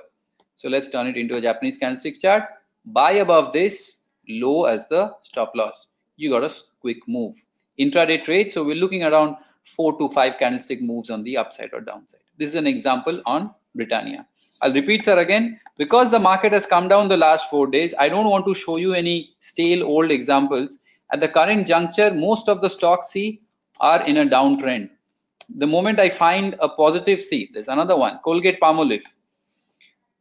So 0.56 0.68
let's 0.68 0.90
turn 0.90 1.06
it 1.06 1.16
into 1.16 1.36
a 1.36 1.40
Japanese 1.40 1.78
candlestick 1.78 2.20
chart. 2.20 2.44
Buy 2.84 3.12
above 3.12 3.54
this, 3.54 4.00
low 4.28 4.66
as 4.66 4.86
the 4.88 5.14
stop 5.22 5.52
loss. 5.54 5.86
You 6.16 6.30
got 6.30 6.44
a 6.44 6.54
quick 6.80 6.98
move. 7.08 7.34
Intraday 7.80 8.22
trade. 8.22 8.52
So 8.52 8.62
we're 8.62 8.76
looking 8.76 9.04
around 9.04 9.36
four 9.64 9.98
to 9.98 10.10
five 10.10 10.38
candlestick 10.38 10.82
moves 10.82 11.08
on 11.08 11.22
the 11.22 11.38
upside 11.38 11.72
or 11.72 11.80
downside. 11.80 12.20
This 12.36 12.50
is 12.50 12.56
an 12.56 12.66
example 12.66 13.22
on 13.24 13.54
Britannia. 13.74 14.26
I'll 14.60 14.72
repeat, 14.72 15.02
sir, 15.02 15.18
again. 15.18 15.58
Because 15.78 16.10
the 16.10 16.20
market 16.20 16.52
has 16.52 16.66
come 16.66 16.88
down 16.88 17.08
the 17.08 17.16
last 17.16 17.48
four 17.48 17.66
days, 17.66 17.94
I 17.98 18.10
don't 18.10 18.28
want 18.28 18.44
to 18.46 18.54
show 18.54 18.76
you 18.76 18.92
any 18.92 19.30
stale 19.40 19.82
old 19.82 20.10
examples. 20.10 20.78
At 21.10 21.20
the 21.20 21.28
current 21.28 21.66
juncture, 21.66 22.12
most 22.12 22.48
of 22.48 22.60
the 22.60 22.68
stocks 22.68 23.08
see 23.08 23.40
are 23.80 24.02
in 24.06 24.16
a 24.16 24.26
downtrend. 24.26 24.90
The 25.56 25.66
moment 25.66 26.00
I 26.00 26.10
find 26.10 26.54
a 26.60 26.68
positive, 26.68 27.20
see, 27.20 27.50
there's 27.52 27.68
another 27.68 27.96
one, 27.96 28.18
Colgate 28.24 28.60
Palmolive. 28.60 29.04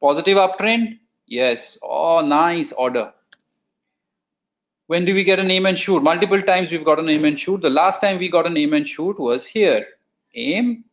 Positive 0.02 0.38
uptrend, 0.38 1.00
yes. 1.28 1.78
Oh, 1.82 2.22
nice 2.22 2.72
order. 2.74 3.14
When 4.88 5.06
do 5.06 5.14
we 5.14 5.24
get 5.24 5.40
a 5.40 5.44
name 5.44 5.66
and 5.66 5.78
shoot? 5.78 6.04
Multiple 6.04 6.42
times 6.42 6.70
we've 6.70 6.84
got 6.84 7.00
a 7.00 7.04
name 7.04 7.24
and 7.26 7.40
shoot. 7.40 7.62
The 7.62 7.70
last 7.70 8.02
time 8.02 8.20
we 8.20 8.30
got 8.30 8.46
a 8.46 8.50
name 8.50 8.74
and 8.74 8.86
shoot 8.86 9.18
was 9.18 9.46
here. 9.46 9.86
Aim, 10.36 10.84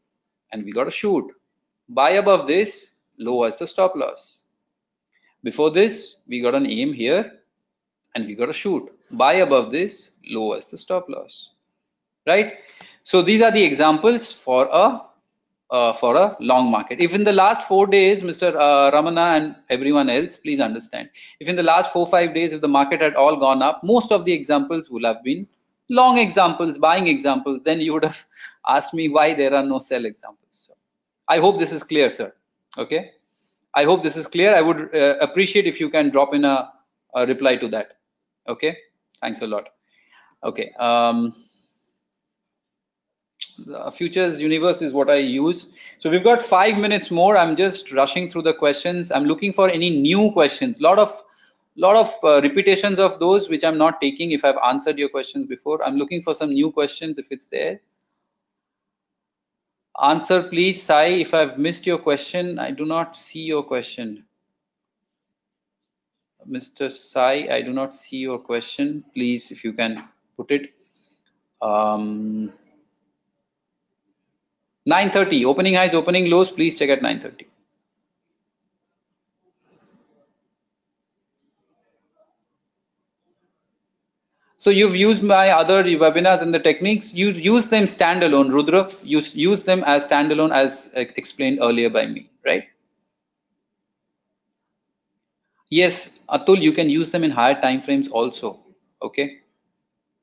and 0.53 0.65
we 0.65 0.73
got 0.73 0.87
a 0.87 0.93
shoot. 0.93 1.25
Buy 1.89 2.11
above 2.11 2.47
this, 2.47 2.91
low 3.19 3.43
as 3.45 3.59
the 3.59 3.67
stop 3.67 3.97
loss. 3.97 4.45
Before 5.43 5.71
this, 5.71 6.17
we 6.29 6.41
got 6.41 6.55
an 6.55 6.67
aim 6.67 6.93
here, 6.93 7.41
and 8.15 8.27
we 8.27 8.35
got 8.35 8.49
a 8.49 8.53
shoot 8.53 8.91
buy 9.11 9.35
above 9.35 9.73
this 9.73 10.11
low 10.25 10.53
as 10.53 10.69
the 10.69 10.79
stop 10.79 11.09
loss 11.09 11.51
right 12.27 12.55
so 13.05 13.23
these 13.23 13.43
are 13.43 13.51
the 13.51 13.63
examples 13.63 14.33
for 14.33 14.69
a 14.73 15.01
uh, 15.71 15.93
for 15.93 16.17
a 16.17 16.37
long 16.41 16.69
market. 16.69 17.01
If 17.01 17.15
in 17.15 17.23
the 17.23 17.33
last 17.33 17.67
four 17.69 17.87
days, 17.87 18.23
Mr. 18.23 18.55
Uh, 18.57 18.91
Ramana 18.91 19.37
and 19.37 19.57
everyone 19.69 20.11
else, 20.11 20.37
please 20.37 20.59
understand, 20.59 21.09
if 21.39 21.49
in 21.49 21.55
the 21.55 21.63
last 21.63 21.93
four 21.93 22.09
five 22.09 22.35
days, 22.35 22.53
if 22.53 22.61
the 22.61 22.69
market 22.69 23.01
had 23.01 23.15
all 23.15 23.37
gone 23.37 23.63
up, 23.63 23.85
most 23.85 24.11
of 24.11 24.25
the 24.25 24.33
examples 24.33 24.91
will 24.91 25.05
have 25.05 25.23
been 25.23 25.47
long 25.91 26.19
examples, 26.19 26.79
buying 26.79 27.09
examples. 27.09 27.61
Then 27.65 27.81
you 27.81 27.93
would 27.93 28.05
have 28.05 28.25
asked 28.67 28.95
me 28.95 29.09
why 29.09 29.35
there 29.35 29.55
are 29.55 29.65
no 29.65 29.79
sell 29.79 30.05
examples. 30.05 30.49
So 30.53 30.75
I 31.29 31.39
hope 31.39 31.59
this 31.59 31.73
is 31.73 31.83
clear, 31.83 32.11
sir. 32.11 32.33
Okay. 32.79 33.11
I 33.75 33.85
hope 33.85 34.03
this 34.03 34.17
is 34.17 34.27
clear. 34.27 34.55
I 34.55 34.63
would 34.63 34.95
uh, 34.95 35.17
appreciate 35.21 35.67
if 35.67 35.79
you 35.79 35.91
can 35.91 36.11
drop 36.11 36.35
in 36.35 36.45
a, 36.45 36.73
a 37.15 37.27
reply 37.27 37.57
to 37.57 37.69
that. 37.69 37.99
Okay. 38.49 38.77
Thanks 39.21 39.43
a 39.43 39.47
lot. 39.47 39.69
Okay. 40.43 40.73
Um, 40.79 41.35
futures 43.93 44.41
universe 44.41 44.83
is 44.83 44.93
what 44.93 45.11
I 45.11 45.17
use. 45.17 45.67
So 45.99 46.11
we've 46.11 46.25
got 46.25 46.43
five 46.43 46.79
minutes 46.79 47.11
more. 47.11 47.37
I'm 47.37 47.57
just 47.57 47.93
rushing 47.93 48.31
through 48.31 48.43
the 48.43 48.55
questions. 48.55 49.11
I'm 49.11 49.25
looking 49.25 49.53
for 49.53 49.69
any 49.69 49.91
new 50.01 50.33
questions. 50.33 50.81
Lot 50.81 50.99
of 50.99 51.17
lot 51.77 51.97
of 51.97 52.13
uh, 52.25 52.41
repetitions 52.43 52.99
of 52.99 53.19
those 53.19 53.49
which 53.49 53.65
I'm 53.65 53.79
not 53.79 54.01
taking 54.01 54.33
if 54.33 54.45
I've 54.45 54.59
answered 54.67 54.99
your 54.99 55.09
questions 55.09 55.47
before. 55.47 55.83
I'm 55.85 55.97
looking 55.97 56.23
for 56.23 56.35
some 56.35 56.51
new 56.51 56.73
questions 56.73 57.19
if 57.19 57.29
it's 57.31 57.47
there. 57.47 57.81
Answer 60.03 60.43
please, 60.43 60.83
Sai. 60.83 61.07
If 61.27 61.35
I've 61.35 61.59
missed 61.59 61.87
your 61.87 61.99
question, 61.99 62.59
I 62.59 62.71
do 62.71 62.85
not 62.85 63.17
see 63.17 63.43
your 63.43 63.63
question. 63.63 64.25
Mr. 66.49 66.91
Sai, 66.91 67.49
I 67.51 67.63
do 67.63 67.73
not 67.73 67.95
see 67.95 68.17
your 68.17 68.39
question. 68.39 69.05
Please, 69.15 69.51
if 69.51 69.63
you 69.63 69.73
can 69.73 70.09
put 70.37 70.51
it. 70.51 70.73
Um, 71.61 72.53
930 74.87 75.45
opening 75.45 75.75
highs 75.75 75.95
opening 75.95 76.31
lows 76.31 76.51
please 76.51 76.79
check 76.79 76.91
at 76.91 77.03
930 77.03 77.47
so 84.59 84.71
you've 84.71 84.95
used 84.95 85.23
my 85.23 85.51
other 85.51 85.83
webinars 85.83 86.43
and 86.43 86.53
the 86.55 86.59
techniques. 86.61 87.15
You 87.15 87.31
use 87.31 87.69
them 87.69 87.85
standalone 87.85 88.53
rudra. 88.53 88.91
You 89.03 89.23
use 89.33 89.63
them 89.65 89.83
as 89.87 90.07
standalone 90.07 90.53
as 90.55 90.91
explained 90.95 91.59
earlier 91.63 91.89
by 91.91 92.07
me 92.07 92.31
right? 92.45 92.69
Yes 95.71 96.21
atul 96.29 96.61
you 96.61 96.73
can 96.73 96.91
use 96.91 97.11
them 97.11 97.25
in 97.25 97.31
higher 97.31 97.61
time 97.61 97.81
frames 97.81 98.09
also 98.09 98.61
okay 99.03 99.40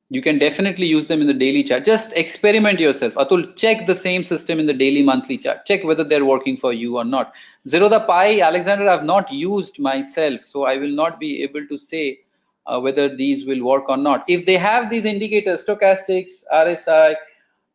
you 0.10 0.22
can 0.22 0.40
definitely 0.40 0.88
use 0.88 1.08
them 1.08 1.20
in 1.20 1.28
the 1.28 1.34
daily 1.34 1.64
chart. 1.64 1.84
Just 1.84 2.16
experiment 2.16 2.80
yourself. 2.80 3.14
Atul 3.16 3.56
check 3.56 3.86
the 3.86 3.96
same 3.96 4.24
system 4.24 4.60
in 4.60 4.66
the 4.66 4.74
daily 4.74 5.04
monthly 5.04 5.38
chart. 5.38 5.66
Check 5.66 5.84
whether 5.84 6.04
they're 6.04 6.26
working 6.26 6.56
for 6.56 6.72
you 6.72 6.98
or 6.98 7.04
not. 7.04 7.34
Zerodha 7.68 8.06
Pi 8.08 8.40
alexander 8.40 8.88
i've 8.88 9.04
not 9.04 9.32
used 9.32 9.80
myself 9.80 10.42
so 10.44 10.64
i 10.64 10.78
will 10.78 10.96
not 11.02 11.20
be 11.20 11.44
able 11.44 11.66
to 11.68 11.78
say 11.78 12.20
uh, 12.66 12.80
whether 12.80 13.14
these 13.14 13.46
will 13.46 13.64
work 13.64 13.90
or 13.90 13.98
not. 13.98 14.24
If 14.30 14.46
they 14.46 14.58
have 14.58 14.90
these 14.90 15.06
indicators 15.06 15.66
stochastics 15.66 16.44
rsi 16.54 17.16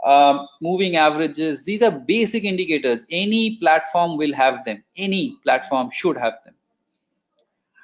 um, 0.05 0.49
moving 0.61 0.97
averages 0.97 1.63
these 1.65 1.83
are 1.83 1.91
basic 1.91 2.45
indicators. 2.45 3.05
Any 3.11 3.57
platform 3.57 4.17
will 4.17 4.33
have 4.33 4.65
them. 4.65 4.83
Any 4.97 5.37
platform 5.45 5.91
should 5.91 6.17
have 6.17 6.39
them 6.47 6.55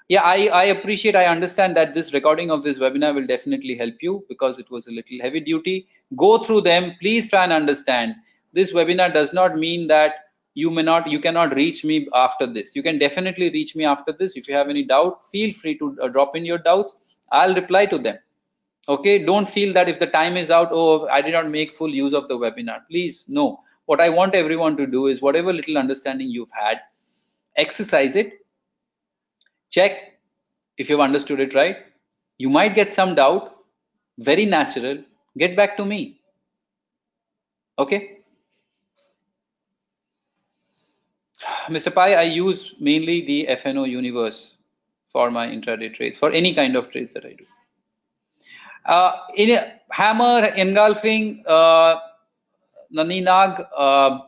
yeah 0.09 0.23
I, 0.23 0.49
I 0.49 0.65
appreciate 0.65 1.15
i 1.15 1.27
understand 1.27 1.77
that 1.77 1.95
this 1.95 2.13
recording 2.15 2.51
of 2.51 2.63
this 2.63 2.79
webinar 2.79 3.15
will 3.15 3.27
definitely 3.27 3.77
help 3.77 3.95
you 4.01 4.25
because 4.29 4.59
it 4.59 4.71
was 4.71 4.87
a 4.87 4.91
little 4.91 5.19
heavy 5.21 5.41
duty. 5.41 5.87
Go 6.17 6.39
through 6.39 6.63
them. 6.63 6.95
Please 7.01 7.29
try 7.29 7.45
and 7.45 7.53
understand. 7.53 8.15
This 8.55 8.73
webinar 8.73 9.13
does 9.13 9.35
not 9.35 9.59
mean 9.59 9.87
that 9.89 10.15
you 10.55 10.71
may 10.71 10.83
not 10.83 11.07
you 11.07 11.21
cannot 11.21 11.55
reach 11.55 11.85
me 11.85 12.09
after 12.15 12.47
this. 12.47 12.75
You 12.75 12.83
can 12.83 12.99
definitely 12.99 13.51
reach 13.51 13.77
me 13.77 13.85
after 13.85 14.13
this. 14.13 14.37
If 14.37 14.49
you 14.49 14.55
have 14.55 14.71
any 14.71 14.85
doubt 14.85 15.25
feel 15.27 15.53
free 15.53 15.77
to 15.79 15.97
uh, 16.03 16.09
drop 16.09 16.35
in 16.35 16.45
your 16.47 16.59
doubts. 16.59 16.97
I'll 17.31 17.55
reply 17.55 17.85
to 17.87 17.99
them. 17.99 18.17
Okay? 18.89 19.19
Don't 19.19 19.47
feel 19.47 19.75
that 19.75 19.91
if 19.91 19.99
the 19.99 20.07
time 20.07 20.39
is 20.39 20.51
out 20.51 20.71
oh 20.73 21.07
i 21.09 21.21
did 21.21 21.33
not 21.33 21.51
make 21.51 21.75
full 21.75 21.95
use 21.95 22.15
of 22.15 22.29
the 22.29 22.39
webinar. 22.39 22.81
Please 22.89 23.27
no. 23.29 23.61
What 23.85 24.01
i 24.01 24.09
want 24.09 24.35
everyone 24.35 24.77
to 24.79 24.87
do 24.87 25.07
is 25.09 25.21
whatever 25.21 25.53
little 25.53 25.77
understanding 25.77 26.29
you've 26.31 26.53
had 26.53 26.81
exercise 27.57 28.15
it 28.17 28.33
check 29.71 30.19
if 30.77 30.89
you've 30.89 31.01
understood 31.01 31.41
it 31.41 31.55
right. 31.55 31.79
You 32.39 32.49
might 32.49 32.75
get 32.75 32.93
some 32.93 33.15
doubt. 33.15 33.55
Very 34.19 34.47
natural. 34.47 35.03
Get 35.37 35.57
back 35.57 35.77
to 35.77 35.85
me. 35.85 36.21
Okay? 37.79 38.19
Mr 41.69 41.95
pai 41.95 42.15
i 42.15 42.23
use 42.23 42.75
mainly 42.81 43.21
the 43.27 43.47
fno 43.51 43.89
universe 43.89 44.57
for 45.07 45.31
my 45.31 45.47
intraday 45.47 45.95
trades 45.95 46.19
for 46.19 46.31
any 46.33 46.55
kind 46.55 46.77
of 46.77 46.91
trades 46.91 47.13
that 47.13 47.25
i 47.25 47.33
do. 47.33 47.45
Uh, 48.85 49.13
in 49.37 49.59
hammer 49.91 50.47
engulfing 50.57 51.45
uh, 51.47 51.97
naninag 52.93 53.65
uh, 53.77 54.19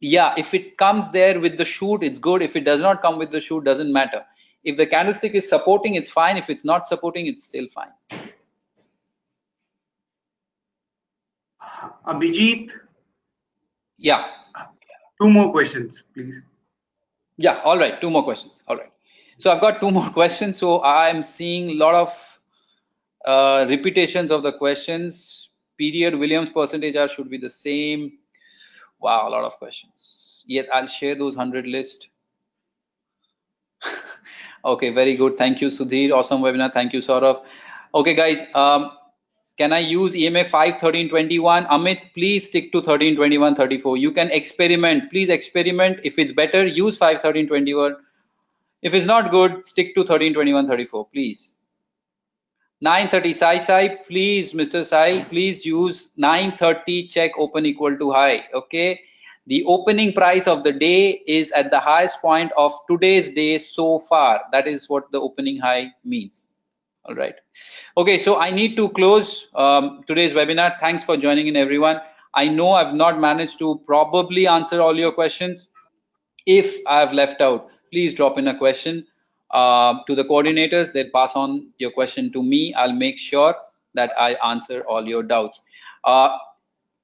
yeah 0.00 0.34
if 0.36 0.54
it 0.54 0.76
comes 0.78 1.12
there 1.12 1.38
with 1.38 1.56
the 1.58 1.64
shoot 1.64 2.02
it's 2.02 2.18
good. 2.18 2.42
If 2.42 2.56
it 2.56 2.64
does 2.64 2.80
not 2.80 3.02
come 3.02 3.18
with 3.18 3.30
the 3.30 3.40
shoot 3.40 3.64
doesn't 3.64 3.92
matter 3.92 4.24
if 4.66 4.76
the 4.76 4.84
candlestick 4.84 5.34
is 5.34 5.48
supporting, 5.48 5.94
it's 5.94 6.10
fine. 6.10 6.36
If 6.36 6.50
it's 6.50 6.64
not 6.64 6.88
supporting, 6.88 7.28
it's 7.28 7.44
still 7.44 7.68
fine. 7.68 7.92
Abhijit. 12.04 12.72
Yeah. 13.96 14.26
Two 15.22 15.30
more 15.30 15.52
questions, 15.52 16.02
please. 16.12 16.42
Yeah, 17.38 17.60
all 17.64 17.78
right. 17.78 18.00
Two 18.00 18.10
more 18.10 18.24
questions. 18.24 18.60
All 18.66 18.76
right. 18.76 18.90
So 19.38 19.52
I've 19.52 19.60
got 19.60 19.78
two 19.78 19.92
more 19.92 20.10
questions. 20.10 20.58
So 20.58 20.82
I'm 20.82 21.22
seeing 21.22 21.70
a 21.70 21.74
lot 21.74 21.94
of 21.94 22.38
uh, 23.24 23.66
repetitions 23.68 24.32
of 24.32 24.42
the 24.42 24.52
questions. 24.52 25.48
Period 25.78 26.16
Williams 26.16 26.48
percentage 26.50 26.96
R 26.96 27.06
should 27.06 27.30
be 27.30 27.38
the 27.38 27.50
same. 27.50 28.18
Wow, 28.98 29.28
a 29.28 29.30
lot 29.30 29.44
of 29.44 29.56
questions. 29.58 30.42
Yes, 30.46 30.66
I'll 30.72 30.88
share 30.88 31.14
those 31.14 31.36
100 31.36 31.66
list. 31.66 32.08
Okay, 34.66 34.90
very 34.90 35.14
good. 35.14 35.36
Thank 35.38 35.60
you, 35.60 35.68
Sudhir. 35.68 36.12
Awesome 36.12 36.42
webinar. 36.42 36.72
Thank 36.72 36.92
you, 36.92 37.00
Saurav. 37.00 37.42
Okay, 37.94 38.14
guys. 38.14 38.40
Um, 38.52 38.90
can 39.56 39.72
I 39.72 39.78
use 39.78 40.14
EMA 40.14 40.44
5, 40.44 40.80
13, 40.80 41.08
21? 41.08 41.66
Amit, 41.66 42.00
please 42.14 42.48
stick 42.48 42.72
to 42.72 42.82
13, 42.82 43.14
21, 43.14 43.54
34. 43.54 43.96
You 43.96 44.10
can 44.10 44.30
experiment. 44.30 45.10
Please 45.10 45.30
experiment. 45.30 46.00
If 46.02 46.18
it's 46.18 46.32
better, 46.32 46.66
use 46.66 46.98
5, 46.98 47.20
13, 47.20 47.46
21. 47.46 47.96
If 48.82 48.92
it's 48.92 49.06
not 49.06 49.30
good, 49.30 49.66
stick 49.68 49.94
to 49.94 50.04
13, 50.04 50.34
21, 50.34 50.66
34, 50.66 51.06
please. 51.06 51.54
930 52.80 53.32
Sai 53.34 53.58
Sai, 53.58 53.88
please, 54.08 54.52
Mr. 54.52 54.84
Sai, 54.84 55.24
please 55.24 55.64
use 55.64 56.10
930 56.16 57.08
check 57.08 57.30
open 57.38 57.64
equal 57.64 57.96
to 57.96 58.10
high. 58.10 58.44
Okay 58.52 59.00
the 59.46 59.64
opening 59.64 60.12
price 60.12 60.46
of 60.46 60.64
the 60.64 60.72
day 60.72 61.22
is 61.26 61.52
at 61.52 61.70
the 61.70 61.78
highest 61.78 62.20
point 62.20 62.50
of 62.56 62.72
today's 62.90 63.32
day 63.32 63.58
so 63.58 64.00
far. 64.00 64.42
That 64.52 64.66
is 64.66 64.88
what 64.88 65.10
the 65.12 65.20
opening 65.20 65.58
high 65.58 65.92
means. 66.04 66.44
All 67.04 67.14
right. 67.14 67.36
Okay 67.96 68.18
so 68.18 68.38
i 68.40 68.50
need 68.50 68.76
to 68.76 68.88
close 68.90 69.48
um, 69.54 70.02
today's 70.06 70.32
webinar. 70.32 70.78
Thanks 70.80 71.04
for 71.04 71.16
joining 71.16 71.46
in 71.46 71.56
everyone. 71.56 72.00
I 72.34 72.48
know 72.48 72.72
i've 72.72 72.94
not 72.94 73.20
managed 73.20 73.58
to 73.60 73.80
probably 73.86 74.46
answer 74.46 74.80
all 74.80 74.98
your 74.98 75.12
questions. 75.12 75.68
If 76.46 76.76
i've 76.86 77.12
left 77.12 77.40
out 77.40 77.68
please 77.92 78.14
drop 78.14 78.38
in 78.38 78.48
a 78.48 78.58
question 78.58 79.06
uh, 79.50 79.94
to 80.06 80.14
the 80.14 80.24
coordinators. 80.24 80.92
They'll 80.92 81.10
pass 81.14 81.36
on 81.36 81.70
your 81.78 81.90
question 81.92 82.32
to 82.32 82.42
me. 82.42 82.74
I'll 82.74 82.92
make 82.92 83.18
sure 83.18 83.54
that 83.94 84.12
i 84.18 84.34
answer 84.44 84.82
all 84.82 85.06
your 85.06 85.22
doubts. 85.22 85.62
Uh, 86.04 86.36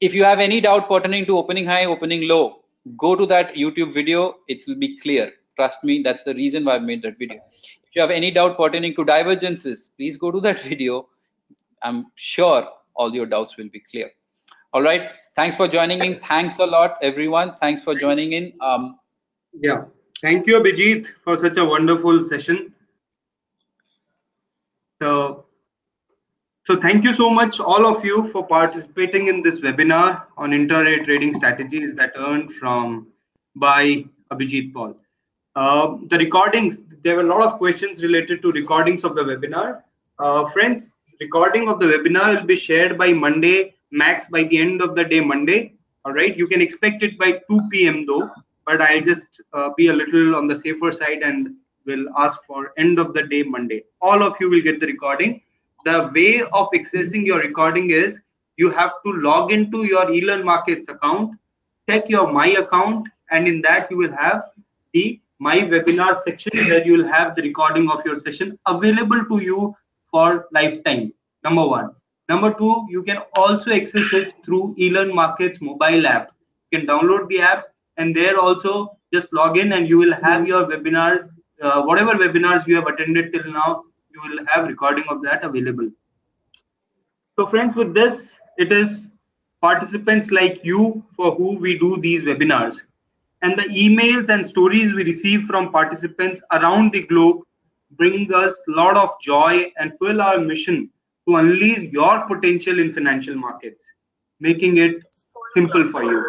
if 0.02 0.14
you 0.14 0.24
have 0.24 0.40
any 0.40 0.60
doubt 0.60 0.88
pertaining 0.88 1.24
to 1.26 1.38
opening 1.38 1.64
high, 1.64 1.84
opening 1.84 2.26
low, 2.26 2.60
go 2.96 3.14
to 3.14 3.24
that 3.26 3.54
YouTube 3.54 3.94
video. 3.94 4.34
It 4.48 4.64
will 4.66 4.74
be 4.74 4.98
clear. 4.98 5.32
Trust 5.56 5.84
me, 5.84 6.02
that's 6.02 6.24
the 6.24 6.34
reason 6.34 6.64
why 6.64 6.74
I 6.74 6.78
made 6.80 7.02
that 7.02 7.16
video. 7.16 7.38
If 7.84 7.94
you 7.94 8.02
have 8.02 8.10
any 8.10 8.32
doubt 8.32 8.56
pertaining 8.56 8.96
to 8.96 9.04
divergences, 9.04 9.90
please 9.96 10.16
go 10.16 10.32
to 10.32 10.40
that 10.40 10.60
video. 10.70 11.08
I'm 11.82 12.06
sure 12.16 12.68
all 12.94 13.14
your 13.14 13.26
doubts 13.26 13.56
will 13.56 13.68
be 13.68 13.80
clear. 13.80 14.10
All 14.72 14.82
right. 14.82 15.10
Thanks 15.36 15.54
for 15.54 15.68
joining 15.68 16.02
in. 16.02 16.18
Thanks 16.18 16.58
a 16.58 16.66
lot, 16.66 16.98
everyone. 17.00 17.54
Thanks 17.60 17.84
for 17.84 17.94
joining 17.94 18.32
in. 18.32 18.54
Um, 18.60 18.98
yeah. 19.52 19.84
Thank 20.20 20.46
you, 20.48 20.58
Abhijit, 20.60 21.06
for 21.22 21.36
such 21.36 21.56
a 21.58 21.64
wonderful 21.64 22.26
session. 22.26 22.74
So 25.00 25.44
so 26.64 26.80
thank 26.80 27.02
you 27.02 27.12
so 27.12 27.28
much, 27.28 27.58
all 27.58 27.84
of 27.86 28.04
you, 28.04 28.28
for 28.28 28.46
participating 28.46 29.26
in 29.26 29.42
this 29.42 29.58
webinar 29.58 30.22
on 30.36 30.50
intraday 30.50 31.04
trading 31.04 31.34
strategies 31.34 31.96
that 31.96 32.12
earned 32.16 32.52
from 32.54 33.08
by 33.56 34.04
Abhijit 34.30 34.72
Paul. 34.72 34.96
Uh, 35.56 35.96
the 36.06 36.18
recordings, 36.18 36.82
there 37.02 37.16
were 37.16 37.22
a 37.22 37.26
lot 37.26 37.42
of 37.42 37.58
questions 37.58 38.00
related 38.00 38.42
to 38.42 38.52
recordings 38.52 39.02
of 39.02 39.16
the 39.16 39.22
webinar. 39.22 39.82
Uh, 40.20 40.48
friends, 40.50 41.00
recording 41.20 41.68
of 41.68 41.80
the 41.80 41.86
webinar 41.86 42.38
will 42.38 42.46
be 42.46 42.54
shared 42.54 42.96
by 42.96 43.12
Monday, 43.12 43.74
max 43.90 44.26
by 44.26 44.44
the 44.44 44.58
end 44.58 44.82
of 44.82 44.94
the 44.94 45.02
day 45.02 45.20
Monday. 45.20 45.74
All 46.04 46.12
right, 46.12 46.36
you 46.36 46.46
can 46.46 46.60
expect 46.60 47.02
it 47.02 47.18
by 47.18 47.40
2 47.50 47.60
p.m. 47.72 48.06
though, 48.06 48.30
but 48.66 48.80
I'll 48.80 49.02
just 49.02 49.42
uh, 49.52 49.70
be 49.76 49.88
a 49.88 49.92
little 49.92 50.36
on 50.36 50.46
the 50.46 50.56
safer 50.56 50.92
side 50.92 51.22
and 51.22 51.56
will 51.86 52.06
ask 52.16 52.40
for 52.46 52.72
end 52.78 53.00
of 53.00 53.14
the 53.14 53.24
day 53.24 53.42
Monday. 53.42 53.82
All 54.00 54.22
of 54.22 54.36
you 54.38 54.48
will 54.48 54.62
get 54.62 54.78
the 54.78 54.86
recording. 54.86 55.42
The 55.84 56.10
way 56.14 56.42
of 56.42 56.68
accessing 56.74 57.26
your 57.26 57.40
recording 57.40 57.90
is 57.90 58.22
you 58.56 58.70
have 58.70 58.92
to 59.04 59.12
log 59.14 59.50
into 59.50 59.84
your 59.84 60.06
eLearn 60.06 60.44
Markets 60.44 60.88
account, 60.88 61.36
check 61.88 62.08
your 62.08 62.32
My 62.32 62.48
account, 62.48 63.08
and 63.32 63.48
in 63.48 63.60
that 63.62 63.90
you 63.90 63.96
will 63.96 64.12
have 64.12 64.42
the 64.92 65.20
My 65.40 65.58
webinar 65.58 66.22
section 66.22 66.68
where 66.68 66.84
you 66.84 66.92
will 66.98 67.08
have 67.08 67.34
the 67.34 67.42
recording 67.42 67.90
of 67.90 68.04
your 68.04 68.16
session 68.16 68.56
available 68.66 69.24
to 69.24 69.42
you 69.42 69.74
for 70.08 70.46
lifetime. 70.52 71.12
Number 71.42 71.66
one. 71.66 71.90
Number 72.28 72.54
two, 72.54 72.86
you 72.88 73.02
can 73.02 73.18
also 73.34 73.72
access 73.72 74.12
it 74.12 74.34
through 74.44 74.76
eLearn 74.78 75.12
Markets 75.12 75.60
mobile 75.60 76.06
app. 76.06 76.30
You 76.70 76.78
can 76.78 76.86
download 76.86 77.28
the 77.28 77.40
app 77.40 77.64
and 77.96 78.14
there 78.14 78.38
also 78.38 78.96
just 79.12 79.32
log 79.32 79.58
in 79.58 79.72
and 79.72 79.88
you 79.88 79.98
will 79.98 80.14
have 80.22 80.46
your 80.46 80.64
webinar, 80.66 81.30
uh, 81.60 81.82
whatever 81.82 82.14
webinars 82.14 82.68
you 82.68 82.76
have 82.76 82.86
attended 82.86 83.32
till 83.32 83.52
now, 83.52 83.84
you 84.14 84.20
will 84.22 84.44
have 84.46 84.66
recording 84.68 85.04
of 85.08 85.22
that 85.22 85.44
available. 85.44 85.90
So 87.38 87.46
friends, 87.46 87.76
with 87.76 87.94
this, 87.94 88.36
it 88.58 88.72
is 88.72 89.08
participants 89.60 90.30
like 90.30 90.64
you 90.64 91.02
for 91.16 91.34
who 91.34 91.56
we 91.58 91.78
do 91.78 91.96
these 91.96 92.22
webinars. 92.22 92.80
And 93.42 93.58
the 93.58 93.64
emails 93.64 94.28
and 94.28 94.46
stories 94.46 94.92
we 94.92 95.04
receive 95.04 95.44
from 95.44 95.72
participants 95.72 96.42
around 96.52 96.92
the 96.92 97.02
globe 97.06 97.40
bring 97.92 98.32
us 98.34 98.62
a 98.68 98.72
lot 98.72 98.96
of 98.96 99.10
joy 99.20 99.72
and 99.78 99.96
fuel 99.98 100.20
our 100.22 100.38
mission 100.38 100.90
to 101.28 101.36
unleash 101.36 101.90
your 101.92 102.26
potential 102.26 102.78
in 102.78 102.92
financial 102.92 103.34
markets, 103.34 103.84
making 104.40 104.76
it 104.78 105.02
simple 105.54 105.84
for 105.84 106.02
you. 106.04 106.24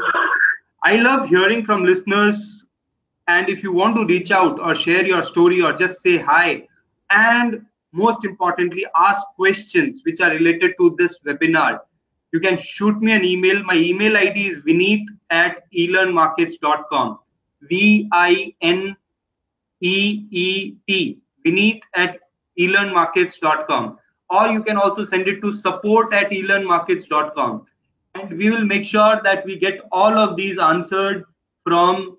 I 0.84 0.98
love 0.98 1.30
hearing 1.30 1.66
from 1.66 1.86
listeners. 1.86 2.66
And 3.28 3.50
if 3.50 3.64
you 3.64 3.72
want 3.72 3.96
to 3.98 4.06
reach 4.06 4.32
out 4.32 4.60
or 4.60 4.76
share 4.76 5.06
your 5.06 5.24
story 5.24 5.62
or 5.62 5.74
just 5.74 6.02
say 6.02 6.18
hi, 6.18 6.68
and 7.10 7.66
most 7.94 8.26
importantly, 8.26 8.86
ask 8.98 9.22
questions 9.36 10.02
which 10.04 10.20
are 10.20 10.32
related 10.32 10.74
to 10.80 10.96
this 10.98 11.18
webinar, 11.26 11.80
you 12.34 12.40
can 12.40 12.58
shoot 12.58 13.00
me 13.00 13.12
an 13.12 13.24
email. 13.24 13.64
My 13.64 13.76
email 13.76 14.18
ID 14.18 14.48
is 14.48 14.58
vineet 14.64 15.06
at 15.30 15.64
elearnmarkets.com. 15.72 17.20
V 17.62 18.10
I 18.12 18.54
N 18.62 18.96
E 19.80 20.26
E 20.32 20.76
T, 20.88 21.20
vineet 21.46 21.82
at 21.96 22.20
elearnmarkets.com. 22.60 24.00
Or 24.30 24.48
you 24.48 24.64
can 24.64 24.78
also 24.78 25.06
send 25.06 25.28
it 25.28 25.42
to 25.42 25.54
support 25.54 26.14
at 26.14 26.32
elearnmarkets.com. 26.32 27.66
And 28.16 28.38
we 28.38 28.50
will 28.50 28.66
make 28.66 28.86
sure 28.86 29.22
that 29.24 29.46
we 29.46 29.58
get 29.58 29.82
all 29.92 30.18
of 30.18 30.36
these 30.36 30.58
answered 30.60 31.26
from 31.64 32.18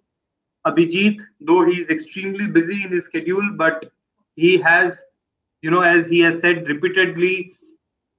Abhijit, 0.66 1.20
though 1.40 1.64
he 1.64 1.82
is 1.82 1.90
extremely 1.90 2.46
busy 2.46 2.84
in 2.84 2.90
his 2.90 3.04
schedule, 3.04 3.50
but 3.56 3.90
he 4.36 4.58
has, 4.58 5.02
you 5.64 5.70
know, 5.70 5.80
as 5.80 6.08
he 6.08 6.20
has 6.20 6.40
said 6.40 6.68
repeatedly, 6.68 7.56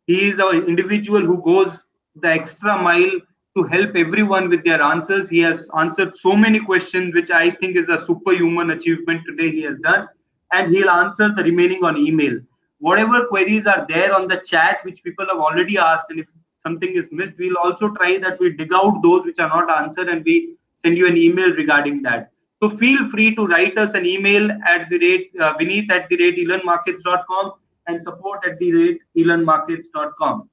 he 0.07 0.29
is 0.29 0.39
an 0.39 0.63
individual 0.65 1.21
who 1.21 1.43
goes 1.43 1.85
the 2.15 2.27
extra 2.27 2.75
mile 2.81 3.11
to 3.55 3.63
help 3.63 3.95
everyone 3.95 4.49
with 4.49 4.63
their 4.65 4.81
answers. 4.81 5.29
He 5.29 5.41
has 5.41 5.69
answered 5.77 6.15
so 6.15 6.35
many 6.35 6.59
questions, 6.59 7.13
which 7.13 7.29
I 7.29 7.51
think 7.51 7.75
is 7.75 7.87
a 7.87 8.03
superhuman 8.07 8.71
achievement 8.71 9.21
today 9.27 9.51
he 9.51 9.61
has 9.61 9.77
done. 9.83 10.07
And 10.53 10.73
he'll 10.73 10.89
answer 10.89 11.31
the 11.35 11.43
remaining 11.43 11.85
on 11.85 11.97
email. 11.97 12.39
Whatever 12.79 13.27
queries 13.27 13.67
are 13.67 13.85
there 13.87 14.15
on 14.15 14.27
the 14.27 14.37
chat, 14.37 14.79
which 14.83 15.03
people 15.03 15.27
have 15.27 15.37
already 15.37 15.77
asked, 15.77 16.09
and 16.09 16.21
if 16.21 16.27
something 16.57 16.95
is 16.95 17.09
missed, 17.11 17.35
we'll 17.37 17.59
also 17.59 17.93
try 17.93 18.17
that 18.17 18.39
we 18.39 18.53
dig 18.53 18.73
out 18.73 19.03
those 19.03 19.23
which 19.23 19.37
are 19.37 19.49
not 19.49 19.69
answered 19.69 20.09
and 20.09 20.25
we 20.25 20.55
send 20.77 20.97
you 20.97 21.05
an 21.07 21.15
email 21.15 21.53
regarding 21.53 22.01
that. 22.01 22.31
So 22.65 22.75
feel 22.77 23.07
free 23.11 23.35
to 23.35 23.45
write 23.45 23.77
us 23.77 23.93
an 23.93 24.07
email 24.07 24.49
at 24.65 24.89
the 24.89 24.97
rate 24.97 25.29
uh, 25.39 25.53
at 25.53 26.09
the 26.09 26.17
rate 26.17 26.37
elearnmarkets.com 26.39 27.51
and 27.85 28.01
support 28.01 28.39
at 28.43 28.57
the 28.57 28.73
rate 28.73 29.01
elearnmarkets.com. 29.15 30.49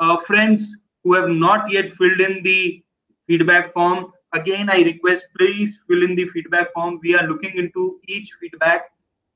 Uh, 0.00 0.16
friends 0.22 0.66
who 1.04 1.12
have 1.12 1.28
not 1.28 1.70
yet 1.70 1.92
filled 1.92 2.20
in 2.20 2.42
the 2.42 2.82
feedback 3.28 3.72
form, 3.72 4.10
again, 4.32 4.68
I 4.68 4.82
request 4.82 5.26
please 5.38 5.78
fill 5.86 6.02
in 6.02 6.16
the 6.16 6.26
feedback 6.30 6.72
form. 6.72 6.98
We 7.04 7.14
are 7.14 7.28
looking 7.28 7.56
into 7.56 8.00
each 8.08 8.32
feedback 8.40 8.90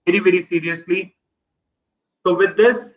very, 0.04 0.18
very 0.18 0.42
seriously. 0.42 1.14
So 2.26 2.34
with 2.34 2.56
this, 2.56 2.94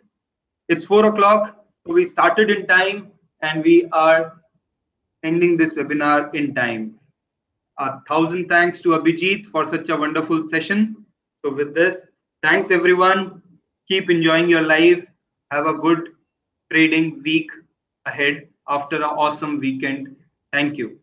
it's 0.68 0.84
four 0.84 1.06
o'clock. 1.06 1.64
So 1.86 1.92
we 1.92 2.06
started 2.06 2.50
in 2.50 2.66
time 2.66 3.12
and 3.40 3.62
we 3.62 3.86
are 3.92 4.40
ending 5.22 5.56
this 5.56 5.74
webinar 5.74 6.34
in 6.34 6.56
time. 6.56 6.98
A 7.82 8.00
thousand 8.06 8.48
thanks 8.48 8.80
to 8.82 8.90
Abhijit 8.90 9.46
for 9.46 9.66
such 9.66 9.88
a 9.88 9.96
wonderful 9.96 10.46
session. 10.46 11.04
So 11.44 11.52
with 11.52 11.74
this, 11.74 12.06
thanks 12.40 12.70
everyone. 12.70 13.42
Keep 13.88 14.08
enjoying 14.08 14.48
your 14.48 14.62
life. 14.62 15.04
Have 15.50 15.66
a 15.66 15.74
good 15.74 16.10
trading 16.70 17.20
week 17.24 17.50
ahead 18.06 18.46
after 18.68 18.96
an 18.96 19.02
awesome 19.02 19.58
weekend. 19.58 20.14
Thank 20.52 20.78
you. 20.78 21.01